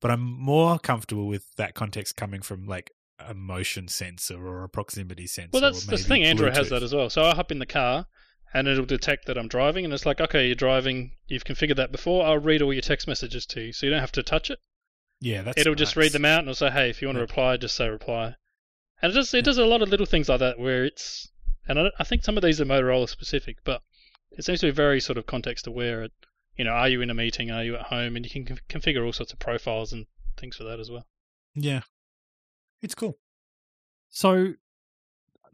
But 0.00 0.10
I'm 0.10 0.22
more 0.22 0.78
comfortable 0.78 1.26
with 1.26 1.44
that 1.56 1.74
context 1.74 2.16
coming 2.16 2.40
from 2.40 2.64
like 2.64 2.90
a 3.18 3.34
motion 3.34 3.88
sensor 3.88 4.46
or 4.46 4.64
a 4.64 4.68
proximity 4.68 5.26
sensor. 5.26 5.50
Well, 5.52 5.62
that's 5.62 5.84
the 5.84 5.98
thing. 5.98 6.24
Android 6.24 6.56
has 6.56 6.70
that 6.70 6.82
as 6.82 6.94
well. 6.94 7.10
So 7.10 7.22
I 7.22 7.34
hop 7.34 7.52
in 7.52 7.58
the 7.58 7.66
car, 7.66 8.06
and 8.54 8.66
it'll 8.66 8.86
detect 8.86 9.26
that 9.26 9.36
I'm 9.36 9.48
driving, 9.48 9.84
and 9.84 9.92
it's 9.92 10.06
like, 10.06 10.20
okay, 10.20 10.46
you're 10.46 10.54
driving. 10.54 11.12
You've 11.26 11.44
configured 11.44 11.76
that 11.76 11.92
before. 11.92 12.24
I'll 12.24 12.38
read 12.38 12.62
all 12.62 12.72
your 12.72 12.82
text 12.82 13.06
messages 13.06 13.46
to 13.46 13.60
you, 13.60 13.72
so 13.72 13.86
you 13.86 13.92
don't 13.92 14.00
have 14.00 14.12
to 14.12 14.22
touch 14.22 14.50
it. 14.50 14.58
Yeah, 15.20 15.42
that's 15.42 15.60
it'll 15.60 15.74
just 15.74 15.96
read 15.96 16.12
them 16.12 16.24
out, 16.24 16.40
and 16.40 16.48
it'll 16.48 16.54
say, 16.54 16.70
hey, 16.70 16.88
if 16.88 17.02
you 17.02 17.08
want 17.08 17.16
to 17.16 17.22
reply, 17.22 17.56
just 17.58 17.76
say 17.76 17.88
reply. 17.88 18.36
And 19.02 19.12
it 19.12 19.14
does 19.14 19.32
it 19.34 19.44
does 19.44 19.58
a 19.58 19.66
lot 19.66 19.82
of 19.82 19.88
little 19.88 20.06
things 20.06 20.28
like 20.28 20.40
that 20.40 20.58
where 20.58 20.84
it's, 20.84 21.28
and 21.68 21.78
I, 21.78 21.90
I 21.98 22.04
think 22.04 22.24
some 22.24 22.36
of 22.36 22.42
these 22.42 22.60
are 22.60 22.64
Motorola 22.64 23.08
specific, 23.08 23.58
but 23.64 23.82
it 24.30 24.44
seems 24.44 24.60
to 24.60 24.66
be 24.66 24.72
very 24.72 25.00
sort 25.00 25.18
of 25.18 25.26
context 25.26 25.66
aware. 25.66 26.02
It, 26.02 26.12
you 26.60 26.64
know, 26.64 26.72
are 26.72 26.90
you 26.90 27.00
in 27.00 27.08
a 27.08 27.14
meeting? 27.14 27.50
Are 27.50 27.64
you 27.64 27.74
at 27.76 27.86
home? 27.86 28.16
And 28.16 28.26
you 28.26 28.30
can 28.30 28.44
conf- 28.44 28.68
configure 28.68 29.02
all 29.02 29.14
sorts 29.14 29.32
of 29.32 29.38
profiles 29.38 29.94
and 29.94 30.04
things 30.36 30.56
for 30.56 30.64
that 30.64 30.78
as 30.78 30.90
well. 30.90 31.06
Yeah, 31.54 31.80
it's 32.82 32.94
cool. 32.94 33.16
So 34.10 34.52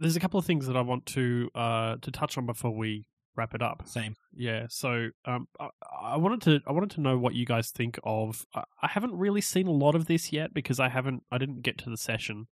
there's 0.01 0.17
a 0.17 0.21
couple 0.21 0.41
of 0.41 0.45
things 0.45 0.67
that 0.67 0.77
I 0.77 0.81
want 0.81 1.07
to 1.07 1.49
uh, 1.55 1.97
to 2.03 2.11
touch 2.11 2.37
on 2.37 2.45
before 2.45 2.75
we 2.75 3.07
wrap 3.37 3.55
it 3.55 3.63
up. 3.63 3.85
Same. 3.87 4.17
Yeah. 4.35 4.67
So 4.69 5.11
um, 5.25 5.47
I, 5.61 5.69
I 6.03 6.17
wanted 6.17 6.43
to 6.43 6.61
I 6.67 6.73
wanted 6.73 6.91
to 6.97 7.01
know 7.01 7.17
what 7.17 7.37
you 7.37 7.47
guys 7.47 7.71
think 7.71 8.01
of. 8.03 8.45
I, 8.53 8.65
I 8.83 8.89
haven't 8.89 9.15
really 9.15 9.41
seen 9.41 9.69
a 9.69 9.73
lot 9.73 9.95
of 9.95 10.07
this 10.07 10.33
yet 10.33 10.53
because 10.53 10.81
I 10.81 10.89
haven't 10.89 11.23
I 11.31 11.39
didn't 11.39 11.63
get 11.63 11.79
to 11.79 11.91
the 11.91 11.97
session. 11.97 12.49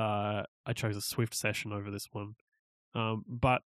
Uh, 0.00 0.42
I 0.66 0.72
chose 0.74 0.96
a 0.96 1.00
Swift 1.00 1.32
session 1.32 1.72
over 1.72 1.92
this 1.92 2.08
one, 2.10 2.34
um, 2.96 3.22
but 3.28 3.62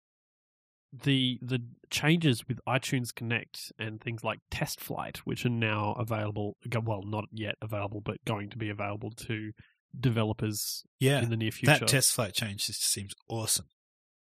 the 0.92 1.38
the 1.42 1.60
changes 1.90 2.46
with 2.48 2.58
iTunes 2.66 3.14
Connect 3.14 3.72
and 3.78 4.00
things 4.00 4.24
like 4.24 4.38
Test 4.50 4.80
Flight, 4.80 5.18
which 5.18 5.44
are 5.44 5.50
now 5.50 5.92
available, 5.98 6.56
well, 6.82 7.02
not 7.04 7.26
yet 7.32 7.56
available, 7.60 8.00
but 8.00 8.24
going 8.24 8.50
to 8.50 8.56
be 8.58 8.70
available 8.70 9.10
to 9.10 9.52
developers 9.98 10.84
Yeah, 11.00 11.22
in 11.22 11.30
the 11.30 11.36
near 11.36 11.50
future. 11.50 11.78
that 11.78 11.88
test 11.88 12.12
flight 12.12 12.34
change 12.34 12.66
just 12.66 12.84
seems 12.84 13.14
awesome. 13.28 13.66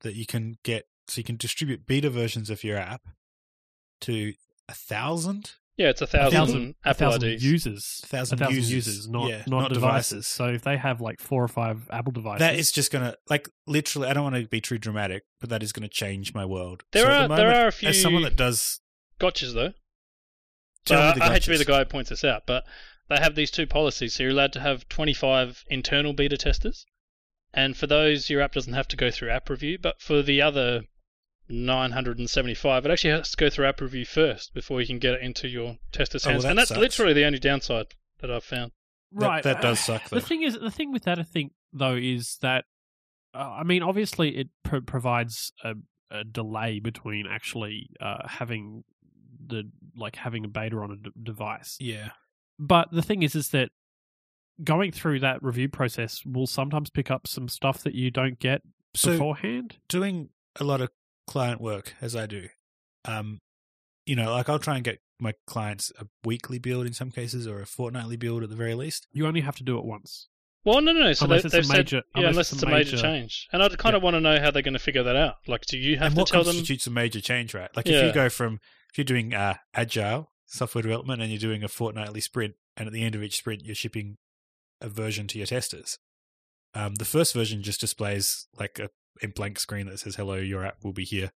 That 0.03 0.15
you 0.15 0.27
can 0.27 0.57
get 0.63 0.85
so 1.09 1.19
you 1.19 1.25
can 1.25 1.37
distribute 1.37 1.87
beta 1.87 2.09
versions 2.11 2.51
of 2.51 2.65
your 2.65 2.79
app 2.79 3.03
to 4.03 4.33
a 4.69 4.75
thousand. 4.75 5.53
Yeah, 5.81 5.89
it's 5.89 6.03
a 6.03 6.05
a 6.05 6.07
thousand, 6.09 6.33
thousand, 6.39 6.75
a 6.85 6.89
Apple 6.91 7.11
thousand 7.13 7.29
IDs. 7.31 7.43
users, 7.45 8.01
A 8.05 8.07
thousand 8.07 8.39
a 8.41 8.45
thousand 8.45 8.57
users, 8.57 8.73
users, 8.87 9.09
not 9.09 9.31
yeah, 9.31 9.45
not, 9.47 9.61
not 9.63 9.73
devices. 9.73 10.11
devices. 10.11 10.27
So 10.27 10.47
if 10.49 10.61
they 10.63 10.77
have 10.77 11.01
like 11.01 11.21
four 11.21 11.43
or 11.43 11.49
five 11.49 11.89
Apple 11.91 12.13
devices, 12.13 12.41
That 12.41 12.57
is 12.57 12.71
just 12.71 12.93
gonna 12.93 13.15
like 13.31 13.49
literally. 13.67 14.07
I 14.09 14.13
don't 14.13 14.25
want 14.25 14.37
to 14.37 14.47
be 14.47 14.61
too 14.61 14.77
dramatic, 14.77 15.23
but 15.41 15.49
that 15.49 15.63
is 15.63 15.73
going 15.73 15.85
to 15.85 15.89
change 15.89 16.35
my 16.35 16.45
world. 16.45 16.83
There 16.93 17.05
So 17.05 17.11
at 17.11 17.23
are- 17.23 17.29
the 17.29 17.35
there 17.37 17.55
are 17.65 17.69
a 17.69 17.73
few 17.73 17.89
as 17.89 18.03
someone 18.03 18.23
that 18.25 18.37
does. 18.37 18.81
Gotchas 19.19 19.55
though. 19.55 19.73
So 20.87 20.95
Tell 20.97 21.01
me 21.03 21.09
I, 21.09 21.15
the 21.15 21.25
I 21.25 21.33
hate 21.33 21.43
to 21.45 21.51
be 21.51 21.57
the 21.57 21.65
guy 21.65 21.79
who 21.79 21.85
points 21.87 22.11
this 22.11 22.25
out, 22.25 22.43
but 22.47 22.65
they 23.09 23.17
have 23.17 23.35
these 23.35 23.51
two 23.51 23.67
policies. 23.67 24.15
So 24.15 24.23
you're 24.25 24.33
allowed 24.33 24.53
to 24.55 24.61
have 24.61 24.89
25 24.91 25.65
internal 25.69 26.13
beta 26.13 26.37
testers, 26.37 26.85
and 27.55 27.75
for 27.77 27.87
those, 27.87 28.29
your 28.29 28.43
app 28.43 28.53
doesn't 28.53 28.73
have 28.75 28.89
to 28.89 28.97
go 28.97 29.11
through 29.11 29.31
app 29.31 29.49
review. 29.49 29.79
But 29.81 30.01
for 30.03 30.21
the 30.23 30.43
other 30.43 30.83
975, 31.51 32.87
it 32.87 32.91
actually 32.91 33.11
has 33.11 33.31
to 33.33 33.37
go 33.37 33.51
through 33.51 33.67
app 33.67 33.81
review 33.81 34.05
first 34.05 34.55
before 34.55 34.81
you 34.81 34.87
can 34.87 34.99
get 34.99 35.15
it 35.15 35.23
into 35.23 35.49
your 35.49 35.77
tester's 35.93 36.25
Oh, 36.27 36.31
well, 36.31 36.35
hands, 36.35 36.45
and 36.47 36.59
that's 36.59 36.69
sucks. 36.69 36.81
literally 36.81 37.13
the 37.13 37.25
only 37.25 37.39
downside 37.39 37.87
that 38.21 38.31
I've 38.31 38.45
found. 38.45 38.73
That- 39.13 39.27
right. 39.27 39.43
that 39.43 39.61
does 39.61 39.81
suck, 39.81 40.09
though. 40.09 40.21
The 40.21 40.27
thing 40.27 40.43
is, 40.43 40.59
the 40.59 40.71
thing 40.71 40.93
with 40.93 41.03
that, 41.05 41.19
I 41.19 41.23
think, 41.25 41.53
though, 41.73 41.97
is 41.97 42.39
that 42.43 42.65
uh, 43.35 43.39
I 43.59 43.63
mean, 43.65 43.83
obviously, 43.83 44.37
it 44.37 44.49
pro- 44.65 44.81
provides 44.81 45.53
a, 45.63 45.75
a 46.11 46.25
delay 46.25 46.81
between 46.81 47.27
actually 47.29 47.89
uh, 48.01 48.27
having 48.27 48.83
the 49.47 49.71
like 49.97 50.17
having 50.17 50.45
a 50.45 50.49
beta 50.49 50.77
on 50.77 50.91
a 50.93 50.97
d- 50.97 51.11
device. 51.23 51.77
Yeah, 51.81 52.11
But 52.59 52.89
the 52.93 53.03
thing 53.03 53.23
is, 53.23 53.35
is 53.37 53.49
that 53.51 53.71
going 54.65 54.91
through 54.93 55.21
that 55.21 55.43
review 55.43 55.69
process 55.69 56.23
will 56.27 56.47
sometimes 56.47 56.91
pick 56.91 57.11
up 57.11 57.27
some 57.27 57.49
stuff 57.49 57.83
that 57.85 57.95
you 57.95 58.11
don't 58.11 58.39
get 58.39 58.63
so 58.95 59.13
beforehand. 59.13 59.77
doing 59.89 60.29
a 60.59 60.65
lot 60.65 60.81
of 60.81 60.91
client 61.31 61.61
work 61.61 61.95
as 62.03 62.15
I 62.17 62.27
do, 62.27 62.49
um, 63.05 63.39
you 64.05 64.17
know, 64.17 64.33
like 64.33 64.49
I'll 64.49 64.59
try 64.59 64.75
and 64.75 64.85
get 64.85 64.99
my 65.21 65.33
clients 65.47 65.93
a 65.99 66.07
weekly 66.25 66.59
build 66.59 66.87
in 66.87 66.93
some 66.93 67.11
cases 67.11 67.47
or 67.47 67.61
a 67.61 67.67
fortnightly 67.67 68.17
build 68.17 68.43
at 68.43 68.51
the 68.51 68.57
very 68.57 68.75
least. 68.75 69.07
You 69.13 69.27
only 69.27 69.43
have 69.43 69.57
to 69.57 69.63
do 69.63 69.79
it 69.79 69.85
once. 69.85 70.29
Well, 70.65 70.81
no, 70.81 70.93
no, 70.93 71.01
no. 71.01 71.13
So 71.13 71.25
Unless 71.25 71.43
they, 71.43 71.47
it's 71.47 71.55
a 71.55 71.57
they've 71.59 71.67
said, 71.67 71.77
major- 71.77 71.97
yeah, 71.97 72.03
unless 72.29 72.31
unless 72.31 72.53
it's 72.53 72.53
it's 72.55 72.63
a 72.65 72.67
a 72.67 72.71
major, 72.71 72.97
major- 72.97 73.03
change. 73.03 73.47
And 73.53 73.63
I'd 73.63 73.79
kind 73.79 73.97
of 73.97 74.03
want 74.03 74.15
to 74.15 74.21
know 74.21 74.41
how 74.41 74.51
they're 74.51 74.63
going 74.63 74.75
to 74.75 74.79
figure 74.81 75.03
that 75.05 75.17
out. 75.17 75.37
Like, 75.47 75.63
do 75.67 75.79
you 75.79 75.97
have 75.99 76.07
and 76.09 76.15
to 76.17 76.21
what 76.21 76.29
tell 76.29 76.43
them? 76.43 76.55
constitutes 76.55 76.87
a 76.87 76.91
major 76.91 77.21
change, 77.21 77.55
right? 77.55 77.71
Like 77.77 77.87
if 77.87 78.05
you 78.05 78.13
go 78.13 78.29
from 78.29 78.59
if 78.91 78.99
you're 78.99 79.05
doing 79.05 79.33
uh, 79.33 79.55
agile 79.73 80.33
software 80.47 80.83
development 80.83 81.23
and 81.23 81.31
you're 81.31 81.39
doing 81.39 81.63
a 81.63 81.69
fortnightly 81.69 82.21
sprint, 82.21 82.55
and 82.77 82.87
at 82.89 82.93
the 82.93 83.03
end 83.03 83.15
of 83.15 83.23
each 83.23 83.37
sprint 83.37 83.65
you're 83.65 83.75
shipping 83.75 84.17
a 84.81 84.89
version 84.89 85.27
to 85.29 85.39
your 85.39 85.47
testers. 85.47 85.99
Um, 86.75 86.97
the 86.97 87.05
first 87.05 87.35
version 87.35 87.63
just 87.63 87.81
displays 87.81 88.47
like 88.59 88.79
a, 88.79 88.91
a 89.23 89.27
blank 89.27 89.59
screen 89.59 89.87
that 89.87 89.99
says 90.01 90.17
"Hello, 90.17 90.35
your 90.35 90.65
app 90.65 90.85
will 90.85 90.93
be 90.93 91.05
here." 91.05 91.31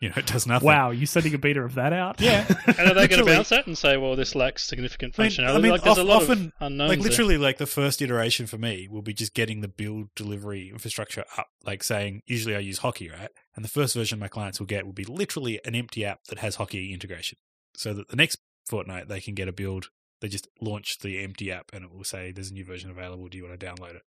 You 0.00 0.08
know, 0.08 0.14
it 0.16 0.26
does 0.26 0.46
nothing. 0.46 0.66
Wow, 0.66 0.92
you're 0.92 1.04
sending 1.06 1.34
a 1.34 1.38
beta 1.38 1.60
of 1.60 1.74
that 1.74 1.92
out? 1.92 2.22
Yeah. 2.22 2.46
And 2.66 2.78
are 2.78 2.94
they 2.94 3.06
going 3.06 3.08
to 3.08 3.16
Literally. 3.16 3.32
bounce 3.32 3.50
that 3.50 3.66
and 3.66 3.76
say, 3.76 3.98
well, 3.98 4.16
this 4.16 4.34
lacks 4.34 4.62
significant 4.66 5.14
I 5.18 5.22
mean- 5.24 5.30
functionality? 5.30 5.54
I 5.54 5.58
mean, 5.58 5.72
like, 5.72 5.82
there's 5.82 5.98
a 5.98 6.02
lot 6.04 6.22
often, 6.22 6.46
of 6.58 6.66
unknowns. 6.68 6.88
like 6.88 7.00
there. 7.00 7.10
literally 7.10 7.36
like 7.36 7.58
the 7.58 7.66
first 7.66 8.00
iteration 8.00 8.46
for 8.46 8.56
me 8.56 8.88
will 8.90 9.02
be 9.02 9.12
just 9.12 9.34
getting 9.34 9.60
the 9.60 9.68
build 9.68 10.06
delivery 10.16 10.70
infrastructure 10.70 11.26
up 11.36 11.48
like 11.66 11.82
saying 11.82 12.22
usually 12.24 12.56
i 12.56 12.58
use 12.58 12.78
hockey 12.78 13.10
right 13.10 13.28
and 13.54 13.62
the 13.62 13.68
first 13.68 13.94
version 13.94 14.18
my 14.18 14.26
clients 14.28 14.58
will 14.58 14.66
get 14.66 14.86
will 14.86 14.94
be 14.94 15.04
literally 15.04 15.60
an 15.66 15.74
empty 15.74 16.02
app 16.02 16.24
that 16.30 16.38
has 16.38 16.54
hockey 16.54 16.94
integration 16.94 17.36
so 17.74 17.92
that 17.92 18.08
the 18.08 18.16
next 18.16 18.38
fortnight 18.66 19.08
they 19.08 19.20
can 19.20 19.34
get 19.34 19.48
a 19.48 19.52
build 19.52 19.90
they 20.22 20.28
just 20.28 20.48
launch 20.62 21.00
the 21.00 21.22
empty 21.22 21.52
app 21.52 21.66
and 21.74 21.84
it 21.84 21.92
will 21.92 22.04
say 22.04 22.32
there's 22.32 22.50
a 22.50 22.54
new 22.54 22.64
version 22.64 22.88
available 22.90 23.28
do 23.28 23.36
you 23.36 23.44
want 23.46 23.60
to 23.60 23.66
download 23.66 23.96
it 23.96 24.02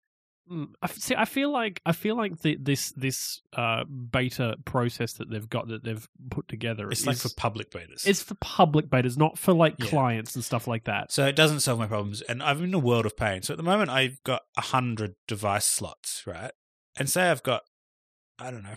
I 0.51 0.67
f- 0.85 0.97
see. 0.99 1.15
I 1.15 1.25
feel 1.25 1.51
like 1.51 1.81
I 1.87 1.93
feel 1.93 2.17
like 2.17 2.41
the, 2.43 2.57
this 2.61 2.93
this 2.93 3.41
uh, 3.57 3.85
beta 3.85 4.57
process 4.65 5.15
that 5.15 5.31
they've 5.31 5.49
got 5.49 5.69
that 5.69 5.85
they've 5.85 6.07
put 6.31 6.49
together 6.49 6.91
it's 6.91 7.01
is 7.03 7.07
like 7.07 7.17
for 7.17 7.31
public 7.37 7.71
betas 7.71 8.07
it's 8.07 8.23
for 8.23 8.35
public 8.35 8.89
betas, 8.91 9.17
not 9.17 9.39
for 9.39 9.55
like 9.55 9.77
Yeah. 9.79 9.87
clients 9.87 10.35
and 10.35 10.45
stuff 10.45 10.67
like 10.67 10.85
that. 10.85 11.11
so 11.13 11.27
it 11.27 11.37
doesn't 11.37 11.61
solve 11.61 11.79
my 11.79 11.87
problems 11.87 12.21
and 12.23 12.43
i'm 12.43 12.63
in 12.65 12.75
a 12.75 12.79
world 12.79 13.07
of 13.07 13.17
pain 13.17 13.43
so 13.43 13.55
at 13.55 13.57
the 13.57 13.63
moment 13.63 13.89
i've 13.91 14.23
got 14.25 14.43
100 14.57 15.15
device 15.29 15.65
slots 15.65 16.23
right 16.27 16.51
and 16.99 17.09
say 17.09 17.31
i've 17.31 17.43
got 17.43 17.63
i 18.39 18.51
don't 18.51 18.63
know 18.65 18.75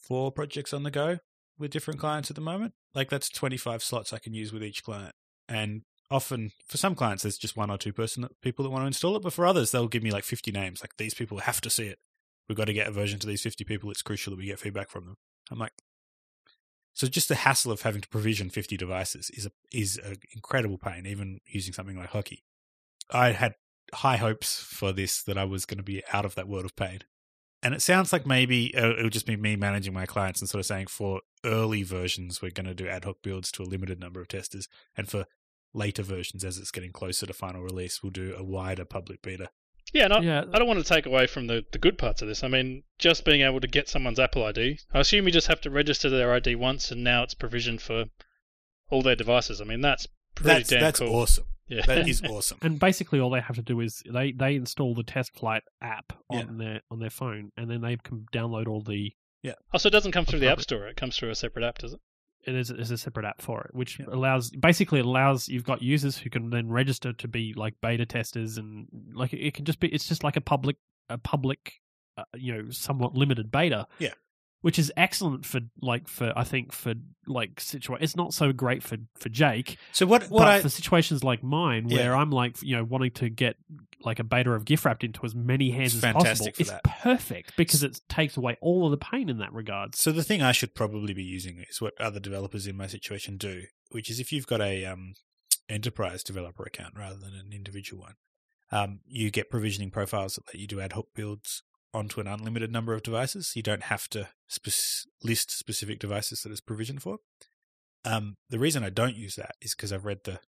four 0.00 0.30
projects 0.30 0.72
on 0.72 0.82
the 0.82 0.90
go 0.90 1.18
with 1.58 1.70
different 1.70 1.98
clients 1.98 2.30
at 2.30 2.34
the 2.36 2.42
moment 2.42 2.74
like 2.94 3.08
that's 3.10 3.28
25 3.30 3.82
slots 3.82 4.12
i 4.12 4.18
can 4.18 4.34
use 4.34 4.52
with 4.52 4.62
each 4.62 4.84
client 4.84 5.14
and 5.48 5.82
often 6.10 6.52
for 6.66 6.78
some 6.78 6.94
clients 6.94 7.22
there's 7.22 7.36
just 7.36 7.56
one 7.56 7.70
or 7.70 7.76
two 7.76 7.92
person 7.92 8.26
people 8.40 8.62
that 8.62 8.70
want 8.70 8.82
to 8.82 8.86
install 8.86 9.16
it 9.16 9.22
but 9.22 9.32
for 9.32 9.46
others 9.46 9.70
they'll 9.70 9.88
give 9.88 10.02
me 10.02 10.10
like 10.10 10.24
50 10.24 10.50
names 10.50 10.80
like 10.80 10.96
these 10.96 11.14
people 11.14 11.38
have 11.38 11.60
to 11.60 11.70
see 11.70 11.86
it. 11.86 11.98
We've 12.48 12.56
got 12.56 12.64
to 12.64 12.72
get 12.72 12.86
a 12.86 12.92
version 12.92 13.18
to 13.18 13.26
these 13.26 13.42
50 13.42 13.64
people. 13.64 13.90
It's 13.90 14.00
crucial 14.00 14.30
that 14.30 14.38
we 14.38 14.46
get 14.46 14.58
feedback 14.58 14.88
from 14.88 15.04
them. 15.04 15.16
I'm 15.50 15.58
like 15.58 15.72
so 16.94 17.06
just 17.06 17.28
the 17.28 17.36
hassle 17.36 17.70
of 17.70 17.82
having 17.82 18.00
to 18.00 18.08
provision 18.08 18.50
50 18.50 18.76
devices 18.76 19.30
is 19.30 19.46
a 19.46 19.50
is 19.72 19.98
an 19.98 20.16
incredible 20.34 20.78
pain 20.78 21.06
even 21.06 21.40
using 21.46 21.72
something 21.72 21.96
like 21.96 22.10
hockey. 22.10 22.42
I 23.10 23.32
had 23.32 23.54
high 23.94 24.16
hopes 24.16 24.60
for 24.60 24.92
this 24.92 25.22
that 25.22 25.38
i 25.38 25.44
was 25.44 25.64
going 25.64 25.78
to 25.78 25.84
be 25.84 26.02
out 26.12 26.24
of 26.24 26.34
that 26.34 26.48
world 26.48 26.64
of 26.64 26.76
pain. 26.76 27.00
And 27.62 27.74
it 27.74 27.82
sounds 27.82 28.12
like 28.12 28.26
maybe 28.26 28.74
uh, 28.76 28.90
it'll 28.90 29.10
just 29.10 29.26
be 29.26 29.36
me 29.36 29.56
managing 29.56 29.92
my 29.92 30.06
clients 30.06 30.40
and 30.40 30.48
sort 30.48 30.60
of 30.60 30.66
saying 30.66 30.86
for 30.86 31.22
early 31.44 31.82
versions 31.82 32.40
we're 32.40 32.50
going 32.50 32.66
to 32.66 32.74
do 32.74 32.88
ad 32.88 33.04
hoc 33.04 33.16
builds 33.22 33.50
to 33.52 33.62
a 33.62 33.64
limited 33.64 33.98
number 33.98 34.20
of 34.20 34.28
testers 34.28 34.68
and 34.96 35.08
for 35.08 35.26
later 35.74 36.02
versions 36.02 36.44
as 36.44 36.58
it's 36.58 36.70
getting 36.70 36.92
closer 36.92 37.26
to 37.26 37.32
final 37.32 37.62
release 37.62 38.02
we'll 38.02 38.10
do 38.10 38.34
a 38.36 38.42
wider 38.44 38.84
public 38.84 39.20
beta 39.22 39.50
yeah, 39.92 40.04
and 40.04 40.12
I, 40.12 40.20
yeah, 40.20 40.44
I 40.52 40.58
don't 40.58 40.68
want 40.68 40.80
to 40.80 40.84
take 40.84 41.06
away 41.06 41.26
from 41.26 41.46
the, 41.46 41.64
the 41.72 41.78
good 41.78 41.96
parts 41.96 42.20
of 42.20 42.28
this. 42.28 42.44
I 42.44 42.48
mean, 42.48 42.82
just 42.98 43.24
being 43.24 43.40
able 43.40 43.60
to 43.60 43.66
get 43.66 43.88
someone's 43.88 44.18
Apple 44.18 44.44
ID. 44.44 44.78
I 44.92 45.00
assume 45.00 45.24
you 45.24 45.32
just 45.32 45.46
have 45.46 45.62
to 45.62 45.70
register 45.70 46.10
their 46.10 46.32
ID 46.34 46.56
once, 46.56 46.90
and 46.90 47.02
now 47.02 47.22
it's 47.22 47.34
provisioned 47.34 47.80
for 47.80 48.04
all 48.90 49.02
their 49.02 49.16
devices. 49.16 49.60
I 49.60 49.64
mean, 49.64 49.80
that's 49.80 50.06
pretty 50.34 50.58
that's 50.58 50.68
damn 50.68 50.80
that's 50.80 50.98
cool. 51.00 51.14
awesome 51.14 51.44
Yeah, 51.68 51.86
that 51.86 52.06
is 52.08 52.22
awesome 52.22 52.58
and 52.62 52.78
basically 52.78 53.18
all 53.18 53.30
they 53.30 53.40
have 53.40 53.56
to 53.56 53.62
do 53.62 53.80
is 53.80 54.02
they 54.12 54.32
they 54.32 54.54
install 54.56 54.94
the 54.94 55.02
test 55.02 55.34
flight 55.34 55.62
app 55.80 56.12
on 56.30 56.38
Yeah. 56.38 56.44
their 56.64 56.80
on 56.90 56.98
their 56.98 57.10
phone, 57.10 57.52
and 57.56 57.70
then 57.70 57.80
they 57.80 57.96
can 57.96 58.26
download 58.32 58.68
all 58.68 58.82
the. 58.82 59.12
oh, 59.72 59.78
so 59.78 59.86
it 59.86 59.92
doesn't 59.92 60.12
come 60.12 60.26
through 60.26 60.40
the 60.40 60.50
App 60.50 60.60
Store. 60.60 60.86
It 60.86 60.96
comes 60.96 61.16
through 61.16 61.30
a 61.30 61.34
separate 61.34 61.64
app, 61.64 61.78
does 61.78 61.94
it? 61.94 62.00
It 62.44 62.54
is 62.54 62.68
there's 62.68 62.90
a 62.90 62.98
separate 62.98 63.26
app 63.26 63.42
for 63.42 63.62
it, 63.62 63.74
which 63.74 63.98
Yeah. 63.98 64.06
allows 64.10 64.50
basically 64.50 65.00
allows 65.00 65.48
you've 65.48 65.64
got 65.64 65.82
users 65.82 66.16
who 66.16 66.30
can 66.30 66.50
then 66.50 66.68
register 66.68 67.12
to 67.12 67.28
be 67.28 67.52
like 67.54 67.74
beta 67.82 68.06
testers 68.06 68.58
and 68.58 68.86
like 69.12 69.32
it 69.32 69.54
can 69.54 69.64
just 69.64 69.80
be 69.80 69.88
it's 69.88 70.08
just 70.08 70.22
like 70.24 70.36
a 70.36 70.40
public 70.40 70.76
a 71.08 71.18
public 71.18 71.74
uh, 72.16 72.24
you 72.36 72.52
know 72.54 72.70
somewhat 72.70 73.14
limited 73.14 73.50
beta. 73.50 73.86
Yeah. 73.98 74.14
Which 74.60 74.78
is 74.78 74.92
excellent 74.96 75.46
for 75.46 75.60
like 75.80 76.08
for 76.08 76.32
I 76.36 76.42
think 76.42 76.72
for 76.72 76.94
like 77.28 77.60
situation. 77.60 78.02
It's 78.02 78.16
not 78.16 78.34
so 78.34 78.52
great 78.52 78.82
for 78.82 78.96
for 79.16 79.28
Jake, 79.28 79.78
so 79.92 80.04
what 80.04 80.24
what 80.30 80.48
i 80.48 80.60
for 80.60 80.68
situations 80.68 81.22
like 81.22 81.44
mine 81.44 81.86
where 81.88 82.10
Yeah. 82.10 82.16
I'm 82.16 82.30
like 82.30 82.60
you 82.62 82.74
know 82.76 82.82
wanting 82.82 83.12
to 83.12 83.28
get 83.28 83.54
like 84.00 84.18
a 84.18 84.24
beta 84.24 84.50
of 84.52 84.64
GIF-wrapped 84.64 85.04
into 85.04 85.24
as 85.24 85.34
many 85.34 85.70
hands 85.70 85.94
It's 85.94 86.04
as 86.04 86.12
possible, 86.12 86.50
it's 86.58 86.70
that. 86.70 86.82
perfect 86.84 87.56
because 87.56 87.82
it 87.84 88.00
takes 88.08 88.36
away 88.36 88.56
all 88.60 88.84
of 88.84 88.90
the 88.90 88.96
pain 88.96 89.28
in 89.28 89.38
that 89.38 89.52
regard. 89.52 89.94
So 89.94 90.10
the 90.12 90.22
thing 90.24 90.42
I 90.42 90.52
should 90.52 90.74
probably 90.74 91.14
be 91.14 91.22
using 91.24 91.64
is 91.70 91.80
what 91.80 91.94
other 92.00 92.18
developers 92.20 92.66
in 92.66 92.76
my 92.76 92.86
situation 92.88 93.36
do, 93.36 93.62
which 93.90 94.08
is 94.10 94.18
if 94.20 94.32
you've 94.32 94.46
got 94.46 94.60
a 94.60 94.84
um, 94.86 95.14
enterprise 95.68 96.22
developer 96.22 96.64
account 96.64 96.94
rather 96.96 97.16
than 97.16 97.34
an 97.34 97.50
individual 97.52 98.02
one, 98.02 98.14
um, 98.70 99.00
you 99.06 99.30
get 99.30 99.50
provisioning 99.50 99.90
profiles 99.90 100.34
that 100.34 100.46
let 100.48 100.56
you 100.60 100.66
do 100.66 100.80
ad 100.80 100.92
hoc 100.94 101.06
builds 101.14 101.62
onto 101.94 102.20
an 102.20 102.26
unlimited 102.26 102.70
number 102.70 102.92
of 102.92 103.02
devices. 103.02 103.52
You 103.54 103.62
don't 103.62 103.84
have 103.84 104.08
to 104.10 104.28
spec- 104.48 105.06
list 105.22 105.50
specific 105.50 105.98
devices 105.98 106.42
that 106.42 106.52
it's 106.52 106.60
provisioned 106.60 107.02
for. 107.02 107.18
Um, 108.04 108.36
the 108.50 108.58
reason 108.58 108.84
I 108.84 108.90
don't 108.90 109.16
use 109.16 109.36
that 109.36 109.56
is 109.60 109.74
because 109.74 109.92
I've 109.92 110.04
read 110.04 110.20
the 110.24 110.40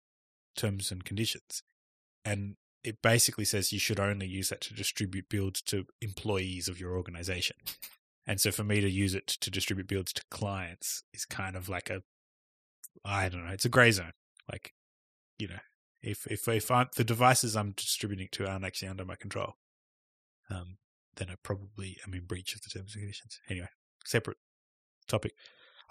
terms 0.55 0.91
and 0.91 1.03
conditions, 1.03 1.63
and 2.23 2.55
it 2.83 3.01
basically 3.01 3.45
says 3.45 3.73
you 3.73 3.79
should 3.79 3.99
only 3.99 4.27
use 4.27 4.49
that 4.49 4.61
to 4.61 4.73
distribute 4.73 5.29
builds 5.29 5.61
to 5.63 5.85
employees 6.01 6.67
of 6.67 6.79
your 6.79 6.95
organization. 6.95 7.57
And 8.25 8.39
so 8.39 8.51
for 8.51 8.63
me 8.63 8.79
to 8.79 8.89
use 8.89 9.15
it 9.15 9.27
to 9.27 9.49
distribute 9.49 9.87
builds 9.87 10.13
to 10.13 10.21
clients 10.29 11.03
is 11.13 11.25
kind 11.25 11.55
of 11.55 11.67
like 11.67 11.89
a, 11.89 12.03
I 13.03 13.27
don't 13.27 13.45
know, 13.45 13.51
it's 13.51 13.65
a 13.65 13.69
gray 13.69 13.91
zone. 13.91 14.11
Like, 14.49 14.73
you 15.39 15.47
know, 15.47 15.59
if 16.01 16.27
if 16.27 16.47
if 16.47 16.71
I'm, 16.71 16.87
the 16.95 17.03
devices 17.03 17.55
I'm 17.55 17.71
distributing 17.71 18.29
to 18.33 18.47
aren't 18.47 18.65
actually 18.65 18.89
under 18.89 19.05
my 19.05 19.15
control, 19.15 19.55
um, 20.49 20.77
then 21.19 21.29
I 21.29 21.35
probably 21.43 21.97
am 22.07 22.13
in 22.15 22.25
breach 22.25 22.55
of 22.55 22.61
the 22.61 22.69
terms 22.69 22.95
and 22.95 23.01
conditions. 23.03 23.39
Anyway, 23.49 23.67
separate 24.05 24.37
topic. 25.07 25.33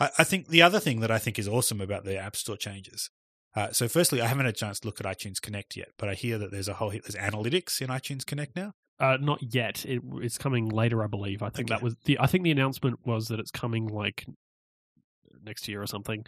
I, 0.01 0.11
I 0.19 0.25
think 0.25 0.49
the 0.49 0.63
other 0.63 0.81
thing 0.81 1.01
that 1.01 1.11
I 1.11 1.19
think 1.19 1.39
is 1.39 1.47
awesome 1.47 1.81
about 1.81 2.05
the 2.05 2.19
App 2.19 2.35
Store 2.35 2.57
changes. 2.57 3.11
Uh, 3.55 3.73
so, 3.73 3.89
firstly, 3.89 4.21
I 4.21 4.27
haven't 4.27 4.47
had 4.47 4.55
a 4.55 4.59
chance 4.59 4.81
to 4.81 4.89
look 4.89 5.01
at 5.01 5.07
iTunes 5.07 5.41
Connect 5.41 5.77
yet, 5.77 5.89
but 5.99 6.09
I 6.09 6.15
hear 6.15 6.39
that 6.39 6.51
there's 6.51 6.69
a 6.69 6.75
whole 6.75 6.91
there's 6.91 7.15
analytics 7.15 7.81
in 7.81 7.89
iTunes 7.89 8.27
Connect 8.27 8.57
now. 8.57 8.73
Uh, 9.01 9.17
not 9.21 9.41
yet. 9.55 9.85
It, 9.87 10.03
it's 10.17 10.39
coming 10.39 10.69
later, 10.69 11.05
I 11.05 11.07
believe. 11.07 11.43
I 11.43 11.51
think 11.51 11.71
Okay. 11.71 11.77
that 11.79 11.83
was 11.83 11.95
the. 12.05 12.19
I 12.19 12.27
think 12.27 12.45
the 12.45 12.51
announcement 12.51 13.07
was 13.07 13.29
that 13.29 13.39
it's 13.41 13.51
coming 13.51 13.87
like 13.87 14.27
next 15.43 15.69
year 15.69 15.81
or 15.83 15.87
something. 15.87 16.25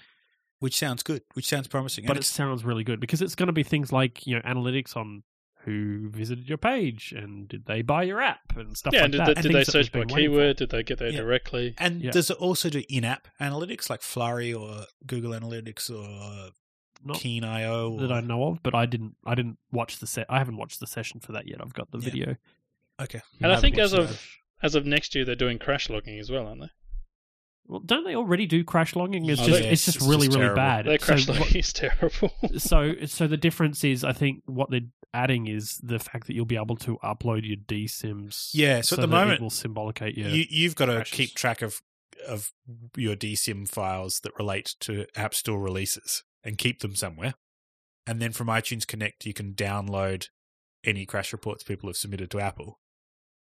Which 0.60 0.76
sounds 0.76 1.02
good. 1.02 1.22
Which 1.34 1.46
sounds 1.46 1.68
promising. 1.68 2.04
But 2.06 2.16
it 2.16 2.24
sounds 2.24 2.64
really 2.64 2.84
good 2.84 3.00
because 3.00 3.22
it's 3.22 3.34
going 3.34 3.46
to 3.48 3.52
be 3.52 3.62
things 3.62 3.92
like 3.92 4.26
you 4.26 4.34
know 4.36 4.42
analytics 4.42 4.96
on 4.96 5.22
who 5.64 6.08
visited 6.10 6.48
your 6.48 6.58
page 6.58 7.12
and 7.16 7.48
did 7.48 7.66
they 7.66 7.82
buy 7.82 8.02
your 8.02 8.20
app 8.20 8.56
and 8.56 8.76
stuff 8.76 8.94
yeah, 8.94 9.02
like 9.02 9.10
did, 9.12 9.20
that. 9.20 9.26
they, 9.26 9.34
did 9.34 9.42
they 9.44 9.52
things 9.52 9.66
that 9.66 9.74
we've 9.74 9.84
search 9.84 9.92
by 9.92 9.98
been 10.00 10.08
waiting 10.08 10.30
for. 10.30 10.36
keyword? 10.38 10.56
Did 10.56 10.70
they 10.70 10.82
get 10.82 10.98
there 10.98 11.08
Yeah. 11.10 11.20
directly? 11.20 11.74
And 11.78 12.02
Yeah. 12.02 12.10
does 12.12 12.30
it 12.30 12.36
also 12.38 12.70
do 12.70 12.82
in-app 12.88 13.28
analytics 13.40 13.90
like 13.90 14.02
Flurry 14.02 14.54
or 14.54 14.84
Google 15.06 15.32
Analytics 15.32 15.90
or 15.90 16.50
Not 17.04 17.16
Keen.io? 17.18 17.92
Or... 17.92 18.00
that 18.00 18.12
I 18.12 18.20
know 18.20 18.44
of, 18.44 18.62
but 18.62 18.74
I 18.74 18.86
didn't. 18.86 19.16
I 19.24 19.34
didn't 19.34 19.58
watch 19.70 19.98
the 19.98 20.06
set. 20.06 20.26
I 20.28 20.38
haven't 20.38 20.56
watched 20.56 20.80
the 20.80 20.86
session 20.86 21.20
for 21.20 21.32
that 21.32 21.46
yet. 21.46 21.58
I've 21.60 21.74
got 21.74 21.90
the 21.90 21.98
Yeah. 21.98 22.04
video. 22.04 22.36
Okay. 23.00 23.20
And 23.40 23.46
I 23.52 23.54
haven't 23.56 23.62
think 23.62 23.78
as 23.78 23.92
watched 23.92 24.10
of 24.10 24.26
as 24.62 24.74
of 24.74 24.84
next 24.86 25.14
year, 25.14 25.24
they're 25.24 25.34
doing 25.34 25.58
crash 25.58 25.88
logging 25.88 26.18
as 26.18 26.30
well, 26.30 26.46
aren't 26.46 26.60
they? 26.62 26.70
Well, 27.70 27.80
don't 27.80 28.02
they 28.04 28.16
already 28.16 28.46
do 28.46 28.64
crash 28.64 28.96
logging? 28.96 29.24
It's 29.30 29.40
Oh, 29.40 29.46
just 29.46 29.60
they- 29.62 29.68
it's 29.70 29.84
just 29.84 29.98
it's 29.98 30.06
really 30.06 30.26
just 30.26 30.36
really 30.38 30.54
bad. 30.56 30.86
Their 30.86 30.98
crash 30.98 31.26
so, 31.26 31.34
logging 31.34 31.56
is 31.56 31.72
terrible. 31.72 32.32
so 32.58 32.94
so 33.06 33.28
the 33.28 33.36
difference 33.36 33.84
is 33.84 34.02
I 34.02 34.12
think 34.12 34.42
what 34.46 34.70
they're 34.70 34.80
adding 35.14 35.46
is 35.46 35.78
the 35.80 36.00
fact 36.00 36.26
that 36.26 36.34
you'll 36.34 36.46
be 36.46 36.56
able 36.56 36.76
to 36.78 36.98
upload 37.04 37.46
your 37.46 37.56
dSYMs. 37.58 38.50
Yeah, 38.52 38.80
so 38.80 38.94
at 38.96 39.00
the 39.02 39.06
that 39.06 39.12
moment, 39.12 39.40
it 39.40 39.42
will 39.42 39.50
symbolicate 39.50 40.16
your. 40.18 40.28
You, 40.30 40.46
you've 40.50 40.74
got 40.74 40.86
to 40.86 40.96
crashes. 40.96 41.16
keep 41.16 41.34
track 41.34 41.62
of 41.62 41.80
of 42.26 42.50
your 42.96 43.14
dSYM 43.14 43.68
files 43.68 44.18
that 44.24 44.32
relate 44.36 44.74
to 44.80 45.06
App 45.14 45.32
Store 45.32 45.60
releases 45.60 46.24
and 46.42 46.58
keep 46.58 46.80
them 46.80 46.96
somewhere. 46.96 47.34
And 48.04 48.20
then 48.20 48.32
from 48.32 48.48
iTunes 48.48 48.84
Connect, 48.84 49.24
you 49.24 49.32
can 49.32 49.54
download 49.54 50.26
any 50.82 51.06
crash 51.06 51.32
reports 51.32 51.62
people 51.62 51.88
have 51.88 51.96
submitted 51.96 52.30
to 52.32 52.40
Apple, 52.40 52.80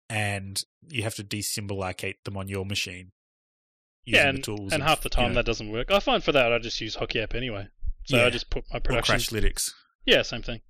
and 0.10 0.64
you 0.90 1.04
have 1.04 1.16
to 1.16 1.24
desymbolicate 1.24 2.24
them 2.26 2.36
on 2.36 2.48
your 2.48 2.66
machine. 2.66 3.12
Using 4.08 4.16
yeah, 4.26 4.32
the 4.32 4.36
and, 4.38 4.44
tools 4.44 4.72
and 4.74 4.82
of, 4.82 4.88
half 4.90 5.02
the 5.02 5.10
time 5.10 5.24
you 5.24 5.30
know, 5.30 5.36
that 5.36 5.46
doesn't 5.46 5.70
work. 5.72 5.92
I 5.92 6.00
find 6.00 6.24
for 6.24 6.32
that 6.32 6.52
I 6.54 6.60
just 6.60 6.80
use 6.82 6.96
Hockey 6.96 7.20
app 7.20 7.36
anyway. 7.36 7.68
So 8.06 8.18
Yeah. 8.18 8.26
I 8.26 8.30
just 8.30 8.50
put 8.50 8.64
my 8.72 8.80
production. 8.80 9.16
or 9.16 9.18
production. 9.18 9.38
Crashlytics. 9.52 9.72
Yeah, 10.06 10.22
same 10.22 10.42
thing. 10.42 10.62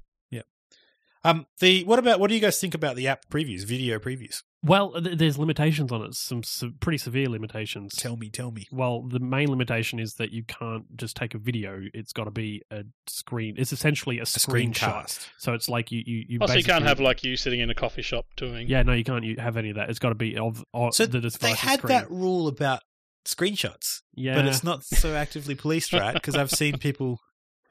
Um, 1.23 1.45
the 1.59 1.83
what 1.83 1.99
about 1.99 2.19
what 2.21 2.29
do 2.29 2.35
you 2.35 2.39
guys 2.39 2.57
think 2.59 2.73
about 2.73 2.95
the 2.95 3.07
app 3.07 3.27
previews, 3.29 3.65
video 3.65 3.99
previews? 3.99 4.43
Well, 4.63 4.93
th- 5.01 5.17
there's 5.17 5.37
limitations 5.37 5.91
on 5.91 6.01
it. 6.03 6.13
Some 6.13 6.41
se- 6.43 6.73
pretty 6.79 6.99
severe 6.99 7.27
limitations. 7.27 7.95
Tell 7.95 8.15
me, 8.15 8.29
tell 8.29 8.51
me. 8.51 8.67
Well, 8.71 9.01
the 9.01 9.19
main 9.19 9.49
limitation 9.49 9.99
is 9.99 10.13
that 10.15 10.31
you 10.31 10.43
can't 10.43 10.95
just 10.95 11.17
take 11.17 11.33
a 11.33 11.37
video. 11.37 11.81
It's 11.93 12.13
got 12.13 12.25
to 12.25 12.31
be 12.31 12.61
a 12.71 12.83
screen. 13.07 13.55
It's 13.57 13.73
essentially 13.73 14.19
a, 14.19 14.21
A 14.21 14.25
screenshot. 14.25 14.73
screencast. 14.73 15.27
So 15.37 15.53
it's 15.53 15.67
like 15.67 15.91
you 15.91 16.01
you, 16.05 16.25
you 16.29 16.37
Oh, 16.39 16.45
so 16.45 16.53
you 16.53 16.63
can't 16.63 16.85
have 16.85 16.99
like 17.01 17.23
you 17.23 17.35
sitting 17.35 17.59
in 17.59 17.69
a 17.69 17.75
coffee 17.75 18.03
shop 18.03 18.27
doing. 18.37 18.69
Yeah, 18.69 18.83
no, 18.83 18.93
you 18.93 19.03
can't 19.03 19.25
you 19.25 19.35
have 19.37 19.57
any 19.57 19.71
of 19.71 19.75
that. 19.75 19.89
It's 19.89 19.99
got 19.99 20.09
to 20.09 20.15
be 20.15 20.37
of, 20.37 20.63
of 20.73 20.93
So 20.93 21.07
the 21.07 21.19
device 21.19 21.37
they 21.39 21.53
had 21.53 21.79
screen. 21.79 21.89
that 21.97 22.09
rule 22.09 22.47
about 22.47 22.83
screenshots, 23.27 24.01
yeah, 24.15 24.35
but 24.35 24.45
it's 24.45 24.63
not 24.63 24.83
so 24.83 25.13
actively 25.15 25.53
policed, 25.55 25.93
right? 25.93 26.13
Because 26.13 26.35
I've 26.35 26.51
seen 26.51 26.77
people 26.79 27.19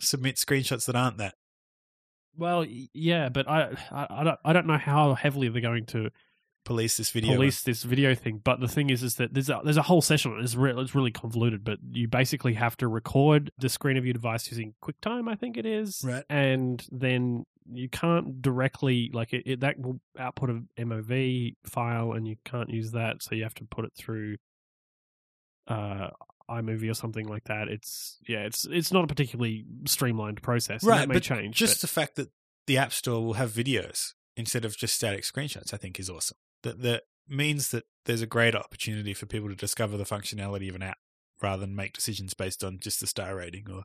submit 0.00 0.36
screenshots 0.36 0.86
that 0.86 0.94
aren't 0.96 1.18
that. 1.18 1.34
well, 2.36 2.64
yeah, 2.92 3.28
but 3.30 3.48
I, 3.48 3.74
I 3.90 4.06
I 4.10 4.24
don't 4.24 4.38
I 4.44 4.52
don't 4.52 4.66
know 4.66 4.78
how 4.78 5.14
heavily 5.14 5.48
they're 5.48 5.60
going 5.62 5.86
to 5.86 6.10
Police 6.64 6.96
this 6.96 7.10
video. 7.12 7.34
police 7.36 7.62
this 7.62 7.84
video 7.84 8.12
thing. 8.16 8.40
But 8.42 8.58
the 8.58 8.66
thing 8.66 8.90
is, 8.90 9.04
is 9.04 9.14
that 9.14 9.32
there's 9.32 9.48
a, 9.48 9.60
there's 9.62 9.76
a 9.76 9.82
whole 9.82 10.02
session. 10.02 10.36
It's, 10.42 10.56
re- 10.56 10.74
it's 10.76 10.96
really 10.96 11.12
convoluted, 11.12 11.62
but 11.62 11.78
you 11.92 12.08
basically 12.08 12.54
have 12.54 12.76
to 12.78 12.88
record 12.88 13.52
the 13.56 13.68
screen 13.68 13.96
of 13.96 14.04
your 14.04 14.14
device 14.14 14.50
using 14.50 14.74
QuickTime, 14.82 15.30
I 15.30 15.36
think 15.36 15.56
it 15.56 15.64
is, 15.64 16.02
Right. 16.04 16.24
and 16.28 16.84
then 16.90 17.44
you 17.72 17.88
can't 17.88 18.42
directly 18.42 19.12
like 19.14 19.32
it, 19.32 19.44
it 19.46 19.60
that 19.60 19.78
will 19.78 20.00
output 20.18 20.50
a 20.50 20.62
MOV 20.82 21.54
file, 21.66 22.10
and 22.14 22.26
you 22.26 22.34
can't 22.44 22.68
use 22.70 22.90
that, 22.90 23.22
so 23.22 23.36
you 23.36 23.44
have 23.44 23.54
to 23.54 23.64
put 23.64 23.84
it 23.84 23.92
through 23.96 24.34
uh 25.68 26.08
iMovie 26.48 26.88
or 26.90 26.94
something 26.94 27.26
like 27.26 27.44
that. 27.44 27.68
It's 27.68 28.18
yeah, 28.28 28.40
it's 28.44 28.66
it's 28.66 28.92
not 28.92 29.04
a 29.04 29.06
particularly 29.08 29.64
streamlined 29.86 30.42
process. 30.42 30.84
right, 30.84 31.00
that 31.00 31.08
may 31.08 31.14
but 31.14 31.22
change. 31.22 31.56
just 31.56 31.76
but- 31.76 31.80
the 31.82 31.88
fact 31.88 32.16
that 32.16 32.30
the 32.66 32.78
App 32.78 32.92
Store 32.92 33.24
will 33.24 33.34
have 33.34 33.50
videos 33.50 34.12
instead 34.36 34.64
of 34.64 34.76
just 34.76 34.94
static 34.94 35.22
screenshots, 35.22 35.72
I 35.72 35.76
think, 35.76 35.98
is 35.98 36.08
awesome. 36.10 36.36
That 36.62 36.82
that 36.82 37.02
means 37.28 37.70
that 37.70 37.84
there's 38.04 38.22
a 38.22 38.26
great 38.26 38.54
opportunity 38.54 39.12
for 39.14 39.26
people 39.26 39.48
to 39.48 39.56
discover 39.56 39.96
the 39.96 40.04
functionality 40.04 40.68
of 40.68 40.76
an 40.76 40.82
app 40.82 40.98
rather 41.42 41.60
than 41.60 41.74
make 41.74 41.92
decisions 41.92 42.34
based 42.34 42.62
on 42.62 42.78
just 42.80 43.00
the 43.00 43.06
star 43.06 43.34
rating 43.36 43.64
or, 43.70 43.82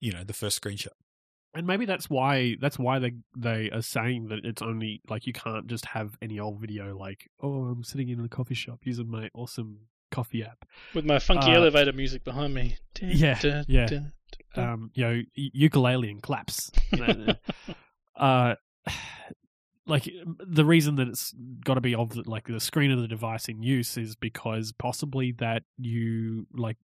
you 0.00 0.12
know, 0.12 0.24
the 0.24 0.32
first 0.32 0.60
screenshot. 0.60 0.88
and 1.54 1.66
maybe 1.66 1.86
that's 1.86 2.10
why 2.10 2.56
that's 2.60 2.78
why 2.78 2.98
they 2.98 3.12
they 3.36 3.70
are 3.70 3.82
saying 3.82 4.28
that 4.28 4.44
it's 4.44 4.60
only 4.62 5.00
like 5.08 5.26
you 5.26 5.32
can't 5.32 5.66
just 5.68 5.86
have 5.86 6.16
any 6.20 6.38
old 6.40 6.60
video 6.60 6.96
like 6.98 7.30
oh 7.40 7.64
I'm 7.66 7.84
sitting 7.84 8.08
in 8.08 8.20
a 8.20 8.28
coffee 8.28 8.54
shop 8.54 8.80
using 8.82 9.08
my 9.10 9.30
awesome 9.34 9.78
coffee 10.10 10.42
app. 10.44 10.64
With 10.94 11.04
my 11.04 11.18
funky 11.18 11.50
Uh, 11.50 11.56
elevator 11.56 11.92
music 11.92 12.24
behind 12.24 12.54
me. 12.54 12.76
Yeah, 13.00 13.62
yeah. 13.68 13.86
dun. 13.86 14.12
Um, 14.54 14.90
you 14.94 15.04
know, 15.04 15.22
u- 15.34 15.50
ukulele 15.52 16.10
and 16.10 16.22
claps. 16.22 16.70
uh, 18.16 18.54
like 19.86 20.08
the 20.46 20.64
reason 20.64 20.96
that 20.96 21.08
it's 21.08 21.32
got 21.64 21.74
to 21.74 21.80
be 21.80 21.94
of 21.94 22.10
the, 22.10 22.28
like 22.28 22.46
the 22.46 22.58
screen 22.60 22.90
of 22.90 23.00
the 23.00 23.06
device 23.08 23.48
in 23.48 23.62
use 23.62 23.96
is 23.96 24.16
because 24.16 24.72
possibly 24.72 25.32
that 25.32 25.62
you 25.78 26.46
like 26.54 26.76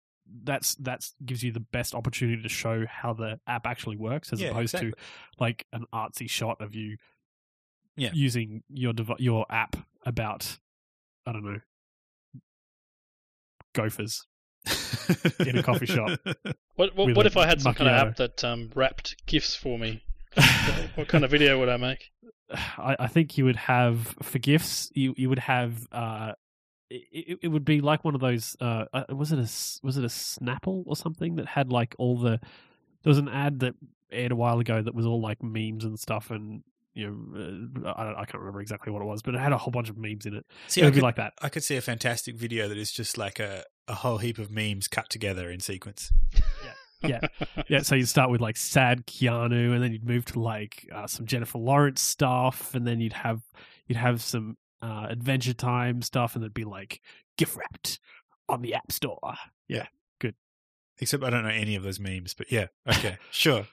that's 0.44 0.74
that's 0.76 1.14
gives 1.24 1.42
you 1.42 1.50
the 1.52 1.60
best 1.60 1.94
opportunity 1.94 2.40
to 2.42 2.48
show 2.48 2.84
how 2.86 3.12
the 3.12 3.40
app 3.46 3.66
actually 3.66 3.96
works 3.96 4.32
as 4.32 4.40
Yeah, 4.40 4.50
opposed 4.50 4.74
exactly. 4.74 4.90
to 4.92 4.96
like 5.40 5.66
an 5.72 5.84
artsy 5.92 6.28
shot 6.30 6.60
of 6.60 6.74
you 6.74 6.96
Yeah. 7.96 8.10
using 8.14 8.62
your 8.68 8.92
devi- 8.92 9.16
your 9.18 9.46
app 9.50 9.76
about 10.06 10.58
I 11.26 11.32
don't 11.32 11.44
know 11.44 11.60
gophers. 13.72 14.26
In 15.40 15.58
a 15.58 15.62
coffee 15.62 15.86
shop. 15.86 16.20
What 16.76 16.94
what, 16.96 17.16
what 17.16 17.26
if 17.26 17.36
I 17.36 17.46
had 17.46 17.60
some 17.60 17.74
kind 17.74 17.90
of 17.90 17.96
app 17.96 18.16
that 18.16 18.44
um, 18.44 18.70
wrapped 18.74 19.16
gifts 19.26 19.56
for 19.56 19.78
me? 19.78 20.02
what, 20.34 20.90
what 20.94 21.08
kind 21.08 21.24
of 21.24 21.30
video 21.30 21.58
would 21.58 21.68
I 21.68 21.76
make? 21.76 22.10
I, 22.50 22.96
I 22.98 23.06
think 23.08 23.36
you 23.36 23.44
would 23.44 23.56
have 23.56 24.14
for 24.22 24.38
gifts. 24.38 24.90
You 24.94 25.14
you 25.16 25.28
would 25.28 25.40
have. 25.40 25.86
Uh, 25.90 26.32
it, 26.90 27.38
it 27.42 27.48
would 27.48 27.64
be 27.64 27.80
like 27.80 28.04
one 28.04 28.14
of 28.14 28.20
those. 28.20 28.56
Uh, 28.60 28.84
uh, 28.92 29.04
was 29.10 29.32
it 29.32 29.38
a 29.38 29.42
s- 29.42 29.80
was 29.82 29.96
it 29.96 30.04
a 30.04 30.08
Snapple 30.08 30.84
or 30.86 30.94
something 30.94 31.36
that 31.36 31.46
had 31.46 31.72
like 31.72 31.94
all 31.98 32.18
the. 32.18 32.38
There 33.02 33.10
was 33.10 33.18
an 33.18 33.28
ad 33.28 33.60
that 33.60 33.74
aired 34.12 34.30
a 34.30 34.36
while 34.36 34.60
ago 34.60 34.80
that 34.80 34.94
was 34.94 35.06
all 35.06 35.20
like 35.20 35.42
memes 35.42 35.84
and 35.84 35.98
stuff, 35.98 36.30
and 36.30 36.62
you 36.94 37.08
know, 37.74 37.88
uh, 37.88 37.92
I, 37.92 38.22
I 38.22 38.24
can't 38.24 38.40
remember 38.40 38.60
exactly 38.60 38.92
what 38.92 39.02
it 39.02 39.06
was, 39.06 39.22
but 39.22 39.34
it 39.34 39.40
had 39.40 39.52
a 39.52 39.58
whole 39.58 39.70
bunch 39.70 39.88
of 39.88 39.96
memes 39.96 40.26
in 40.26 40.34
it. 40.34 40.46
See, 40.68 40.80
it 40.80 40.84
I 40.84 40.86
would 40.86 40.94
be 40.94 41.00
could, 41.00 41.04
like 41.04 41.16
that. 41.16 41.32
I 41.40 41.48
could 41.48 41.64
see 41.64 41.76
a 41.76 41.80
fantastic 41.80 42.36
video 42.36 42.68
that 42.68 42.76
is 42.76 42.92
just 42.92 43.16
like 43.16 43.40
a, 43.40 43.64
a 43.88 43.94
whole 43.94 44.18
heap 44.18 44.38
of 44.38 44.50
memes 44.50 44.88
cut 44.88 45.08
together 45.08 45.50
in 45.50 45.60
sequence. 45.60 46.12
Yeah, 47.02 47.20
yeah. 47.68 47.80
So 47.80 47.96
you'd 47.96 48.08
start 48.08 48.30
with 48.30 48.40
like 48.40 48.56
sad 48.56 49.06
Keanu, 49.06 49.74
and 49.74 49.82
then 49.82 49.92
you'd 49.92 50.06
move 50.06 50.24
to 50.26 50.40
like 50.40 50.88
uh, 50.94 51.06
some 51.06 51.26
Jennifer 51.26 51.58
Lawrence 51.58 52.00
stuff, 52.00 52.74
and 52.74 52.86
then 52.86 53.00
you'd 53.00 53.12
have 53.12 53.40
you'd 53.88 53.98
have 53.98 54.22
some 54.22 54.56
uh, 54.80 55.06
Adventure 55.08 55.54
Time 55.54 56.02
stuff, 56.02 56.36
and 56.36 56.44
it'd 56.44 56.54
be 56.54 56.64
like 56.64 57.00
gift 57.36 57.56
wrapped 57.56 57.98
on 58.48 58.62
the 58.62 58.74
App 58.74 58.92
Store. 58.92 59.18
Yeah, 59.66 59.78
yeah. 59.78 59.86
good. 60.20 60.34
Except 61.00 61.24
I 61.24 61.30
don't 61.30 61.42
know 61.42 61.50
any 61.50 61.74
of 61.74 61.82
those 61.82 61.98
memes, 61.98 62.34
but 62.34 62.52
yeah, 62.52 62.66
okay, 62.88 63.18
sure. 63.32 63.66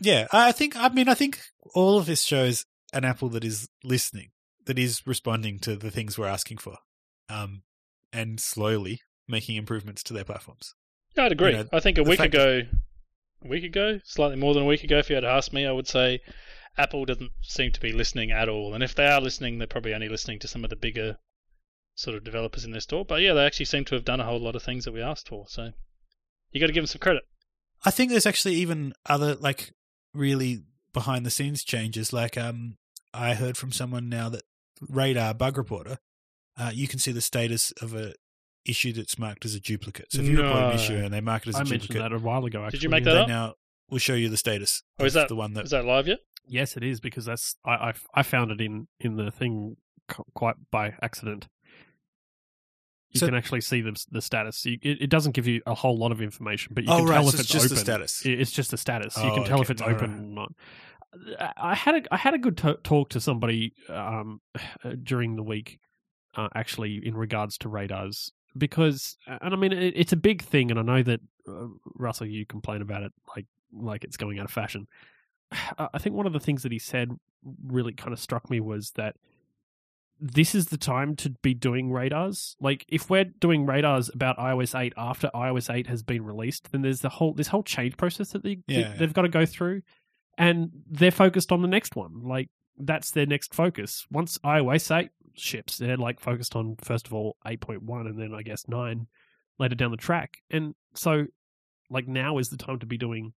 Yeah, 0.00 0.26
I 0.32 0.52
think. 0.52 0.76
I 0.76 0.88
mean, 0.88 1.08
I 1.08 1.14
think 1.14 1.40
all 1.74 1.98
of 1.98 2.06
this 2.06 2.22
shows 2.22 2.64
an 2.92 3.04
Apple 3.04 3.28
that 3.30 3.44
is 3.44 3.68
listening, 3.84 4.30
that 4.66 4.78
is 4.78 5.06
responding 5.06 5.58
to 5.60 5.76
the 5.76 5.90
things 5.90 6.18
we're 6.18 6.26
asking 6.26 6.58
for, 6.58 6.78
um, 7.28 7.62
and 8.12 8.40
slowly 8.40 9.00
making 9.26 9.56
improvements 9.56 10.02
to 10.04 10.14
their 10.14 10.24
platforms. 10.24 10.74
Yeah, 11.16 11.24
I'd 11.24 11.32
agree. 11.32 11.50
You 11.50 11.56
know, 11.58 11.68
I 11.72 11.80
think 11.80 11.98
a 11.98 12.02
week 12.02 12.20
ago, 12.20 12.62
a 13.44 13.48
week 13.48 13.64
ago, 13.64 14.00
slightly 14.04 14.36
more 14.36 14.54
than 14.54 14.62
a 14.62 14.66
week 14.66 14.84
ago, 14.84 14.98
if 14.98 15.10
you 15.10 15.16
had 15.16 15.24
asked 15.24 15.52
me, 15.52 15.66
I 15.66 15.72
would 15.72 15.88
say 15.88 16.20
Apple 16.76 17.04
doesn't 17.04 17.32
seem 17.42 17.72
to 17.72 17.80
be 17.80 17.92
listening 17.92 18.30
at 18.30 18.48
all. 18.48 18.74
And 18.74 18.82
if 18.82 18.94
they 18.94 19.06
are 19.06 19.20
listening, 19.20 19.58
they're 19.58 19.66
probably 19.66 19.94
only 19.94 20.08
listening 20.08 20.38
to 20.40 20.48
some 20.48 20.64
of 20.64 20.70
the 20.70 20.76
bigger 20.76 21.18
sort 21.96 22.16
of 22.16 22.24
developers 22.24 22.64
in 22.64 22.70
their 22.70 22.80
store. 22.80 23.04
But 23.04 23.20
yeah, 23.20 23.34
they 23.34 23.44
actually 23.44 23.66
seem 23.66 23.84
to 23.86 23.96
have 23.96 24.04
done 24.04 24.20
a 24.20 24.24
whole 24.24 24.40
lot 24.40 24.54
of 24.54 24.62
things 24.62 24.84
that 24.84 24.92
we 24.92 25.02
asked 25.02 25.28
for. 25.28 25.46
So 25.48 25.72
you 26.52 26.60
got 26.60 26.68
to 26.68 26.72
give 26.72 26.82
them 26.82 26.86
some 26.86 27.00
credit. 27.00 27.24
I 27.84 27.90
think 27.90 28.10
there's 28.10 28.26
actually 28.26 28.54
even 28.54 28.92
other 29.06 29.34
like 29.34 29.72
really 30.18 30.62
behind 30.92 31.24
the 31.24 31.30
scenes 31.30 31.64
changes. 31.64 32.12
Like 32.12 32.36
um, 32.36 32.76
I 33.14 33.34
heard 33.34 33.56
from 33.56 33.72
someone 33.72 34.08
now 34.08 34.28
that 34.28 34.42
Radar 34.88 35.34
Bug 35.34 35.56
Reporter, 35.56 35.98
uh, 36.58 36.70
you 36.74 36.88
can 36.88 36.98
see 36.98 37.12
the 37.12 37.20
status 37.20 37.72
of 37.80 37.94
a 37.94 38.14
issue 38.64 38.92
that's 38.92 39.18
marked 39.18 39.44
as 39.44 39.54
a 39.54 39.60
duplicate. 39.60 40.12
So 40.12 40.20
if 40.20 40.28
you 40.28 40.42
report 40.42 40.64
an 40.64 40.72
issue 40.72 40.96
and 40.96 41.12
they 41.14 41.20
mark 41.20 41.42
it 41.46 41.50
as 41.50 41.54
a 41.54 41.58
I 41.58 41.60
mentioned 41.62 41.82
duplicate, 41.82 42.10
that 42.10 42.12
a 42.12 42.18
while 42.18 42.44
ago. 42.44 42.64
Actually, 42.64 42.78
Did 42.78 42.82
you 42.82 42.88
make 42.90 43.04
that 43.04 43.14
they 43.14 43.20
up? 43.20 43.28
now 43.28 43.54
will 43.88 43.98
show 43.98 44.14
you 44.14 44.28
the 44.28 44.36
status. 44.36 44.82
Oh, 44.98 45.04
is 45.04 45.14
that- 45.14 45.28
the 45.28 45.36
one 45.36 45.54
that? 45.54 45.64
Is 45.64 45.70
that 45.70 45.84
live 45.84 46.06
yet? 46.06 46.18
Yes, 46.50 46.76
it 46.76 46.82
is 46.82 46.98
because 47.00 47.24
that's 47.26 47.56
I 47.64 47.72
I, 47.72 47.94
I 48.14 48.22
found 48.22 48.50
it 48.50 48.60
in 48.60 48.88
in 49.00 49.16
the 49.16 49.30
thing 49.30 49.76
quite 50.34 50.56
by 50.70 50.94
accident. 51.02 51.46
You 53.10 53.20
So- 53.20 53.26
can 53.26 53.34
actually 53.34 53.62
see 53.62 53.80
the 53.80 53.96
the 54.10 54.20
status. 54.20 54.64
You, 54.66 54.78
it, 54.82 55.02
it 55.02 55.10
doesn't 55.10 55.32
give 55.32 55.46
you 55.46 55.62
a 55.66 55.74
whole 55.74 55.96
lot 55.98 56.12
of 56.12 56.20
information, 56.20 56.72
but 56.74 56.84
you 56.84 56.90
oh 56.90 56.98
can 56.98 57.06
right, 57.06 57.14
tell 57.14 57.22
so 57.24 57.28
if 57.28 57.34
it's 57.34 57.40
it's, 57.42 57.48
just 57.52 57.64
open. 57.66 57.74
the 57.76 57.80
status. 57.80 58.22
It's 58.26 58.50
just 58.52 58.72
a 58.72 58.76
status. 58.76 59.16
you 59.16 59.22
Oh, 59.24 59.34
can 59.34 59.44
tell 59.44 59.54
okay. 59.60 59.62
if 59.62 59.70
it's 59.70 59.82
All 59.82 59.88
right. 59.88 59.96
open 59.96 60.14
or 60.14 60.22
not. 60.46 60.52
I 61.56 61.74
had 61.74 61.94
a 61.94 62.14
I 62.14 62.16
had 62.18 62.34
a 62.34 62.38
good 62.38 62.56
to- 62.58 62.78
talk 62.82 63.08
to 63.10 63.20
somebody 63.20 63.72
um, 63.88 64.40
during 65.02 65.36
the 65.36 65.42
week, 65.42 65.78
uh, 66.36 66.48
actually, 66.54 67.00
in 67.06 67.16
regards 67.16 67.56
to 67.58 67.68
radars 67.68 68.30
because, 68.56 69.16
and 69.26 69.54
I 69.54 69.56
mean, 69.56 69.72
it, 69.72 69.94
it's 69.96 70.12
a 70.12 70.16
big 70.16 70.42
thing, 70.42 70.70
and 70.70 70.78
I 70.78 70.82
know 70.82 71.02
that 71.02 71.20
uh, 71.48 71.68
Russell, 71.94 72.26
you 72.26 72.44
complain 72.44 72.82
about 72.82 73.02
it 73.02 73.12
like 73.34 73.46
like 73.72 74.04
it's 74.04 74.16
going 74.18 74.38
out 74.38 74.44
of 74.44 74.50
fashion. 74.50 74.86
I 75.78 75.98
think 75.98 76.14
one 76.14 76.26
of 76.26 76.34
the 76.34 76.40
things 76.40 76.62
that 76.62 76.72
he 76.72 76.78
said 76.78 77.10
really 77.66 77.92
kind 77.94 78.12
of 78.12 78.20
struck 78.20 78.50
me 78.50 78.60
was 78.60 78.90
that 78.96 79.16
this 80.20 80.54
is 80.54 80.66
the 80.66 80.76
time 80.76 81.16
to 81.16 81.30
be 81.42 81.54
doing 81.54 81.92
radars. 81.92 82.56
Like 82.60 82.84
if 82.88 83.08
we're 83.08 83.24
doing 83.24 83.66
radars 83.66 84.10
about 84.12 84.36
iOS 84.38 84.78
8 84.78 84.92
after 84.96 85.30
iOS 85.34 85.72
8 85.72 85.86
has 85.86 86.02
been 86.02 86.24
released, 86.24 86.72
then 86.72 86.82
there's 86.82 87.00
the 87.00 87.08
whole 87.08 87.34
this 87.34 87.48
whole 87.48 87.62
change 87.62 87.96
process 87.96 88.30
that 88.30 88.42
they 88.42 88.58
Yeah, 88.66 88.94
they've 88.96 89.12
got 89.12 89.22
to 89.22 89.28
go 89.28 89.46
through 89.46 89.82
and 90.36 90.70
they're 90.90 91.10
focused 91.10 91.52
on 91.52 91.62
the 91.62 91.68
next 91.68 91.96
one. 91.96 92.22
Like 92.24 92.48
that's 92.76 93.10
their 93.12 93.26
next 93.26 93.54
focus. 93.54 94.06
Once 94.10 94.38
iOS 94.38 94.94
8 94.94 95.10
ships, 95.34 95.78
they're 95.78 95.96
like 95.96 96.20
focused 96.20 96.56
on 96.56 96.76
first 96.82 97.06
of 97.06 97.14
all 97.14 97.36
8.1 97.46 98.06
and 98.06 98.20
then 98.20 98.34
I 98.34 98.42
guess 98.42 98.66
9 98.66 99.06
later 99.58 99.74
down 99.74 99.90
the 99.92 99.96
track. 99.96 100.38
And 100.50 100.74
so 100.94 101.26
like 101.90 102.08
now 102.08 102.38
is 102.38 102.48
the 102.48 102.56
time 102.56 102.78
to 102.80 102.86
be 102.86 102.98
doing 102.98 103.34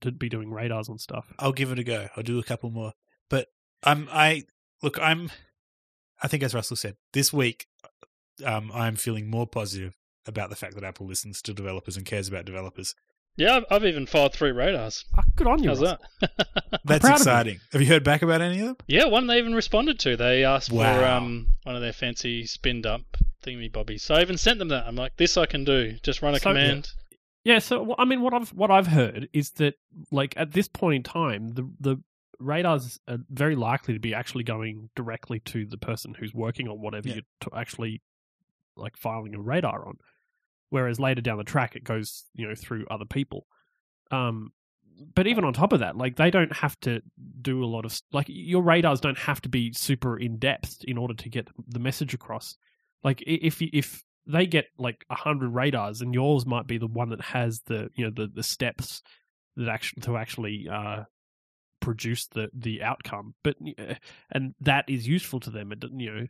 to 0.00 0.10
be 0.10 0.28
doing 0.28 0.50
radars 0.50 0.88
and 0.88 1.00
stuff. 1.00 1.32
I'll 1.38 1.52
give 1.52 1.70
it 1.70 1.78
a 1.78 1.84
go. 1.84 2.08
I'll 2.16 2.22
do 2.22 2.38
a 2.38 2.42
couple 2.42 2.70
more. 2.70 2.92
But 3.28 3.48
I'm 3.82 4.08
I 4.10 4.44
look, 4.82 4.98
I'm 5.00 5.30
I 6.22 6.28
think 6.28 6.42
as 6.42 6.54
Russell 6.54 6.76
said, 6.76 6.96
this 7.12 7.32
week 7.32 7.66
um 8.44 8.70
I'm 8.74 8.96
feeling 8.96 9.28
more 9.30 9.46
positive 9.46 9.94
about 10.26 10.50
the 10.50 10.56
fact 10.56 10.74
that 10.74 10.84
Apple 10.84 11.06
listens 11.06 11.42
to 11.42 11.52
developers 11.54 11.96
and 11.96 12.06
cares 12.06 12.28
about 12.28 12.44
developers. 12.44 12.94
Yeah, 13.36 13.56
I've, 13.56 13.64
I've 13.70 13.84
even 13.86 14.04
fired 14.06 14.32
three 14.34 14.50
radars. 14.52 15.04
Ah, 15.16 15.22
good 15.36 15.46
on 15.46 15.62
you. 15.62 15.70
How's 15.70 15.80
Russell. 15.80 15.98
that? 16.20 16.80
That's 16.84 17.00
proud 17.00 17.10
you. 17.10 17.14
exciting. 17.16 17.60
Have 17.72 17.80
you 17.80 17.86
heard 17.88 18.04
back 18.04 18.20
about 18.22 18.42
any 18.42 18.60
of 18.60 18.66
them? 18.66 18.76
yeah, 18.86 19.06
one 19.06 19.26
they 19.26 19.38
even 19.38 19.54
responded 19.54 19.98
to. 20.00 20.16
They 20.16 20.44
asked 20.44 20.70
for 20.70 20.84
um 21.04 21.48
one 21.64 21.74
of 21.74 21.80
their 21.82 21.92
fancy 21.94 22.46
spin 22.46 22.82
dump 22.82 23.06
thingy 23.44 23.72
bobbies. 23.72 24.02
So 24.02 24.14
I 24.14 24.20
even 24.20 24.38
sent 24.38 24.58
them 24.58 24.68
that. 24.68 24.86
I'm 24.86 24.96
like, 24.96 25.16
this 25.16 25.36
I 25.36 25.46
can 25.46 25.64
do. 25.64 25.96
Just 26.02 26.22
run 26.22 26.34
a 26.34 26.38
So- 26.38 26.50
command. 26.50 26.90
Yeah, 27.44 27.58
so 27.58 27.96
I 27.98 28.04
mean, 28.04 28.20
what 28.20 28.34
I've 28.34 28.50
what 28.50 28.70
I've 28.70 28.86
heard 28.86 29.28
is 29.32 29.50
that 29.52 29.74
like 30.12 30.34
at 30.36 30.52
this 30.52 30.68
point 30.68 30.94
in 30.96 31.02
time, 31.02 31.54
the 31.54 31.68
the 31.80 31.96
radars 32.42 32.98
are 33.08 33.18
very 33.30 33.56
likely 33.56 33.94
to 33.94 34.00
be 34.00 34.14
actually 34.14 34.44
going 34.44 34.90
directly 34.96 35.40
to 35.46 35.66
the 35.66 35.78
person 35.78 36.14
who's 36.18 36.34
working 36.34 36.68
on 36.68 36.80
whatever 36.80 37.08
Yeah. 37.08 37.14
you're 37.14 37.22
t- 37.40 37.48
actually 37.56 38.02
like 38.76 38.96
filing 38.96 39.34
a 39.34 39.40
radar 39.40 39.86
on. 39.88 39.94
Whereas 40.70 40.98
later 40.98 41.20
down 41.20 41.38
the 41.38 41.44
track, 41.44 41.76
it 41.76 41.84
goes 41.84 42.24
you 42.34 42.46
know 42.48 42.54
through 42.54 42.86
other 42.90 43.04
people. 43.04 43.46
Um, 44.10 44.52
but 45.14 45.26
even 45.26 45.44
on 45.44 45.52
top 45.52 45.72
of 45.72 45.80
that, 45.80 45.96
like 45.96 46.16
they 46.16 46.30
don't 46.30 46.52
have 46.54 46.78
to 46.80 47.00
do 47.40 47.64
a 47.64 47.66
lot 47.66 47.84
of 47.84 47.98
like 48.12 48.26
your 48.28 48.62
radars 48.62 49.00
don't 49.00 49.18
have 49.18 49.40
to 49.42 49.48
be 49.48 49.72
super 49.72 50.18
in 50.18 50.38
depth 50.38 50.84
in 50.84 50.96
order 50.98 51.14
to 51.14 51.28
get 51.28 51.48
the 51.68 51.78
message 51.78 52.14
across. 52.14 52.56
Like 53.02 53.22
if 53.26 53.60
you- 53.60 53.70
if 53.72 54.04
they 54.26 54.46
get 54.46 54.66
like 54.78 55.04
a 55.10 55.16
hundred 55.16 55.48
radars 55.50 56.00
and 56.00 56.14
yours 56.14 56.46
might 56.46 56.66
be 56.68 56.78
the 56.78 56.86
one 56.86 57.08
that 57.10 57.20
has 57.20 57.60
the 57.66 57.90
you 57.94 58.04
know 58.04 58.10
the 58.14 58.28
the 58.32 58.42
steps 58.42 59.02
that 59.56 59.68
actually 59.68 60.00
to 60.02 60.16
actually 60.16 60.68
uh 60.70 61.02
produce 61.82 62.26
the 62.28 62.48
the 62.54 62.82
outcome 62.82 63.34
but 63.42 63.56
uh, 63.78 63.94
and 64.30 64.54
that 64.60 64.84
is 64.88 65.06
useful 65.06 65.40
to 65.40 65.50
them 65.50 65.70
doesn't 65.78 66.00
you 66.00 66.14
know 66.14 66.26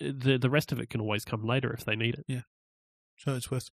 the 0.00 0.38
the 0.38 0.50
rest 0.50 0.72
of 0.72 0.80
it 0.80 0.88
can 0.88 1.00
always 1.00 1.24
come 1.24 1.44
later 1.44 1.72
if 1.72 1.84
they 1.84 1.96
need 1.96 2.14
it 2.14 2.24
Yeah. 2.28 2.42
So 3.18 3.34
it's 3.34 3.50
worth 3.50 3.70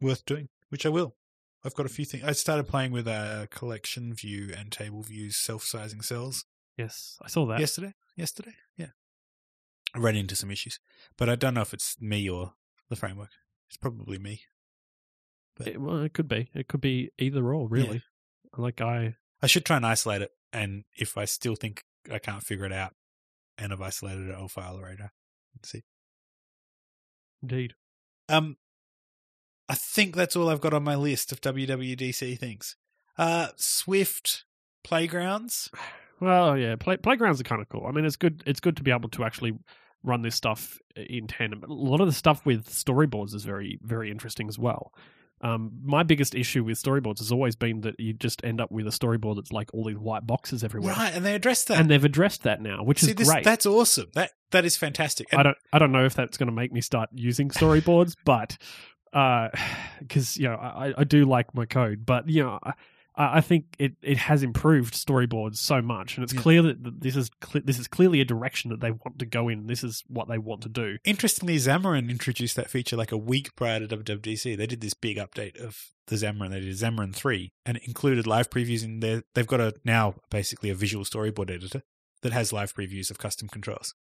worth 0.00 0.24
doing, 0.24 0.48
which 0.68 0.86
I 0.86 0.90
will. 0.90 1.16
I've 1.64 1.74
got 1.74 1.86
a 1.86 1.90
few 1.90 2.04
things. 2.04 2.22
I 2.22 2.32
started 2.32 2.68
playing 2.68 2.92
with 2.92 3.08
a 3.08 3.48
collection 3.50 4.14
view 4.14 4.54
and 4.56 4.70
table 4.70 5.02
views 5.02 5.36
self-sizing 5.36 6.02
cells 6.02 6.44
yes 6.76 7.16
i 7.22 7.28
saw 7.28 7.46
that 7.46 7.58
yesterday. 7.58 7.94
Yesterday, 8.16 8.54
yeah. 8.76 8.90
I 9.94 9.98
ran 9.98 10.16
into 10.16 10.36
some 10.36 10.50
issues, 10.50 10.78
but 11.18 11.28
I 11.28 11.34
don't 11.34 11.54
know 11.54 11.60
if 11.62 11.74
it's 11.74 11.96
me 12.00 12.28
or 12.30 12.54
the 12.88 12.96
framework. 12.96 13.30
It's 13.68 13.76
probably 13.76 14.18
me. 14.18 14.42
It, 15.64 15.80
well 15.80 16.02
it 16.02 16.12
could 16.12 16.28
be 16.28 16.48
it 16.54 16.68
could 16.68 16.80
be 16.80 17.10
either 17.18 17.52
or 17.52 17.68
really 17.68 18.02
like 18.56 18.80
i 18.80 19.16
I 19.42 19.46
should 19.46 19.64
try 19.64 19.76
and 19.76 19.86
isolate 19.86 20.22
it, 20.22 20.30
and 20.52 20.84
if 20.96 21.16
I 21.16 21.24
still 21.24 21.54
think 21.54 21.82
I 22.12 22.18
can't 22.18 22.42
figure 22.42 22.64
it 22.64 22.72
out, 22.72 22.94
and 23.58 23.72
I've 23.72 23.80
isolated 23.80 24.28
it, 24.28 24.34
I'll 24.34 24.48
file 24.48 24.76
a 24.76 24.82
radar 24.82 25.12
see. 25.62 25.82
indeed 27.42 27.74
Um, 28.28 28.56
I 29.68 29.74
think 29.74 30.14
that's 30.14 30.36
all 30.36 30.48
I've 30.48 30.60
got 30.60 30.74
on 30.74 30.84
my 30.84 30.94
list 30.94 31.32
of 31.32 31.40
WWDC 31.40 32.38
things. 32.38 32.76
Uh, 33.18 33.48
Swift 33.56 34.44
playgrounds. 34.84 35.70
Well, 36.18 36.56
yeah, 36.56 36.76
play, 36.76 36.96
playgrounds 36.96 37.42
are 37.42 37.44
kind 37.44 37.60
of 37.60 37.68
cool. 37.68 37.84
I 37.86 37.90
mean, 37.90 38.06
it's 38.06 38.16
good. 38.16 38.42
It's 38.46 38.58
good 38.58 38.74
to 38.78 38.82
be 38.82 38.90
able 38.90 39.10
to 39.10 39.22
actually 39.22 39.52
run 40.02 40.22
this 40.22 40.34
stuff 40.34 40.78
in 40.96 41.26
tandem. 41.26 41.60
But 41.60 41.68
a 41.68 41.74
lot 41.74 42.00
of 42.00 42.06
the 42.06 42.12
stuff 42.14 42.46
with 42.46 42.70
storyboards 42.70 43.34
is 43.34 43.44
very, 43.44 43.78
very 43.82 44.10
interesting 44.10 44.48
as 44.48 44.58
well. 44.58 44.94
Um, 45.42 45.70
my 45.84 46.02
biggest 46.02 46.34
issue 46.34 46.64
with 46.64 46.82
storyboards 46.82 47.18
has 47.18 47.30
always 47.30 47.56
been 47.56 47.82
that 47.82 48.00
you 48.00 48.14
just 48.14 48.42
end 48.42 48.60
up 48.60 48.70
with 48.70 48.86
a 48.86 48.90
storyboard 48.90 49.36
that's 49.36 49.52
like 49.52 49.68
all 49.74 49.84
these 49.84 49.98
white 49.98 50.26
boxes 50.26 50.64
everywhere, 50.64 50.94
Right, 50.94 51.12
and 51.14 51.24
they 51.24 51.34
addressed 51.34 51.68
that. 51.68 51.78
and 51.78 51.90
they've 51.90 52.02
addressed 52.04 52.42
that 52.44 52.62
now, 52.62 52.82
which 52.82 53.00
See, 53.00 53.10
is 53.10 53.16
this, 53.16 53.28
great. 53.30 53.44
that's 53.44 53.66
awesome. 53.66 54.06
That 54.14 54.30
that 54.52 54.64
is 54.64 54.76
fantastic. 54.78 55.26
And 55.32 55.40
I 55.40 55.42
don't, 55.42 55.56
I 55.74 55.78
don't 55.78 55.92
know 55.92 56.06
if 56.06 56.14
that's 56.14 56.38
going 56.38 56.46
to 56.48 56.54
make 56.54 56.72
me 56.72 56.80
start 56.80 57.10
using 57.12 57.50
storyboards, 57.50 58.14
but 58.24 58.56
uh 59.12 59.48
because 60.00 60.36
you 60.38 60.44
know, 60.48 60.54
I, 60.56 60.94
I 60.96 61.04
do 61.04 61.26
like 61.26 61.54
my 61.54 61.66
code, 61.66 62.06
but 62.06 62.28
you 62.28 62.42
know. 62.42 62.58
I, 62.62 62.72
I 63.18 63.40
think 63.40 63.64
it, 63.78 63.94
it 64.02 64.18
has 64.18 64.42
improved 64.42 64.92
storyboards 64.94 65.56
so 65.56 65.80
much, 65.80 66.16
and 66.16 66.24
it's 66.24 66.34
Yeah. 66.34 66.40
clear 66.40 66.62
that 66.62 67.00
this 67.00 67.16
is 67.16 67.30
cle 67.40 67.62
this 67.64 67.78
is 67.78 67.88
clearly 67.88 68.20
a 68.20 68.24
direction 68.24 68.70
that 68.70 68.80
they 68.80 68.90
want 68.90 69.18
to 69.20 69.26
go 69.26 69.48
in. 69.48 69.66
This 69.66 69.82
is 69.82 70.04
what 70.06 70.28
they 70.28 70.38
want 70.38 70.62
to 70.62 70.68
do. 70.68 70.98
Interestingly, 71.04 71.56
Xamarin 71.56 72.10
introduced 72.10 72.56
that 72.56 72.70
feature 72.70 72.96
like 72.96 73.12
a 73.12 73.16
week 73.16 73.56
prior 73.56 73.80
to 73.80 73.88
WWDC. 73.88 74.56
They 74.56 74.66
did 74.66 74.80
this 74.82 74.94
big 74.94 75.16
update 75.16 75.58
of 75.58 75.78
the 76.08 76.16
Xamarin. 76.16 76.50
They 76.50 76.60
did 76.60 76.74
Xamarin 76.74 77.14
3, 77.14 77.52
and 77.64 77.78
it 77.78 77.84
included 77.86 78.26
live 78.26 78.50
previews 78.50 78.84
in 78.84 79.00
there. 79.00 79.22
They've 79.34 79.46
got 79.46 79.60
a 79.60 79.72
now 79.84 80.16
basically 80.30 80.68
a 80.70 80.74
visual 80.74 81.04
storyboard 81.04 81.50
editor 81.50 81.82
that 82.22 82.32
has 82.32 82.52
live 82.52 82.74
previews 82.74 83.10
of 83.10 83.18
custom 83.18 83.48
controls 83.48 83.94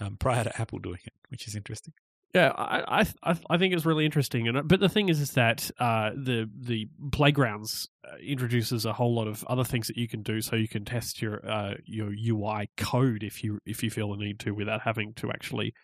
um, 0.00 0.16
prior 0.16 0.44
to 0.44 0.60
Apple 0.60 0.78
doing 0.78 1.00
it, 1.04 1.12
which 1.28 1.46
is 1.46 1.54
interesting. 1.54 1.92
Yeah, 2.34 2.52
I 2.56 3.06
I 3.22 3.36
I, 3.50 3.58
think 3.58 3.74
it's 3.74 3.84
really 3.84 4.06
interesting, 4.06 4.48
and 4.48 4.66
but 4.66 4.80
the 4.80 4.88
thing 4.88 5.10
is, 5.10 5.20
is 5.20 5.32
that 5.32 5.70
uh, 5.78 6.12
the 6.14 6.48
the 6.54 6.88
playgrounds 7.10 7.90
uh, 8.10 8.16
introduces 8.16 8.86
a 8.86 8.92
whole 8.94 9.14
lot 9.14 9.28
of 9.28 9.44
other 9.44 9.64
things 9.64 9.86
that 9.88 9.98
you 9.98 10.08
can 10.08 10.22
do, 10.22 10.40
so 10.40 10.56
you 10.56 10.68
can 10.68 10.86
test 10.86 11.20
your 11.20 11.46
uh, 11.46 11.74
your 11.84 12.10
UI 12.10 12.70
code 12.78 13.22
if 13.22 13.44
you 13.44 13.58
if 13.66 13.82
you 13.82 13.90
feel 13.90 14.10
the 14.12 14.16
need 14.16 14.38
to, 14.40 14.52
without 14.52 14.80
having 14.80 15.12
to 15.14 15.30
actually 15.30 15.74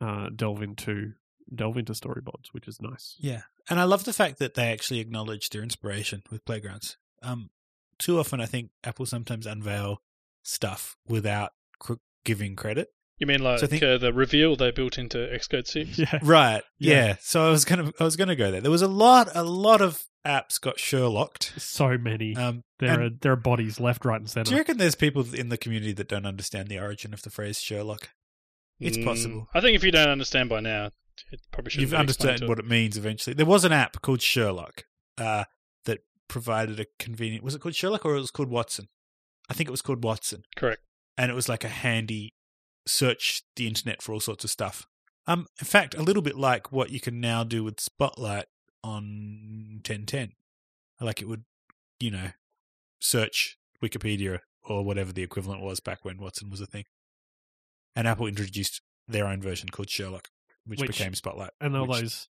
uh, 0.00 0.28
delve 0.34 0.62
into 0.62 1.14
delve 1.52 1.76
into 1.76 1.92
storyboards, 1.92 2.52
which 2.52 2.68
is 2.68 2.80
nice. 2.80 3.16
Yeah, 3.18 3.42
and 3.68 3.80
I 3.80 3.84
love 3.84 4.04
the 4.04 4.12
fact 4.12 4.38
that 4.38 4.54
they 4.54 4.70
actually 4.70 5.00
acknowledge 5.00 5.50
their 5.50 5.62
inspiration 5.62 6.22
with 6.30 6.44
playgrounds. 6.44 6.98
Um, 7.20 7.50
too 7.98 8.20
often, 8.20 8.40
I 8.40 8.46
think 8.46 8.70
Apple 8.84 9.06
sometimes 9.06 9.44
unveil 9.44 10.02
stuff 10.44 10.96
without 11.08 11.50
giving 12.24 12.54
credit. 12.54 12.90
You 13.20 13.26
mean 13.26 13.40
like 13.42 13.60
So 13.60 13.66
think- 13.66 13.82
uh, 13.82 13.98
the 13.98 14.12
reveal 14.12 14.56
they 14.56 14.70
built 14.72 14.98
into 14.98 15.18
Xcode 15.18 15.66
six? 15.68 15.98
Yeah, 15.98 16.18
Right. 16.22 16.62
Yeah. 16.78 16.94
Yeah. 17.06 17.16
So 17.20 17.46
I 17.46 17.50
was 17.50 17.64
gonna 17.64 17.92
I 18.00 18.04
was 18.04 18.16
gonna 18.16 18.34
go 18.36 18.50
there. 18.50 18.60
There 18.60 18.70
was 18.70 18.82
a 18.82 18.88
lot 18.88 19.28
a 19.34 19.44
lot 19.44 19.80
of 19.82 20.02
apps 20.26 20.60
got 20.60 20.78
Sherlocked. 20.78 21.52
so 21.60 21.96
many. 21.98 22.34
Um, 22.34 22.62
there 22.78 23.00
are 23.00 23.10
there 23.10 23.32
are 23.32 23.36
bodies 23.36 23.78
left, 23.78 24.04
right, 24.04 24.20
and 24.20 24.28
center. 24.28 24.44
do 24.44 24.48
center. 24.48 24.56
you 24.56 24.60
reckon 24.60 24.78
there's 24.78 24.94
people 24.94 25.34
in 25.34 25.50
the 25.50 25.56
community 25.58 25.92
that 25.92 26.08
don't 26.08 26.26
understand 26.26 26.68
the 26.68 26.78
origin 26.78 27.12
of 27.14 27.22
the 27.22 27.30
phrase 27.30 27.60
Sherlock? 27.60 28.08
It's 28.80 28.96
Mm, 28.96 29.04
possible. 29.04 29.48
I 29.54 29.60
think 29.60 29.76
if 29.76 29.84
you 29.84 29.90
don't 29.92 30.08
understand 30.08 30.48
by 30.48 30.60
now, 30.60 30.90
it 31.30 31.40
probably 31.52 31.70
should. 31.70 31.82
You've 31.82 31.92
understood 31.94 32.48
what 32.48 32.58
it 32.58 32.66
means 32.66 32.96
eventually. 32.96 33.34
There 33.34 33.44
was 33.44 33.64
an 33.66 33.72
app 33.72 34.00
called 34.00 34.22
Sherlock 34.22 34.84
uh, 35.18 35.44
that 35.84 35.98
provided 36.28 36.80
a 36.80 36.86
convenient. 36.98 37.44
Was 37.44 37.54
it 37.54 37.60
called 37.60 37.74
Sherlock 37.74 38.06
or 38.06 38.16
it 38.16 38.20
was 38.20 38.30
called 38.30 38.48
Watson? 38.48 38.88
I 39.50 39.52
think 39.54 39.68
it 39.68 39.72
was 39.72 39.82
called 39.82 40.02
Watson. 40.02 40.44
Correct. 40.56 40.80
and 41.18 41.30
it 41.30 41.34
was 41.34 41.46
like 41.48 41.64
a 41.64 41.68
handy 41.68 42.32
search 42.86 43.42
the 43.56 43.66
internet 43.66 44.02
for 44.02 44.12
all 44.12 44.20
sorts 44.20 44.44
of 44.44 44.50
stuff. 44.50 44.86
Um, 45.26 45.46
in 45.60 45.66
fact, 45.66 45.94
a 45.94 46.02
little 46.02 46.22
bit 46.22 46.36
like 46.36 46.72
what 46.72 46.90
you 46.90 47.00
can 47.00 47.20
now 47.20 47.44
do 47.44 47.62
with 47.62 47.78
Spotlight 47.80 48.46
on 48.82 49.80
1010. 49.86 50.32
Like 51.00 51.20
it 51.22 51.28
would, 51.28 51.44
you 52.00 52.10
know, 52.10 52.30
search 53.00 53.58
Wikipedia 53.82 54.40
or 54.64 54.84
whatever 54.84 55.12
the 55.12 55.22
equivalent 55.22 55.62
was 55.62 55.80
back 55.80 56.04
when 56.04 56.18
Watson 56.18 56.50
was 56.50 56.60
a 56.60 56.66
thing. 56.66 56.84
And 57.96 58.06
Apple 58.08 58.26
introduced 58.26 58.82
their 59.08 59.26
own 59.26 59.40
version 59.40 59.68
called 59.68 59.90
Sherlock, 59.90 60.28
which, 60.66 60.80
Which- 60.80 60.90
became 60.90 61.14
Spotlight. 61.14 61.50
and 61.60 61.76
all 61.76 61.86
which- 61.86 62.00
those 62.00 62.28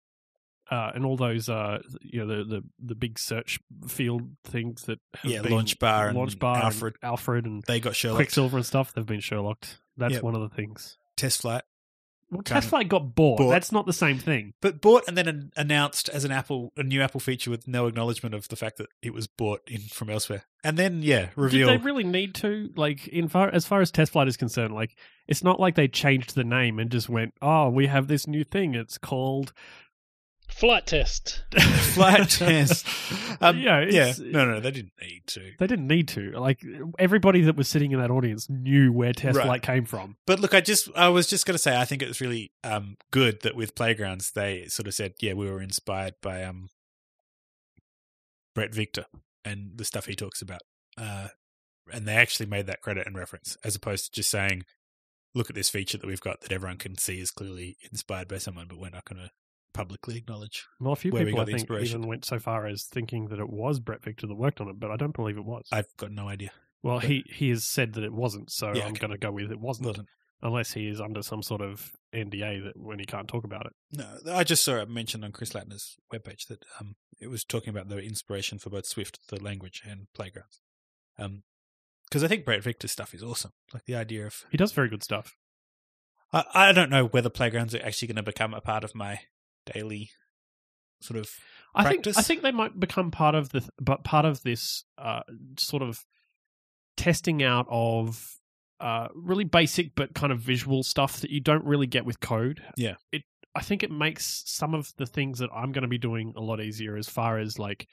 uh, 0.71 0.93
and 0.95 1.03
all 1.07 1.17
those 1.17 1.49
uh, 1.49 1.79
you 2.03 2.23
know 2.25 2.27
the, 2.27 2.45
the 2.45 2.63
the 2.79 2.95
big 2.95 3.19
search 3.19 3.59
field 3.87 4.33
things 4.45 4.83
that 4.83 4.99
have 5.17 5.31
Yeah, 5.33 5.41
been, 5.41 5.53
LaunchBar 5.53 6.09
and 6.11 6.19
LaunchBar 6.19 6.55
and 6.57 6.63
Alfred. 6.65 6.97
Alfred 7.03 7.47
and 7.47 7.63
they 7.67 7.81
got 7.81 7.97
Sherlock. 7.97 8.17
Quicksilver 8.19 8.59
and 8.59 8.67
stuff. 8.67 8.93
They've 8.93 9.07
been 9.07 9.21
Sherlocked. 9.21 9.79
That's 9.99 10.15
Yep. 10.15 10.23
one 10.23 10.35
of 10.35 10.41
the 10.41 10.49
things. 10.57 10.97
TestFlight. 11.19 11.63
Well, 12.31 12.43
TestFlight 12.43 12.89
got 12.89 13.15
bought. 13.15 13.39
bought. 13.39 13.49
That's 13.51 13.73
not 13.73 13.87
the 13.87 13.93
same 13.95 14.19
thing. 14.19 14.53
But 14.61 14.83
bought 14.83 15.05
and 15.09 15.17
then 15.17 15.29
an- 15.29 15.51
announced 15.57 16.11
as 16.11 16.25
an 16.25 16.31
Apple, 16.31 16.73
a 16.77 16.83
new 16.83 17.01
Apple 17.01 17.21
feature 17.21 17.51
with 17.51 17.67
no 17.67 17.87
acknowledgement 17.87 18.35
of 18.35 18.47
the 18.49 18.57
fact 18.57 18.77
that 18.77 18.89
it 19.03 19.15
was 19.15 19.27
bought 19.27 19.63
in 19.67 19.81
from 19.81 20.11
elsewhere. 20.11 20.45
And 20.63 20.77
then, 20.77 21.03
yeah, 21.03 21.31
reveal. 21.37 21.69
Did 21.69 21.81
they 21.81 21.85
really 21.85 22.05
need 22.05 22.35
to? 22.37 22.69
Like, 22.77 23.09
in 23.09 23.29
far 23.29 23.49
as 23.49 23.65
far 23.67 23.81
as 23.81 23.91
TestFlight 23.91 24.29
is 24.29 24.37
concerned, 24.37 24.75
like 24.75 24.95
it's 25.27 25.43
not 25.43 25.59
like 25.59 25.75
they 25.75 25.89
changed 25.89 26.35
the 26.35 26.45
name 26.45 26.79
and 26.79 26.91
just 26.91 27.09
went, 27.09 27.33
"Oh, 27.41 27.71
we 27.71 27.87
have 27.87 28.09
this 28.09 28.27
new 28.27 28.45
thing. 28.45 28.75
It's 28.75 28.99
called 28.99 29.55
Flight 30.49 30.87
test. 30.87 31.43
flight 31.61 32.29
test. 32.31 32.87
Um, 33.41 33.59
Yeah, 33.59 33.85
yeah, 33.89 34.13
No, 34.19 34.45
no, 34.45 34.61
they 34.61 34.71
didn't 34.71 34.93
need 35.01 35.23
to. 35.29 35.53
They 35.59 35.67
didn't 35.67 35.87
need 35.87 36.09
to. 36.09 36.33
Like 36.33 36.65
everybody 36.99 37.43
that 37.43 37.55
was 37.57 37.69
sitting 37.69 37.93
in 37.93 38.01
that 38.01 38.11
audience 38.11 38.49
knew 38.51 38.93
where 38.93 39.13
TestFlight 39.13 39.45
Right. 39.47 39.63
came 39.63 39.85
from. 39.85 40.17
But 40.27 40.41
look, 40.41 40.55
I 40.55 40.61
just, 40.61 40.89
I 40.97 41.09
was 41.11 41.29
just 41.29 41.47
going 41.47 41.55
to 41.55 41.59
say, 41.59 41.79
I 41.79 41.85
think 41.85 42.03
it 42.03 42.09
was 42.09 42.21
really 42.21 42.51
um, 42.65 42.97
good 43.11 43.43
that 43.43 43.55
with 43.55 43.75
Playgrounds, 43.75 44.33
they 44.33 44.67
sort 44.69 44.87
of 44.89 44.95
said, 44.95 45.15
yeah, 45.21 45.35
we 45.35 45.51
were 45.51 45.61
inspired 45.63 46.15
by 46.23 46.43
um, 46.43 46.71
Bret 48.55 48.75
Victor 48.75 49.05
and 49.45 49.73
the 49.77 49.85
stuff 49.85 50.07
he 50.07 50.15
talks 50.17 50.43
about. 50.43 50.63
Uh, 50.97 51.29
and 51.93 52.07
they 52.07 52.15
actually 52.17 52.47
made 52.47 52.67
that 52.67 52.81
credit 52.83 53.07
and 53.07 53.17
reference, 53.17 53.57
as 53.65 53.77
opposed 53.77 54.07
to 54.07 54.11
just 54.13 54.31
saying, 54.31 54.65
look 55.35 55.49
at 55.51 55.55
this 55.55 55.71
feature 55.71 55.99
that 55.99 56.07
we've 56.07 56.21
got 56.21 56.41
that 56.41 56.53
everyone 56.53 56.79
can 56.79 56.97
see 56.99 57.21
is 57.21 57.31
clearly 57.31 57.77
inspired 57.93 58.29
by 58.29 58.39
someone, 58.39 58.67
but 58.69 58.79
we're 58.79 58.91
not 58.91 59.05
going 59.05 59.23
to 59.23 59.31
publicly 59.73 60.17
acknowledge. 60.17 60.67
Well, 60.81 60.93
a 60.93 60.97
few 60.97 61.13
people 61.13 61.41
I 61.41 61.45
think 61.45 61.71
even 61.71 62.07
went 62.07 62.25
so 62.25 62.39
far 62.39 62.67
as 62.67 62.85
thinking 62.85 63.27
that 63.29 63.39
it 63.39 63.49
was 63.51 63.81
Bret 63.81 64.03
Victor 64.03 64.27
that 64.27 64.35
worked 64.35 64.61
on 64.61 64.69
it, 64.69 64.79
but 64.81 64.91
I 64.91 64.97
don't 64.97 65.15
believe 65.15 65.37
it 65.37 65.45
was. 65.45 65.67
I've 65.73 65.87
got 65.97 66.11
no 66.11 66.29
idea. 66.29 66.51
well, 66.83 66.99
he 66.99 67.25
he 67.33 67.51
has 67.51 67.65
said 67.65 67.95
that 67.95 68.05
it 68.05 68.13
wasn't, 68.13 68.51
so 68.51 68.73
Yeah, 68.75 68.83
I'm 68.85 68.93
okay. 68.93 69.01
going 69.01 69.11
to 69.13 69.19
go 69.19 69.31
with 69.33 69.51
it 69.53 69.61
wasn't, 69.61 69.89
Wasn't. 69.89 70.09
unless 70.43 70.73
he 70.73 70.89
is 70.89 71.01
under 71.01 71.23
some 71.23 71.43
sort 71.43 71.61
of 71.61 71.93
NDA 72.15 72.65
that 72.65 72.73
when 72.77 72.99
he 72.99 73.05
can't 73.05 73.29
talk 73.29 73.45
about 73.45 73.67
it. 73.67 73.73
No, 73.93 74.33
I 74.35 74.45
just 74.45 74.65
saw 74.65 74.77
it 74.77 74.89
mentioned 74.89 75.25
on 75.25 75.33
Chris 75.33 75.53
Lattner's 75.53 75.97
webpage 76.13 76.47
that 76.49 76.65
um, 76.81 76.97
it 77.21 77.29
was 77.29 77.45
talking 77.45 77.71
about 77.71 77.89
the 77.89 77.99
inspiration 77.99 78.59
for 78.59 78.71
both 78.71 78.87
Swift, 78.87 79.21
the 79.29 79.43
language, 79.43 79.83
and 79.89 80.07
Playgrounds. 80.15 80.61
Um, 81.19 81.43
because 82.05 82.25
I 82.25 82.29
think 82.29 82.47
Bret 82.47 82.63
Victor's 82.63 82.93
stuff 82.93 83.13
is 83.13 83.23
awesome. 83.23 83.51
Like 83.75 83.85
the 83.85 83.95
idea 83.97 84.27
of 84.27 84.45
He 84.51 84.57
does 84.57 84.73
very 84.73 84.89
good 84.89 85.03
stuff. 85.05 85.37
I, 86.33 86.45
I 86.55 86.73
don't 86.73 86.89
know 86.91 87.07
whether 87.07 87.29
Playgrounds 87.29 87.75
are 87.75 87.85
actually 87.85 88.09
going 88.09 88.17
to 88.17 88.23
become 88.23 88.55
a 88.55 88.61
part 88.63 88.83
of 88.85 88.95
my 88.95 89.21
daily 89.73 90.11
sort 91.01 91.19
of 91.19 91.31
I 91.75 91.89
think 91.89 92.07
I 92.07 92.23
think 92.23 92.43
they 92.43 92.51
might 92.51 92.79
become 92.79 93.11
part 93.11 93.35
of 93.35 93.51
the 93.51 93.69
but 93.81 94.05
part 94.05 94.25
of 94.25 94.43
this 94.43 94.85
uh, 94.97 95.21
sort 95.59 95.83
of 95.83 96.05
testing 96.97 97.43
out 97.43 97.67
of 97.71 98.39
uh, 98.81 99.09
really 99.15 99.45
basic 99.45 99.95
but 99.95 100.15
kind 100.15 100.33
of 100.33 100.41
visual 100.41 100.83
stuff 100.83 101.21
that 101.21 101.31
you 101.31 101.41
don't 101.41 101.65
really 101.65 101.87
get 101.87 102.05
with 102.05 102.21
code. 102.21 102.63
Yeah. 102.77 102.95
It 103.13 103.23
I 103.55 103.61
think 103.61 103.83
it 103.83 103.91
makes 103.91 104.43
some 104.47 104.75
of 104.75 104.93
the 104.97 105.07
things 105.07 105.39
that 105.41 105.51
I'm 105.55 105.73
going 105.73 105.83
to 105.83 105.89
be 105.89 105.99
doing 105.99 106.33
a 106.37 106.41
lot 106.41 106.61
easier 106.61 106.97
as 106.97 107.09
far 107.09 107.39
as 107.39 107.59
like 107.59 107.89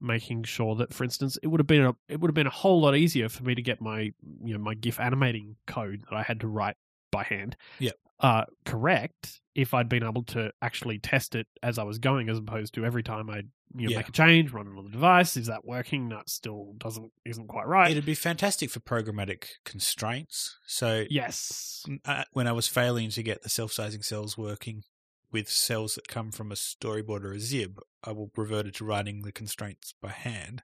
making 0.00 0.44
sure 0.44 0.76
that 0.76 0.94
for 0.94 1.02
instance 1.02 1.38
it 1.42 1.48
would 1.48 1.60
have 1.60 1.66
been 1.66 1.84
a 1.84 1.94
it 2.08 2.20
would 2.20 2.28
have 2.28 2.34
been 2.34 2.46
a 2.46 2.50
whole 2.50 2.80
lot 2.80 2.94
easier 2.96 3.28
for 3.28 3.42
me 3.42 3.54
to 3.54 3.62
get 3.62 3.80
my 3.80 4.12
you 4.42 4.52
know 4.52 4.58
my 4.58 4.74
GIF 4.74 5.00
animating 5.00 5.56
code 5.66 6.02
that 6.08 6.16
I 6.16 6.22
had 6.22 6.40
to 6.40 6.48
write 6.48 6.76
by 7.10 7.24
hand. 7.24 7.56
Yep. 7.78 7.94
Uh 8.20 8.44
correct 8.64 9.40
if 9.54 9.74
I'd 9.74 9.88
been 9.88 10.04
able 10.04 10.22
to 10.24 10.52
actually 10.62 10.98
test 10.98 11.34
it 11.34 11.46
as 11.62 11.78
I 11.78 11.82
was 11.84 11.98
going 11.98 12.28
as 12.28 12.38
opposed 12.38 12.74
to 12.74 12.84
every 12.84 13.02
time 13.02 13.28
I 13.30 13.38
you 13.74 13.86
know 13.86 13.90
Yeah. 13.90 13.96
make 13.98 14.08
a 14.08 14.12
change, 14.12 14.50
run 14.52 14.66
it 14.66 14.78
on 14.78 14.84
the 14.84 14.90
device, 14.90 15.36
is 15.36 15.46
that 15.48 15.64
working? 15.64 16.08
That 16.08 16.28
still 16.28 16.74
doesn't 16.78 17.12
isn't 17.24 17.48
quite 17.48 17.66
right. 17.66 17.90
It'd 17.90 18.06
be 18.06 18.14
fantastic 18.14 18.70
for 18.70 18.80
programmatic 18.80 19.44
constraints. 19.64 20.56
So 20.66 21.04
yes. 21.10 21.84
uh, 22.04 22.24
when 22.32 22.46
I 22.46 22.52
was 22.52 22.66
failing 22.66 23.10
to 23.10 23.22
get 23.22 23.42
the 23.42 23.48
self-sizing 23.48 24.02
cells 24.02 24.38
working 24.38 24.82
with 25.30 25.50
cells 25.50 25.94
that 25.96 26.08
come 26.08 26.30
from 26.32 26.50
a 26.50 26.54
storyboard 26.54 27.22
or 27.24 27.32
a 27.32 27.36
xib, 27.36 27.76
I 28.02 28.12
will 28.12 28.30
reverted 28.36 28.74
to 28.76 28.84
writing 28.84 29.20
the 29.22 29.32
constraints 29.32 29.92
by 30.00 30.08
hand, 30.10 30.62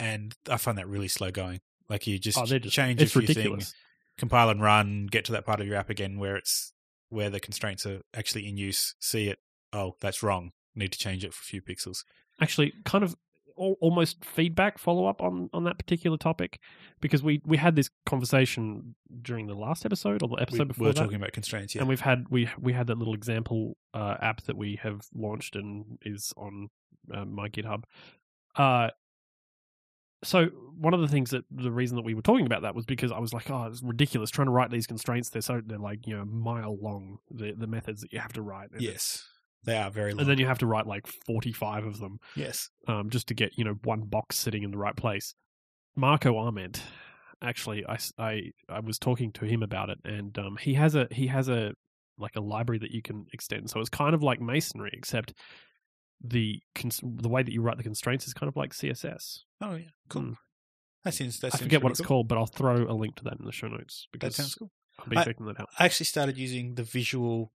and 0.00 0.34
I 0.48 0.56
find 0.56 0.76
that 0.78 0.88
really 0.88 1.06
slow 1.08 1.30
going. 1.30 1.60
Like 1.88 2.06
you 2.06 2.18
just, 2.18 2.38
Oh, 2.38 2.44
just 2.46 2.74
change 2.74 3.00
a 3.02 3.06
few 3.06 3.20
ridiculous. 3.20 3.70
things, 3.70 3.74
compile 4.20 4.50
and 4.50 4.62
run, 4.62 5.06
get 5.06 5.24
to 5.24 5.32
that 5.32 5.44
part 5.44 5.60
of 5.60 5.66
your 5.66 5.76
app 5.76 5.90
again 5.90 6.18
where 6.18 6.36
it's 6.36 6.72
where 7.08 7.30
the 7.30 7.40
constraints 7.40 7.84
are 7.86 8.02
actually 8.14 8.48
in 8.48 8.56
use. 8.56 8.94
See 9.00 9.28
it. 9.28 9.40
Oh, 9.72 9.96
that's 10.00 10.22
wrong. 10.22 10.52
Need 10.76 10.92
to 10.92 10.98
change 10.98 11.24
it 11.24 11.34
for 11.34 11.40
a 11.42 11.44
few 11.44 11.60
pixels. 11.62 12.04
actually 12.40 12.72
kind 12.84 13.02
of 13.02 13.16
almost 13.56 14.24
feedback 14.24 14.78
follow 14.78 15.04
up 15.06 15.20
on 15.20 15.50
on 15.52 15.64
that 15.64 15.76
particular 15.76 16.16
topic 16.16 16.58
because 17.00 17.22
we 17.22 17.42
we 17.44 17.58
had 17.58 17.76
this 17.76 17.90
conversation 18.06 18.94
during 19.20 19.48
the 19.48 19.54
last 19.54 19.84
episode 19.84 20.22
or 20.22 20.28
the 20.28 20.36
episode 20.36 20.60
we 20.60 20.68
before 20.68 20.86
were 20.86 20.92
that. 20.92 21.00
talking 21.00 21.16
about 21.16 21.32
constraints, 21.32 21.74
yeah. 21.74 21.82
and 21.82 21.88
we've 21.88 22.00
had 22.00 22.26
we 22.30 22.48
we 22.58 22.72
had 22.72 22.86
that 22.86 22.96
little 22.96 23.14
example 23.14 23.76
uh, 23.92 24.14
app 24.22 24.42
that 24.44 24.56
we 24.56 24.78
have 24.82 25.00
launched 25.14 25.56
and 25.56 25.98
is 26.02 26.32
on 26.36 26.70
uh, 27.12 27.24
my 27.24 27.48
GitHub. 27.48 27.82
Uh, 28.56 28.88
so 30.22 30.46
one 30.78 30.94
of 30.94 31.00
the 31.00 31.08
things 31.08 31.30
that 31.30 31.44
the 31.50 31.70
reason 31.70 31.96
that 31.96 32.04
we 32.04 32.14
were 32.14 32.22
talking 32.22 32.46
about 32.46 32.62
that 32.62 32.74
was 32.74 32.84
because 32.86 33.12
I 33.12 33.18
was 33.18 33.32
like, 33.32 33.50
oh, 33.50 33.64
it's 33.64 33.82
ridiculous 33.82 34.30
trying 34.30 34.46
to 34.46 34.52
write 34.52 34.70
these 34.70 34.86
constraints. 34.86 35.30
They're 35.30 35.42
so 35.42 35.60
they're 35.64 35.78
like 35.78 36.06
you 36.06 36.16
know 36.16 36.24
mile 36.24 36.76
long. 36.80 37.18
The 37.30 37.52
the 37.52 37.66
methods 37.66 38.02
that 38.02 38.12
you 38.12 38.18
have 38.18 38.32
to 38.34 38.42
write. 38.42 38.70
And 38.72 38.82
yes, 38.82 39.24
they 39.64 39.76
are 39.76 39.90
very 39.90 40.12
long. 40.12 40.20
and 40.20 40.30
then 40.30 40.38
you 40.38 40.46
have 40.46 40.58
to 40.58 40.66
write 40.66 40.86
like 40.86 41.06
forty 41.06 41.52
five 41.52 41.84
of 41.84 41.98
them 41.98 42.18
yes, 42.34 42.68
um, 42.86 43.10
just 43.10 43.28
to 43.28 43.34
get 43.34 43.56
you 43.58 43.64
know 43.64 43.76
one 43.84 44.02
box 44.02 44.36
sitting 44.36 44.62
in 44.62 44.70
the 44.70 44.78
right 44.78 44.96
place. 44.96 45.34
Marco 45.96 46.36
Arment, 46.38 46.82
actually, 47.42 47.84
I, 47.86 47.98
I 48.18 48.52
I 48.68 48.80
was 48.80 48.98
talking 48.98 49.32
to 49.32 49.44
him 49.44 49.62
about 49.62 49.90
it, 49.90 49.98
and 50.04 50.38
um, 50.38 50.56
he 50.60 50.74
has 50.74 50.94
a 50.94 51.08
he 51.10 51.26
has 51.28 51.48
a 51.48 51.72
like 52.18 52.36
a 52.36 52.40
library 52.40 52.78
that 52.78 52.90
you 52.90 53.02
can 53.02 53.26
extend. 53.32 53.70
So 53.70 53.80
it's 53.80 53.88
kind 53.88 54.14
of 54.14 54.22
like 54.22 54.40
masonry, 54.40 54.90
except 54.92 55.32
the 56.22 56.60
cons- 56.74 57.00
the 57.02 57.28
way 57.28 57.42
that 57.42 57.52
you 57.52 57.62
write 57.62 57.76
the 57.76 57.82
constraints 57.82 58.26
is 58.26 58.34
kind 58.34 58.48
of 58.48 58.56
like 58.56 58.72
CSS. 58.72 59.40
Oh 59.60 59.74
yeah, 59.74 59.84
cool. 60.08 60.22
Mm. 60.22 60.36
That 61.04 61.14
seems. 61.14 61.40
That 61.40 61.48
I 61.48 61.50
seems 61.58 61.62
forget 61.62 61.82
what 61.82 61.90
it's 61.92 62.00
cool. 62.00 62.06
called, 62.08 62.28
but 62.28 62.36
I'll 62.38 62.46
throw 62.46 62.82
a 62.90 62.92
link 62.94 63.16
to 63.16 63.24
that 63.24 63.38
in 63.38 63.46
the 63.46 63.52
show 63.52 63.68
notes 63.68 64.06
That 64.12 64.18
because 64.20 64.36
sounds 64.36 64.54
cool. 64.54 64.70
I'll 64.98 65.06
be 65.06 65.16
I- 65.16 65.24
checking 65.24 65.46
that 65.46 65.58
out. 65.60 65.68
I 65.78 65.84
actually 65.86 66.06
started 66.06 66.36
using 66.36 66.74
the 66.74 66.82
visual 66.82 67.52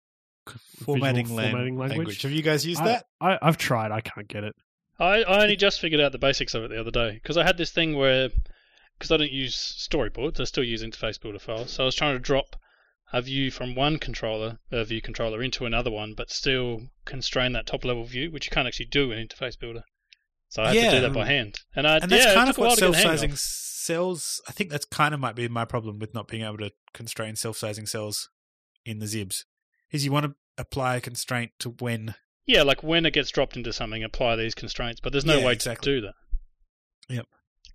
formatting, 0.83 1.25
Visual 1.25 1.38
lang- 1.38 1.51
formatting 1.51 1.77
language. 1.77 1.97
language? 1.97 2.21
Have 2.23 2.31
you 2.31 2.41
guys 2.41 2.65
used 2.65 2.81
I, 2.81 2.85
that? 2.85 3.05
I, 3.19 3.39
I've 3.41 3.57
tried. 3.57 3.91
I 3.91 4.01
can't 4.01 4.27
get 4.27 4.43
it. 4.43 4.55
I, 4.99 5.23
I 5.23 5.41
only 5.43 5.55
just 5.55 5.79
figured 5.79 6.01
out 6.01 6.11
the 6.11 6.19
basics 6.19 6.53
of 6.53 6.63
it 6.63 6.69
the 6.69 6.79
other 6.79 6.91
day 6.91 7.13
because 7.13 7.38
I 7.38 7.43
had 7.43 7.57
this 7.57 7.71
thing 7.71 7.95
where 7.95 8.29
because 8.97 9.11
I 9.11 9.17
don't 9.17 9.31
use 9.31 9.55
storyboards, 9.55 10.39
I 10.39 10.43
still 10.43 10.63
use 10.63 10.83
interface 10.83 11.19
builder 11.19 11.39
files. 11.39 11.71
So 11.71 11.83
I 11.83 11.85
was 11.88 11.95
trying 11.95 12.13
to 12.15 12.19
drop 12.19 12.55
a 13.13 13.21
view 13.21 13.51
from 13.51 13.75
one 13.75 13.97
controller, 13.99 14.59
a 14.71 14.85
view 14.85 15.01
controller, 15.01 15.41
into 15.41 15.65
another 15.65 15.91
one, 15.91 16.13
but 16.15 16.31
still 16.31 16.89
constrain 17.05 17.53
that 17.53 17.67
top 17.67 17.83
level 17.83 18.05
view, 18.05 18.31
which 18.31 18.45
you 18.45 18.51
can't 18.51 18.67
actually 18.67 18.85
do 18.85 19.11
in 19.11 19.27
interface 19.27 19.59
builder. 19.59 19.83
So 20.49 20.63
I 20.63 20.73
had 20.73 20.89
to 20.89 20.95
do 20.97 21.01
that 21.01 21.13
by 21.13 21.21
um, 21.21 21.27
hand, 21.27 21.59
and 21.75 21.88
I 21.88 21.97
And 21.97 22.11
that's 22.11 22.25
yeah, 22.25 22.33
kind 22.33 22.49
of 22.49 22.57
what 22.57 22.77
to 22.77 22.81
get 22.81 22.91
the 22.91 22.97
hang 22.97 23.03
self-sizing 23.03 23.35
cells. 23.35 24.41
I 24.49 24.51
think 24.51 24.69
that's 24.69 24.85
kind 24.85 25.13
of 25.13 25.19
might 25.19 25.35
be 25.35 25.47
my 25.47 25.63
problem 25.65 25.97
with 25.97 26.13
not 26.13 26.27
being 26.27 26.43
able 26.43 26.57
to 26.57 26.71
constrain 26.93 27.35
self-sizing 27.38 27.85
cells 27.85 28.29
in 28.85 28.99
the 28.99 29.05
xibs. 29.05 29.45
Is 29.91 30.03
you 30.03 30.11
want 30.11 30.25
to 30.25 30.35
apply 30.57 30.97
a 30.97 31.01
constraint 31.01 31.51
to 31.59 31.69
when 31.69 32.15
Yeah, 32.45 32.63
like 32.63 32.83
when 32.83 33.05
it 33.05 33.13
gets 33.13 33.31
dropped 33.31 33.55
into 33.55 33.71
something, 33.71 34.03
apply 34.03 34.35
these 34.35 34.53
constraints, 34.53 34.99
but 34.99 35.13
there's 35.13 35.25
no 35.25 35.39
Yeah, 35.39 35.45
way 35.45 35.53
exactly. 35.53 35.85
to 35.93 35.99
do 35.99 36.07
that. 36.07 36.13
Yep. 37.13 37.25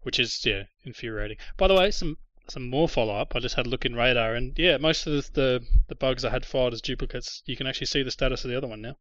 Which 0.02 0.20
is 0.20 0.40
yeah 0.44 0.64
infuriating. 0.84 1.38
By 1.56 1.68
the 1.68 1.74
way, 1.74 1.90
some 1.90 2.18
some 2.50 2.68
more 2.68 2.88
follow 2.88 3.14
up. 3.14 3.34
I 3.34 3.40
just 3.40 3.54
had 3.56 3.66
a 3.66 3.68
look 3.70 3.84
in 3.84 3.94
Radar, 3.94 4.34
and 4.34 4.52
yeah, 4.58 4.76
most 4.76 5.06
of 5.06 5.12
the, 5.12 5.30
the 5.32 5.66
the 5.88 5.94
bugs 5.94 6.24
I 6.24 6.30
had 6.30 6.44
filed 6.46 6.72
as 6.74 6.80
duplicates, 6.82 7.42
you 7.46 7.56
can 7.56 7.66
actually 7.66 7.86
see 7.88 8.02
the 8.02 8.10
status 8.10 8.44
of 8.44 8.50
the 8.50 8.56
other 8.56 8.68
one 8.68 8.82
now. 8.82 8.96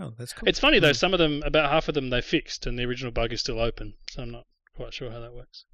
Oh, 0.00 0.12
that's 0.18 0.32
cool. 0.32 0.48
It's 0.48 0.58
funny 0.58 0.78
though, 0.78 0.88
Hmm. 0.88 0.94
some 0.94 1.12
of 1.12 1.18
them, 1.18 1.42
about 1.44 1.70
half 1.70 1.88
of 1.88 1.94
them, 1.94 2.10
they 2.10 2.20
fixed, 2.20 2.66
and 2.66 2.78
the 2.78 2.84
original 2.84 3.12
bug 3.12 3.32
is 3.32 3.40
still 3.40 3.60
open. 3.60 3.94
So 4.10 4.22
I'm 4.22 4.30
not 4.30 4.46
quite 4.74 4.94
sure 4.94 5.10
how 5.10 5.20
that 5.20 5.34
works. 5.34 5.64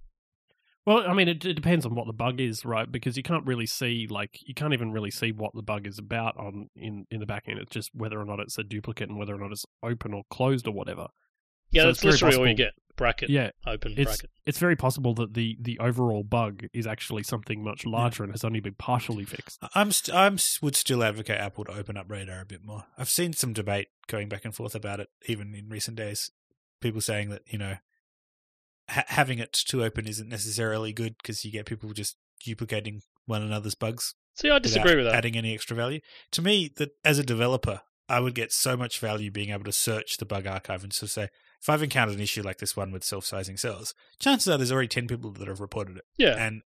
Well, 0.86 1.04
I 1.06 1.12
mean, 1.12 1.28
it, 1.28 1.44
it 1.44 1.52
depends 1.54 1.84
on 1.84 1.94
what 1.94 2.06
the 2.06 2.14
bug 2.14 2.40
is, 2.40 2.64
right? 2.64 2.90
Because 2.90 3.16
you 3.18 3.22
can't 3.22 3.46
really 3.46 3.66
see, 3.66 4.06
like, 4.08 4.38
you 4.46 4.54
can't 4.54 4.72
even 4.72 4.90
really 4.90 5.10
see 5.10 5.32
what 5.32 5.52
the 5.54 5.62
bug 5.62 5.86
is 5.86 5.98
about 5.98 6.36
on 6.38 6.70
in 6.74 7.06
in 7.10 7.20
the 7.20 7.26
back 7.26 7.44
end. 7.46 7.58
It's 7.58 7.72
just 7.72 7.90
whether 7.94 8.18
or 8.18 8.24
not 8.24 8.40
it's 8.40 8.56
a 8.56 8.64
duplicate 8.64 9.10
and 9.10 9.18
whether 9.18 9.34
or 9.34 9.38
not 9.38 9.52
it's 9.52 9.66
open 9.82 10.14
or 10.14 10.22
closed 10.30 10.66
or 10.66 10.72
whatever. 10.72 11.08
Yeah, 11.70 11.82
So 11.82 11.86
that's 11.88 11.96
it's 11.98 12.02
very 12.02 12.12
literally 12.12 12.36
all 12.36 12.46
you 12.48 12.54
possible- 12.54 12.64
get. 12.66 12.72
Bracket, 12.96 13.30
Yeah, 13.30 13.50
open 13.64 13.92
it's 13.96 14.10
bracket. 14.10 14.30
it's 14.44 14.58
very 14.58 14.74
possible 14.74 15.14
that 15.14 15.34
the 15.34 15.56
the 15.60 15.78
overall 15.78 16.24
bug 16.24 16.64
is 16.72 16.84
actually 16.84 17.22
something 17.22 17.62
much 17.62 17.86
larger 17.86 18.24
and 18.24 18.32
has 18.32 18.42
only 18.42 18.58
been 18.58 18.74
partially 18.74 19.24
fixed. 19.24 19.60
I'm 19.72 19.92
st- 19.92 20.12
I'm 20.16 20.34
s- 20.34 20.58
would 20.60 20.74
still 20.74 21.04
advocate 21.04 21.38
Apple 21.38 21.64
to 21.66 21.72
open 21.74 21.96
up 21.96 22.10
Radar 22.10 22.40
a 22.40 22.44
bit 22.44 22.64
more. 22.64 22.86
I've 22.98 23.08
seen 23.08 23.34
some 23.34 23.52
debate 23.52 23.86
going 24.08 24.28
back 24.28 24.44
and 24.44 24.52
forth 24.52 24.74
about 24.74 24.98
it, 24.98 25.10
even 25.26 25.54
in 25.54 25.68
recent 25.68 25.96
days. 25.96 26.32
People 26.80 27.00
saying 27.00 27.30
that 27.30 27.42
you 27.46 27.58
know 27.58 27.76
ha- 28.88 29.04
having 29.06 29.38
it 29.38 29.52
too 29.52 29.84
open 29.84 30.08
isn't 30.08 30.28
necessarily 30.28 30.92
good 30.92 31.14
because 31.22 31.44
you 31.44 31.52
get 31.52 31.66
people 31.66 31.92
just 31.92 32.16
duplicating 32.44 33.02
one 33.26 33.42
another's 33.42 33.76
bugs 33.76 34.14
See, 34.34 34.50
I 34.50 34.58
disagree 34.58 34.96
with 34.96 35.04
that. 35.04 35.14
adding 35.14 35.36
any 35.36 35.54
extra 35.54 35.76
value. 35.76 36.00
To 36.32 36.42
me, 36.42 36.72
that 36.78 36.90
as 37.04 37.20
a 37.20 37.24
developer, 37.24 37.82
I 38.08 38.18
would 38.18 38.34
get 38.34 38.52
so 38.52 38.76
much 38.76 38.98
value 38.98 39.30
being 39.30 39.50
able 39.50 39.64
to 39.64 39.72
search 39.72 40.16
the 40.16 40.26
bug 40.26 40.48
archive 40.48 40.82
and 40.82 40.92
sort 40.92 41.08
of 41.08 41.12
say, 41.12 41.28
if 41.60 41.68
I've 41.68 41.82
encountered 41.82 42.16
an 42.16 42.20
issue 42.22 42.42
like 42.42 42.58
this 42.58 42.76
one 42.76 42.92
with 42.92 43.04
self-sizing 43.04 43.56
cells, 43.56 43.94
chances 44.18 44.48
are 44.48 44.56
there's 44.56 44.72
already 44.72 44.88
ten 44.88 45.08
people 45.08 45.30
that 45.32 45.48
have 45.48 45.60
reported 45.60 45.96
it, 45.96 46.04
yeah, 46.16 46.34
and 46.36 46.62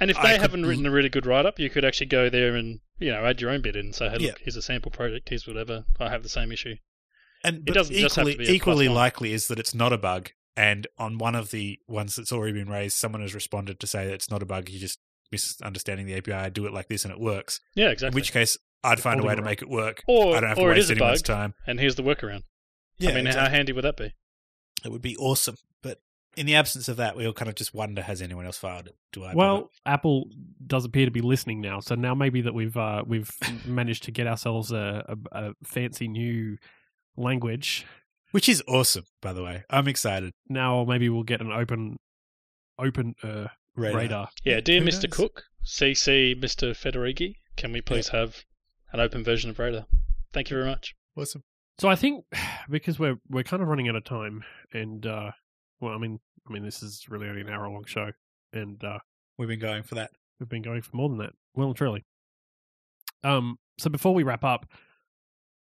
and 0.00 0.10
if 0.10 0.16
they 0.22 0.32
could 0.32 0.40
haven't 0.42 0.62
l- 0.64 0.68
written 0.70 0.86
a 0.86 0.90
really 0.90 1.08
good 1.08 1.26
write 1.26 1.46
up, 1.46 1.58
you 1.58 1.70
could 1.70 1.84
actually 1.84 2.06
go 2.06 2.28
there 2.28 2.54
and 2.54 2.80
you 2.98 3.10
know 3.10 3.24
add 3.24 3.40
your 3.40 3.50
own 3.50 3.62
bit 3.62 3.74
in 3.76 3.86
and 3.86 3.94
say, 3.94 4.08
hey, 4.08 4.16
Yeah. 4.20 4.28
look, 4.28 4.38
here's 4.40 4.56
a 4.56 4.62
sample 4.62 4.90
project, 4.90 5.28
here's 5.28 5.46
whatever. 5.46 5.84
I 5.98 6.08
have 6.10 6.22
the 6.22 6.28
same 6.28 6.52
issue. 6.52 6.74
And 7.44 7.64
but 7.64 7.74
doesn't 7.74 7.94
just 7.94 8.16
have 8.16 8.28
equally, 8.28 8.44
to 8.46 8.50
be 8.50 8.56
equally 8.56 8.88
likely 8.88 9.32
is 9.32 9.48
that 9.48 9.58
it's 9.58 9.74
not 9.74 9.92
a 9.92 9.98
bug. 9.98 10.30
And 10.56 10.88
on 10.98 11.18
one 11.18 11.36
of 11.36 11.52
the 11.52 11.78
ones 11.86 12.16
that's 12.16 12.32
already 12.32 12.52
been 12.52 12.68
raised, 12.68 12.96
someone 12.96 13.20
has 13.22 13.32
responded 13.32 13.78
to 13.78 13.86
say 13.86 14.06
that 14.06 14.12
it's 14.14 14.28
not 14.30 14.42
a 14.42 14.46
bug. 14.46 14.68
You're 14.68 14.80
just 14.80 14.98
misunderstanding 15.30 16.06
the 16.06 16.16
API. 16.16 16.32
I 16.32 16.48
do 16.48 16.66
it 16.66 16.72
like 16.72 16.88
this 16.88 17.04
and 17.04 17.12
it 17.12 17.20
works. 17.20 17.60
Yeah, 17.76 17.90
exactly. 17.90 18.16
In 18.16 18.20
which 18.20 18.32
case, 18.32 18.56
I'd 18.82 18.98
find 19.00 19.20
a 19.20 19.22
way 19.24 19.36
to 19.36 19.42
make 19.42 19.62
it 19.62 19.68
work. 19.68 20.02
or 20.08 20.34
I 20.36 20.40
don't 20.40 20.48
have 20.48 20.58
or 20.58 20.70
to 20.70 20.74
waste 20.78 20.90
anyone's 20.90 21.22
time. 21.22 21.54
and 21.66 21.78
here's 21.78 21.94
the 21.94 22.02
workaround. 22.02 22.42
Yeah, 22.98 23.10
I 23.10 23.14
mean, 23.14 23.26
how 23.26 23.48
handy 23.48 23.72
would 23.72 23.84
that 23.84 23.96
be? 23.96 24.12
it 24.84 24.92
would 24.92 25.02
be 25.02 25.16
awesome. 25.16 25.56
But 25.82 26.00
in 26.36 26.46
the 26.46 26.54
absence 26.54 26.88
of 26.88 26.96
that, 26.98 27.16
we 27.16 27.26
all 27.26 27.32
kind 27.32 27.48
of 27.48 27.54
just 27.54 27.74
wonder: 27.74 28.02
Has 28.02 28.22
anyone 28.22 28.46
else 28.46 28.58
filed 28.58 28.86
it? 28.86 28.96
Do 29.12 29.24
I? 29.24 29.34
Well, 29.34 29.70
Apple 29.86 30.28
does 30.66 30.84
appear 30.84 31.04
to 31.04 31.10
be 31.10 31.20
listening 31.20 31.60
now, 31.60 31.80
so 31.80 31.94
now 31.94 32.14
maybe 32.14 32.40
that 32.42 32.54
we've 32.54 32.76
uh, 32.76 33.04
we've 33.06 33.30
managed 33.66 34.04
to 34.04 34.10
get 34.10 34.26
ourselves 34.26 34.72
a, 34.72 35.16
a, 35.32 35.46
a 35.48 35.52
fancy 35.64 36.08
new 36.08 36.56
language. 37.16 37.86
which 38.30 38.48
is 38.48 38.62
awesome, 38.68 39.04
by 39.20 39.32
the 39.32 39.42
way. 39.42 39.64
I'm 39.70 39.88
excited. 39.88 40.32
Now 40.48 40.84
maybe 40.84 41.08
we'll 41.08 41.22
get 41.24 41.40
an 41.40 41.52
open 41.52 41.96
open 42.78 43.14
uh, 43.22 43.46
Radar. 43.74 44.00
radar. 44.00 44.28
Yeah, 44.44 44.60
dear 44.60 44.80
who 44.80 44.86
Mr. 44.86 45.04
knows? 45.04 45.16
Cook, 45.16 45.44
CC 45.64 46.38
Mr. 46.40 46.70
Federighi, 46.72 47.34
can 47.56 47.72
we 47.72 47.80
please 47.80 48.08
have 48.08 48.44
an 48.92 49.00
open 49.00 49.24
version 49.24 49.50
of 49.50 49.58
Radar? 49.58 49.86
Thank 50.32 50.50
you 50.50 50.56
very 50.56 50.68
much. 50.68 50.94
Awesome. 51.16 51.42
So 51.78 51.88
I 51.88 51.94
think 51.96 52.24
because 52.70 52.98
we're 52.98 53.18
we're 53.28 53.44
kind 53.44 53.62
of 53.62 53.68
running 53.68 53.88
out 53.88 53.96
of 53.96 54.04
time, 54.04 54.44
and 54.72 55.04
uh, 55.06 55.30
well, 55.80 55.94
I 55.94 55.98
mean, 55.98 56.18
I 56.48 56.52
mean, 56.52 56.62
this 56.64 56.82
is 56.82 57.06
really 57.08 57.28
only 57.28 57.40
an 57.42 57.48
hour 57.48 57.68
long 57.68 57.84
show, 57.86 58.10
and 58.52 58.82
uh, 58.84 58.98
We've 59.38 59.48
been 59.48 59.60
going 59.60 59.84
for 59.84 59.94
that. 59.94 60.10
we've 60.40 60.48
been 60.48 60.62
going 60.62 60.82
for 60.82 60.96
more 60.96 61.08
than 61.08 61.18
that, 61.18 61.32
well 61.54 61.68
and 61.68 61.76
truly. 61.76 62.04
Um, 63.22 63.58
so 63.78 63.88
before 63.88 64.12
we 64.12 64.24
wrap 64.24 64.42
up, 64.42 64.66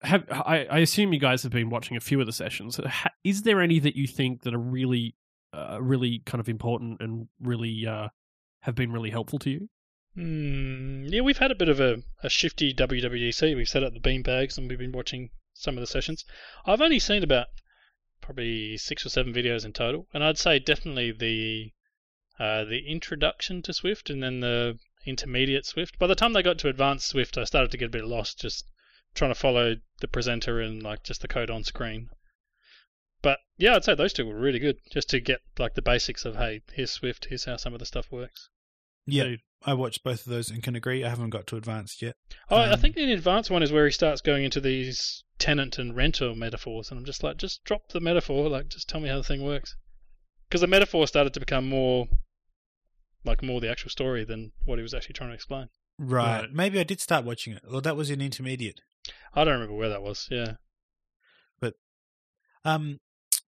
have 0.02 0.24
I, 0.30 0.64
I 0.70 0.78
assume 0.78 1.12
you 1.12 1.18
guys 1.18 1.42
have 1.42 1.50
been 1.50 1.70
watching 1.70 1.96
a 1.96 2.00
few 2.00 2.20
of 2.20 2.26
the 2.26 2.32
sessions? 2.32 2.76
Ha- 2.76 3.10
Is 3.24 3.42
there 3.42 3.60
any 3.60 3.80
that 3.80 3.96
you 3.96 4.06
think 4.06 4.42
that 4.42 4.54
are 4.54 4.58
really, 4.58 5.16
uh, 5.52 5.78
really 5.80 6.22
kind 6.24 6.38
of 6.40 6.48
important 6.48 7.00
and 7.00 7.26
really 7.40 7.84
uh, 7.84 8.08
have 8.60 8.76
been 8.76 8.92
really 8.92 9.10
helpful 9.10 9.40
to 9.40 9.50
you? 9.50 9.68
Hmm, 10.14 11.04
yeah, 11.06 11.20
we've 11.22 11.38
had 11.38 11.50
a 11.50 11.56
bit 11.56 11.68
of 11.68 11.80
a, 11.80 12.02
a 12.22 12.28
shifty 12.28 12.72
WWDC. 12.72 13.56
We've 13.56 13.68
set 13.68 13.82
up 13.82 13.92
the 13.92 14.00
beanbags 14.00 14.56
and 14.56 14.68
we've 14.68 14.78
been 14.78 14.92
watching 14.92 15.30
some 15.58 15.76
of 15.76 15.80
the 15.80 15.86
sessions. 15.86 16.24
I've 16.64 16.80
only 16.80 16.98
seen 16.98 17.22
about 17.22 17.48
probably 18.20 18.76
six 18.76 19.04
or 19.04 19.08
seven 19.08 19.32
videos 19.34 19.64
in 19.64 19.72
total, 19.72 20.06
and 20.14 20.22
I'd 20.22 20.38
say 20.38 20.58
definitely 20.58 21.12
the 21.12 21.72
uh, 22.38 22.64
the 22.64 22.86
introduction 22.86 23.62
to 23.62 23.72
Swift 23.72 24.10
and 24.10 24.22
then 24.22 24.40
the 24.40 24.78
intermediate 25.04 25.66
Swift. 25.66 25.98
By 25.98 26.06
the 26.06 26.14
time 26.14 26.32
they 26.32 26.42
got 26.42 26.58
to 26.58 26.68
advanced 26.68 27.08
Swift, 27.08 27.36
I 27.36 27.44
started 27.44 27.70
to 27.72 27.76
get 27.76 27.86
a 27.86 27.98
bit 27.98 28.04
lost 28.04 28.40
just 28.40 28.64
trying 29.14 29.30
to 29.32 29.34
follow 29.34 29.76
the 30.00 30.08
presenter 30.08 30.60
and 30.60 30.82
like 30.82 31.02
just 31.02 31.22
the 31.22 31.28
code 31.28 31.50
on 31.50 31.64
screen. 31.64 32.10
But 33.20 33.40
yeah, 33.56 33.74
I'd 33.74 33.84
say 33.84 33.94
those 33.94 34.12
two 34.12 34.26
were 34.26 34.38
really 34.38 34.60
good 34.60 34.78
just 34.92 35.08
to 35.10 35.20
get 35.20 35.40
like 35.58 35.74
the 35.74 35.82
basics 35.82 36.24
of 36.24 36.36
hey, 36.36 36.62
here's 36.72 36.92
Swift, 36.92 37.24
here's 37.24 37.44
how 37.44 37.56
some 37.56 37.72
of 37.72 37.80
the 37.80 37.86
stuff 37.86 38.12
works. 38.12 38.48
Yeah, 39.06 39.24
Dude. 39.24 39.40
I 39.64 39.74
watched 39.74 40.04
both 40.04 40.26
of 40.26 40.32
those 40.32 40.50
and 40.50 40.62
can 40.62 40.76
agree. 40.76 41.04
I 41.04 41.08
haven't 41.08 41.30
got 41.30 41.46
to 41.48 41.56
advanced 41.56 42.00
yet. 42.00 42.14
Oh, 42.48 42.56
I 42.56 42.70
Um, 42.72 42.80
think 42.80 42.94
the 42.94 43.12
advanced 43.12 43.50
one 43.50 43.62
is 43.62 43.72
where 43.72 43.86
he 43.86 43.90
starts 43.92 44.20
going 44.20 44.44
into 44.44 44.60
these 44.60 45.24
tenant 45.38 45.78
and 45.78 45.96
renter 45.96 46.34
metaphors, 46.34 46.90
and 46.90 46.98
I'm 46.98 47.04
just 47.04 47.22
like, 47.22 47.36
just 47.38 47.64
drop 47.64 47.88
the 47.88 48.00
metaphor, 48.00 48.48
like 48.48 48.68
just 48.68 48.88
tell 48.88 49.00
me 49.00 49.08
how 49.08 49.16
the 49.16 49.24
thing 49.24 49.42
works. 49.42 49.76
Because 50.48 50.60
the 50.60 50.66
metaphor 50.66 51.06
started 51.06 51.34
to 51.34 51.40
become 51.40 51.68
more 51.68 52.06
like 53.24 53.42
more 53.42 53.60
the 53.60 53.70
actual 53.70 53.90
story 53.90 54.24
than 54.24 54.52
what 54.64 54.78
he 54.78 54.82
was 54.82 54.94
actually 54.94 55.12
trying 55.14 55.30
to 55.30 55.34
explain. 55.34 55.68
Right. 55.98 56.42
Right. 56.42 56.52
Maybe 56.52 56.78
I 56.78 56.84
did 56.84 57.00
start 57.00 57.24
watching 57.24 57.52
it. 57.52 57.62
Well, 57.68 57.80
that 57.80 57.96
was 57.96 58.10
in 58.10 58.20
intermediate. 58.20 58.80
I 59.34 59.44
don't 59.44 59.54
remember 59.54 59.74
where 59.74 59.88
that 59.88 60.02
was. 60.02 60.28
Yeah. 60.30 60.54
But, 61.60 61.74
um, 62.64 63.00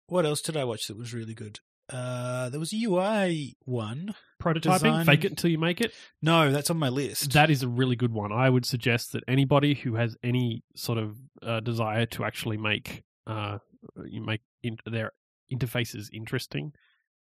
what 0.06 0.24
else 0.24 0.40
did 0.40 0.56
I 0.56 0.64
watch 0.64 0.86
that 0.86 0.96
was 0.96 1.12
really 1.12 1.34
good? 1.34 1.58
Uh, 1.88 2.48
there 2.48 2.60
was 2.60 2.72
a 2.72 2.76
UI 2.84 3.56
one. 3.64 4.14
Prototyping, 4.42 4.62
Design- 4.82 5.06
fake 5.06 5.24
it 5.24 5.32
until 5.32 5.50
you 5.50 5.58
make 5.58 5.80
it. 5.80 5.92
No, 6.20 6.52
that's 6.52 6.70
on 6.70 6.76
my 6.78 6.88
list. 6.88 7.32
That 7.32 7.50
is 7.50 7.62
a 7.62 7.68
really 7.68 7.96
good 7.96 8.12
one. 8.12 8.32
I 8.32 8.50
would 8.50 8.66
suggest 8.66 9.12
that 9.12 9.24
anybody 9.26 9.74
who 9.74 9.94
has 9.94 10.16
any 10.22 10.62
sort 10.74 10.98
of 10.98 11.16
uh, 11.42 11.60
desire 11.60 12.06
to 12.06 12.24
actually 12.24 12.56
make 12.56 13.04
uh, 13.26 13.58
you 14.04 14.20
make 14.20 14.40
in, 14.62 14.76
their 14.84 15.12
interfaces 15.52 16.08
interesting 16.12 16.72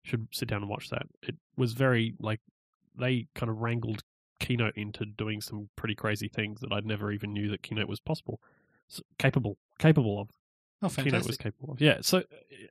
should 0.02 0.28
sit 0.32 0.48
down 0.48 0.62
and 0.62 0.70
watch 0.70 0.90
that. 0.90 1.02
It 1.22 1.36
was 1.56 1.72
very 1.72 2.14
like 2.20 2.40
they 2.98 3.28
kind 3.34 3.50
of 3.50 3.58
wrangled 3.58 4.02
Keynote 4.40 4.76
into 4.76 5.04
doing 5.04 5.40
some 5.40 5.68
pretty 5.76 5.94
crazy 5.94 6.28
things 6.28 6.60
that 6.60 6.72
I'd 6.72 6.86
never 6.86 7.10
even 7.10 7.32
knew 7.32 7.48
that 7.50 7.62
Keynote 7.62 7.88
was 7.88 8.00
possible, 8.00 8.40
S 8.90 9.00
capable, 9.18 9.58
capable 9.78 10.20
of. 10.20 10.28
Oh, 10.82 10.88
Keynote 10.88 11.12
was 11.12 11.12
fantastic. 11.12 11.40
capable 11.40 11.72
of. 11.74 11.80
Yeah, 11.80 11.98
so 12.02 12.18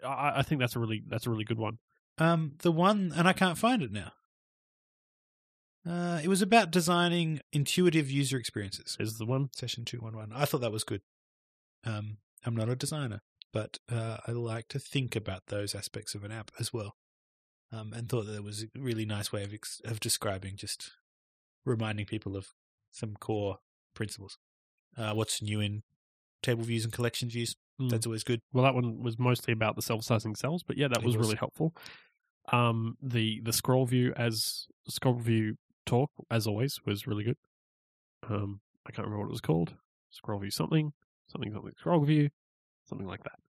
uh, 0.04 0.08
I, 0.08 0.40
I 0.40 0.42
think 0.42 0.60
that's 0.60 0.76
a 0.76 0.80
really 0.80 1.04
that's 1.08 1.28
a 1.28 1.30
really 1.30 1.44
good 1.44 1.58
one. 1.58 1.80
Um, 2.18 2.54
the 2.60 2.72
one, 2.72 3.14
and 3.16 3.28
I 3.28 3.34
can't 3.34 3.58
find 3.58 3.82
it 3.82 3.92
now. 3.92 4.12
Uh, 5.88 6.20
it 6.22 6.28
was 6.28 6.42
about 6.42 6.72
designing 6.72 7.40
intuitive 7.54 8.12
user 8.12 8.38
experiences. 8.38 8.98
Is 9.00 9.18
the 9.18 9.26
one. 9.26 9.50
Session 9.56 9.86
two 9.86 10.00
one 10.00 10.16
one. 10.16 10.32
I 10.34 10.46
thought 10.46 10.62
that 10.62 10.72
was 10.72 10.84
good. 10.84 11.02
Um, 11.86 12.18
I'm 12.46 12.56
not 12.56 12.70
a 12.70 12.76
designer, 12.76 13.22
but 13.54 13.80
uh, 13.90 14.18
I 14.28 14.32
like 14.32 14.68
to 14.70 14.80
think 14.80 15.16
about 15.16 15.44
those 15.48 15.76
aspects 15.76 16.16
of 16.16 16.24
an 16.24 16.32
app 16.32 16.52
as 16.60 16.74
well. 16.74 16.96
Um, 17.72 17.92
and 17.94 18.08
thought 18.08 18.26
that 18.28 18.36
it 18.36 18.44
was 18.44 18.64
a 18.64 18.80
really 18.80 19.06
nice 19.06 19.32
way 19.32 19.44
of 19.44 19.54
ex- 19.54 19.82
of 19.84 20.00
describing, 20.00 20.56
just 20.56 20.92
reminding 21.66 22.06
people 22.06 22.38
of 22.38 22.48
some 22.92 23.16
core 23.16 23.60
principles. 23.94 24.38
Uh, 24.98 25.14
what's 25.14 25.42
new 25.42 25.60
in 25.60 25.84
table 26.42 26.64
views 26.64 26.86
and 26.86 26.94
collection 26.94 27.30
views? 27.30 27.56
Mm. 27.82 27.90
That's 27.90 28.06
always 28.06 28.24
good. 28.24 28.42
Well, 28.54 28.64
that 28.64 28.74
one 28.74 29.02
was 29.02 29.20
mostly 29.20 29.54
about 29.54 29.76
the 29.76 29.82
self-sizing 29.82 30.36
cells, 30.36 30.64
but 30.64 30.78
yeah, 30.78 30.88
that 30.88 31.04
was, 31.04 31.18
was. 31.18 31.28
really 31.28 31.38
helpful. 31.38 31.76
Um, 32.52 32.98
the 33.02 33.42
the 33.44 33.54
scroll 33.54 33.86
view 33.86 34.14
as 34.16 34.68
scroll 34.88 35.16
view 35.16 35.56
talk 35.86 36.10
as 36.32 36.48
always 36.48 36.80
was 36.86 37.06
really 37.06 37.24
good. 37.24 37.38
Um, 38.28 38.62
I 38.86 38.92
can't 38.92 39.06
remember 39.06 39.24
what 39.26 39.30
it 39.30 39.34
was 39.34 39.42
called. 39.42 39.74
Scroll 40.10 40.40
view 40.40 40.52
something 40.52 40.94
something 41.28 41.52
something 41.52 41.74
scroll 41.78 42.04
view 42.06 42.30
something 42.86 43.08
like 43.08 43.24
that. 43.24 43.40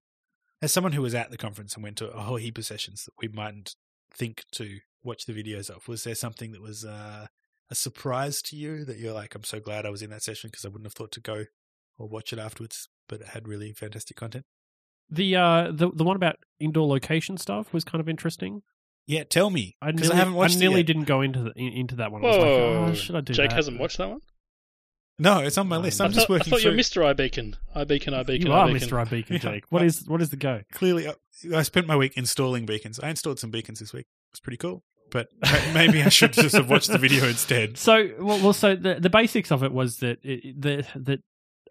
As 0.60 0.72
someone 0.72 0.92
who 0.92 1.02
was 1.02 1.14
at 1.14 1.30
the 1.30 1.36
conference 1.36 1.74
and 1.74 1.84
went 1.84 1.96
to 1.98 2.10
a 2.10 2.22
whole 2.22 2.36
heap 2.36 2.58
of 2.58 2.66
sessions 2.66 3.04
that 3.04 3.14
we 3.22 3.28
mightn't 3.28 3.76
think 4.12 4.42
to 4.52 4.78
watch 5.04 5.26
the 5.26 5.32
videos 5.32 5.70
of, 5.70 5.86
was 5.86 6.02
there 6.02 6.16
something 6.16 6.50
that 6.50 6.60
was 6.60 6.84
uh, 6.84 7.28
a 7.70 7.74
surprise 7.74 8.42
to 8.42 8.56
you 8.56 8.84
that 8.84 8.98
you're 8.98 9.12
like, 9.12 9.36
I'm 9.36 9.44
so 9.44 9.60
glad 9.60 9.86
I 9.86 9.90
was 9.90 10.02
in 10.02 10.10
that 10.10 10.24
session 10.24 10.48
because 10.48 10.64
I 10.64 10.68
wouldn't 10.68 10.86
have 10.86 10.94
thought 10.94 11.12
to 11.12 11.20
go 11.20 11.44
or 11.96 12.08
watch 12.08 12.32
it 12.32 12.40
afterwards, 12.40 12.88
but 13.08 13.20
it 13.20 13.28
had 13.28 13.48
really 13.48 13.72
fantastic 13.72 14.16
content? 14.16 14.44
The 15.10 15.36
uh 15.36 15.70
the 15.72 15.90
the 15.94 16.04
one 16.04 16.16
about 16.16 16.36
indoor 16.60 16.86
location 16.86 17.36
stuff 17.38 17.72
was 17.72 17.84
kind 17.84 18.00
of 18.00 18.08
interesting. 18.08 18.62
Yeah, 19.06 19.24
tell 19.24 19.48
me 19.48 19.74
I 19.80 19.90
nearly, 19.90 20.12
I 20.12 20.16
haven't 20.16 20.34
watched 20.34 20.56
I 20.56 20.60
nearly 20.60 20.76
yet. 20.78 20.86
didn't 20.86 21.04
go 21.04 21.22
into 21.22 21.42
the, 21.42 21.52
in- 21.56 21.72
into 21.72 21.96
that 21.96 22.12
one. 22.12 22.22
I 22.22 22.28
was 22.28 22.36
Whoa. 22.36 22.42
like, 22.82 22.90
oh, 22.90 22.94
should 22.94 23.16
I 23.16 23.20
do 23.22 23.32
Jake 23.32 23.50
that? 23.50 23.56
hasn't 23.56 23.80
watched 23.80 23.96
that 23.98 24.10
one. 24.10 24.20
No, 25.18 25.40
it's 25.40 25.58
on 25.58 25.66
my 25.66 25.78
list. 25.78 26.00
I 26.00 26.04
I'm 26.04 26.10
I 26.10 26.14
just 26.14 26.26
thought, 26.26 26.30
I 26.30 26.36
working 26.36 26.50
thought 26.50 26.60
through. 26.60 26.70
you're 26.72 26.78
Mr. 26.80 27.14
iBeacon. 27.14 27.54
iBeacon, 27.74 28.24
iBeacon, 28.24 28.44
You 28.44 28.52
are 28.52 28.68
iBeacon. 28.68 28.74
Mr. 28.76 29.06
iBeacon, 29.06 29.30
Yeah. 29.30 29.38
Jake. 29.38 29.64
What 29.70 29.82
is 29.82 30.04
what 30.06 30.22
is 30.22 30.30
the 30.30 30.36
go? 30.36 30.60
Clearly, 30.72 31.06
uh, 31.08 31.14
I 31.54 31.62
spent 31.62 31.86
my 31.86 31.96
week 31.96 32.16
installing 32.16 32.66
beacons. 32.66 33.00
I 33.00 33.08
installed 33.08 33.38
some 33.40 33.50
beacons 33.50 33.80
this 33.80 33.92
week. 33.92 34.06
It 34.06 34.34
was 34.34 34.40
pretty 34.40 34.58
cool. 34.58 34.84
But 35.10 35.28
maybe 35.72 36.02
I 36.02 36.10
should 36.10 36.34
just 36.34 36.54
have 36.54 36.68
watched 36.68 36.88
the 36.88 36.98
video 36.98 37.26
instead. 37.28 37.78
So, 37.78 38.10
well, 38.20 38.38
well 38.40 38.52
so 38.52 38.76
the 38.76 38.96
the 39.00 39.08
basics 39.10 39.50
of 39.50 39.62
it 39.64 39.72
was 39.72 39.96
that 40.00 40.18
it, 40.22 40.60
the 40.60 40.86
that 40.96 41.20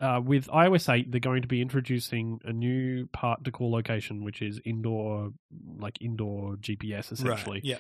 uh, 0.02 0.22
with 0.24 0.48
iOS 0.48 0.94
eight, 0.94 1.12
they're 1.12 1.20
going 1.20 1.42
to 1.42 1.48
be 1.48 1.62
introducing 1.62 2.40
a 2.46 2.54
new 2.54 3.08
part 3.08 3.44
to 3.46 3.52
call 3.52 3.72
location, 3.72 4.24
which 4.24 4.42
is 4.42 4.60
indoor, 4.66 5.32
like 5.80 5.98
indoor 6.02 6.56
GPS, 6.56 7.12
essentially. 7.12 7.58
Right. 7.58 7.64
Yeah. 7.66 7.78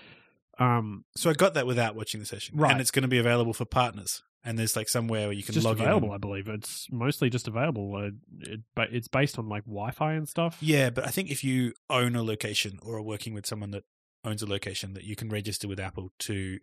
Um, 0.59 1.05
So 1.15 1.29
I 1.29 1.33
got 1.33 1.53
that 1.53 1.67
without 1.67 1.95
watching 1.95 2.19
the 2.19 2.25
session. 2.25 2.57
Right. 2.57 2.71
And 2.71 2.81
it's 2.81 2.91
going 2.91 3.03
to 3.03 3.07
be 3.07 3.19
available 3.19 3.53
for 3.53 3.65
partners. 3.65 4.23
And 4.43 4.57
there's 4.57 4.75
like 4.75 4.87
somewhere 4.87 5.27
where 5.27 5.33
you 5.33 5.43
can 5.43 5.53
just 5.53 5.65
log 5.65 5.79
available, 5.79 6.09
in. 6.09 6.13
I 6.15 6.17
believe. 6.17 6.47
It's 6.47 6.87
mostly 6.91 7.29
just 7.29 7.47
available. 7.47 7.95
Uh, 7.95 8.09
it, 8.49 8.61
but 8.75 8.93
it's 8.93 9.07
based 9.09 9.37
on 9.37 9.49
like 9.49 9.65
Wi-Fi 9.65 10.13
and 10.13 10.27
stuff. 10.27 10.57
Yeah, 10.61 10.89
but 10.89 11.05
I 11.05 11.09
think 11.09 11.29
if 11.29 11.43
you 11.43 11.73
own 11.89 12.15
a 12.15 12.23
location 12.23 12.79
or 12.81 12.95
are 12.97 13.01
working 13.03 13.33
with 13.33 13.45
someone 13.45 13.71
that 13.71 13.83
owns 14.23 14.41
a 14.41 14.45
location, 14.47 14.93
that 14.93 15.03
you 15.03 15.15
can 15.17 15.27
register 15.29 15.67
with 15.67 15.79
Apple 15.81 16.11
to 16.19 16.59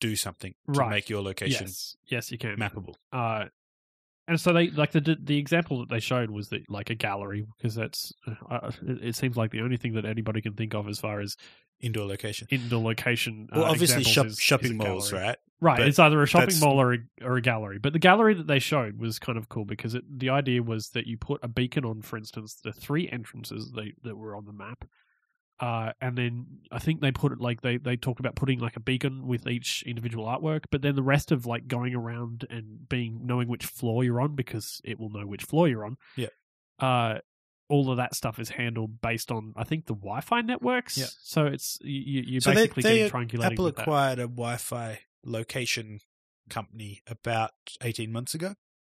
do 0.00 0.16
something 0.16 0.54
to 0.72 0.80
Right. 0.80 0.90
make 0.90 1.08
your 1.08 1.22
location 1.22 1.66
Yes, 1.68 1.96
yes, 2.08 2.32
you 2.32 2.38
can. 2.38 2.56
mappable. 2.56 2.94
Uh, 3.12 3.46
and 4.32 4.40
so 4.40 4.52
they 4.52 4.70
like 4.70 4.90
the 4.92 5.16
the 5.22 5.38
example 5.38 5.78
that 5.80 5.88
they 5.88 6.00
showed 6.00 6.30
was 6.30 6.48
that 6.48 6.68
like 6.70 6.90
a 6.90 6.94
gallery 6.94 7.46
because 7.56 7.74
that's 7.74 8.12
uh, 8.50 8.70
it, 8.82 9.04
it 9.04 9.16
seems 9.16 9.36
like 9.36 9.50
the 9.52 9.60
only 9.60 9.76
thing 9.76 9.92
that 9.94 10.04
anybody 10.04 10.40
can 10.40 10.54
think 10.54 10.74
of 10.74 10.88
as 10.88 10.98
far 10.98 11.20
as 11.20 11.36
Indoor 11.80 12.06
location. 12.06 12.46
indoor 12.50 12.80
location. 12.80 13.48
Well, 13.52 13.64
uh, 13.64 13.70
obviously, 13.70 14.04
shop, 14.04 14.26
is- 14.26 14.34
is 14.34 14.38
shopping 14.40 14.70
a 14.72 14.74
malls, 14.74 15.10
gallery. 15.10 15.26
right? 15.26 15.36
Right, 15.60 15.78
But 15.78 15.88
it's 15.88 15.98
either 15.98 16.22
a 16.22 16.26
shopping 16.26 16.46
that's- 16.50 16.60
mall 16.62 16.80
or 16.80 16.94
a, 16.94 16.98
or 17.22 17.36
a 17.36 17.40
gallery. 17.40 17.78
But 17.80 17.92
the 17.92 17.98
gallery 17.98 18.34
that 18.34 18.46
they 18.46 18.60
showed 18.60 18.98
was 18.98 19.18
kind 19.18 19.36
of 19.36 19.48
cool 19.48 19.64
because 19.64 19.94
it, 19.96 20.04
the 20.08 20.30
idea 20.30 20.62
was 20.62 20.90
that 20.90 21.06
you 21.08 21.16
put 21.18 21.40
a 21.42 21.48
beacon 21.48 21.84
on, 21.84 22.02
for 22.02 22.16
instance, 22.16 22.54
the 22.62 22.72
three 22.72 23.08
entrances 23.08 23.72
they, 23.74 23.94
that 24.04 24.16
were 24.16 24.36
on 24.36 24.44
the 24.44 24.52
map. 24.52 24.84
Uh, 25.62 25.92
and 26.00 26.18
then 26.18 26.46
I 26.72 26.80
think 26.80 27.00
they 27.00 27.12
put 27.12 27.30
it 27.30 27.38
like 27.40 27.60
they, 27.60 27.76
they 27.76 27.96
talked 27.96 28.18
about 28.18 28.34
putting 28.34 28.58
like 28.58 28.74
a 28.74 28.80
beacon 28.80 29.28
with 29.28 29.46
each 29.46 29.84
individual 29.86 30.26
artwork, 30.26 30.64
but 30.72 30.82
then 30.82 30.96
the 30.96 31.04
rest 31.04 31.30
of 31.30 31.46
like 31.46 31.68
going 31.68 31.94
around 31.94 32.44
and 32.50 32.88
being 32.88 33.20
knowing 33.24 33.46
which 33.46 33.64
floor 33.64 34.02
you're 34.02 34.20
on 34.20 34.34
because 34.34 34.80
it 34.82 34.98
will 34.98 35.08
know 35.10 35.24
which 35.24 35.44
floor 35.44 35.68
you're 35.68 35.84
on. 35.84 35.98
Yeah. 36.16 36.30
Uh, 36.80 37.18
all 37.68 37.92
of 37.92 37.96
that 37.98 38.16
stuff 38.16 38.40
is 38.40 38.50
handled 38.50 39.00
based 39.00 39.30
on 39.30 39.52
I 39.56 39.62
think 39.62 39.86
the 39.86 39.94
Wi-Fi 39.94 40.40
networks. 40.40 40.98
Yeah. 40.98 41.06
So 41.22 41.46
it's 41.46 41.78
you, 41.80 42.22
you're 42.26 42.40
So 42.40 42.50
they- 42.50 42.56
basically 42.66 42.82
they- 42.82 42.98
getting 42.98 43.12
triangulating. 43.28 43.52
Apple 43.52 43.66
acquired 43.68 44.18
a 44.18 44.22
Wi-Fi 44.26 44.98
location 45.24 46.00
company 46.50 47.02
about 47.06 47.52
18 47.80 48.10
months 48.10 48.34
ago. 48.34 48.54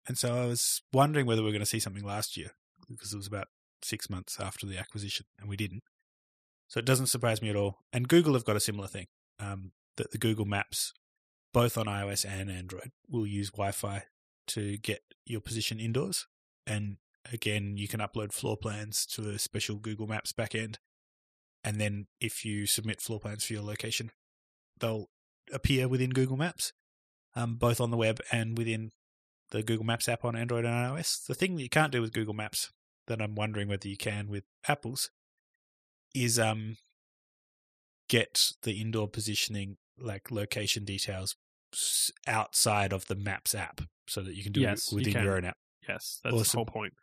And 0.07 0.17
so 0.17 0.35
I 0.35 0.47
was 0.47 0.81
wondering 0.91 1.27
whether 1.27 1.43
we 1.43 1.49
are 1.49 1.51
going 1.51 1.59
to 1.59 1.65
see 1.67 1.79
something 1.79 2.03
last 2.03 2.35
year 2.37 2.51
because 2.89 3.13
it 3.13 3.17
was 3.17 3.27
about 3.27 3.49
six 3.83 4.09
months 4.09 4.39
after 4.39 4.65
the 4.65 4.79
acquisition 4.79 5.27
and 5.39 5.47
we 5.47 5.55
didn't. 5.57 5.83
So 6.67 6.79
it 6.79 6.85
doesn't 6.85 7.07
surprise 7.07 7.41
me 7.41 7.49
at 7.49 7.55
all. 7.55 7.79
And 7.93 8.07
Google 8.07 8.33
have 8.33 8.45
got 8.45 8.55
a 8.55 8.61
similar 8.61 8.87
thing 8.87 9.07
um, 9.39 9.71
that 9.97 10.11
the 10.11 10.17
Google 10.17 10.45
Maps, 10.45 10.93
both 11.53 11.77
on 11.77 11.85
iOS 11.85 12.25
and 12.27 12.49
Android, 12.49 12.91
will 13.09 13.27
use 13.27 13.51
Wi-Fi 13.51 14.03
to 14.47 14.77
get 14.77 15.01
your 15.25 15.41
position 15.41 15.79
indoors. 15.79 16.27
And 16.67 16.97
again, 17.31 17.77
you 17.77 17.87
can 17.87 17.99
upload 17.99 18.33
floor 18.33 18.57
plans 18.57 19.05
to 19.07 19.29
a 19.29 19.39
special 19.39 19.77
Google 19.77 20.07
Maps 20.07 20.33
backend. 20.33 20.77
And 21.63 21.79
then 21.79 22.07
if 22.19 22.45
you 22.45 22.65
submit 22.65 23.01
floor 23.01 23.19
plans 23.19 23.45
for 23.45 23.53
your 23.53 23.63
location, 23.63 24.11
they'll 24.79 25.09
appear 25.51 25.87
within 25.87 26.11
Google 26.11 26.37
Maps, 26.37 26.73
um, 27.35 27.55
both 27.55 27.79
on 27.79 27.91
the 27.91 27.97
web 27.97 28.19
and 28.31 28.57
within 28.57 28.91
the 29.51 29.63
Google 29.63 29.85
Maps 29.85 30.09
app 30.09 30.25
on 30.25 30.35
Android 30.35 30.65
and 30.65 30.73
iOS. 30.73 31.25
The 31.25 31.35
thing 31.35 31.55
that 31.55 31.63
you 31.63 31.69
can't 31.69 31.91
do 31.91 32.01
with 32.01 32.13
Google 32.13 32.33
Maps 32.33 32.71
that 33.07 33.21
I'm 33.21 33.35
wondering 33.35 33.67
whether 33.67 33.87
you 33.87 33.97
can 33.97 34.27
with 34.27 34.43
Apple's 34.67 35.11
is 36.15 36.39
um 36.39 36.77
get 38.09 38.51
the 38.63 38.79
indoor 38.79 39.07
positioning 39.07 39.77
like 39.99 40.31
location 40.31 40.85
details 40.85 41.35
outside 42.27 42.93
of 42.93 43.07
the 43.07 43.15
Maps 43.15 43.53
app 43.53 43.81
so 44.07 44.21
that 44.21 44.35
you 44.35 44.43
can 44.43 44.51
do 44.51 44.61
Yes, 44.61 44.91
it 44.91 44.95
within 44.95 45.13
can. 45.13 45.23
your 45.23 45.35
own 45.37 45.45
app. 45.45 45.57
Yes, 45.87 46.19
that's 46.23 46.51
the 46.51 46.57
whole 46.57 46.65
point. 46.65 46.93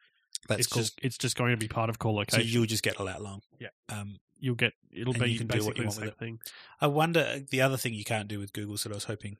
That's 0.48 0.60
it's 0.60 0.68
cool. 0.68 0.82
just 0.82 0.98
it's 1.02 1.18
just 1.18 1.36
going 1.36 1.52
to 1.52 1.56
be 1.56 1.68
part 1.68 1.90
of 1.90 1.98
core 1.98 2.24
so 2.28 2.39
you'll 2.39 2.66
just 2.66 2.82
get 2.82 2.98
a 2.98 3.05
lat 3.05 3.22
long. 3.22 3.40
Yeah. 3.60 3.68
Um, 3.89 4.18
You'll 4.40 4.56
get 4.56 4.72
it'll 4.93 5.12
be 5.12 5.30
you 5.30 5.39
can 5.39 5.47
do 5.47 5.64
what 5.64 5.78
you 5.78 5.84
want 5.84 6.01
with 6.01 6.09
same 6.09 6.14
thing. 6.18 6.39
I 6.80 6.89
wonder 6.89 7.43
the 7.48 7.60
other 7.60 7.76
thing 7.76 7.94
you 7.94 8.02
can't 8.02 8.26
do 8.26 8.40
with 8.40 8.52
Google 8.52 8.74
that 8.74 8.90
I 8.90 8.94
was 8.94 9.05
hoping 9.05 9.36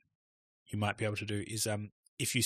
you 0.71 0.79
might 0.79 0.97
be 0.97 1.03
able 1.03 1.17
to 1.17 1.25
do 1.25 1.43
is 1.45 1.67
um 1.67 1.89
if 2.17 2.33
you 2.33 2.41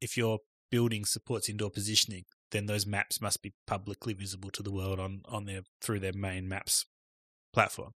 if 0.00 0.16
your 0.16 0.38
building 0.70 1.04
supports 1.04 1.50
indoor 1.50 1.68
positioning, 1.68 2.24
then 2.52 2.66
those 2.66 2.86
maps 2.86 3.20
must 3.20 3.42
be 3.42 3.52
publicly 3.66 4.14
visible 4.14 4.50
to 4.50 4.62
the 4.62 4.70
world 4.72 5.00
on 5.00 5.22
on 5.26 5.44
their 5.46 5.62
through 5.80 5.98
their 6.00 6.12
main 6.12 6.48
maps 6.48 6.86
platform. 7.52 7.92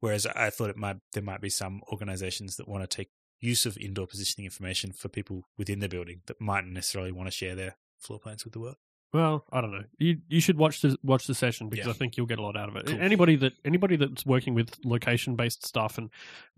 Whereas 0.00 0.26
I 0.26 0.50
thought 0.50 0.70
it 0.70 0.76
might 0.76 0.98
there 1.12 1.22
might 1.22 1.40
be 1.40 1.50
some 1.50 1.82
organizations 1.90 2.56
that 2.56 2.68
want 2.68 2.88
to 2.88 2.96
take 2.96 3.10
use 3.40 3.66
of 3.66 3.76
indoor 3.78 4.06
positioning 4.06 4.44
information 4.44 4.92
for 4.92 5.08
people 5.08 5.44
within 5.56 5.80
the 5.80 5.88
building 5.88 6.22
that 6.26 6.40
mightn't 6.40 6.72
necessarily 6.72 7.12
want 7.12 7.26
to 7.26 7.30
share 7.36 7.54
their 7.54 7.76
floor 7.98 8.18
plans 8.18 8.44
with 8.44 8.52
the 8.52 8.60
world. 8.60 8.76
Well, 9.12 9.44
I 9.50 9.60
don't 9.60 9.72
know. 9.72 9.84
You 9.98 10.18
you 10.28 10.40
should 10.40 10.58
watch 10.58 10.82
the 10.82 10.96
watch 11.02 11.26
the 11.26 11.34
session 11.34 11.68
because 11.68 11.86
Yeah. 11.86 11.92
I 11.92 11.94
think 11.94 12.16
you'll 12.16 12.26
get 12.26 12.38
a 12.38 12.42
lot 12.42 12.56
out 12.56 12.68
of 12.68 12.76
it. 12.76 12.86
Cool. 12.86 13.00
Anybody 13.00 13.36
that 13.36 13.54
anybody 13.64 13.96
that's 13.96 14.26
working 14.26 14.54
with 14.54 14.76
location 14.84 15.34
based 15.34 15.66
stuff 15.66 15.98
and 15.98 16.10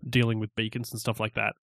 dealing 0.07 0.39
with 0.39 0.53
beacons 0.55 0.91
and 0.91 0.99
stuff 0.99 1.19
like 1.19 1.33
that, 1.35 1.55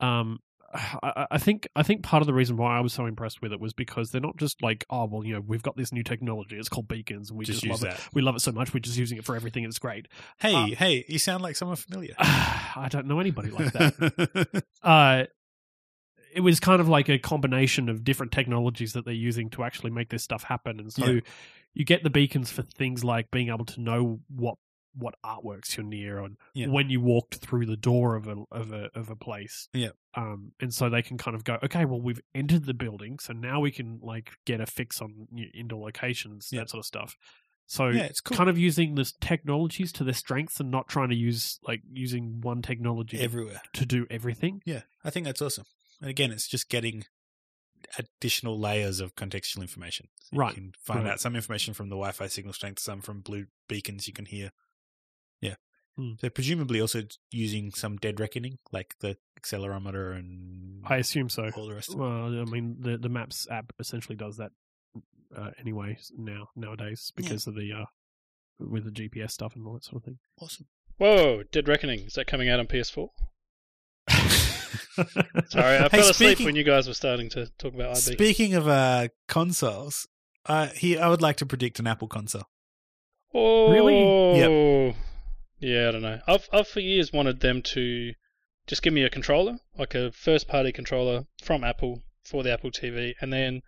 um, 0.00 0.40
I, 0.72 1.26
I 1.32 1.38
think 1.38 1.68
I 1.76 1.82
think 1.82 2.02
part 2.02 2.20
of 2.22 2.26
the 2.26 2.34
reason 2.34 2.56
why 2.56 2.76
I 2.76 2.80
was 2.80 2.92
so 2.92 3.06
impressed 3.06 3.42
with 3.42 3.52
it 3.52 3.60
was 3.60 3.72
because 3.72 4.10
they're 4.10 4.20
not 4.20 4.36
just 4.36 4.62
like, 4.62 4.84
oh 4.90 5.04
well, 5.04 5.24
you 5.24 5.34
know, 5.34 5.40
we've 5.40 5.62
got 5.62 5.76
this 5.76 5.92
new 5.92 6.02
technology. 6.02 6.56
It's 6.56 6.68
called 6.68 6.88
beacons, 6.88 7.30
and 7.30 7.38
we 7.38 7.44
just 7.44 7.62
just, 7.62 7.70
love 7.70 7.82
it. 7.82 7.96
that. 7.96 8.08
We 8.14 8.22
love 8.22 8.36
it 8.36 8.40
so 8.40 8.52
much. 8.52 8.72
We're 8.74 8.80
just 8.80 8.96
using 8.98 9.18
it 9.18 9.24
for 9.24 9.36
everything. 9.36 9.64
It's 9.64 9.78
great. 9.78 10.08
Hey, 10.38 10.54
Uh, 10.54 10.66
hey, 10.76 11.04
you 11.08 11.18
sound 11.18 11.42
like 11.42 11.56
someone 11.56 11.76
familiar. 11.76 12.14
I 12.18 12.88
don't 12.90 13.06
know 13.06 13.20
anybody 13.20 13.50
like 13.50 13.72
that. 13.72 14.64
uh, 14.82 15.24
it 16.34 16.40
was 16.40 16.58
kind 16.60 16.80
of 16.80 16.88
like 16.88 17.08
a 17.08 17.18
combination 17.18 17.88
of 17.88 18.02
different 18.02 18.32
technologies 18.32 18.92
that 18.94 19.04
they're 19.04 19.14
using 19.14 19.50
to 19.50 19.62
actually 19.62 19.90
make 19.90 20.10
this 20.10 20.24
stuff 20.24 20.42
happen. 20.44 20.80
And 20.80 20.92
so 20.92 21.04
Yeah. 21.06 21.20
you 21.74 21.84
get 21.84 22.02
the 22.02 22.10
beacons 22.10 22.50
for 22.50 22.62
things 22.62 23.04
like 23.04 23.30
being 23.30 23.48
able 23.48 23.64
to 23.66 23.80
know 23.80 24.20
what 24.28 24.56
what 24.96 25.14
artworks 25.24 25.76
you're 25.76 25.84
near 25.86 26.18
and 26.20 26.36
Yeah. 26.54 26.68
when 26.68 26.88
you 26.90 27.00
walked 27.00 27.36
through 27.36 27.66
the 27.66 27.76
door 27.76 28.14
of 28.14 28.26
a 28.28 28.44
of 28.52 28.72
a 28.72 28.90
of 28.94 29.10
a 29.10 29.16
place. 29.16 29.68
Yeah. 29.72 29.90
Um, 30.14 30.52
and 30.60 30.72
so 30.72 30.88
they 30.88 31.02
can 31.02 31.18
kind 31.18 31.34
of 31.34 31.42
go, 31.44 31.58
okay, 31.62 31.84
well, 31.84 32.00
we've 32.00 32.20
entered 32.34 32.64
the 32.66 32.74
building, 32.74 33.18
so 33.18 33.32
now 33.32 33.60
we 33.60 33.70
can 33.72 33.98
like 34.02 34.32
get 34.44 34.60
a 34.60 34.66
fix 34.66 35.00
on 35.02 35.26
indoor 35.52 35.82
locations, 35.84 36.48
Yeah. 36.52 36.60
that 36.60 36.70
sort 36.70 36.80
of 36.80 36.86
stuff. 36.86 37.16
So 37.66 37.88
yeah, 37.88 38.02
it's 38.02 38.20
cool. 38.20 38.36
kind 38.36 38.50
of 38.50 38.58
using 38.58 38.94
the 38.94 39.10
technologies 39.20 39.90
to 39.94 40.04
their 40.04 40.12
strengths 40.14 40.60
and 40.60 40.70
not 40.70 40.86
trying 40.86 41.08
to 41.08 41.16
use 41.16 41.58
like 41.62 41.80
using 41.90 42.40
one 42.42 42.60
technology 42.62 43.16
to- 43.16 43.22
everywhere. 43.24 43.62
to 43.72 43.86
do 43.86 44.06
everything. 44.10 44.60
Yeah, 44.66 44.82
I 45.02 45.10
think 45.10 45.24
that's 45.26 45.40
awesome. 45.42 45.64
And 46.00 46.10
again, 46.10 46.30
it's 46.30 46.46
just 46.46 46.68
getting 46.68 47.04
additional 47.98 48.58
layers 48.58 49.00
of 49.00 49.14
contextual 49.14 49.60
information. 49.60 50.08
So 50.20 50.36
Right, 50.36 50.50
You 50.56 50.62
can 50.62 50.72
find 50.82 51.04
right. 51.04 51.12
out 51.12 51.20
some 51.20 51.36
information 51.36 51.74
from 51.74 51.88
the 51.88 51.96
Wi-Fi 51.96 52.26
signal 52.28 52.52
strength, 52.54 52.80
some 52.80 53.00
from 53.00 53.20
blue 53.20 53.46
beacons 53.68 54.06
you 54.06 54.14
can 54.14 54.26
hear. 54.26 54.52
Yeah. 55.96 56.04
Hmm. 56.04 56.12
So 56.20 56.28
presumably 56.30 56.80
also 56.80 57.02
using 57.30 57.70
some 57.70 57.96
dead 57.96 58.18
reckoning, 58.20 58.58
like 58.72 58.94
the 59.00 59.16
accelerometer 59.40 60.16
and 60.18 60.82
I 60.86 60.96
assume 60.96 61.28
so. 61.28 61.50
all 61.56 61.66
the 61.68 61.74
rest. 61.74 61.90
Of 61.90 61.96
it. 61.96 61.98
Well, 61.98 62.40
I 62.40 62.44
mean, 62.44 62.76
the 62.80 62.98
the 62.98 63.08
Maps 63.08 63.46
app 63.50 63.72
essentially 63.78 64.16
does 64.16 64.36
that 64.38 64.50
uh, 65.36 65.50
anyway 65.60 65.98
now 66.16 66.48
nowadays 66.56 67.12
Yeah. 67.16 67.22
because 67.28 67.46
of 67.46 67.54
the 67.54 67.72
uh, 67.72 67.84
with 68.58 68.84
the 68.84 68.90
GPS 68.90 69.32
stuff 69.32 69.54
and 69.56 69.66
all 69.66 69.74
that 69.74 69.84
sort 69.84 69.96
of 69.96 70.04
thing. 70.04 70.18
Awesome. 70.40 70.66
Whoa, 70.98 71.42
Dead 71.50 71.66
Reckoning. 71.68 72.00
Is 72.06 72.12
that 72.14 72.26
coming 72.28 72.48
out 72.48 72.60
on 72.60 72.66
PS4? 72.66 73.08
Sorry, 75.48 75.76
I 75.76 75.82
Hey, 75.88 75.88
fell 75.88 76.00
asleep 76.10 76.14
speaking- 76.36 76.46
when 76.46 76.56
you 76.56 76.62
guys 76.64 76.86
were 76.86 76.94
starting 76.94 77.28
to 77.30 77.46
talk 77.58 77.74
about 77.74 77.90
IB. 77.90 77.96
Speaking 78.14 78.54
of 78.54 78.68
uh, 78.68 79.08
consoles, 79.28 80.06
uh, 80.46 80.68
here 80.68 81.00
I 81.02 81.08
would 81.08 81.22
like 81.22 81.36
to 81.38 81.46
predict 81.46 81.78
an 81.80 81.86
Apple 81.86 82.08
console. 82.08 82.44
oh, 83.34 83.70
Really? 83.72 84.94
Yeah, 85.58 85.88
I 85.88 85.92
don't 85.92 86.02
know. 86.02 86.20
I've 86.26 86.48
I've 86.52 86.68
for 86.68 86.80
years 86.80 87.12
wanted 87.12 87.40
them 87.40 87.62
to 87.62 88.12
just 88.66 88.82
give 88.82 88.92
me 88.92 89.02
a 89.04 89.10
controller, 89.10 89.58
like 89.78 89.94
a 89.94 90.12
first 90.12 90.48
party 90.48 90.72
controller 90.72 91.26
from 91.42 91.64
Apple 91.64 92.02
for 92.24 92.42
the 92.42 92.52
Apple 92.52 92.70
TV, 92.70 93.14
and 93.20 93.32
then, 93.32 93.62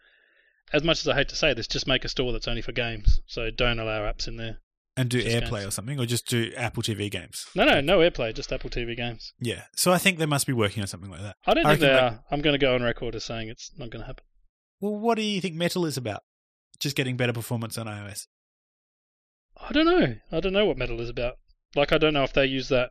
as 0.72 0.82
much 0.82 1.00
as 1.00 1.08
I 1.08 1.14
hate 1.14 1.28
to 1.28 1.36
say 1.36 1.54
this, 1.54 1.66
just 1.66 1.86
make 1.86 2.04
a 2.04 2.08
store 2.08 2.32
that's 2.32 2.48
only 2.48 2.62
for 2.62 2.72
games. 2.72 3.20
So 3.26 3.50
don't 3.50 3.78
allow 3.78 4.00
apps 4.00 4.26
in 4.26 4.36
there. 4.36 4.58
And 4.98 5.10
do 5.10 5.20
Just 5.20 5.36
AirPlay 5.36 5.58
games. 5.60 5.66
or 5.66 5.70
something, 5.72 6.00
or 6.00 6.06
just 6.06 6.26
do 6.26 6.50
Apple 6.56 6.82
TV 6.82 7.10
games. 7.10 7.44
No, 7.54 7.66
no, 7.66 7.82
no 7.82 7.98
AirPlay, 7.98 8.34
just 8.34 8.50
Apple 8.50 8.70
TV 8.70 8.96
games. 8.96 9.34
Yeah. 9.38 9.64
So 9.76 9.92
I 9.92 9.98
think 9.98 10.18
they 10.18 10.24
must 10.24 10.46
be 10.46 10.54
working 10.54 10.80
on 10.80 10.86
something 10.86 11.10
like 11.10 11.20
that. 11.20 11.36
I 11.46 11.52
don't 11.52 11.66
I 11.66 11.70
think 11.70 11.80
they 11.80 11.92
are. 11.92 12.24
I'm 12.30 12.40
going 12.40 12.54
to 12.54 12.58
go 12.58 12.74
on 12.74 12.82
record 12.82 13.14
as 13.14 13.24
saying 13.24 13.48
it's 13.50 13.70
not 13.76 13.90
going 13.90 14.00
to 14.00 14.06
happen. 14.06 14.24
Well, 14.80 14.96
what 14.96 15.16
do 15.16 15.22
you 15.22 15.42
think 15.42 15.54
Metal 15.54 15.84
is 15.84 15.98
about? 15.98 16.22
Just 16.80 16.96
getting 16.96 17.18
better 17.18 17.34
performance 17.34 17.76
on 17.76 17.86
iOS. 17.86 18.26
I 19.58 19.72
don't 19.72 19.84
know. 19.86 20.14
I 20.32 20.40
don't 20.40 20.54
know 20.54 20.64
what 20.64 20.78
Metal 20.78 21.00
is 21.00 21.10
about. 21.10 21.34
Like, 21.76 21.92
I 21.92 21.98
don't 21.98 22.14
know 22.14 22.24
if 22.24 22.32
they 22.32 22.46
use 22.46 22.68
that. 22.70 22.90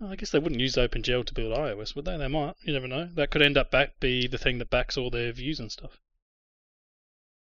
Well, 0.00 0.10
I 0.12 0.16
guess 0.16 0.30
they 0.30 0.38
wouldn't 0.38 0.60
use 0.60 0.74
OpenGL 0.74 1.24
to 1.26 1.34
build 1.34 1.56
iOS, 1.56 1.94
would 1.94 2.04
they? 2.04 2.16
They 2.16 2.28
might. 2.28 2.54
You 2.62 2.72
never 2.72 2.88
know. 2.88 3.08
That 3.14 3.30
could 3.30 3.42
end 3.42 3.56
up 3.58 3.70
back 3.70 4.00
be 4.00 4.26
the 4.26 4.38
thing 4.38 4.58
that 4.58 4.70
backs 4.70 4.96
all 4.96 5.10
their 5.10 5.32
views 5.32 5.60
and 5.60 5.70
stuff. 5.70 5.98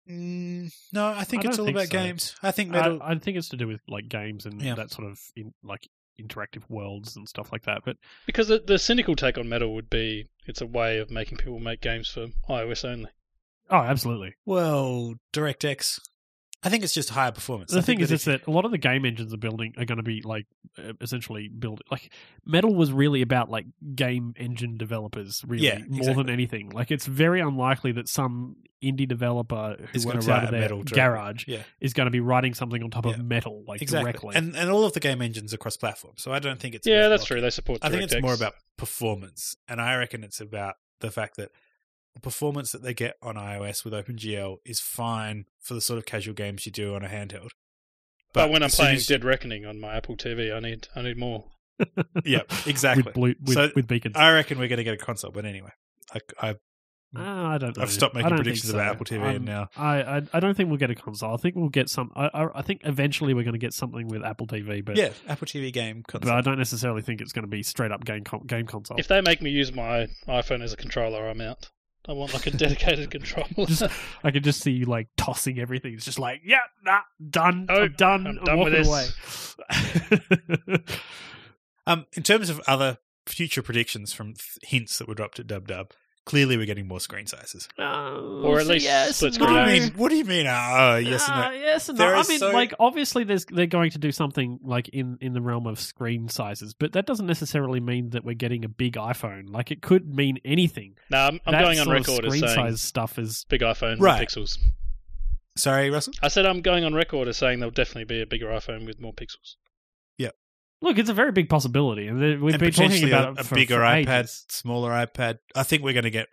Mm, 0.10 0.72
no, 0.94 1.08
I 1.08 1.24
think 1.24 1.46
I 1.46 1.50
it's 1.50 1.58
all 1.60 1.66
think 1.66 1.76
about 1.78 1.88
so. 1.88 1.92
games. 1.92 2.36
I 2.44 2.52
think 2.52 2.70
Metal. 2.70 3.02
I, 3.02 3.12
I 3.14 3.16
think 3.18 3.38
it's 3.38 3.50
to 3.50 3.58
do 3.58 3.68
with 3.68 3.82
like 3.88 4.08
games 4.08 4.46
and 4.46 4.62
Yeah. 4.62 4.76
that 4.76 4.92
sort 4.92 5.10
of 5.10 5.20
in, 5.36 5.54
like 5.64 5.88
interactive 6.22 6.64
worlds 6.70 7.16
and 7.16 7.28
stuff 7.28 7.52
like 7.52 7.64
that. 7.64 7.82
But 7.84 7.98
Because 8.28 8.48
the, 8.48 8.60
the 8.60 8.78
cynical 8.78 9.16
take 9.16 9.38
on 9.40 9.50
Metal 9.50 9.74
would 9.74 9.90
be 9.90 10.28
it's 10.46 10.62
a 10.62 10.68
way 10.68 11.00
of 11.00 11.10
making 11.10 11.40
people 11.40 11.60
make 11.60 11.82
games 11.82 12.08
for 12.08 12.28
iOS 12.48 12.86
only. 12.86 13.10
oh, 13.72 13.78
absolutely. 13.78 14.36
well, 14.46 15.16
DirectX. 15.34 16.00
I 16.66 16.70
think 16.70 16.84
it's 16.84 16.94
just 16.94 17.10
higher 17.12 17.32
performance. 17.32 17.72
The 17.72 17.78
I 17.78 17.82
thing 17.82 17.98
think 18.00 18.02
is, 18.02 18.10
that 18.10 18.16
is 18.16 18.26
that 18.26 18.48
a 18.48 18.52
lot 18.52 18.66
of 18.66 18.72
the 18.72 18.78
game 18.78 19.06
engines 19.06 19.34
are 19.34 19.38
building 19.38 19.74
are 19.78 19.86
going 19.86 19.98
to 19.98 20.04
be 20.04 20.22
like 20.24 20.48
uh, 20.78 20.94
essentially 21.00 21.48
build 21.48 21.82
like 21.92 22.12
Metal 22.46 22.74
was 22.74 22.92
really 22.92 23.22
about 23.22 23.50
like 23.50 23.66
game 23.96 24.34
engine 24.38 24.78
developers, 24.78 25.44
really 25.48 25.66
Yeah, 25.68 25.78
more 25.88 26.00
exactly. 26.00 26.24
than 26.24 26.30
anything. 26.34 26.70
Like 26.72 26.92
it's 26.92 27.06
very 27.06 27.40
unlikely 27.40 27.92
that 27.94 28.10
some 28.10 28.58
indie 28.84 29.08
developer 29.08 29.78
who 29.80 29.88
Is 29.94 30.06
gonna 30.06 30.20
write 30.20 30.30
out 30.30 30.44
of 30.44 30.50
a 30.50 30.52
their 30.52 30.62
Metal 30.62 30.84
garage 30.84 31.46
Yeah. 31.48 31.64
is 31.80 31.94
going 31.94 32.06
to 32.06 32.12
be 32.12 32.20
writing 32.20 32.54
something 32.54 32.84
on 32.84 32.92
top 32.92 33.06
Yeah. 33.06 33.14
of 33.14 33.24
Metal 33.26 33.64
like 33.68 33.82
exactly, 33.82 34.12
directly. 34.12 34.36
and 34.36 34.56
and 34.56 34.70
all 34.70 34.84
of 34.86 34.94
the 34.94 35.00
game 35.00 35.22
engines 35.22 35.54
are 35.54 35.58
cross 35.58 35.78
platform. 35.78 36.16
So 36.18 36.32
I 36.32 36.40
don't 36.40 36.60
think 36.60 36.76
it's 36.76 36.86
yeah, 36.88 37.08
that's 37.08 37.22
what- 37.22 37.28
true. 37.28 37.42
They 37.42 37.50
support 37.52 37.80
I 37.82 37.90
think 37.90 38.04
it's 38.04 38.14
DirectX. 38.16 38.22
more 38.22 38.34
about 38.34 38.54
performance, 38.78 39.56
and 39.68 39.80
I 39.82 39.96
reckon 39.98 40.24
it's 40.24 40.40
about 40.42 40.76
the 41.00 41.12
fact 41.12 41.38
that 41.38 41.52
the 42.16 42.20
performance 42.22 42.72
that 42.72 42.82
they 42.82 42.94
get 42.94 43.16
on 43.22 43.36
iOS 43.36 43.84
with 43.86 43.94
OpenGL 43.94 44.58
is 44.66 44.80
fine 44.80 45.46
for 45.62 45.74
the 45.76 45.82
sort 45.82 46.00
of 46.00 46.06
casual 46.06 46.34
games 46.34 46.66
you 46.66 46.72
do 46.72 46.96
on 46.96 47.04
a 47.04 47.08
handheld. 47.08 47.50
But, 48.34 48.50
when 48.50 48.64
I'm 48.64 48.70
playing 48.70 49.00
Dead 49.08 49.24
Reckoning 49.24 49.66
on 49.66 49.80
my 49.80 49.96
Apple 49.96 50.18
TV, 50.18 50.54
I 50.54 50.60
need 50.60 50.88
I 50.96 51.02
need 51.04 51.18
more. 51.18 51.46
yeah, 52.26 52.42
exactly. 52.66 53.04
with, 53.04 53.14
blue, 53.14 53.36
with, 53.46 53.54
So, 53.54 53.70
with 53.76 53.88
beacons. 53.88 54.16
I 54.18 54.34
reckon 54.34 54.58
we're 54.60 54.68
going 54.68 54.78
to 54.78 54.84
get 54.84 54.94
a 54.94 54.98
console, 54.98 55.32
but 55.32 55.46
anyway, 55.46 55.70
I, 56.14 56.20
I 56.50 56.56
Ah, 57.18 57.54
I 57.54 57.58
don't. 57.58 57.78
Know. 57.78 57.84
I've 57.84 57.92
stopped 57.92 58.14
making 58.14 58.30
think 58.32 58.38
predictions 58.44 58.72
so. 58.72 58.78
about 58.78 58.96
Apple 58.96 59.06
TV 59.06 59.22
I'm- 59.22 59.46
now 59.46 59.70
I, 59.78 60.02
I 60.18 60.22
I 60.34 60.40
don't 60.42 60.56
think 60.58 60.68
we'll 60.70 60.78
get 60.80 60.90
a 60.92 60.96
console. 60.96 61.34
I 61.34 61.38
think 61.38 61.56
we'll 61.56 61.70
get 61.70 61.90
some. 61.90 62.12
I 62.16 62.26
I, 62.34 62.60
I 62.60 62.62
think 62.62 62.82
eventually 62.84 63.34
we're 63.34 63.44
going 63.44 63.54
to 63.54 63.60
get 63.60 63.74
something 63.74 64.08
with 64.08 64.24
Apple 64.24 64.48
TV, 64.48 64.84
but 64.84 64.98
yeah, 64.98 65.12
Apple 65.28 65.48
TV 65.48 65.72
game 65.72 66.04
console. 66.08 66.30
but 66.32 66.38
I 66.38 66.42
don't 66.42 66.58
necessarily 66.58 67.02
think 67.02 67.22
it's 67.22 67.32
going 67.32 67.44
to 67.44 67.50
be 67.50 67.64
straight 67.64 67.92
up 67.92 68.04
game 68.04 68.24
game 68.48 68.66
console. 68.66 68.98
If 69.00 69.08
they 69.08 69.22
make 69.22 69.42
me 69.42 69.50
use 69.50 69.72
my 69.72 70.08
iPhone 70.28 70.62
as 70.62 70.74
a 70.74 70.78
controller, 70.78 71.28
I'm 71.30 71.40
out. 71.40 71.70
I 72.08 72.14
want 72.14 72.34
like 72.34 72.48
a 72.48 72.52
dedicated 72.52 73.10
controller. 73.12 73.48
just 73.68 73.84
I 74.24 74.32
can 74.32 74.44
just 74.44 74.62
see 74.62 74.72
you 74.72 74.86
like 74.86 75.08
tossing 75.18 75.60
everything. 75.60 75.94
It's 75.94 76.06
just 76.06 76.20
like, 76.20 76.42
yeah, 76.46 76.60
nah, 76.84 77.00
done. 77.30 77.68
Oh, 77.70 77.84
I'm 77.84 77.94
done. 77.94 78.28
I'm 78.28 78.40
I'm, 78.40 78.46
done 78.46 78.60
with 78.60 78.88
walking 78.88 79.12
away. 80.70 80.84
Um, 81.88 82.06
in 82.14 82.24
terms 82.24 82.50
of 82.50 82.60
other 82.68 82.98
future 83.26 83.62
predictions 83.62 84.14
from 84.14 84.34
th- 84.34 84.58
hints 84.64 84.98
that 84.98 85.08
were 85.08 85.14
dropped 85.14 85.40
at 85.40 85.48
Dub 85.48 85.68
Dub, 85.68 85.92
clearly 86.26 86.58
we're 86.58 86.66
getting 86.66 86.88
more 86.88 87.00
screen 87.00 87.28
sizes. 87.28 87.70
Oh, 87.78 88.42
or 88.44 88.60
at 88.60 88.66
so 88.66 88.74
least 88.74 88.86
yes, 88.86 89.16
split 89.18 89.36
screen 89.36 89.54
What 89.54 89.66
do 89.66 89.74
you 89.74 89.82
mean? 89.82 89.92
What 89.94 90.10
do 90.10 90.16
you 90.16 90.26
mean? 90.26 90.48
Oh, 90.48 90.96
yes 90.98 91.28
and 91.30 91.40
no. 91.40 91.48
Uh, 91.48 91.52
yes 91.52 91.90
and 91.90 91.98
There 91.98 92.12
no. 92.12 92.20
I 92.20 92.24
mean, 92.28 92.40
so- 92.40 92.52
like 92.52 92.74
obviously, 92.80 93.24
there's 93.24 93.46
they're 93.46 93.66
going 93.68 93.92
to 93.92 93.98
do 94.00 94.12
something 94.12 94.60
like 94.64 94.90
in 94.90 95.18
in 95.22 95.34
the 95.34 95.42
realm 95.42 95.68
of 95.68 95.80
screen 95.80 96.28
sizes, 96.30 96.74
but 96.74 96.94
that 96.94 97.06
doesn't 97.06 97.28
necessarily 97.28 97.80
mean 97.80 98.10
that 98.12 98.24
we're 98.26 98.36
getting 98.36 98.66
a 98.66 98.70
big 98.70 98.94
iPhone. 98.96 99.50
Like 99.50 99.72
it 99.72 99.82
could 99.82 100.08
mean 100.14 100.40
anything. 100.44 100.96
no, 101.10 101.18
I'm, 101.20 101.40
I'm 101.46 101.54
going 101.54 101.80
on 101.80 101.86
sort 101.86 101.98
of 101.98 102.08
record 102.08 102.26
as 102.26 102.34
screen 102.34 102.50
saying 102.50 102.56
size 102.72 102.82
stuff 102.82 103.20
is 103.20 103.46
big 103.50 103.62
iPhone 103.62 104.00
Right. 104.00 104.20
with 104.20 104.30
pixels. 104.30 104.58
Sorry, 105.58 105.90
Russell. 105.90 106.14
I 106.22 106.28
said 106.28 106.46
I'm 106.46 106.62
going 106.62 106.84
on 106.84 106.94
record 106.94 107.28
as 107.30 107.38
saying 107.38 107.60
there'll 107.60 107.72
definitely 107.72 108.04
be 108.04 108.22
a 108.22 108.26
bigger 108.26 108.48
iPhone 108.48 108.86
with 108.86 109.00
more 109.00 109.14
pixels. 109.14 109.56
Look. 110.82 110.98
It's 110.98 111.10
a 111.10 111.14
very 111.14 111.32
big 111.32 111.50
possibility, 111.50 112.08
and 112.08 112.20
we've 112.42 112.54
and 112.54 112.60
been 112.60 112.72
talking 112.72 113.08
about 113.08 113.30
a, 113.30 113.32
it 113.34 113.40
a 113.40 113.44
for, 113.44 113.56
bigger 113.56 113.76
for 113.76 113.82
iPad, 113.82 114.20
ages. 114.22 114.46
smaller 114.50 114.92
iPad. 114.92 115.40
I 115.56 115.64
think 115.64 115.84
we're 115.84 115.94
going 115.94 116.04
to 116.04 116.12
get. 116.12 116.28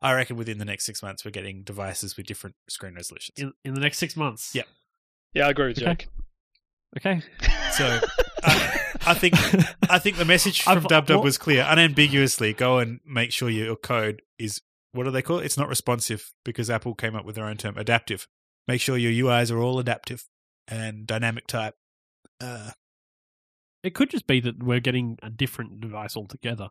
I 0.00 0.12
reckon 0.14 0.36
within 0.36 0.58
the 0.58 0.64
next 0.64 0.84
six 0.86 1.02
months 1.02 1.24
we're 1.24 1.32
getting 1.32 1.62
devices 1.64 2.16
with 2.16 2.26
different 2.26 2.54
screen 2.68 2.94
resolutions. 2.94 3.36
in 3.38 3.52
in 3.64 3.74
the 3.74 3.80
next 3.80 3.98
six 3.98 4.16
months. 4.16 4.54
Yeah. 4.54 4.62
Yeah, 5.34 5.46
I 5.46 5.50
agree 5.50 5.68
with 5.68 5.78
Okay. 5.82 5.86
Jake. 5.86 6.08
Okay. 6.98 7.22
So 7.72 8.00
I, 8.44 8.80
I 9.06 9.14
think 9.14 9.34
I 9.90 9.98
think 9.98 10.16
the 10.16 10.24
message 10.24 10.62
from 10.62 10.78
I've- 10.78 10.88
Dub 10.88 11.06
Dub 11.06 11.22
was 11.22 11.36
clear, 11.36 11.64
unambiguously. 11.68 12.54
Go 12.54 12.78
and 12.78 12.98
make 13.06 13.30
sure 13.30 13.50
your 13.50 13.76
code 13.76 14.22
is 14.38 14.62
what 14.92 15.04
do 15.04 15.10
they 15.10 15.20
call 15.22 15.38
it? 15.38 15.44
It's 15.44 15.58
not 15.58 15.68
responsive 15.68 16.32
because 16.44 16.70
Apple 16.70 16.94
came 16.94 17.14
up 17.14 17.24
with 17.26 17.34
their 17.36 17.44
own 17.44 17.56
term, 17.58 17.76
adaptive. 17.76 18.26
Make 18.66 18.80
sure 18.80 18.96
your 18.96 19.26
UIs 19.26 19.52
are 19.52 19.58
all 19.60 19.78
adaptive 19.78 20.24
and 20.66 21.06
dynamic 21.06 21.46
type. 21.46 21.74
Uh, 22.40 22.70
It 23.82 23.94
could 23.94 24.10
just 24.10 24.26
be 24.26 24.40
that 24.40 24.62
we're 24.62 24.80
getting 24.80 25.18
a 25.22 25.30
different 25.30 25.80
device 25.80 26.16
altogether. 26.16 26.68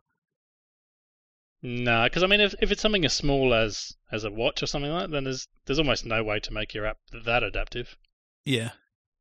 No, 1.62 2.04
because 2.04 2.22
I 2.22 2.26
mean, 2.26 2.40
if 2.40 2.54
if 2.60 2.70
it's 2.70 2.82
something 2.82 3.04
as 3.04 3.12
small 3.12 3.52
as 3.52 3.96
as 4.12 4.24
a 4.24 4.30
watch 4.30 4.62
or 4.62 4.66
something 4.66 4.92
like 4.92 5.04
that, 5.04 5.10
then 5.10 5.24
there's 5.24 5.48
there's 5.66 5.78
almost 5.78 6.06
no 6.06 6.22
way 6.22 6.38
to 6.40 6.52
make 6.52 6.72
your 6.72 6.86
app 6.86 6.98
that 7.24 7.42
adaptive. 7.42 7.96
yeah, 8.44 8.70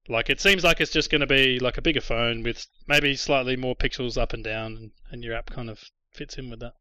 Like 0.07 0.29
it 0.29 0.39
seems 0.39 0.63
like 0.63 0.79
it's 0.79 0.91
just 0.91 1.09
going 1.09 1.21
to 1.21 1.27
be 1.27 1.59
like 1.59 1.77
a 1.77 1.81
bigger 1.81 2.01
phone 2.01 2.43
with 2.43 2.67
maybe 2.87 3.15
slightly 3.15 3.55
more 3.55 3.75
pixels 3.75 4.17
up 4.21 4.33
and 4.33 4.43
down, 4.43 4.77
and, 4.77 4.91
and 5.11 5.23
your 5.23 5.33
app 5.35 5.49
kind 5.49 5.69
of 5.69 5.83
fits 6.13 6.37
in 6.37 6.49
with 6.51 6.59
that. 6.59 6.73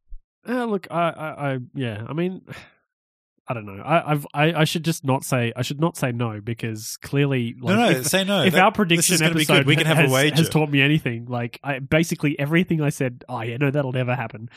Uh, 0.46 0.64
look, 0.66 0.86
I, 0.90 1.10
I, 1.10 1.52
I, 1.54 1.58
yeah, 1.74 2.04
I 2.06 2.12
mean, 2.12 2.42
I 3.48 3.54
don't 3.54 3.64
know. 3.66 3.80
I, 3.82 4.10
I've, 4.12 4.26
I, 4.34 4.52
I 4.52 4.64
should 4.64 4.84
just 4.84 5.04
not 5.04 5.24
say. 5.24 5.52
I 5.54 5.62
should 5.62 5.80
not 5.80 5.96
say 5.96 6.10
no 6.12 6.40
because 6.40 6.96
clearly, 7.02 7.54
like, 7.60 7.76
no, 7.76 7.90
no, 7.92 7.98
if, 7.98 8.06
say 8.06 8.24
no. 8.24 8.42
if 8.42 8.54
That- 8.54 8.62
our 8.64 8.72
prediction 8.72 9.14
is 9.14 9.20
gonna 9.20 9.34
be 9.34 9.42
episode. 9.42 9.66
We 9.66 9.76
can 9.76 9.86
have 9.86 9.98
has, 9.98 10.10
a 10.10 10.12
wager. 10.12 10.34
has 10.36 10.48
taught 10.48 10.68
me 10.68 10.80
anything, 10.82 11.26
like 11.26 11.60
I 11.62 11.78
basically 11.78 12.36
everything 12.38 12.80
I 12.82 12.88
said, 12.90 13.24
oh 13.28 13.40
yeah, 13.42 13.56
no, 13.58 13.70
that'll 13.70 13.92
never 13.92 14.14
happen. 14.16 14.48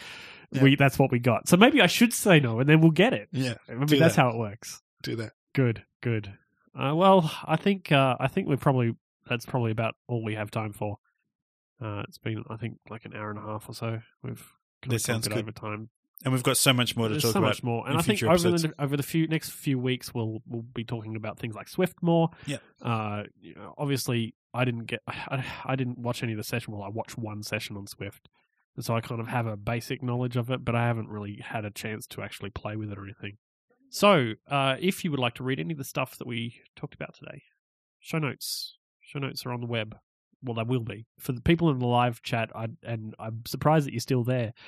Yeah. 0.52 0.64
We 0.64 0.76
that's 0.76 0.98
what 0.98 1.12
we 1.12 1.20
got. 1.20 1.48
So 1.48 1.56
maybe 1.58 1.82
I 1.82 1.86
should 1.88 2.14
say 2.14 2.40
no, 2.40 2.60
and 2.60 2.68
then 2.68 2.82
we'll 2.82 2.90
get 2.90 3.14
it. 3.14 3.30
yeah, 3.32 3.56
Maybe 3.68 4.00
that's 4.00 4.16
that. 4.16 4.22
how 4.24 4.30
it 4.30 4.38
works. 4.38 4.82
do 5.04 5.16
that. 5.18 5.34
Good, 5.54 5.84
good. 6.02 6.34
Uh, 6.76 6.96
well, 6.96 7.32
I 7.46 7.56
think 7.58 7.92
uh, 7.92 8.16
I 8.20 8.28
think 8.28 8.48
we're 8.48 8.58
probably 8.58 8.96
that's 9.28 9.46
probably 9.46 9.72
about 9.72 9.94
all 10.08 10.24
we 10.24 10.34
have 10.34 10.50
time 10.50 10.74
for. 10.74 10.98
Uh, 11.80 12.04
it's 12.08 12.18
been 12.18 12.44
I 12.50 12.56
think 12.58 12.78
like 12.90 13.06
an 13.06 13.14
hour 13.16 13.30
and 13.30 13.38
a 13.38 13.44
half 13.44 13.70
or 13.70 13.74
so. 13.76 14.00
We've 14.24 14.52
That 14.88 15.00
sounds 15.00 15.28
good. 15.28 15.38
over 15.38 15.52
time. 15.52 15.90
And 16.26 16.34
we've 16.34 16.44
got 16.44 16.58
so 16.58 16.74
much 16.74 16.98
more 16.98 17.08
to 17.08 17.14
There's 17.14 17.24
talk 17.24 17.34
so 17.34 17.40
about. 17.40 17.48
much 17.48 17.64
more, 17.64 17.88
and 17.88 17.98
I 17.98 18.02
think 18.02 18.22
over 18.24 18.52
the 18.52 18.74
over 18.78 18.98
the 18.98 19.04
few 19.04 19.28
next 19.28 19.52
few 19.52 19.80
weeks 19.80 20.14
we'll 20.14 20.42
we'll 20.46 20.64
be 20.64 20.84
talking 20.84 21.16
about 21.16 21.40
things 21.40 21.56
like 21.56 21.70
Swift 21.70 21.96
more. 22.02 22.30
Yeah. 22.46 22.58
Uh, 22.82 23.24
you 23.40 23.56
know, 23.56 23.74
obviously, 23.78 24.36
I 24.54 24.66
didn't 24.66 24.86
get 24.86 25.00
I, 25.08 25.46
I 25.66 25.76
didn't 25.78 25.98
watch 25.98 26.22
any 26.22 26.34
of 26.34 26.38
the 26.38 26.44
session. 26.44 26.74
Well, 26.74 26.84
I 26.84 26.90
watched 26.90 27.18
one 27.18 27.42
session 27.42 27.78
on 27.78 27.88
Swift, 27.88 28.28
and 28.76 28.84
so 28.84 28.96
I 28.96 29.02
kind 29.02 29.22
of 29.22 29.28
have 29.28 29.46
a 29.48 29.56
basic 29.56 30.04
knowledge 30.04 30.36
of 30.36 30.50
it, 30.52 30.66
but 30.66 30.76
I 30.76 30.88
haven't 30.88 31.08
really 31.08 31.40
had 31.42 31.64
a 31.64 31.72
chance 31.72 32.06
to 32.08 32.22
actually 32.22 32.50
play 32.50 32.76
with 32.76 32.92
it 32.92 32.98
or 32.98 33.06
anything. 33.06 33.38
So, 33.90 34.34
uh, 34.50 34.76
if 34.80 35.06
you 35.06 35.12
would 35.12 35.20
like 35.22 35.36
to 35.36 35.44
read 35.44 35.60
any 35.60 35.72
of 35.72 35.78
the 35.78 35.86
stuff 35.86 36.18
that 36.18 36.28
we 36.28 36.62
talked 36.76 36.96
about 36.96 37.16
today, 37.16 37.44
show 38.02 38.20
notes 38.20 38.78
show 39.02 39.20
notes 39.20 39.46
are 39.46 39.54
on 39.54 39.62
the 39.62 39.68
web. 39.68 39.96
Well, 40.44 40.56
they 40.56 40.64
will 40.64 40.84
be 40.84 41.06
for 41.20 41.32
the 41.32 41.42
people 41.42 41.70
in 41.70 41.80
the 41.80 41.88
live 41.88 42.22
chat. 42.22 42.52
I, 42.56 42.68
and 42.84 43.14
I'm 43.20 43.44
surprised 43.46 43.88
that 43.88 43.94
you're 43.94 44.00
still 44.00 44.24
there. 44.24 44.54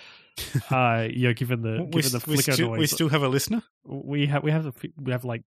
Uh, 0.71 1.07
you 1.11 1.27
know, 1.27 1.33
given 1.33 1.61
the 1.61 1.83
we, 1.83 2.01
given 2.01 2.17
the 2.17 2.23
we 2.25 2.35
flicker 2.35 2.53
still, 2.53 2.69
noise, 2.69 2.79
we 2.79 2.87
still 2.87 3.09
have 3.09 3.21
a 3.21 3.27
listener. 3.27 3.61
we 3.83 4.25
have 4.25 4.41
we 4.43 4.49
have 4.49 4.65
a 4.65 4.71
few, 4.71 4.91
we 4.97 5.11
have 5.11 5.25
like 5.25 5.43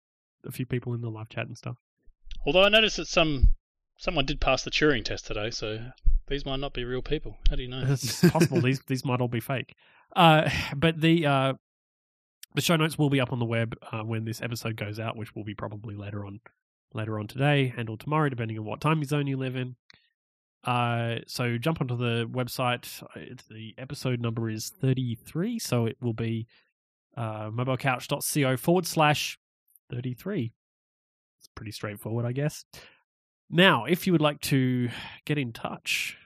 a 0.47 0.53
few 0.53 0.65
people 0.65 0.95
in 0.95 1.01
the 1.01 1.11
live 1.11 1.29
chat 1.29 1.47
and 1.47 1.59
stuff. 1.59 1.77
Although 2.47 2.63
I 2.63 2.69
noticed 2.69 2.97
that 2.97 3.09
some 3.09 3.55
someone 3.99 4.25
did 4.25 4.41
pass 4.41 4.63
the 4.63 4.71
Turing 4.71 5.05
test 5.05 5.27
today, 5.27 5.51
so 5.51 5.79
these 6.29 6.47
might 6.47 6.61
not 6.61 6.73
be 6.73 6.85
real 6.85 7.03
people. 7.03 7.37
How 7.51 7.57
do 7.57 7.63
you 7.63 7.69
know? 7.69 7.85
It's 7.87 8.21
possible 8.31 8.61
these 8.61 8.81
these 8.87 9.05
might 9.05 9.21
all 9.21 9.29
be 9.29 9.41
fake. 9.41 9.75
Uh, 10.15 10.49
but 10.77 11.01
the 11.01 11.27
uh, 11.27 11.55
the 12.55 12.63
show 12.63 12.77
notes 12.77 12.99
will 12.99 13.11
be 13.11 13.21
up 13.21 13.33
on 13.33 13.39
the 13.39 13.45
web 13.45 13.77
uh, 13.93 14.03
when 14.03 14.25
this 14.25 14.41
episode 14.41 14.77
goes 14.77 14.99
out, 14.99 15.17
which 15.17 15.35
will 15.35 15.45
be 15.45 15.55
probably 15.55 15.95
later 15.95 16.25
on 16.25 16.41
later 16.95 17.19
on 17.19 17.27
today 17.27 17.75
and 17.77 17.89
or 17.89 17.97
tomorrow, 17.97 18.29
depending 18.29 18.59
on 18.59 18.65
what 18.65 18.81
time 18.81 19.03
zone 19.05 19.27
you 19.27 19.37
live 19.37 19.57
in. 19.57 19.77
Uh, 20.69 21.21
so 21.27 21.57
jump 21.57 21.81
onto 21.81 21.97
the 21.97 22.29
website. 22.31 23.03
The 23.49 23.75
episode 23.79 24.21
number 24.21 24.51
is 24.51 24.69
33, 24.69 25.59
so 25.59 25.87
it 25.87 25.97
will 25.99 26.13
be 26.13 26.47
uh, 27.17 27.49
mobilecouch.co 27.49 28.55
forward 28.59 28.87
slash 28.87 29.39
33. 29.91 30.53
It's 31.39 31.49
pretty 31.55 31.73
straightforward, 31.73 32.27
I 32.27 32.33
guess. 32.33 32.67
Now, 33.49 33.87
if 33.87 34.07
you 34.07 34.13
would 34.13 34.21
like 34.21 34.43
to 34.43 34.91
get 35.25 35.39
in 35.39 35.55
touch 35.55 36.19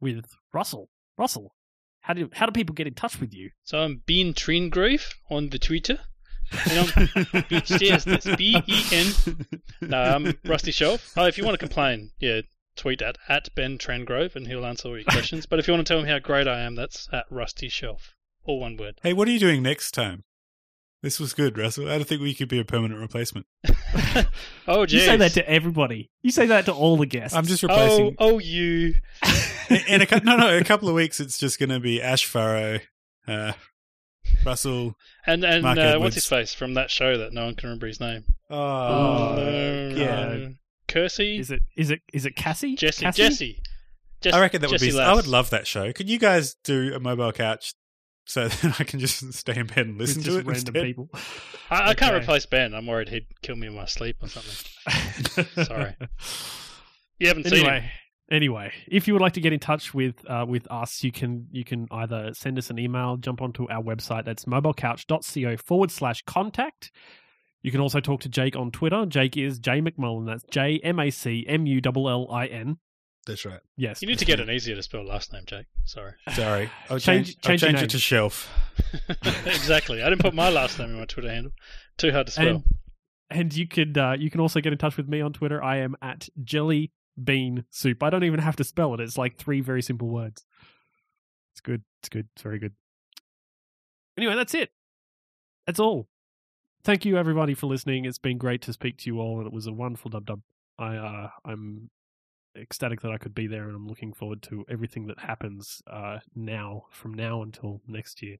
with 0.00 0.24
Russell, 0.52 0.88
Russell, 1.16 1.54
how 2.00 2.14
do 2.14 2.28
how 2.32 2.46
do 2.46 2.52
people 2.52 2.74
get 2.74 2.88
in 2.88 2.94
touch 2.94 3.20
with 3.20 3.32
you? 3.32 3.50
So 3.62 3.78
I'm 3.78 4.02
Ben 4.08 4.34
Trengrove 4.34 5.14
on 5.30 5.50
the 5.50 5.58
Twitter. 5.60 6.00
And 6.68 6.78
I'm 6.78 8.36
B 8.36 8.60
E 8.66 8.84
N. 8.92 9.46
No, 9.80 10.02
I'm 10.02 10.34
Rusty 10.44 10.72
Shelf. 10.72 11.12
Oh, 11.16 11.26
if 11.26 11.38
you 11.38 11.44
want 11.44 11.54
to 11.54 11.64
complain, 11.64 12.10
yeah, 12.20 12.40
tweet 12.76 13.02
at, 13.02 13.16
at 13.28 13.54
Ben 13.54 13.78
Trengrove 13.78 14.34
and 14.36 14.46
he'll 14.46 14.66
answer 14.66 14.88
all 14.88 14.96
your 14.96 15.04
questions. 15.04 15.46
but 15.46 15.58
if 15.58 15.66
you 15.68 15.74
want 15.74 15.86
to 15.86 15.92
tell 15.92 16.00
him 16.02 16.08
how 16.08 16.18
great 16.18 16.48
I 16.48 16.60
am, 16.60 16.74
that's 16.74 17.08
at 17.12 17.26
Rusty 17.30 17.68
Shelf. 17.68 18.14
All 18.44 18.60
one 18.60 18.76
word. 18.76 18.96
Hey, 19.02 19.12
what 19.12 19.26
are 19.28 19.30
you 19.30 19.38
doing 19.38 19.62
next 19.62 19.92
time? 19.92 20.24
This 21.02 21.20
was 21.20 21.34
good, 21.34 21.58
Russell. 21.58 21.88
I 21.90 21.96
don't 21.96 22.06
think 22.06 22.22
we 22.22 22.32
could 22.34 22.48
be 22.48 22.58
a 22.58 22.64
permanent 22.64 22.98
replacement. 23.00 23.46
oh, 24.66 24.86
You 24.88 25.00
say 25.00 25.16
that 25.18 25.32
to 25.32 25.48
everybody. 25.48 26.10
You 26.22 26.30
say 26.30 26.46
that 26.46 26.64
to 26.66 26.72
all 26.72 26.96
the 26.96 27.06
guests. 27.06 27.36
I'm 27.36 27.44
just 27.44 27.62
Oh, 27.64 27.68
replacing. 27.68 28.16
oh, 28.18 28.38
you. 28.38 28.94
in 29.68 29.80
in 29.88 30.02
a 30.02 30.06
cou- 30.06 30.20
no, 30.24 30.36
no, 30.36 30.56
a 30.56 30.64
couple 30.64 30.88
of 30.88 30.94
weeks, 30.94 31.20
it's 31.20 31.38
just 31.38 31.58
going 31.58 31.68
to 31.70 31.80
be 31.80 32.00
Ash 32.00 32.24
Furrow, 32.24 32.80
uh, 33.28 33.52
Russell. 34.46 34.94
And 35.26 35.44
and 35.44 35.62
Mark 35.62 35.78
uh, 35.78 35.98
what's 35.98 36.14
his 36.14 36.26
face 36.26 36.54
from 36.54 36.74
that 36.74 36.90
show 36.90 37.18
that 37.18 37.32
no 37.34 37.46
one 37.46 37.54
can 37.54 37.68
remember 37.68 37.86
his 37.86 38.00
name? 38.00 38.24
Oh, 38.50 39.34
no, 39.36 39.88
yeah. 39.94 40.24
no. 40.26 40.52
Kersey? 40.94 41.38
is 41.38 41.50
it 41.50 41.60
is 41.76 41.90
it 41.90 42.00
is 42.12 42.24
it 42.24 42.36
Cassie? 42.36 42.76
Jesse? 42.76 43.04
Cassie? 43.04 43.22
Jesse. 43.22 43.62
Jess- 44.22 44.32
I 44.34 44.40
reckon 44.40 44.60
that 44.62 44.70
would 44.70 44.78
Jesse 44.80 44.92
be. 44.92 45.00
I 45.00 45.12
would 45.14 45.26
love 45.26 45.50
that 45.50 45.66
show. 45.66 45.92
Could 45.92 46.08
you 46.08 46.18
guys 46.18 46.54
do 46.64 46.94
a 46.94 47.00
mobile 47.00 47.32
couch 47.32 47.74
so 48.24 48.48
that 48.62 48.80
I 48.80 48.84
can 48.84 48.98
just 49.00 49.32
stay 49.34 49.56
in 49.56 49.66
bed 49.66 49.86
and 49.86 49.98
listen 49.98 50.22
just 50.22 50.34
to 50.34 50.40
it 50.40 50.46
random 50.46 50.74
instead? 50.76 50.82
people. 50.84 51.10
I, 51.68 51.90
I 51.90 51.94
can't 51.94 52.14
Okay. 52.14 52.22
replace 52.24 52.46
Ben. 52.46 52.72
I'm 52.74 52.86
worried 52.86 53.08
he'd 53.10 53.26
kill 53.42 53.56
me 53.56 53.66
in 53.66 53.74
my 53.74 53.84
sleep 53.86 54.16
or 54.22 54.28
something. 54.28 55.44
Sorry. 55.64 55.94
You 57.18 57.28
haven't 57.28 57.44
seen 57.44 57.58
him. 57.60 57.66
anyway, 57.66 57.90
anyway, 58.30 58.72
if 58.88 59.06
you 59.06 59.12
would 59.14 59.20
like 59.22 59.34
to 59.34 59.40
get 59.40 59.52
in 59.52 59.60
touch 59.60 59.92
with 59.92 60.14
uh, 60.30 60.46
with 60.48 60.70
us, 60.70 61.04
you 61.04 61.12
can 61.12 61.46
you 61.52 61.64
can 61.64 61.86
either 61.90 62.32
send 62.34 62.56
us 62.58 62.70
an 62.70 62.78
email, 62.78 63.16
jump 63.18 63.42
onto 63.42 63.68
our 63.70 63.82
website. 63.82 64.24
That's 64.24 64.46
mobilecouch.co 64.46 65.56
forward 65.58 65.90
slash 65.90 66.22
contact. 66.22 66.90
You 67.64 67.70
can 67.70 67.80
also 67.80 67.98
talk 67.98 68.20
to 68.20 68.28
Jake 68.28 68.56
on 68.56 68.70
Twitter. 68.70 69.06
Jake 69.06 69.38
is 69.38 69.58
J 69.58 69.80
MacMullin. 69.80 70.26
That's 70.26 70.44
J 70.50 70.78
M 70.84 71.00
A 71.00 71.10
C 71.10 71.46
M 71.48 71.64
U 71.66 71.80
L 71.84 72.08
L 72.10 72.28
I 72.30 72.44
N. 72.46 72.76
That's 73.26 73.46
right. 73.46 73.60
Yes. 73.78 74.02
You 74.02 74.08
need 74.08 74.18
to 74.18 74.26
get 74.26 74.38
an 74.38 74.50
easier 74.50 74.76
to 74.76 74.82
spell 74.82 75.02
last 75.02 75.32
name, 75.32 75.44
Jake. 75.46 75.64
Sorry. 75.86 76.12
Sorry, 76.34 76.70
I'll 76.90 76.98
Change- 76.98 77.28
change. 77.28 77.36
I'll 77.42 77.48
change 77.48 77.60
change 77.62 77.82
it 77.82 77.90
to 77.90 77.98
Shelf. 77.98 78.50
exactly. 79.46 80.02
I 80.02 80.10
didn't 80.10 80.20
put 80.20 80.34
my 80.34 80.50
last 80.50 80.78
name 80.78 80.90
in 80.90 80.98
my 80.98 81.06
Twitter 81.06 81.30
handle. 81.30 81.52
Too 81.96 82.12
hard 82.12 82.26
to 82.26 82.32
spell. 82.34 82.46
and, 82.48 82.64
and 83.30 83.56
you 83.56 83.66
could 83.66 83.96
uh, 83.96 84.14
you 84.18 84.30
can 84.30 84.42
also 84.42 84.60
get 84.60 84.74
in 84.74 84.78
touch 84.78 84.98
with 84.98 85.08
me 85.08 85.22
on 85.22 85.32
Twitter. 85.32 85.62
I 85.64 85.78
am 85.78 85.96
at 86.02 86.28
Jelly 86.42 86.92
Bean 87.22 87.64
Soup. 87.70 88.02
I 88.02 88.10
don't 88.10 88.24
even 88.24 88.40
have 88.40 88.56
to 88.56 88.64
spell 88.64 88.92
it. 88.92 89.00
It's 89.00 89.16
like 89.16 89.38
three 89.38 89.62
very 89.62 89.80
simple 89.80 90.08
words. 90.08 90.44
It's 91.54 91.62
good. 91.62 91.82
It's 92.02 92.10
good. 92.10 92.28
It's 92.36 92.42
very 92.42 92.58
good. 92.58 92.74
Anyway, 94.18 94.34
that's 94.34 94.52
it. 94.52 94.68
That's 95.66 95.80
all. 95.80 96.08
Thank 96.84 97.06
you 97.06 97.16
everybody 97.16 97.54
for 97.54 97.66
listening. 97.66 98.04
It's 98.04 98.18
been 98.18 98.36
great 98.36 98.60
to 98.62 98.72
speak 98.74 98.98
to 98.98 99.06
you 99.06 99.18
all, 99.18 99.38
and 99.38 99.46
it 99.46 99.54
was 99.54 99.66
a 99.66 99.72
wonderful 99.72 100.10
dub 100.10 100.26
dub. 100.26 100.40
I 100.78 100.96
uh, 100.96 101.28
I'm 101.42 101.88
ecstatic 102.54 103.00
that 103.00 103.10
I 103.10 103.16
could 103.16 103.34
be 103.34 103.46
there, 103.46 103.64
and 103.64 103.74
I'm 103.74 103.88
looking 103.88 104.12
forward 104.12 104.42
to 104.42 104.66
everything 104.68 105.06
that 105.06 105.20
happens 105.20 105.80
uh, 105.90 106.18
now 106.34 106.84
from 106.90 107.14
now 107.14 107.42
until 107.42 107.80
next 107.88 108.22
year. 108.22 108.36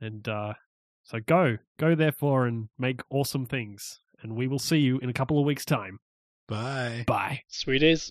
And 0.00 0.26
uh, 0.28 0.54
so 1.04 1.20
go, 1.20 1.58
go 1.78 1.94
therefore 1.94 2.46
and 2.46 2.70
make 2.76 3.02
awesome 3.08 3.46
things. 3.46 4.00
And 4.20 4.34
we 4.34 4.48
will 4.48 4.58
see 4.58 4.78
you 4.78 4.98
in 4.98 5.08
a 5.08 5.14
couple 5.14 5.38
of 5.38 5.44
weeks' 5.44 5.64
time. 5.64 6.00
Bye. 6.48 7.04
Bye. 7.06 7.42
Sweet 7.46 7.84
as. 7.84 8.06